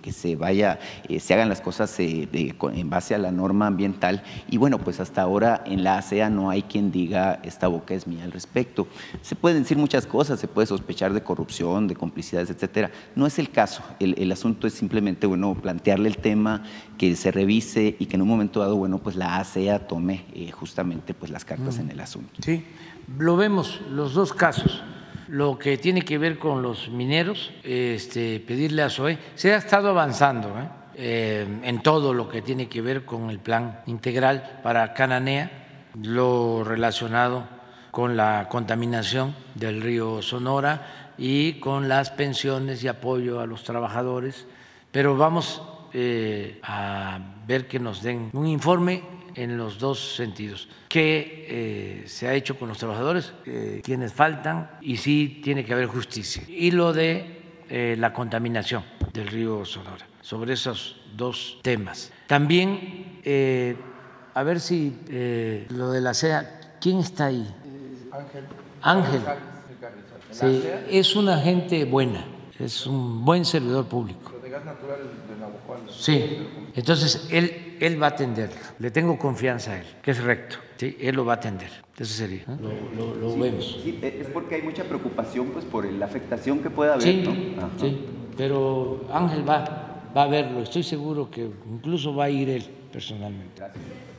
que 0.03 0.13
se 0.13 0.37
vaya, 0.37 0.79
se 1.19 1.35
hagan 1.35 1.49
las 1.49 1.61
cosas 1.61 1.95
en 1.99 2.91
base 2.91 3.15
a 3.15 3.19
la 3.19 3.31
norma 3.31 3.67
ambiental. 3.67 4.23
Y 4.49 4.57
bueno, 4.59 4.79
pues 4.79 5.01
hasta 5.01 5.23
ahora 5.23 5.63
en 5.67 5.85
la 5.85 5.99
ASEA 5.99 6.31
no 6.31 6.51
hay 6.51 6.63
quien 6.63 6.91
diga 6.93 7.41
esta 7.43 7.69
boca 7.69 7.95
es 7.95 8.07
mía 8.07 8.25
al 8.25 8.33
respecto. 8.33 8.87
Se 9.23 9.35
pueden 9.37 9.63
decir 9.63 9.79
muchas 9.79 10.07
cosas, 10.07 10.41
se 10.41 10.49
puede 10.49 10.67
sospechar 10.67 11.13
de 11.13 11.23
corrupción, 11.23 11.89
de 11.89 11.97
complicidades, 11.97 12.51
etcétera. 12.51 12.91
No 13.15 13.27
es 13.27 13.39
el 13.39 13.51
caso. 13.51 13.83
El, 13.99 14.31
asunto 14.31 14.67
es 14.67 14.75
simplemente, 14.75 15.27
bueno, 15.27 15.55
plantearle 15.55 16.09
el 16.09 16.19
tema, 16.19 16.63
que 16.99 17.17
se 17.17 17.31
revise 17.33 17.97
y 17.99 18.07
que 18.07 18.17
en 18.17 18.23
un 18.23 18.29
momento 18.29 18.61
dado, 18.61 18.77
bueno, 18.77 18.99
pues 18.99 19.17
la 19.17 19.39
ASEA 19.39 19.87
tome 19.87 20.25
eh, 20.35 20.51
justamente 20.51 21.15
pues 21.15 21.31
las 21.31 21.45
cartas 21.45 21.79
en 21.79 21.91
el 21.91 22.01
asunto. 22.01 22.31
Sí, 22.45 22.65
lo 23.19 23.37
vemos 23.37 23.81
los 23.91 24.15
dos 24.15 24.33
casos 24.33 24.83
lo 25.31 25.59
que 25.59 25.79
tiene 25.79 26.03
que 26.03 26.19
ver 26.19 26.39
con 26.39 26.61
los 26.61 26.89
mineros, 26.89 27.53
este, 27.63 28.41
pedirle 28.41 28.83
a 28.83 28.91
SOE, 28.91 29.17
se 29.37 29.55
ha 29.55 29.57
estado 29.57 29.91
avanzando 29.91 30.49
¿eh? 30.59 30.69
Eh, 30.97 31.61
en 31.63 31.83
todo 31.83 32.13
lo 32.13 32.29
que 32.29 32.43
tiene 32.43 32.69
que 32.69 32.83
ver 32.83 33.05
con 33.05 33.31
el 33.31 33.39
plan 33.39 33.81
integral 33.87 34.61
para 34.63 34.93
Cananea, 34.93 35.51
lo 36.03 36.65
relacionado 36.65 37.45
con 37.93 38.17
la 38.17 38.49
contaminación 38.49 39.35
del 39.55 39.83
río 39.83 40.21
Sonora 40.21 41.15
y 41.17 41.55
con 41.55 41.89
las 41.89 42.11
pensiones 42.11 42.83
y 42.83 42.89
apoyo 42.89 43.41
a 43.41 43.47
los 43.47 43.63
trabajadores, 43.63 44.47
pero 44.91 45.17
vamos 45.17 45.63
eh, 45.93 46.59
a 46.65 47.19
ver 47.47 47.69
que 47.69 47.79
nos 47.79 48.03
den 48.03 48.31
un 48.33 48.47
informe 48.47 49.03
en 49.35 49.57
los 49.57 49.79
dos 49.79 50.17
sentidos. 50.17 50.69
¿Qué 50.89 51.47
eh, 51.49 52.09
se 52.09 52.29
ha 52.29 52.35
hecho 52.35 52.59
con 52.59 52.69
los 52.69 52.79
trabajadores? 52.79 53.33
Eh, 53.47 53.81
quienes 53.85 54.13
faltan 54.13 54.71
y 54.81 54.97
sí 54.97 55.41
tiene 55.43 55.65
que 55.65 55.73
haber 55.73 55.87
justicia. 55.87 56.43
Y 56.49 56.71
lo 56.71 56.93
de 56.93 57.39
la 57.71 58.13
contaminación 58.13 58.83
del 59.13 59.29
río 59.29 59.65
Sonora, 59.65 60.05
sobre 60.23 60.55
esos 60.55 61.01
dos 61.17 61.61
temas. 61.63 62.11
También, 62.27 63.21
a 64.35 64.43
ver 64.43 64.59
si 64.59 64.93
lo 65.69 65.93
de 65.93 66.01
la 66.01 66.13
SEA, 66.13 66.79
¿quién 66.81 66.99
está 66.99 67.27
ahí? 67.27 67.47
Ángel. 68.83 69.23
Sí, 70.33 70.65
es 70.89 71.15
una 71.15 71.39
gente 71.39 71.85
buena, 71.85 72.25
es 72.59 72.87
un 72.89 73.25
buen 73.25 73.45
servidor 73.45 73.87
público. 73.87 74.40
De 74.51 74.57
gas 74.57 74.65
natural 74.65 74.99
de 74.99 75.93
Sí, 75.93 76.47
entonces 76.75 77.29
él, 77.31 77.77
él 77.81 78.03
va 78.03 78.07
a 78.07 78.11
atenderlo. 78.11 78.57
Le 78.79 78.91
tengo 78.91 79.17
confianza 79.19 79.73
a 79.73 79.79
él, 79.79 79.87
que 80.03 80.11
es 80.11 80.23
recto. 80.23 80.57
Sí, 80.77 80.97
él 81.01 81.15
lo 81.15 81.25
va 81.25 81.35
a 81.35 81.37
atender. 81.37 81.71
Eso 81.97 82.15
sería. 82.15 82.45
Lo, 82.47 83.37
vemos. 83.37 83.81
Sí, 83.83 83.99
es 84.03 84.29
porque 84.29 84.57
hay 84.57 84.63
mucha 84.63 84.85
preocupación 84.85 85.49
pues, 85.49 85.65
por 85.65 85.85
la 85.85 86.07
afectación 86.07 86.61
que 86.61 86.71
pueda 86.71 86.95
haber. 86.95 87.03
Sí, 87.03 87.25
sí 87.79 88.07
pero 88.37 89.05
Ángel 89.13 89.49
va, 89.49 90.01
va 90.17 90.23
a 90.23 90.27
verlo. 90.27 90.63
Estoy 90.63 90.83
seguro 90.83 91.31
que 91.31 91.51
incluso 91.71 92.15
va 92.15 92.25
a 92.25 92.31
ir 92.31 92.49
él 92.49 92.65
personalmente. 92.91 93.59
Gracias. 93.59 94.10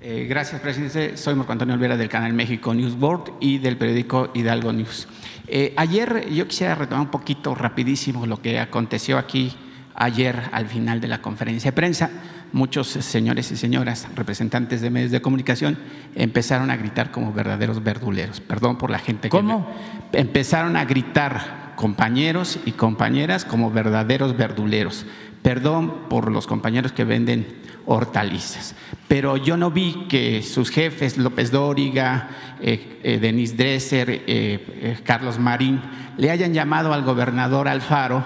Eh, 0.00 0.26
gracias, 0.28 0.60
presidente. 0.60 1.16
Soy 1.16 1.34
Marco 1.34 1.50
Antonio 1.50 1.74
Olvera 1.74 1.96
del 1.96 2.08
canal 2.08 2.32
México 2.32 2.72
News 2.72 2.96
Board 2.96 3.32
y 3.40 3.58
del 3.58 3.76
periódico 3.76 4.30
Hidalgo 4.32 4.72
News. 4.72 5.08
Eh, 5.48 5.74
ayer 5.76 6.28
yo 6.30 6.46
quisiera 6.46 6.76
retomar 6.76 7.06
un 7.06 7.10
poquito 7.10 7.52
rapidísimo 7.56 8.24
lo 8.24 8.40
que 8.40 8.60
aconteció 8.60 9.18
aquí 9.18 9.56
ayer 9.96 10.40
al 10.52 10.68
final 10.68 11.00
de 11.00 11.08
la 11.08 11.20
conferencia 11.20 11.72
de 11.72 11.74
prensa. 11.74 12.10
Muchos 12.52 12.86
señores 12.86 13.50
y 13.50 13.56
señoras, 13.56 14.06
representantes 14.14 14.80
de 14.82 14.90
medios 14.90 15.10
de 15.10 15.20
comunicación, 15.20 15.76
empezaron 16.14 16.70
a 16.70 16.76
gritar 16.76 17.10
como 17.10 17.32
verdaderos 17.32 17.82
verduleros. 17.82 18.40
Perdón 18.40 18.78
por 18.78 18.90
la 18.90 19.00
gente 19.00 19.28
¿Cómo? 19.28 19.68
que... 20.12 20.20
Empezaron 20.20 20.76
a 20.76 20.84
gritar 20.84 21.72
compañeros 21.74 22.60
y 22.64 22.72
compañeras 22.72 23.44
como 23.44 23.72
verdaderos 23.72 24.36
verduleros. 24.36 25.06
Perdón 25.42 26.08
por 26.08 26.30
los 26.30 26.46
compañeros 26.46 26.92
que 26.92 27.02
venden 27.02 27.46
hortalizas. 27.88 28.74
Pero 29.08 29.38
yo 29.38 29.56
no 29.56 29.70
vi 29.70 30.06
que 30.08 30.42
sus 30.42 30.70
jefes, 30.70 31.16
López 31.16 31.50
Dóriga, 31.50 32.28
eh, 32.60 33.00
eh, 33.02 33.18
Denis 33.18 33.56
Dresser, 33.56 34.24
eh, 34.26 34.98
Carlos 35.04 35.38
Marín, 35.38 35.80
le 36.18 36.30
hayan 36.30 36.52
llamado 36.52 36.92
al 36.92 37.02
gobernador 37.02 37.66
Alfaro 37.66 38.24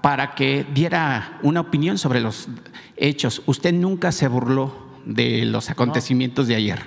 para 0.00 0.34
que 0.34 0.64
diera 0.72 1.40
una 1.42 1.60
opinión 1.60 1.98
sobre 1.98 2.20
los 2.20 2.48
hechos. 2.96 3.42
Usted 3.46 3.74
nunca 3.74 4.12
se 4.12 4.28
burló 4.28 4.88
de 5.04 5.44
los 5.44 5.70
acontecimientos 5.70 6.46
de 6.46 6.54
ayer 6.54 6.86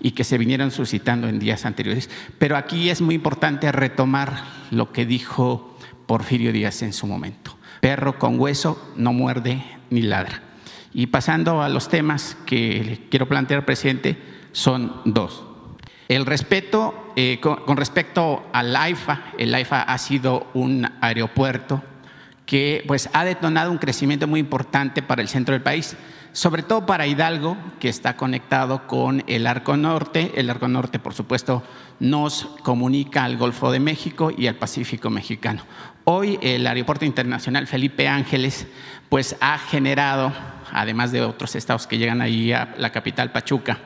y 0.00 0.12
que 0.12 0.24
se 0.24 0.38
vinieron 0.38 0.70
suscitando 0.70 1.28
en 1.28 1.38
días 1.38 1.66
anteriores. 1.66 2.08
Pero 2.38 2.56
aquí 2.56 2.88
es 2.88 3.02
muy 3.02 3.14
importante 3.14 3.70
retomar 3.70 4.44
lo 4.70 4.92
que 4.92 5.04
dijo 5.04 5.76
Porfirio 6.06 6.52
Díaz 6.52 6.80
en 6.82 6.94
su 6.94 7.06
momento. 7.06 7.58
Perro 7.82 8.18
con 8.18 8.40
hueso 8.40 8.92
no 8.96 9.12
muerde 9.12 9.62
ni 9.90 10.00
ladra. 10.00 10.49
Y 10.92 11.06
pasando 11.06 11.62
a 11.62 11.68
los 11.68 11.88
temas 11.88 12.36
que 12.46 12.84
le 12.84 13.08
quiero 13.08 13.28
plantear, 13.28 13.64
presidente, 13.64 14.18
son 14.52 15.02
dos. 15.04 15.44
El 16.08 16.26
respeto, 16.26 17.12
eh, 17.14 17.38
con, 17.40 17.76
respecto 17.76 18.44
al 18.52 18.74
AIFA, 18.74 19.26
el 19.38 19.54
AIFA 19.54 19.82
ha 19.82 19.98
sido 19.98 20.48
un 20.54 20.88
aeropuerto 21.00 21.84
que 22.46 22.82
pues, 22.88 23.08
ha 23.12 23.24
detonado 23.24 23.70
un 23.70 23.78
crecimiento 23.78 24.26
muy 24.26 24.40
importante 24.40 25.02
para 25.02 25.22
el 25.22 25.28
centro 25.28 25.52
del 25.52 25.62
país, 25.62 25.96
sobre 26.32 26.64
todo 26.64 26.84
para 26.84 27.06
Hidalgo, 27.06 27.56
que 27.78 27.88
está 27.88 28.16
conectado 28.16 28.88
con 28.88 29.22
el 29.28 29.46
Arco 29.46 29.76
Norte. 29.76 30.32
El 30.34 30.50
Arco 30.50 30.66
Norte, 30.66 30.98
por 30.98 31.14
supuesto, 31.14 31.62
nos 32.00 32.46
comunica 32.64 33.22
al 33.22 33.36
Golfo 33.36 33.70
de 33.70 33.78
México 33.78 34.32
y 34.36 34.48
al 34.48 34.56
Pacífico 34.56 35.10
mexicano. 35.10 35.62
Hoy 36.02 36.40
el 36.42 36.66
Aeropuerto 36.66 37.04
Internacional 37.04 37.68
Felipe 37.68 38.08
Ángeles 38.08 38.66
pues, 39.08 39.36
ha 39.40 39.58
generado 39.58 40.32
además 40.72 41.12
de 41.12 41.22
otros 41.22 41.54
estados 41.56 41.86
que 41.86 41.98
llegan 41.98 42.20
ahí 42.20 42.52
a 42.52 42.74
la 42.78 42.90
capital 42.90 43.32
Pachuca, 43.32 43.78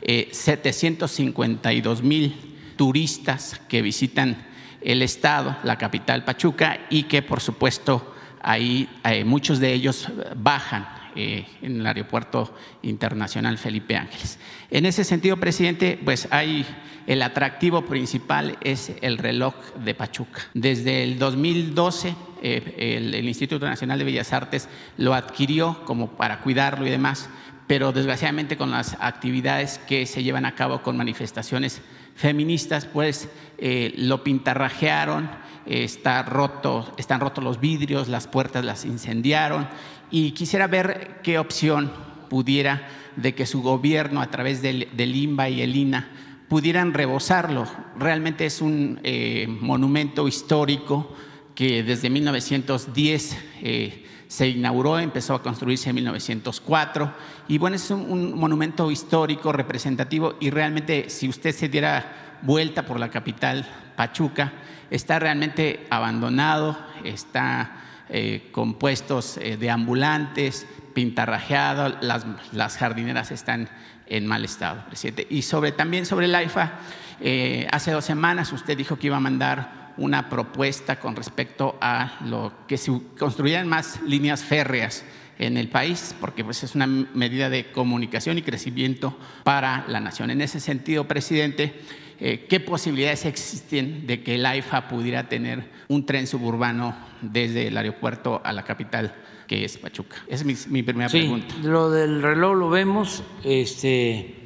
752 0.00 1.98
eh, 1.98 2.02
mil 2.02 2.34
turistas 2.76 3.60
que 3.68 3.82
visitan 3.82 4.46
el 4.80 5.02
estado, 5.02 5.56
la 5.62 5.78
capital 5.78 6.24
Pachuca, 6.24 6.80
y 6.90 7.04
que 7.04 7.22
por 7.22 7.40
supuesto 7.40 8.14
ahí 8.42 8.88
eh, 9.04 9.24
muchos 9.24 9.60
de 9.60 9.72
ellos 9.72 10.08
bajan 10.36 11.01
eh, 11.16 11.46
en 11.62 11.80
el 11.80 11.86
aeropuerto 11.86 12.54
internacional 12.82 13.58
Felipe 13.58 13.96
Ángeles. 13.96 14.38
En 14.70 14.86
ese 14.86 15.04
sentido, 15.04 15.36
presidente, 15.36 15.98
pues 16.04 16.28
hay 16.30 16.66
el 17.06 17.22
atractivo 17.22 17.82
principal 17.82 18.58
es 18.60 18.92
el 19.00 19.18
reloj 19.18 19.54
de 19.84 19.94
Pachuca. 19.94 20.42
Desde 20.54 21.02
el 21.02 21.18
2012 21.18 22.14
eh, 22.42 22.98
el, 22.98 23.28
Instituto 23.28 23.66
Nacional 23.66 23.98
de 23.98 24.04
Bellas 24.04 24.32
Artes 24.32 24.68
lo 24.96 25.14
adquirió 25.14 25.84
como 25.84 26.10
para 26.10 26.40
cuidarlo 26.40 26.86
y 26.86 26.90
demás, 26.90 27.28
pero 27.66 27.92
desgraciadamente 27.92 28.56
con 28.56 28.70
las 28.70 28.96
actividades 29.00 29.78
que 29.78 30.06
se 30.06 30.22
llevan 30.22 30.44
a 30.44 30.54
cabo 30.54 30.82
con 30.82 30.96
manifestaciones 30.96 31.82
feministas, 32.14 32.84
pues 32.84 33.28
eh, 33.58 33.94
lo 33.96 34.22
pintarrajearon, 34.22 35.30
está 35.66 36.22
roto, 36.22 36.92
están 36.98 37.20
rotos 37.20 37.42
los 37.42 37.60
vidrios, 37.60 38.08
las 38.08 38.26
puertas 38.26 38.64
las 38.64 38.84
incendiaron 38.84 39.68
y 40.12 40.30
quisiera 40.32 40.68
ver 40.68 41.20
qué 41.24 41.38
opción 41.38 41.90
pudiera 42.28 42.86
de 43.16 43.34
que 43.34 43.46
su 43.46 43.62
gobierno 43.62 44.22
a 44.22 44.30
través 44.30 44.62
del, 44.62 44.88
del 44.94 45.16
y 45.16 45.62
el 45.62 45.74
INA 45.74 46.08
pudieran 46.48 46.92
rebosarlo. 46.92 47.66
Realmente 47.98 48.44
es 48.44 48.60
un 48.60 49.00
eh, 49.02 49.46
monumento 49.48 50.28
histórico 50.28 51.16
que 51.54 51.82
desde 51.82 52.10
1910 52.10 53.38
eh, 53.62 54.06
se 54.28 54.48
inauguró, 54.48 54.98
empezó 54.98 55.34
a 55.34 55.42
construirse 55.42 55.90
en 55.90 55.96
1904 55.96 57.12
y 57.48 57.58
bueno, 57.58 57.76
es 57.76 57.90
un, 57.90 58.38
monumento 58.38 58.90
histórico 58.90 59.52
representativo 59.52 60.36
y 60.40 60.50
realmente 60.50 61.08
si 61.10 61.28
usted 61.28 61.54
se 61.54 61.68
diera 61.68 62.38
vuelta 62.42 62.84
por 62.84 63.00
la 63.00 63.10
capital, 63.10 63.66
Pachuca, 63.96 64.52
está 64.90 65.18
realmente 65.18 65.86
abandonado, 65.90 66.78
está 67.04 67.82
eh, 68.08 68.50
puestos 68.78 69.38
de 69.38 69.70
ambulantes, 69.70 70.66
pintarrajeado, 70.94 71.96
las, 72.00 72.26
las 72.52 72.76
jardineras 72.76 73.30
están 73.30 73.68
en 74.06 74.26
mal 74.26 74.44
estado, 74.44 74.84
presidente. 74.86 75.26
Y 75.30 75.42
sobre, 75.42 75.72
también 75.72 76.06
sobre 76.06 76.26
el 76.26 76.34
AIFA, 76.34 76.72
eh, 77.20 77.66
hace 77.70 77.92
dos 77.92 78.04
semanas 78.04 78.52
usted 78.52 78.76
dijo 78.76 78.98
que 78.98 79.06
iba 79.06 79.16
a 79.16 79.20
mandar 79.20 79.92
una 79.96 80.28
propuesta 80.28 80.98
con 80.98 81.16
respecto 81.16 81.78
a 81.80 82.18
lo 82.24 82.52
que 82.66 82.76
se 82.76 82.92
construyeran 83.18 83.68
más 83.68 84.00
líneas 84.02 84.42
férreas 84.42 85.04
en 85.38 85.56
el 85.56 85.68
país, 85.68 86.14
porque 86.20 86.44
pues, 86.44 86.62
es 86.62 86.74
una 86.74 86.86
medida 86.86 87.48
de 87.48 87.72
comunicación 87.72 88.38
y 88.38 88.42
crecimiento 88.42 89.16
para 89.44 89.84
la 89.88 90.00
nación. 90.00 90.30
En 90.30 90.40
ese 90.40 90.60
sentido, 90.60 91.08
presidente, 91.08 91.80
eh, 92.24 92.46
¿qué 92.48 92.60
posibilidades 92.60 93.26
existen 93.26 94.06
de 94.06 94.22
que 94.22 94.36
el 94.36 94.46
AIFA 94.46 94.86
pudiera 94.86 95.28
tener 95.28 95.64
un 95.88 96.06
tren 96.06 96.28
suburbano 96.28 96.94
desde 97.20 97.66
el 97.66 97.76
aeropuerto 97.76 98.40
a 98.44 98.52
la 98.52 98.62
capital, 98.62 99.12
que 99.48 99.64
es 99.64 99.76
Pachuca? 99.76 100.18
Esa 100.28 100.48
es 100.48 100.68
mi, 100.68 100.84
primera 100.84 101.08
sí, 101.08 101.18
pregunta. 101.18 101.52
Lo 101.64 101.90
del 101.90 102.22
reloj 102.22 102.56
lo 102.56 102.70
vemos, 102.70 103.24
este, 103.42 104.36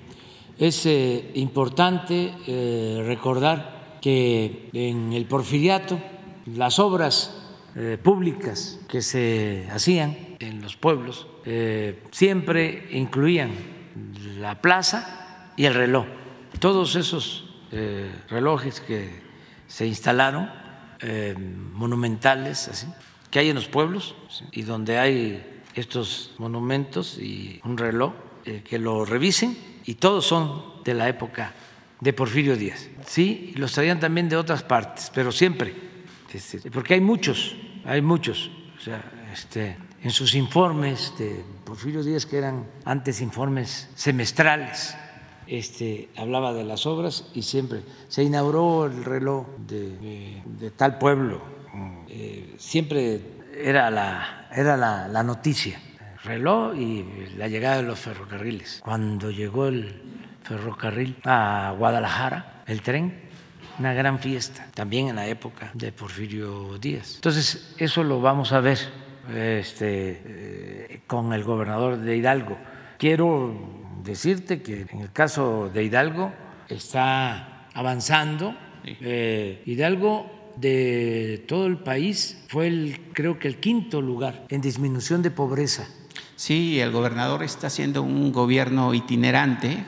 es 0.58 0.86
eh, 0.86 1.32
importante 1.34 2.32
eh, 2.46 3.04
recordar 3.06 3.98
que 4.00 4.70
en 4.72 5.12
el 5.12 5.26
porfiriato 5.26 6.00
las 6.46 6.78
obras 6.78 7.42
públicas 8.02 8.80
que 8.88 9.02
se 9.02 9.68
hacían 9.70 10.16
en 10.38 10.62
los 10.62 10.76
pueblos 10.76 11.26
siempre 12.10 12.88
incluían 12.92 13.50
la 14.38 14.62
plaza 14.62 15.52
y 15.58 15.66
el 15.66 15.74
reloj. 15.74 16.06
Todos 16.58 16.96
esos 16.96 17.45
eh, 17.76 18.10
relojes 18.28 18.80
que 18.80 19.10
se 19.68 19.86
instalaron, 19.86 20.50
eh, 21.00 21.34
monumentales, 21.36 22.68
así, 22.68 22.86
que 23.30 23.40
hay 23.40 23.50
en 23.50 23.56
los 23.56 23.68
pueblos 23.68 24.14
y 24.50 24.62
donde 24.62 24.98
hay 24.98 25.62
estos 25.74 26.34
monumentos 26.38 27.18
y 27.18 27.60
un 27.64 27.76
reloj, 27.76 28.14
eh, 28.46 28.62
que 28.64 28.78
lo 28.78 29.04
revisen 29.04 29.56
y 29.84 29.96
todos 29.96 30.24
son 30.24 30.82
de 30.84 30.94
la 30.94 31.08
época 31.08 31.52
de 32.00 32.12
Porfirio 32.12 32.56
Díaz. 32.56 32.88
Sí, 33.06 33.52
los 33.56 33.72
traían 33.72 34.00
también 34.00 34.28
de 34.28 34.36
otras 34.36 34.62
partes, 34.62 35.10
pero 35.14 35.30
siempre, 35.32 35.74
este, 36.32 36.70
porque 36.70 36.94
hay 36.94 37.00
muchos, 37.00 37.56
hay 37.84 38.00
muchos. 38.00 38.50
O 38.78 38.80
sea, 38.80 39.02
este, 39.32 39.76
en 40.02 40.10
sus 40.10 40.34
informes 40.34 41.12
de 41.18 41.44
Porfirio 41.64 42.02
Díaz, 42.02 42.24
que 42.24 42.38
eran 42.38 42.66
antes 42.84 43.20
informes 43.20 43.90
semestrales, 43.94 44.96
este, 45.46 46.08
hablaba 46.16 46.52
de 46.52 46.64
las 46.64 46.86
obras 46.86 47.26
y 47.34 47.42
siempre 47.42 47.82
se 48.08 48.22
inauguró 48.22 48.86
el 48.86 49.04
reloj 49.04 49.46
de, 49.66 50.72
tal 50.76 50.98
pueblo. 50.98 51.40
Eh, 52.08 52.54
siempre 52.58 53.20
era 53.56 53.90
la, 53.90 54.48
era 54.52 54.76
la, 54.76 55.22
noticia, 55.22 55.80
el 56.00 56.22
reloj 56.22 56.76
y 56.76 57.04
la 57.36 57.48
llegada 57.48 57.76
de 57.76 57.82
los 57.82 57.98
ferrocarriles. 57.98 58.80
Cuando 58.84 59.30
llegó 59.30 59.66
el 59.66 60.02
ferrocarril 60.42 61.16
a 61.24 61.74
Guadalajara, 61.78 62.62
el 62.66 62.82
tren, 62.82 63.26
una 63.78 63.92
gran 63.92 64.18
fiesta, 64.18 64.66
también 64.74 65.08
en 65.08 65.16
la 65.16 65.26
época 65.26 65.70
de 65.74 65.92
Porfirio 65.92 66.78
Díaz. 66.78 67.16
Entonces, 67.16 67.74
eso 67.78 68.02
lo 68.02 68.20
vamos 68.20 68.52
a 68.52 68.60
ver 68.60 68.78
este, 69.34 70.22
eh, 70.24 71.00
con 71.06 71.32
el 71.32 71.44
gobernador 71.44 71.98
de 71.98 72.16
Hidalgo. 72.16 72.56
Quiero 72.98 73.85
decirte 74.06 74.62
que 74.62 74.86
en 74.90 75.00
el 75.00 75.12
caso 75.12 75.70
de 75.72 75.84
Hidalgo 75.84 76.32
está 76.68 77.68
avanzando. 77.74 78.56
Eh, 78.84 79.62
Hidalgo 79.66 80.30
de 80.56 81.44
todo 81.46 81.66
el 81.66 81.78
país 81.78 82.42
fue 82.48 82.68
el, 82.68 83.00
creo 83.12 83.38
que 83.38 83.48
el 83.48 83.58
quinto 83.58 84.00
lugar 84.00 84.46
en 84.48 84.60
disminución 84.60 85.22
de 85.22 85.30
pobreza. 85.30 85.86
Sí, 86.36 86.80
el 86.80 86.92
gobernador 86.92 87.42
está 87.42 87.66
haciendo 87.66 88.02
un 88.02 88.32
gobierno 88.32 88.94
itinerante 88.94 89.84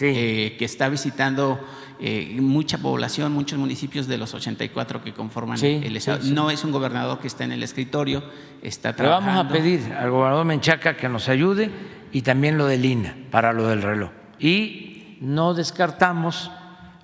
eh, 0.00 0.56
que 0.58 0.64
está 0.64 0.88
visitando 0.88 1.60
eh, 2.00 2.36
mucha 2.40 2.78
población, 2.78 3.32
muchos 3.32 3.58
municipios 3.58 4.06
de 4.06 4.18
los 4.18 4.32
84 4.32 5.02
que 5.02 5.12
conforman 5.12 5.58
el 5.60 5.96
Estado. 5.96 6.20
no 6.22 6.50
es 6.50 6.62
un 6.62 6.70
gobernador 6.70 7.18
que 7.18 7.26
está 7.26 7.42
en 7.42 7.50
el 7.50 7.62
escritorio, 7.64 8.22
está 8.62 8.94
trabajando. 8.94 9.30
Le 9.30 9.36
vamos 9.36 9.50
a 9.50 9.52
pedir 9.52 9.92
al 9.92 10.10
gobernador 10.10 10.44
Menchaca 10.44 10.96
que 10.96 11.08
nos 11.08 11.28
ayude 11.28 11.70
y 12.12 12.22
también 12.22 12.58
lo 12.58 12.66
del 12.66 12.84
INA 12.84 13.16
para 13.30 13.52
lo 13.52 13.68
del 13.68 13.82
reloj. 13.82 14.10
Y 14.38 15.18
no 15.20 15.54
descartamos 15.54 16.50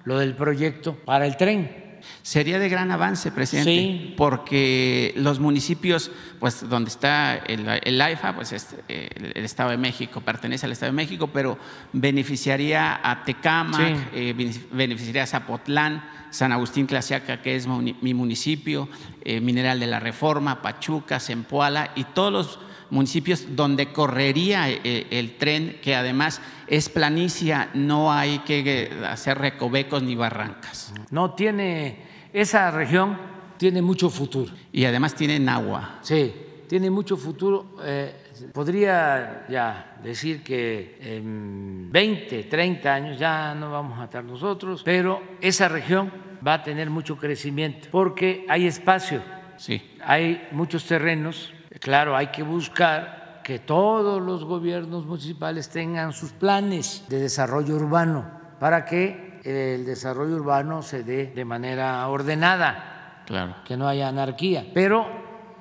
lo 0.04 0.18
del 0.18 0.34
proyecto 0.34 0.94
para 0.94 1.26
el 1.26 1.36
tren. 1.36 1.84
Sería 2.22 2.58
de 2.58 2.68
gran 2.68 2.90
avance, 2.90 3.30
presidente, 3.32 4.14
porque 4.16 5.14
los 5.16 5.40
municipios, 5.40 6.10
pues 6.38 6.68
donde 6.68 6.90
está 6.90 7.36
el, 7.36 8.00
AIFA, 8.00 8.34
pues 8.34 8.52
eh, 8.88 9.08
el, 9.34 9.44
Estado 9.44 9.70
de 9.70 9.78
México, 9.78 10.20
pertenece 10.20 10.66
al 10.66 10.72
Estado 10.72 10.92
de 10.92 10.96
México, 10.96 11.28
pero 11.32 11.58
beneficiaría 11.94 13.00
a 13.02 13.24
Tecámac, 13.24 14.08
eh, 14.12 14.34
beneficiaría 14.72 15.22
a 15.22 15.26
Zapotlán, 15.26 16.04
San 16.30 16.52
Agustín 16.52 16.86
Clasiaca, 16.86 17.40
que 17.40 17.56
es 17.56 17.66
mi 17.66 18.12
municipio, 18.12 18.88
eh, 19.22 19.40
Mineral 19.40 19.80
de 19.80 19.86
la 19.86 20.00
Reforma, 20.00 20.60
Pachuca, 20.60 21.20
Zempoala 21.20 21.92
y 21.94 22.04
todos 22.04 22.32
los 22.32 22.58
municipios 22.90 23.56
donde 23.56 23.92
correría 23.92 24.70
eh, 24.70 25.06
el 25.10 25.36
tren, 25.36 25.78
que 25.82 25.94
además 25.94 26.40
es 26.66 26.88
planicia, 26.88 27.70
no 27.74 28.12
hay 28.12 28.40
que 28.40 28.90
hacer 29.06 29.38
recovecos 29.38 30.02
ni 30.02 30.14
barrancas. 30.14 30.92
No 31.10 31.34
tiene, 31.34 31.98
esa 32.32 32.70
región 32.70 33.16
tiene 33.56 33.82
mucho 33.82 34.10
futuro. 34.10 34.52
Y 34.72 34.84
además 34.84 35.14
tiene 35.14 35.48
agua. 35.50 35.98
Sí, 36.02 36.32
tiene 36.68 36.90
mucho 36.90 37.16
futuro. 37.16 37.76
Eh, 37.82 38.12
podría 38.52 39.46
ya 39.48 39.96
decir 40.02 40.42
que 40.42 40.98
en 41.00 41.90
20, 41.90 42.44
30 42.44 42.94
años 42.94 43.18
ya 43.18 43.54
no 43.54 43.70
vamos 43.70 43.98
a 43.98 44.04
estar 44.04 44.24
nosotros, 44.24 44.82
pero 44.84 45.22
esa 45.40 45.68
región 45.68 46.12
va 46.46 46.54
a 46.54 46.62
tener 46.62 46.90
mucho 46.90 47.16
crecimiento 47.16 47.88
porque 47.90 48.44
hay 48.48 48.66
espacio. 48.66 49.22
Sí. 49.56 49.80
Hay 50.04 50.48
muchos 50.50 50.84
terrenos 50.84 51.53
Claro, 51.84 52.16
hay 52.16 52.28
que 52.28 52.42
buscar 52.42 53.42
que 53.44 53.58
todos 53.58 54.22
los 54.22 54.42
gobiernos 54.42 55.04
municipales 55.04 55.68
tengan 55.68 56.14
sus 56.14 56.32
planes 56.32 57.04
de 57.10 57.20
desarrollo 57.20 57.76
urbano 57.76 58.24
para 58.58 58.86
que 58.86 59.40
el 59.44 59.84
desarrollo 59.84 60.36
urbano 60.36 60.80
se 60.80 61.04
dé 61.04 61.26
de 61.26 61.44
manera 61.44 62.08
ordenada, 62.08 63.22
claro. 63.26 63.56
que 63.66 63.76
no 63.76 63.86
haya 63.86 64.08
anarquía. 64.08 64.64
Pero 64.72 65.06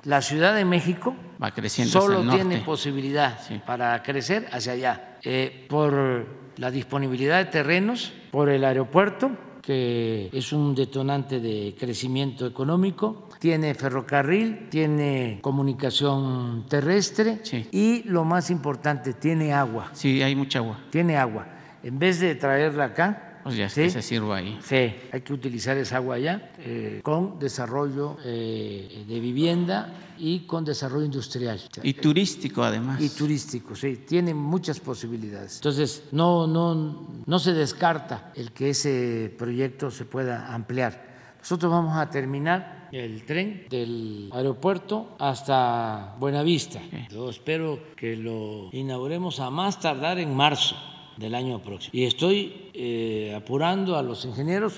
la 0.04 0.22
Ciudad 0.22 0.56
de 0.56 0.64
México 0.64 1.14
Va 1.44 1.52
creciendo 1.52 2.00
solo 2.00 2.22
tiene 2.34 2.60
posibilidad 2.60 3.38
para 3.66 4.02
crecer 4.02 4.48
hacia 4.54 4.72
allá 4.72 5.18
eh, 5.24 5.66
por 5.68 6.26
la 6.56 6.72
disponibilidad 6.72 7.40
de 7.40 7.52
terrenos, 7.52 8.14
por 8.32 8.48
el 8.48 8.64
aeropuerto 8.64 9.30
que 9.64 10.30
es 10.34 10.52
un 10.52 10.76
detonante 10.76 11.40
de 11.40 11.74
crecimiento 11.80 12.46
económico, 12.46 13.30
tiene 13.44 13.74
ferrocarril, 13.74 14.70
tiene 14.70 15.40
comunicación 15.42 16.66
terrestre 16.70 17.42
y 17.74 18.04
lo 18.04 18.24
más 18.24 18.50
importante, 18.50 19.16
tiene 19.16 19.52
agua. 19.52 19.90
Sí, 19.92 20.22
hay 20.22 20.34
mucha 20.34 20.60
agua. 20.60 20.80
Tiene 20.90 21.18
agua. 21.18 21.46
En 21.84 22.00
vez 22.00 22.22
de 22.22 22.36
traerla 22.36 22.86
acá, 22.86 23.42
pues 23.44 23.58
ya 23.58 23.68
se 23.68 24.02
sirva 24.02 24.38
ahí. 24.38 24.58
Sí, 24.64 24.96
hay 25.12 25.22
que 25.22 25.34
utilizar 25.34 25.76
esa 25.76 25.98
agua 25.98 26.16
allá 26.16 26.54
eh, 26.60 27.02
con 27.04 27.38
desarrollo 27.38 28.16
eh, 28.24 29.04
de 29.06 29.20
vivienda 29.20 29.94
y 30.18 30.46
con 30.46 30.64
desarrollo 30.64 31.04
industrial. 31.04 31.60
Y 31.84 31.96
turístico 31.96 32.64
además. 32.64 33.02
Y 33.02 33.10
turístico, 33.10 33.76
sí, 33.76 34.06
tiene 34.08 34.34
muchas 34.34 34.80
posibilidades. 34.80 35.58
Entonces, 35.58 36.04
no, 36.14 36.48
no, 36.48 37.10
no 37.26 37.40
se 37.40 37.52
descarta 37.52 38.32
el 38.36 38.54
que 38.54 38.70
ese 38.70 39.36
proyecto 39.38 39.92
se 39.92 40.06
pueda 40.06 40.54
ampliar. 40.54 41.12
Nosotros 41.40 41.70
vamos 41.70 41.98
a 41.98 42.10
terminar 42.10 42.83
el 42.94 43.24
tren 43.26 43.66
del 43.70 44.30
aeropuerto 44.32 45.16
hasta 45.20 46.16
Buenavista. 46.20 46.80
Yo 47.10 47.30
espero 47.30 47.80
que 47.96 48.16
lo 48.16 48.70
inauguremos 48.72 49.40
a 49.40 49.50
más 49.50 49.80
tardar 49.80 50.20
en 50.20 50.36
marzo 50.36 50.76
del 51.18 51.34
año 51.34 51.60
próximo. 51.60 51.92
Y 51.94 52.06
estoy 52.06 52.70
eh, 52.74 53.34
apurando 53.36 53.98
a 53.98 54.04
los 54.04 54.26
ingenieros 54.26 54.76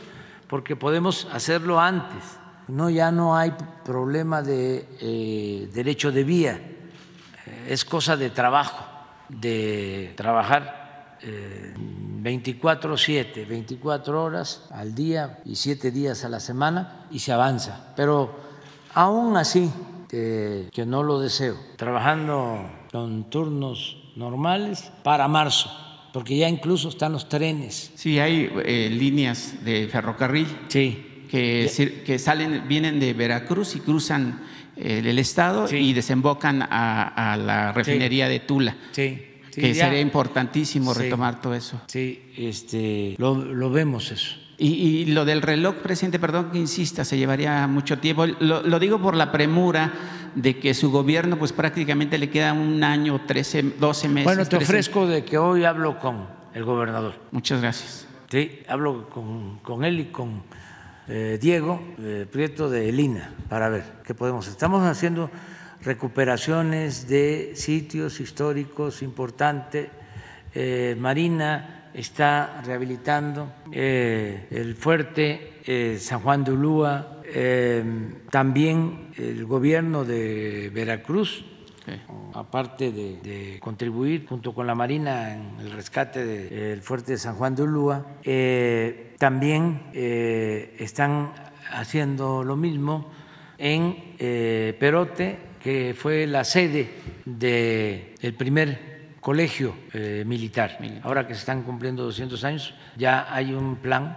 porque 0.47 0.75
podemos 0.75 1.27
hacerlo 1.31 1.79
antes. 1.79 2.23
No, 2.67 2.89
ya 2.89 3.11
no 3.11 3.35
hay 3.35 3.53
problema 3.83 4.41
de 4.41 4.87
eh, 5.01 5.69
derecho 5.73 6.11
de 6.11 6.23
vía, 6.23 6.59
es 7.67 7.85
cosa 7.85 8.17
de 8.17 8.31
trabajo, 8.31 8.83
de 9.29 10.13
trabajar 10.15 10.84
24/7, 11.25 13.47
24 13.47 14.23
horas 14.23 14.67
al 14.71 14.95
día 14.95 15.39
y 15.45 15.55
7 15.55 15.91
días 15.91 16.25
a 16.25 16.29
la 16.29 16.39
semana 16.39 17.05
y 17.11 17.19
se 17.19 17.31
avanza. 17.31 17.93
Pero 17.95 18.35
aún 18.93 19.37
así, 19.37 19.69
que 20.09 20.85
no 20.87 21.03
lo 21.03 21.19
deseo, 21.19 21.57
trabajando 21.75 22.67
con 22.91 23.29
turnos 23.29 23.97
normales 24.15 24.91
para 25.03 25.27
marzo 25.27 25.69
porque 26.15 26.37
ya 26.37 26.47
incluso 26.47 26.87
están 26.87 27.11
los 27.11 27.27
trenes. 27.27 27.91
Sí, 27.95 28.19
hay 28.19 28.49
eh, 28.63 28.89
líneas 28.89 29.65
de 29.65 29.89
ferrocarril 29.89 30.47
sí. 30.69 31.25
que, 31.29 31.69
que, 32.05 32.19
salen, 32.19 32.69
vienen 32.69 33.01
de 33.01 33.11
Veracruz 33.11 33.75
y 33.75 33.81
cruzan 33.81 34.39
eh, 34.77 35.01
el 35.03 35.19
estado 35.19 35.67
y 35.69 35.91
desembocan 35.91 36.61
a, 36.61 37.35
la 37.37 37.73
refinería 37.73 38.29
de 38.29 38.39
Tula. 38.39 38.77
Sí. 38.93 39.34
Que 39.55 39.73
sería 39.73 39.99
importantísimo 39.99 40.93
retomar 40.93 41.41
todo 41.41 41.53
eso. 41.53 41.81
Sí, 41.87 42.31
este, 42.37 43.15
lo, 43.17 43.35
lo 43.35 43.69
vemos 43.69 44.11
eso 44.11 44.35
Y, 44.57 44.67
y, 44.67 45.05
lo 45.05 45.25
del 45.25 45.41
reloj, 45.41 45.75
presidente, 45.75 46.19
perdón 46.19 46.51
que 46.51 46.57
insista, 46.57 47.03
se 47.05 47.17
llevaría 47.17 47.67
mucho 47.67 47.99
tiempo. 47.99 48.25
Lo, 48.25 48.61
lo, 48.61 48.79
digo 48.79 49.01
por 49.01 49.15
la 49.15 49.31
premura 49.31 49.93
de 50.35 50.59
que 50.59 50.73
su 50.73 50.91
gobierno, 50.91 51.37
pues 51.37 51.53
prácticamente 51.53 52.17
le 52.17 52.29
queda 52.29 52.53
un 52.53 52.83
año, 52.83 53.21
13, 53.25 53.63
12 53.79 54.09
meses. 54.09 54.25
Bueno, 54.25 54.43
te 54.43 54.57
13... 54.57 54.65
ofrezco 54.65 55.07
de 55.07 55.23
que 55.23 55.37
hoy 55.37 55.65
hablo 55.65 55.99
con 55.99 56.27
el 56.53 56.63
gobernador. 56.63 57.15
Muchas 57.31 57.61
gracias. 57.61 58.07
Sí, 58.29 58.59
hablo 58.67 59.09
con, 59.09 59.59
con 59.59 59.85
él 59.85 59.99
y 59.99 60.05
con 60.05 60.43
eh, 61.07 61.37
Diego 61.39 61.81
eh, 61.99 62.25
Prieto 62.31 62.69
de 62.69 62.89
Elina 62.89 63.31
para 63.47 63.69
ver 63.69 63.83
qué 64.03 64.13
podemos. 64.13 64.47
Estamos 64.47 64.83
haciendo 64.83 65.29
recuperaciones 65.85 67.07
de 67.07 67.51
sitios 67.55 68.19
históricos 68.19 69.03
importantes. 69.03 69.87
Eh, 70.53 70.95
Marina 70.99 71.91
está 71.93 72.61
rehabilitando 72.65 73.53
eh, 73.71 74.47
el 74.49 74.75
fuerte 74.75 75.61
eh, 75.63 75.97
San 75.99 76.19
Juan 76.21 76.43
de 76.43 76.51
Ulúa, 76.51 77.11
también 78.29 79.09
el 79.17 79.45
gobierno 79.45 80.05
de 80.05 80.71
Veracruz, 80.73 81.43
okay. 81.81 82.01
aparte 82.33 82.91
de, 82.91 83.17
de, 83.17 83.59
contribuir 83.59 84.25
junto 84.27 84.53
con 84.53 84.67
la 84.67 84.75
Marina 84.75 85.33
en 85.33 85.59
el 85.59 85.71
rescate 85.71 86.23
del 86.23 86.77
de, 86.77 86.81
fuerte 86.81 87.13
de 87.13 87.17
San 87.17 87.35
Juan 87.35 87.55
de 87.55 87.63
Ulúa, 87.63 88.05
también 89.17 89.81
están 89.91 91.33
haciendo 91.71 92.43
lo 92.43 92.55
mismo 92.55 93.11
en 93.57 94.15
Perote, 94.79 95.39
que 95.65 95.95
fue 95.97 96.27
la 96.27 96.43
sede 96.43 96.91
del 97.25 98.13
de 98.21 98.33
primer 98.37 99.17
colegio 99.19 99.75
eh, 99.93 100.23
militar. 100.23 100.77
Ahora 101.01 101.25
que 101.25 101.33
se 101.33 101.39
están 101.39 101.63
cumpliendo 101.63 102.03
200 102.03 102.43
años, 102.43 102.75
ya 102.95 103.33
hay 103.33 103.51
un 103.51 103.77
plan 103.77 104.15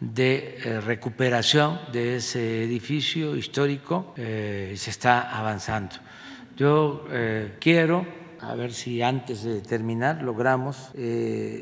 de 0.00 0.58
eh, 0.58 0.80
recuperación 0.80 1.78
de 1.92 2.16
ese 2.16 2.64
edificio 2.64 3.36
histórico 3.36 4.12
eh, 4.16 4.72
y 4.74 4.76
se 4.76 4.90
está 4.90 5.38
avanzando. 5.38 5.94
Yo 6.56 7.06
quiero, 7.60 8.04
a 8.40 8.56
ver 8.56 8.72
si 8.72 9.00
antes 9.00 9.44
de 9.44 9.60
terminar 9.60 10.24
logramos 10.24 10.90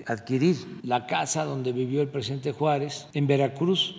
adquirir 0.06 0.56
la 0.82 1.06
casa 1.06 1.44
donde 1.44 1.72
vivió 1.72 2.00
el 2.00 2.08
presidente 2.08 2.52
Juárez 2.52 3.06
en 3.12 3.26
Veracruz, 3.26 3.94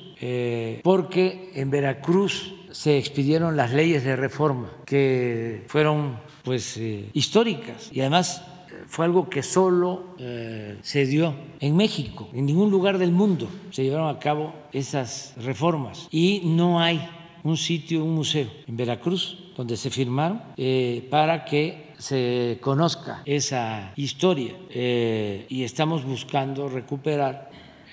porque 0.82 1.52
en 1.54 1.70
Veracruz 1.70 2.57
se 2.72 2.98
expidieron 2.98 3.56
las 3.56 3.74
leyes 3.74 4.04
de 4.04 4.16
reforma 4.16 4.72
que 4.86 5.64
fueron 5.68 6.20
pues 6.44 6.80
históricas. 7.14 7.90
Y 7.92 8.02
además 8.02 8.42
fue 8.88 9.06
algo 9.06 9.30
que 9.30 9.44
solo 9.44 10.16
eh, 10.18 10.78
se 10.82 11.06
dio 11.06 11.34
en 11.60 11.76
México, 11.76 12.30
en 12.34 12.46
ningún 12.46 12.72
lugar 12.72 12.98
del 12.98 13.12
mundo 13.12 13.50
se 13.72 13.84
llevaron 13.84 14.14
a 14.14 14.20
cabo 14.20 14.54
esas 14.72 15.34
reformas. 15.38 16.08
Y 16.12 16.42
no 16.46 16.80
hay 16.80 17.08
un 17.44 17.58
sitio, 17.58 18.04
un 18.04 18.16
museo 18.16 18.48
en 18.68 18.78
Veracruz 18.78 19.38
donde 19.56 19.78
se 19.78 19.90
firmaron 19.90 20.42
eh, 20.58 21.08
para 21.10 21.46
que 21.46 21.88
se 21.98 22.60
conozca 22.62 23.24
esa 23.26 23.92
historia 23.96 24.54
eh, 24.70 25.48
y 25.50 25.64
estamos 25.64 26.06
buscando 26.06 26.70
recuperar 26.70 27.47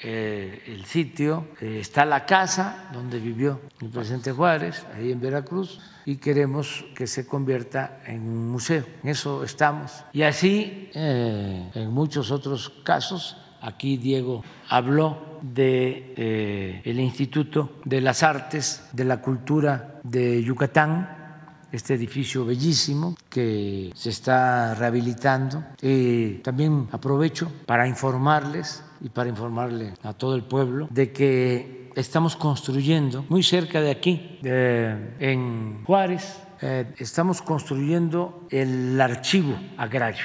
eh, 0.06 0.62
el 0.66 0.84
sitio, 0.84 1.46
eh, 1.62 1.78
está 1.80 2.04
la 2.04 2.26
casa 2.26 2.90
donde 2.92 3.18
vivió 3.18 3.62
el 3.80 3.88
presidente 3.88 4.32
Juárez, 4.32 4.84
ahí 4.94 5.10
en 5.10 5.18
Veracruz, 5.18 5.80
y 6.04 6.16
queremos 6.16 6.84
que 6.94 7.06
se 7.06 7.26
convierta 7.26 8.02
en 8.06 8.20
un 8.20 8.50
museo. 8.50 8.84
En 9.02 9.08
eso 9.08 9.42
estamos. 9.44 10.04
Y 10.12 10.20
así, 10.20 10.90
eh, 10.92 11.70
en 11.72 11.90
muchos 11.90 12.30
otros 12.30 12.70
casos, 12.84 13.38
aquí 13.62 13.96
Diego 13.96 14.44
habló 14.68 15.38
de 15.40 16.82
el 16.84 17.00
Instituto 17.00 17.80
de 17.86 18.02
las 18.02 18.22
Artes, 18.22 18.86
de 18.92 19.04
la 19.04 19.22
Cultura 19.22 20.00
de 20.02 20.42
Yucatán, 20.42 21.62
este 21.72 21.94
edificio 21.94 22.44
bellísimo 22.44 23.16
que 23.30 23.90
se 23.94 24.10
está 24.10 24.74
rehabilitando. 24.74 25.64
también 26.42 26.88
aprovecho 26.92 27.50
para 27.64 27.88
informarles 27.88 28.84
y 29.04 29.10
para 29.10 29.28
informarle 29.28 29.92
a 30.02 30.14
todo 30.14 30.34
el 30.34 30.44
pueblo 30.44 30.88
de 30.90 31.12
que 31.12 31.90
estamos 31.94 32.36
construyendo 32.36 33.24
muy 33.28 33.42
cerca 33.42 33.82
de 33.82 33.90
aquí, 33.90 34.38
en 34.42 35.84
Juárez, 35.84 36.40
eh, 36.62 36.86
estamos 36.96 37.42
construyendo 37.42 38.46
el 38.50 38.98
archivo 38.98 39.54
agrario. 39.76 40.24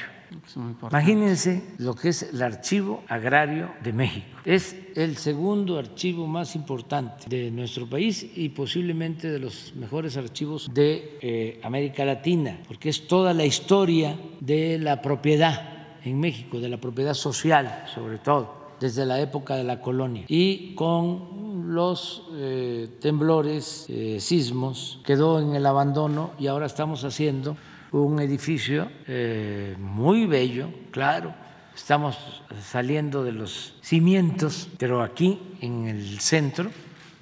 Imagínense 0.89 1.61
lo 1.80 1.93
que 1.93 2.10
es 2.10 2.23
el 2.23 2.41
archivo 2.41 3.03
agrario 3.10 3.72
de 3.84 3.91
México. 3.91 4.27
Es 4.45 4.76
el 4.95 5.18
segundo 5.18 5.77
archivo 5.77 6.26
más 6.27 6.56
importante 6.56 7.26
de 7.27 7.51
nuestro 7.51 7.89
país 7.89 8.26
y 8.35 8.49
posiblemente 8.49 9.30
de 9.30 9.39
los 9.39 9.73
mejores 9.76 10.15
archivos 10.15 10.69
de 10.73 11.18
eh, 11.22 11.60
América 11.64 12.06
Latina, 12.06 12.60
porque 12.68 12.89
es 12.89 13.07
toda 13.07 13.34
la 13.34 13.43
historia 13.43 14.18
de 14.39 14.77
la 14.77 15.01
propiedad 15.01 15.97
en 16.06 16.18
México, 16.18 16.61
de 16.61 16.69
la 16.69 16.77
propiedad 16.77 17.14
social 17.14 17.84
sobre 17.93 18.19
todo 18.19 18.59
desde 18.80 19.06
la 19.06 19.19
época 19.19 19.56
de 19.56 19.64
la 19.64 19.81
colonia. 19.81 20.26
Y 20.27 20.73
con 20.76 21.73
los 21.73 22.23
eh, 22.34 22.89
temblores, 22.99 23.85
eh, 23.89 24.18
sismos, 24.19 24.99
quedó 25.03 25.39
en 25.39 25.56
el 25.56 25.65
abandono 25.65 26.31
y 26.39 26.47
ahora 26.47 26.65
estamos 26.65 27.03
haciendo 27.03 27.57
un 27.91 28.19
edificio 28.19 28.89
eh, 29.07 29.76
muy 29.80 30.26
bello, 30.26 30.69
claro. 30.91 31.34
Estamos 31.76 32.18
saliendo 32.61 33.23
de 33.23 33.31
los 33.31 33.76
cimientos, 33.81 34.68
pero 34.77 35.01
aquí 35.01 35.39
en 35.61 35.88
el 35.88 36.19
centro 36.19 36.69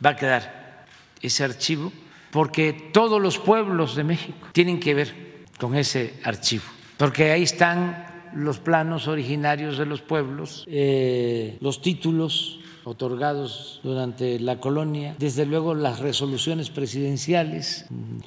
va 0.04 0.12
a 0.12 0.16
quedar 0.16 0.86
ese 1.22 1.44
archivo 1.44 1.92
porque 2.32 2.90
todos 2.92 3.22
los 3.22 3.38
pueblos 3.38 3.96
de 3.96 4.04
México 4.04 4.48
tienen 4.52 4.80
que 4.80 4.94
ver 4.94 5.46
con 5.60 5.76
ese 5.76 6.20
archivo, 6.24 6.64
porque 6.98 7.32
ahí 7.32 7.44
están 7.44 8.07
los 8.38 8.60
planos 8.60 9.08
originarios 9.08 9.78
de 9.78 9.86
los 9.86 10.02
pueblos, 10.02 10.64
eh, 10.68 11.58
los 11.60 11.82
títulos 11.82 12.60
otorgados 12.84 13.82
durante 13.84 14.40
la 14.40 14.60
colonia, 14.60 15.16
desde 15.20 15.46
luego 15.46 15.74
las 15.74 16.00
resoluciones 16.00 16.70
presidenciales, 16.70 17.86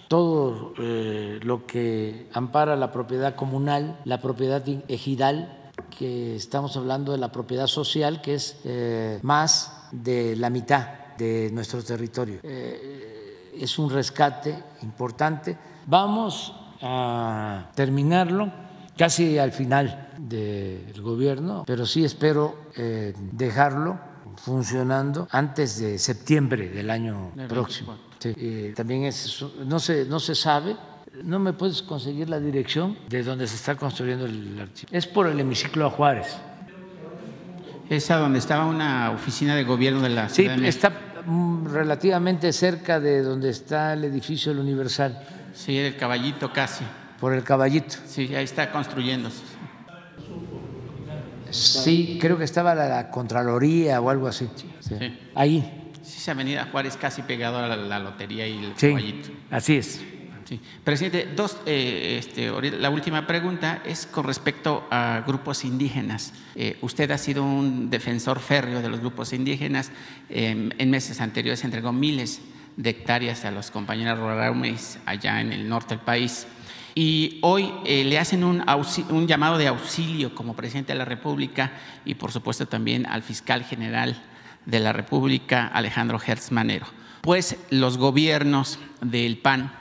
todo 0.09 0.75
eh, 0.79 1.41
lo 1.43 1.65
que 1.67 2.29
ampara 2.33 2.77
la 2.77 2.93
propiedad 2.93 3.37
comunal, 3.37 3.99
la 4.05 4.21
propiedad 4.21 4.63
ejidal, 4.89 5.57
que 5.97 6.37
estamos 6.37 6.77
hablando 6.77 7.13
de 7.13 7.19
la 7.19 7.33
propiedad 7.33 7.69
social, 7.69 8.21
que 8.21 8.35
es 8.35 8.61
eh, 8.65 9.19
más 9.23 9.89
de 9.93 10.37
la 10.37 10.51
mitad 10.51 11.17
de 11.17 11.51
nuestro 11.53 11.83
territorio. 11.83 12.41
Es 12.43 13.79
un 13.79 13.91
rescate 13.91 14.57
importante. 14.83 15.57
Vamos 15.87 16.55
a 16.83 17.71
terminarlo 17.75 18.70
casi 18.97 19.39
al 19.39 19.53
final 19.53 20.11
del 20.19 21.01
gobierno, 21.01 21.65
pero 21.67 21.87
sí 21.87 22.05
espero 22.05 22.71
eh, 22.77 23.15
dejarlo 23.33 23.99
funcionando 24.37 25.29
antes 25.31 25.79
de 25.79 25.99
septiembre 25.99 26.69
del 26.69 26.91
año 26.91 27.33
próximo. 27.49 27.97
Sí. 28.19 28.35
Eh, 28.37 28.73
también 28.77 29.05
es, 29.05 29.45
no 29.65 29.81
se, 29.81 30.05
no 30.05 30.21
se 30.21 30.35
sabe, 30.35 30.77
no 31.25 31.39
me 31.39 31.53
puedes 31.53 31.83
conseguir 31.83 32.29
la 32.29 32.39
dirección 32.39 32.97
de 33.09 33.23
donde 33.23 33.47
se 33.47 33.57
está 33.57 33.75
construyendo 33.75 34.27
el 34.27 34.59
archivo. 34.61 34.91
Es 34.93 35.07
por 35.07 35.27
el 35.27 35.41
hemiciclo 35.41 35.87
a 35.87 35.91
Juárez. 35.91 36.37
¿Es 37.89 38.11
a 38.11 38.19
donde 38.19 38.39
estaba 38.39 38.67
una 38.67 39.11
oficina 39.11 39.57
de 39.57 39.65
gobierno 39.65 40.03
de 40.03 40.11
la 40.11 40.29
Sí, 40.29 40.43
Ciudad 40.43 40.57
de 40.57 40.69
está 40.69 40.93
mm, 41.27 41.67
relativamente 41.73 42.53
cerca 42.53 43.01
de 43.01 43.23
donde 43.23 43.51
está 43.51 43.95
el 43.95 44.05
edificio 44.05 44.53
del 44.53 44.61
Universal. 44.61 45.21
Sí, 45.53 45.77
el 45.77 45.97
caballito 45.97 46.53
casi. 46.53 46.85
Por 47.21 47.35
el 47.35 47.45
caballito. 47.45 47.97
Sí, 48.07 48.35
ahí 48.35 48.45
está 48.45 48.73
construyéndose. 48.73 49.43
Sí, 51.51 52.19
creo 52.21 52.39
que 52.39 52.45
estaba 52.45 52.75
la, 52.75 52.89
la 52.89 53.11
Contraloría 53.11 54.01
o 54.01 54.09
algo 54.09 54.29
así. 54.29 54.49
Sí. 54.57 54.97
Sí. 54.99 55.19
Ahí. 55.35 55.91
Sí, 56.03 56.19
esa 56.19 56.33
avenida 56.33 56.69
Juárez 56.71 56.97
casi 56.97 57.23
pegado 57.23 57.59
a 57.59 57.67
la, 57.67 57.77
la 57.77 57.99
lotería 57.99 58.47
y 58.47 58.65
el 58.65 58.75
caballito. 58.75 59.31
así 59.51 59.77
es. 59.77 60.01
Presidente, 60.83 61.29
dos, 61.37 61.59
eh, 61.65 62.17
este, 62.19 62.51
la 62.73 62.91
última 62.91 63.25
pregunta 63.25 63.83
es 63.85 64.07
con 64.07 64.25
respecto 64.25 64.85
a 64.91 65.23
grupos 65.25 65.65
indígenas. 65.65 66.33
Eh, 66.57 66.77
usted 66.81 67.09
ha 67.13 67.19
sido 67.19 67.45
un 67.45 67.89
defensor 67.89 68.41
férreo 68.41 68.83
de 68.83 68.89
los 68.89 68.99
grupos 68.99 69.33
indígenas. 69.33 69.93
Eh, 70.29 70.71
en 70.77 70.91
meses 70.91 71.21
anteriores 71.21 71.63
entregó 71.63 71.93
miles 71.93 72.41
de 72.77 72.91
hectáreas 72.91 73.45
a 73.45 73.53
los 73.53 73.71
compañeros 73.71 74.19
rurales 74.19 74.99
allá 75.07 75.41
en 75.41 75.53
el 75.53 75.69
norte 75.69 75.95
del 75.95 76.05
país. 76.05 76.49
Y 76.95 77.39
hoy 77.43 77.73
eh, 77.85 78.05
le 78.05 78.19
hacen 78.19 78.45
un, 78.45 78.65
un, 79.11 79.27
llamado 79.29 79.59
de 79.59 79.69
auxilio 79.69 80.35
como 80.35 80.55
presidente 80.55 80.93
de 80.93 80.99
la 80.99 81.05
República 81.05 81.73
y 82.05 82.15
por 82.15 82.33
supuesto 82.33 82.67
también 82.67 83.07
al 83.07 83.23
fiscal 83.23 83.65
general 83.65 84.21
de 84.67 84.81
la 84.81 84.93
República, 84.93 85.67
Alejandro 85.67 86.21
Hertz 86.25 86.51
Manero. 86.53 86.87
Pues 87.23 87.57
los 87.71 87.99
gobiernos 87.99 88.79
del 89.01 89.39
PAN 89.39 89.73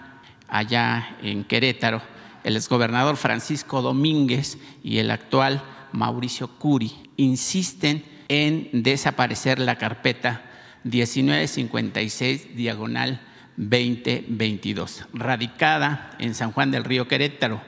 allá 0.48 1.18
en 1.22 1.44
Querétaro, 1.44 2.02
el 2.44 2.56
exgobernador 2.56 3.18
Francisco 3.18 3.82
Domínguez 3.82 4.58
y 4.84 4.98
el 5.00 5.12
actual 5.12 5.64
Mauricio 5.92 6.48
Curi 6.48 6.94
insisten 7.18 8.04
en 8.28 8.70
desaparecer 8.72 9.60
la 9.60 9.78
carpeta 9.78 10.44
1956 10.84 12.56
diagonal 12.56 13.22
2022, 13.60 15.06
radicada 15.14 16.16
en 16.18 16.34
San 16.34 16.54
Juan 16.54 16.72
del 16.72 16.86
Río 16.86 17.10
Querétaro, 17.10 17.62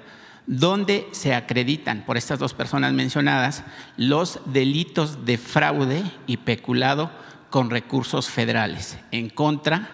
donde 0.47 1.05
se 1.11 1.35
acreditan 1.35 2.05
por 2.05 2.15
estas 2.15 2.39
dos 2.39 2.53
personas 2.53 2.93
mencionadas 2.93 3.65
los 3.97 4.39
delitos 4.45 5.25
de 5.25 5.37
fraude 5.37 6.01
y 6.27 6.37
peculado 6.37 7.11
con 7.49 7.69
recursos 7.69 8.29
federales 8.29 8.97
en 9.11 9.29
contra 9.29 9.89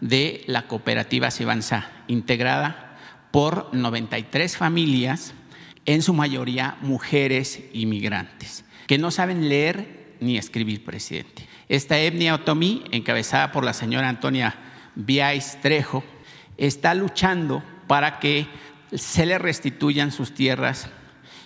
de 0.00 0.42
la 0.46 0.66
cooperativa 0.66 1.30
Sibanza, 1.30 1.90
integrada 2.08 2.96
por 3.30 3.74
93 3.74 4.56
familias, 4.56 5.34
en 5.84 6.00
su 6.00 6.14
mayoría 6.14 6.78
mujeres 6.80 7.60
inmigrantes, 7.74 8.64
que 8.86 8.98
no 8.98 9.10
saben 9.10 9.48
leer 9.48 10.16
ni 10.20 10.38
escribir, 10.38 10.84
presidente. 10.84 11.46
Esta 11.68 11.98
etnia 11.98 12.34
otomí, 12.34 12.84
encabezada 12.90 13.52
por 13.52 13.64
la 13.64 13.72
señora 13.72 14.08
Antonia 14.08 14.71
Viais 14.94 15.58
Trejo, 15.60 16.02
está 16.56 16.94
luchando 16.94 17.62
para 17.86 18.18
que 18.18 18.46
se 18.94 19.26
le 19.26 19.36
restituyan 19.38 20.12
sus 20.12 20.34
tierras 20.34 20.88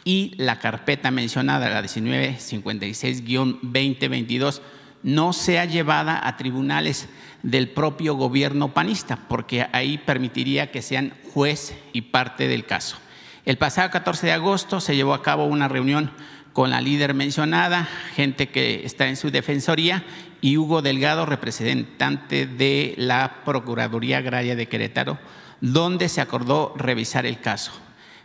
y 0.05 0.35
la 0.37 0.59
carpeta 0.59 1.11
mencionada, 1.11 1.69
la 1.69 1.83
1956-2022, 1.83 4.61
no 5.03 5.33
sea 5.33 5.65
llevada 5.65 6.27
a 6.27 6.37
tribunales 6.37 7.09
del 7.43 7.69
propio 7.69 8.15
gobierno 8.15 8.73
panista, 8.73 9.19
porque 9.29 9.67
ahí 9.73 9.99
permitiría 9.99 10.71
que 10.71 10.83
sean 10.83 11.13
juez 11.33 11.75
y 11.93 12.03
parte 12.03 12.47
del 12.49 12.67
caso. 12.67 12.99
El 13.45 13.59
pasado 13.59 13.91
14 13.91 14.27
de 14.27 14.33
agosto 14.33 14.81
se 14.81 14.97
llevó 14.97 15.15
a 15.15 15.23
cabo 15.23 15.47
una 15.47 15.69
reunión 15.69 16.11
con 16.53 16.71
la 16.71 16.81
líder 16.81 17.15
mencionada, 17.15 17.89
gente 18.15 18.49
que 18.49 18.85
está 18.85 19.09
en 19.09 19.17
su 19.17 19.31
defensoría, 19.31 20.05
y 20.41 20.57
Hugo 20.57 20.83
Delgado, 20.83 21.27
representante 21.27 22.47
de 22.47 22.95
la 22.97 23.43
Procuraduría 23.45 24.19
Agraria 24.19 24.57
de 24.57 24.69
Querétaro, 24.69 25.19
donde 25.61 26.09
se 26.09 26.21
acordó 26.21 26.75
revisar 26.77 27.27
el 27.27 27.41
caso. 27.41 27.73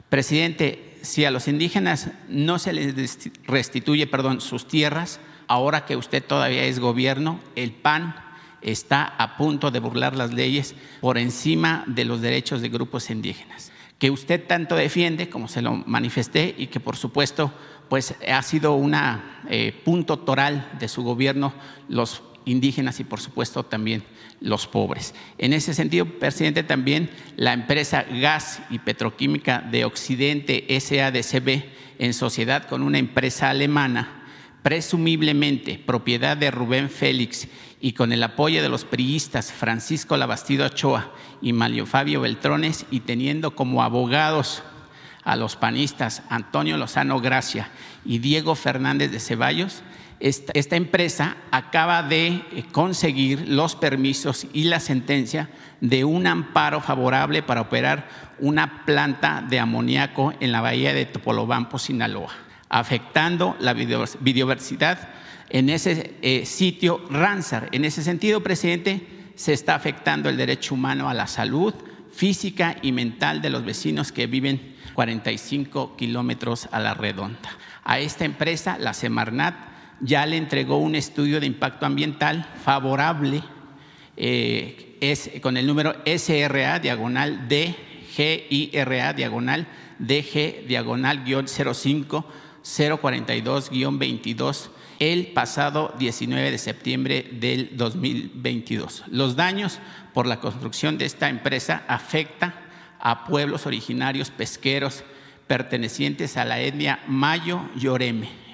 Presidente, 0.10 0.98
si 1.02 1.26
a 1.26 1.32
los 1.32 1.48
indígenas 1.48 2.10
no 2.28 2.60
se 2.60 2.74
les 2.74 3.30
restituye 3.46 4.08
perdón, 4.08 4.42
sus 4.42 4.68
tierras, 4.68 5.20
ahora 5.48 5.86
que 5.86 5.96
usted 5.96 6.24
todavía 6.24 6.64
es 6.64 6.80
gobierno, 6.80 7.40
el 7.56 7.72
PAN 7.72 8.16
está 8.62 9.04
a 9.18 9.38
punto 9.38 9.72
de 9.72 9.80
burlar 9.80 10.16
las 10.16 10.34
leyes 10.34 10.76
por 11.00 11.18
encima 11.18 11.84
de 11.88 12.06
los 12.06 12.22
derechos 12.22 12.62
de 12.62 12.70
grupos 12.70 13.10
indígenas, 13.10 13.72
que 14.02 14.10
usted 14.10 14.48
tanto 14.48 14.76
defiende, 14.76 15.30
como 15.30 15.48
se 15.48 15.62
lo 15.62 15.76
manifesté, 15.76 16.56
y 16.58 16.68
que 16.68 16.80
por 16.80 16.98
supuesto 16.98 17.54
pues 17.88 18.16
ha 18.28 18.42
sido 18.42 18.74
un 18.74 18.96
eh, 19.48 19.80
punto 19.86 20.18
toral 20.18 20.72
de 20.80 20.88
su 20.88 21.04
gobierno 21.04 21.54
los 21.88 22.24
indígenas 22.46 23.00
y 23.00 23.04
por 23.04 23.20
supuesto 23.20 23.62
también 23.62 24.02
los 24.40 24.66
pobres. 24.66 25.14
En 25.38 25.54
ese 25.54 25.76
sentido, 25.76 26.06
presidente, 26.06 26.64
también 26.64 27.12
la 27.36 27.54
empresa 27.54 28.02
Gas 28.02 28.64
y 28.72 28.80
Petroquímica 28.80 29.62
de 29.62 29.86
Occidente 29.86 30.66
SADCB 30.68 31.64
en 32.00 32.16
sociedad 32.16 32.68
con 32.68 32.82
una 32.82 32.98
empresa 32.98 33.52
alemana 33.52 34.24
presumiblemente 34.64 35.78
propiedad 35.78 36.38
de 36.38 36.50
Rubén 36.50 36.90
Félix 36.90 37.48
y 37.82 37.94
con 37.94 38.14
el 38.14 38.24
apoyo 38.24 38.62
de 38.62 38.70
los 38.70 38.86
priistas 38.86 39.52
Francisco 39.52 40.16
Labastido 40.16 40.68
Ochoa 40.68 41.12
y 41.42 41.52
Mario 41.52 41.88
Fabio 41.88 42.22
Beltrones 42.22 42.86
y 42.92 43.02
teniendo 43.02 43.56
como 43.56 43.82
abogados 43.82 44.62
a 45.24 45.36
los 45.36 45.56
panistas 45.56 46.22
Antonio 46.30 46.78
Lozano 46.78 47.20
Gracia 47.20 47.70
y 48.06 48.20
Diego 48.20 48.54
Fernández 48.56 49.12
de 49.12 49.20
Ceballos, 49.20 49.82
esta, 50.20 50.52
esta, 50.54 50.76
empresa 50.76 51.38
acaba 51.50 52.04
de 52.04 52.28
eh, 52.28 52.64
conseguir 52.72 53.48
los 53.48 53.76
permisos 53.76 54.46
y 54.54 54.66
la 54.66 54.80
sentencia 54.80 55.50
de 55.80 56.06
un 56.06 56.28
amparo 56.28 56.80
favorable 56.80 57.42
para 57.42 57.62
operar 57.62 58.08
una 58.38 58.86
planta 58.86 59.44
de 59.50 59.60
amoníaco 59.60 60.34
en 60.40 60.52
la 60.52 60.62
bahía 60.62 60.94
de 60.94 61.08
Topolobampo, 61.08 61.80
Sinaloa 61.80 62.32
afectando 62.72 63.58
la 63.60 63.74
biodiversidad 63.74 65.10
en 65.52 65.70
ese 65.70 66.16
eh, 66.22 66.46
sitio 66.46 67.02
Ramsar. 67.10 67.70
En 67.72 67.86
ese 67.86 68.04
sentido, 68.04 68.42
presidente, 68.42 69.06
se 69.36 69.54
está 69.54 69.76
afectando 69.76 70.30
el 70.30 70.38
derecho 70.38 70.76
humano 70.76 71.10
a 71.10 71.14
la 71.14 71.28
salud 71.28 71.74
física 72.14 72.78
y 72.82 72.92
mental 72.92 73.42
de 73.42 73.50
los 73.50 73.66
vecinos 73.66 74.12
que 74.12 74.28
viven 74.28 74.76
45 74.94 75.96
kilómetros 75.98 76.70
a 76.72 76.80
la 76.80 76.94
redonda. 76.94 77.58
A 77.84 78.00
esta 78.00 78.26
empresa, 78.26 78.78
la 78.80 78.94
Semarnat, 78.94 79.56
ya 80.00 80.26
le 80.26 80.38
entregó 80.38 80.78
un 80.78 80.96
estudio 80.96 81.40
de 81.40 81.48
impacto 81.48 81.86
ambiental 81.86 82.48
favorable 82.64 83.44
eh, 84.18 84.98
es, 85.02 85.32
con 85.42 85.58
el 85.58 85.68
número 85.68 85.96
SRA 86.06 86.80
diagonal 86.80 87.48
DGIRA 87.48 89.14
diagonal 89.14 89.68
DG 90.00 90.68
diagonal 90.68 91.24
05 91.26 92.26
042-22 92.64 94.70
el 95.02 95.28
pasado 95.34 95.96
19 95.98 96.52
de 96.52 96.58
septiembre 96.60 97.28
del 97.32 97.76
2022. 97.76 99.06
Los 99.08 99.36
daños 99.36 99.80
por 100.14 100.28
la 100.28 100.40
construcción 100.40 101.00
de 101.00 101.06
esta 101.06 101.28
empresa 101.28 101.84
afecta 101.88 102.54
a 103.00 103.26
pueblos 103.26 103.66
originarios 103.66 104.30
pesqueros 104.30 105.04
pertenecientes 105.48 106.38
a 106.38 106.46
la 106.46 106.60
etnia 106.60 107.00
Mayo 107.08 107.62
y 107.76 107.88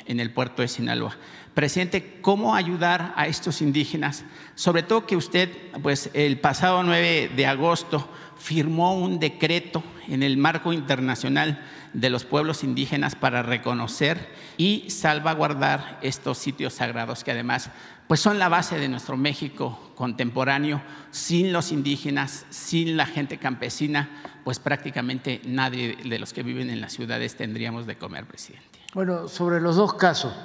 en 0.05 0.21
el 0.21 0.31
puerto 0.31 0.61
de 0.61 0.69
Sinaloa. 0.69 1.17
Presidente, 1.57 2.19
¿cómo 2.21 2.53
ayudar 2.53 3.15
a 3.15 3.25
estos 3.25 3.63
indígenas? 3.63 4.25
Sobre 4.53 4.83
todo 4.83 5.07
que 5.07 5.15
usted, 5.15 5.49
pues 5.81 6.11
el 6.13 6.39
pasado 6.39 6.83
9 6.83 7.31
de 7.35 7.47
agosto, 7.47 8.07
firmó 8.37 8.95
un 8.95 9.19
decreto 9.19 9.81
en 10.07 10.21
el 10.21 10.37
marco 10.37 10.71
internacional 10.71 11.65
de 11.93 12.11
los 12.11 12.25
pueblos 12.25 12.63
indígenas 12.63 13.15
para 13.15 13.41
reconocer 13.41 14.31
y 14.57 14.91
salvaguardar 14.91 15.97
estos 16.03 16.37
sitios 16.37 16.73
sagrados 16.75 17.23
que 17.23 17.31
además 17.31 17.71
pues 18.07 18.19
son 18.19 18.37
la 18.37 18.49
base 18.49 18.77
de 18.77 18.87
nuestro 18.87 19.17
México 19.17 19.93
contemporáneo. 19.95 20.83
Sin 21.09 21.51
los 21.53 21.71
indígenas, 21.71 22.45
sin 22.51 22.97
la 22.97 23.07
gente 23.07 23.39
campesina, 23.39 24.09
pues 24.43 24.59
prácticamente 24.59 25.41
nadie 25.43 25.97
de 26.05 26.19
los 26.19 26.33
que 26.33 26.43
viven 26.43 26.69
en 26.69 26.81
las 26.81 26.93
ciudades 26.93 27.35
tendríamos 27.35 27.87
de 27.87 27.97
comer, 27.97 28.27
presidente. 28.27 28.77
Bueno, 28.93 29.27
sobre 29.27 29.59
los 29.59 29.75
dos 29.75 29.95
casos, 29.95 30.35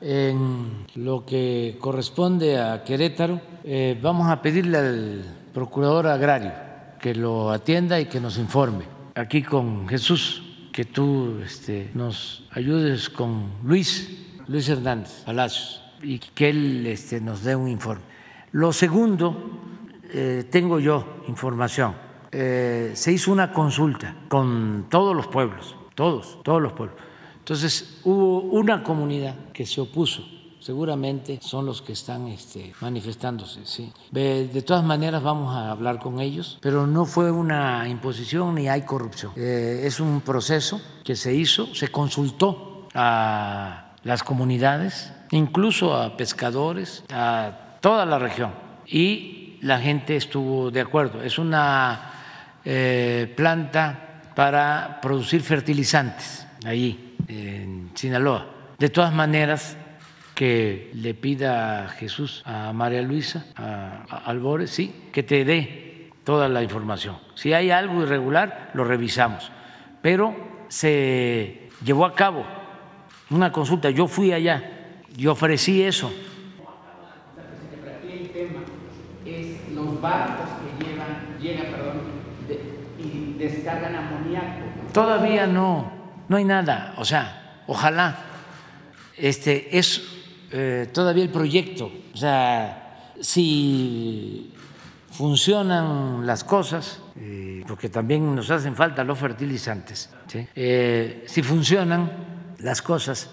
en 0.00 0.86
lo 0.94 1.24
que 1.24 1.76
corresponde 1.80 2.60
a 2.60 2.84
Querétaro, 2.84 3.40
eh, 3.64 3.98
vamos 4.00 4.28
a 4.28 4.40
pedirle 4.40 4.78
al 4.78 5.24
procurador 5.52 6.06
agrario 6.06 6.52
que 7.00 7.14
lo 7.14 7.50
atienda 7.50 8.00
y 8.00 8.06
que 8.06 8.20
nos 8.20 8.38
informe. 8.38 8.84
Aquí 9.14 9.42
con 9.42 9.88
Jesús 9.88 10.42
que 10.72 10.84
tú 10.84 11.40
este, 11.44 11.90
nos 11.94 12.44
ayudes 12.52 13.10
con 13.10 13.50
Luis, 13.64 14.16
Luis 14.46 14.68
Hernández 14.68 15.22
Palacios, 15.24 15.82
y 16.02 16.18
que 16.18 16.50
él 16.50 16.86
este, 16.86 17.20
nos 17.20 17.42
dé 17.42 17.56
un 17.56 17.68
informe. 17.68 18.04
Lo 18.52 18.72
segundo, 18.72 19.60
eh, 20.12 20.46
tengo 20.50 20.78
yo 20.78 21.22
información. 21.26 21.94
Eh, 22.30 22.92
se 22.94 23.12
hizo 23.12 23.32
una 23.32 23.52
consulta 23.52 24.14
con 24.28 24.86
todos 24.88 25.16
los 25.16 25.26
pueblos, 25.26 25.74
todos, 25.94 26.38
todos 26.44 26.62
los 26.62 26.72
pueblos. 26.72 26.96
Entonces 27.48 28.00
hubo 28.04 28.42
una 28.42 28.82
comunidad 28.82 29.34
que 29.54 29.64
se 29.64 29.80
opuso 29.80 30.22
seguramente 30.60 31.38
son 31.40 31.64
los 31.64 31.80
que 31.80 31.92
están 31.92 32.28
este, 32.28 32.74
manifestándose. 32.82 33.60
Sí. 33.64 33.90
De, 34.10 34.60
todas 34.60 34.84
maneras 34.84 35.22
vamos 35.22 35.56
a 35.56 35.70
hablar 35.70 35.98
con 35.98 36.20
ellos, 36.20 36.58
pero 36.60 36.86
no 36.86 37.06
fue 37.06 37.30
una 37.30 37.88
imposición 37.88 38.54
ni 38.54 38.68
hay 38.68 38.82
corrupción. 38.82 39.32
Eh, 39.34 39.80
es 39.84 39.98
un 39.98 40.20
proceso 40.20 40.78
que 41.02 41.16
se 41.16 41.32
hizo, 41.32 41.74
se 41.74 41.88
consultó 41.88 42.86
a 42.92 43.94
las 44.02 44.22
comunidades, 44.22 45.10
incluso 45.30 45.96
a 45.96 46.18
pescadores, 46.18 47.02
a 47.10 47.78
toda 47.80 48.04
la 48.04 48.18
región 48.18 48.52
y 48.86 49.56
la 49.62 49.80
gente 49.80 50.16
estuvo 50.16 50.70
de 50.70 50.82
acuerdo. 50.82 51.22
Es 51.22 51.38
una 51.38 52.12
eh, 52.62 53.32
planta 53.34 54.20
para 54.34 54.98
producir 55.00 55.40
fertilizantes 55.40 56.46
allí 56.66 57.07
en 57.28 57.90
Sinaloa. 57.94 58.46
De 58.78 58.88
todas 58.88 59.12
maneras, 59.12 59.76
que 60.38 60.92
le 60.94 61.14
pida 61.14 61.84
a 61.84 61.88
Jesús, 61.88 62.44
a 62.46 62.72
María 62.72 63.02
Luisa, 63.02 63.46
a, 63.56 64.04
Albores, 64.24 64.70
sí, 64.70 65.08
que 65.12 65.24
te 65.24 65.44
dé 65.44 66.10
toda 66.22 66.48
la 66.48 66.62
información. 66.62 67.18
Si 67.34 67.52
hay 67.52 67.72
algo 67.72 68.02
irregular, 68.02 68.70
lo 68.74 68.84
revisamos. 68.84 69.50
Pero 70.00 70.36
se 70.68 71.70
llevó 71.84 72.06
a 72.06 72.14
cabo 72.14 72.46
una 73.30 73.50
consulta, 73.50 73.90
yo 73.90 74.06
fui 74.06 74.32
allá 74.32 74.62
y 75.16 75.26
ofrecí 75.26 75.82
eso. 75.82 76.08
El 78.08 78.28
tema 78.28 78.60
es 79.26 79.72
los 79.74 80.00
barcos 80.00 80.46
que 80.60 80.84
llevan, 80.84 81.36
llegan, 81.40 81.72
perdón, 81.72 82.00
y 82.96 83.36
descargan 83.38 83.96
amoníaco. 83.96 84.60
Todavía 84.92 85.48
no, 85.48 85.97
no 86.28 86.36
hay 86.36 86.44
nada. 86.44 86.94
O 86.98 87.04
sea, 87.04 87.62
ojalá 87.66 88.16
este, 89.16 89.76
es 89.76 90.02
eh, 90.50 90.88
todavía 90.92 91.24
el 91.24 91.30
proyecto. 91.30 91.90
O 92.12 92.16
sea, 92.16 93.12
si 93.20 94.52
funcionan 95.10 96.26
las 96.26 96.44
cosas, 96.44 97.00
eh, 97.16 97.64
porque 97.66 97.88
también 97.88 98.34
nos 98.34 98.50
hacen 98.50 98.76
falta 98.76 99.02
los 99.04 99.18
fertilizantes. 99.18 100.10
Eh, 100.54 101.24
si 101.26 101.42
funcionan 101.42 102.10
las 102.58 102.82
cosas, 102.82 103.30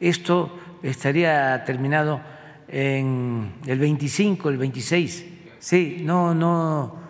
esto 0.00 0.58
estaría 0.82 1.64
terminado 1.64 2.20
en 2.68 3.54
el 3.66 3.78
25, 3.78 4.48
el 4.48 4.58
26. 4.58 5.26
Sí, 5.58 5.98
no, 6.02 6.34
no, 6.34 7.00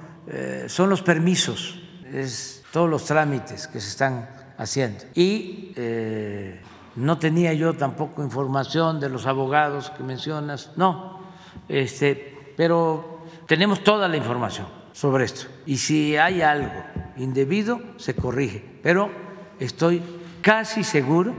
son 0.66 0.90
los 0.90 1.02
permisos, 1.02 1.80
es 2.12 2.62
todos 2.70 2.88
los 2.88 3.04
trámites 3.04 3.66
que 3.66 3.80
se 3.80 3.88
están 3.88 4.28
haciendo. 4.62 5.04
Y 5.14 5.72
eh, 5.76 6.60
no 6.96 7.18
tenía 7.18 7.52
yo 7.52 7.74
tampoco 7.74 8.22
información 8.22 9.00
de 9.00 9.08
los 9.08 9.26
abogados 9.26 9.90
que 9.90 10.02
mencionas, 10.02 10.72
no, 10.76 11.20
este, 11.68 12.54
pero 12.56 13.24
tenemos 13.46 13.82
toda 13.82 14.08
la 14.08 14.16
información 14.16 14.66
sobre 14.92 15.24
esto. 15.24 15.46
Y 15.66 15.78
si 15.78 16.16
hay 16.16 16.42
algo 16.42 16.70
indebido, 17.16 17.80
se 17.96 18.14
corrige. 18.14 18.64
Pero 18.82 19.10
estoy 19.58 20.02
casi 20.40 20.84
seguro 20.84 21.34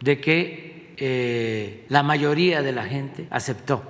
de 0.00 0.20
que 0.20 0.94
eh, 0.96 1.86
la 1.88 2.02
mayoría 2.02 2.62
de 2.62 2.72
la 2.72 2.84
gente 2.84 3.26
aceptó 3.30 3.82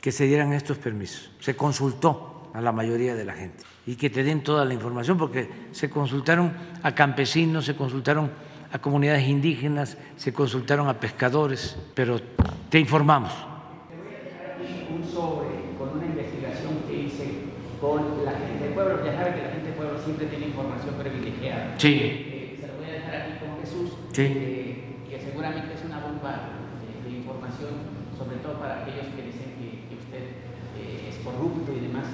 que 0.00 0.12
se 0.12 0.24
dieran 0.26 0.52
estos 0.52 0.78
permisos. 0.78 1.30
Se 1.40 1.56
consultó 1.56 2.50
a 2.54 2.60
la 2.60 2.72
mayoría 2.72 3.14
de 3.14 3.24
la 3.24 3.34
gente 3.34 3.64
y 3.86 3.96
que 3.96 4.10
te 4.10 4.22
den 4.22 4.42
toda 4.42 4.64
la 4.64 4.74
información 4.74 5.18
porque 5.18 5.48
se 5.72 5.90
consultaron 5.90 6.52
a 6.82 6.94
campesinos, 6.94 7.64
se 7.64 7.74
consultaron 7.74 8.30
a 8.72 8.78
comunidades 8.78 9.28
indígenas, 9.28 9.98
se 10.16 10.32
consultaron 10.32 10.88
a 10.88 10.98
pescadores, 11.00 11.76
pero 11.94 12.20
te 12.70 12.78
informamos. 12.78 13.32
Un 14.90 15.04
sobre 15.04 15.48
con 15.78 15.98
una 15.98 16.06
investigación 16.06 16.78
que 16.88 17.02
hice 17.02 17.32
con 17.80 18.24
la 18.24 18.32
gente 18.32 18.64
del 18.64 18.74
pueblo, 18.74 19.04
ya 19.04 19.16
sabe 19.16 19.34
que 19.34 19.42
la 19.42 19.50
gente 19.50 19.66
del 19.66 19.74
pueblo 19.74 19.98
siempre 19.98 20.26
tiene 20.26 20.46
información 20.46 20.94
privilegiada. 20.94 21.74
Sí. 21.76 21.98
Eh, 22.00 22.56
se 22.60 22.66
lo 22.68 22.74
voy 22.76 22.86
a 22.86 22.92
dejar 22.92 23.14
aquí 23.16 23.32
con 23.44 23.60
Jesús, 23.60 23.98
Sí. 24.12 24.22
eh, 24.22 24.84
que 25.10 25.18
seguramente 25.20 25.74
es 25.74 25.84
una 25.84 25.98
bomba 25.98 26.54
de, 26.80 27.10
de 27.10 27.16
información, 27.18 27.70
sobre 28.16 28.36
todo 28.38 28.60
para 28.60 28.82
aquellos 28.82 29.06
que 29.16 29.22
dicen 29.26 29.52
que, 29.58 29.88
que 29.90 29.94
usted 30.00 30.24
eh, 30.78 31.08
es 31.10 31.16
corrupto 31.24 31.72
y 31.72 31.80
demás. 31.80 32.06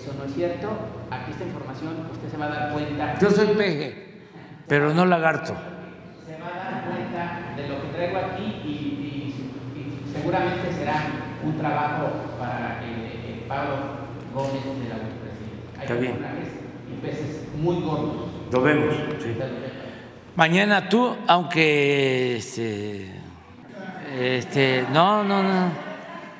Eso 0.00 0.14
no 0.18 0.24
es 0.24 0.34
cierto. 0.34 0.68
Aquí 1.10 1.32
esta 1.32 1.44
información, 1.44 2.06
usted 2.12 2.28
se 2.30 2.36
va 2.36 2.46
a 2.46 2.48
dar 2.48 2.72
cuenta. 2.72 3.18
Yo 3.18 3.30
soy 3.30 3.48
peje, 3.48 4.20
pero 4.66 4.92
no 4.94 5.04
lagarto. 5.06 5.54
se 6.26 6.36
va 6.40 6.48
a 6.48 6.70
dar 6.72 6.84
cuenta 6.84 7.54
de 7.56 7.68
lo 7.68 7.82
que 7.82 7.88
traigo 7.88 8.18
aquí 8.18 8.44
y, 8.64 8.68
y- 8.68 9.78
y 9.80 10.12
seguramente 10.12 10.72
será 10.72 10.94
un 11.42 11.56
trabajo 11.58 12.10
para 12.38 12.80
el, 12.84 13.32
el 13.34 13.40
Pablo 13.48 13.76
Gómez 14.34 14.52
de 14.64 14.88
la 14.88 14.96
vicepresidencia. 14.96 15.78
Hay 15.78 15.82
Está 15.82 15.94
bien. 15.94 16.18
y 16.90 17.00
peces 17.06 17.48
muy 17.56 17.80
gordos. 17.82 18.28
Lo 18.52 18.62
vemos. 18.62 18.94
sí. 19.22 19.36
Mañana 20.36 20.88
tú, 20.88 21.16
aunque 21.26 22.36
este, 22.36 23.10
este, 24.16 24.84
no, 24.92 25.24
no, 25.24 25.42
no. 25.42 25.88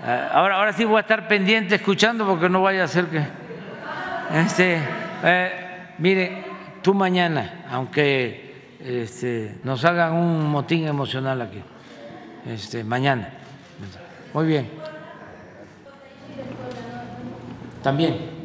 Ah, 0.04 0.28
Ahora, 0.32 0.56
ahora 0.56 0.72
sí 0.72 0.84
voy 0.84 0.98
a 0.98 1.00
estar 1.00 1.26
pendiente 1.26 1.74
escuchando 1.74 2.24
porque 2.24 2.48
no 2.48 2.62
vaya 2.62 2.84
a 2.84 2.88
ser 2.88 3.06
que, 3.06 3.20
este, 4.34 4.80
eh, 5.24 5.50
mire, 5.98 6.44
tú 6.82 6.94
mañana, 6.94 7.66
aunque 7.70 8.76
este, 8.80 9.56
nos 9.64 9.84
hagan 9.84 10.14
un 10.14 10.50
motín 10.50 10.86
emocional 10.86 11.40
aquí, 11.42 11.62
este, 12.46 12.84
mañana. 12.84 13.30
Muy 14.32 14.46
bien. 14.46 14.68
También. 17.82 18.37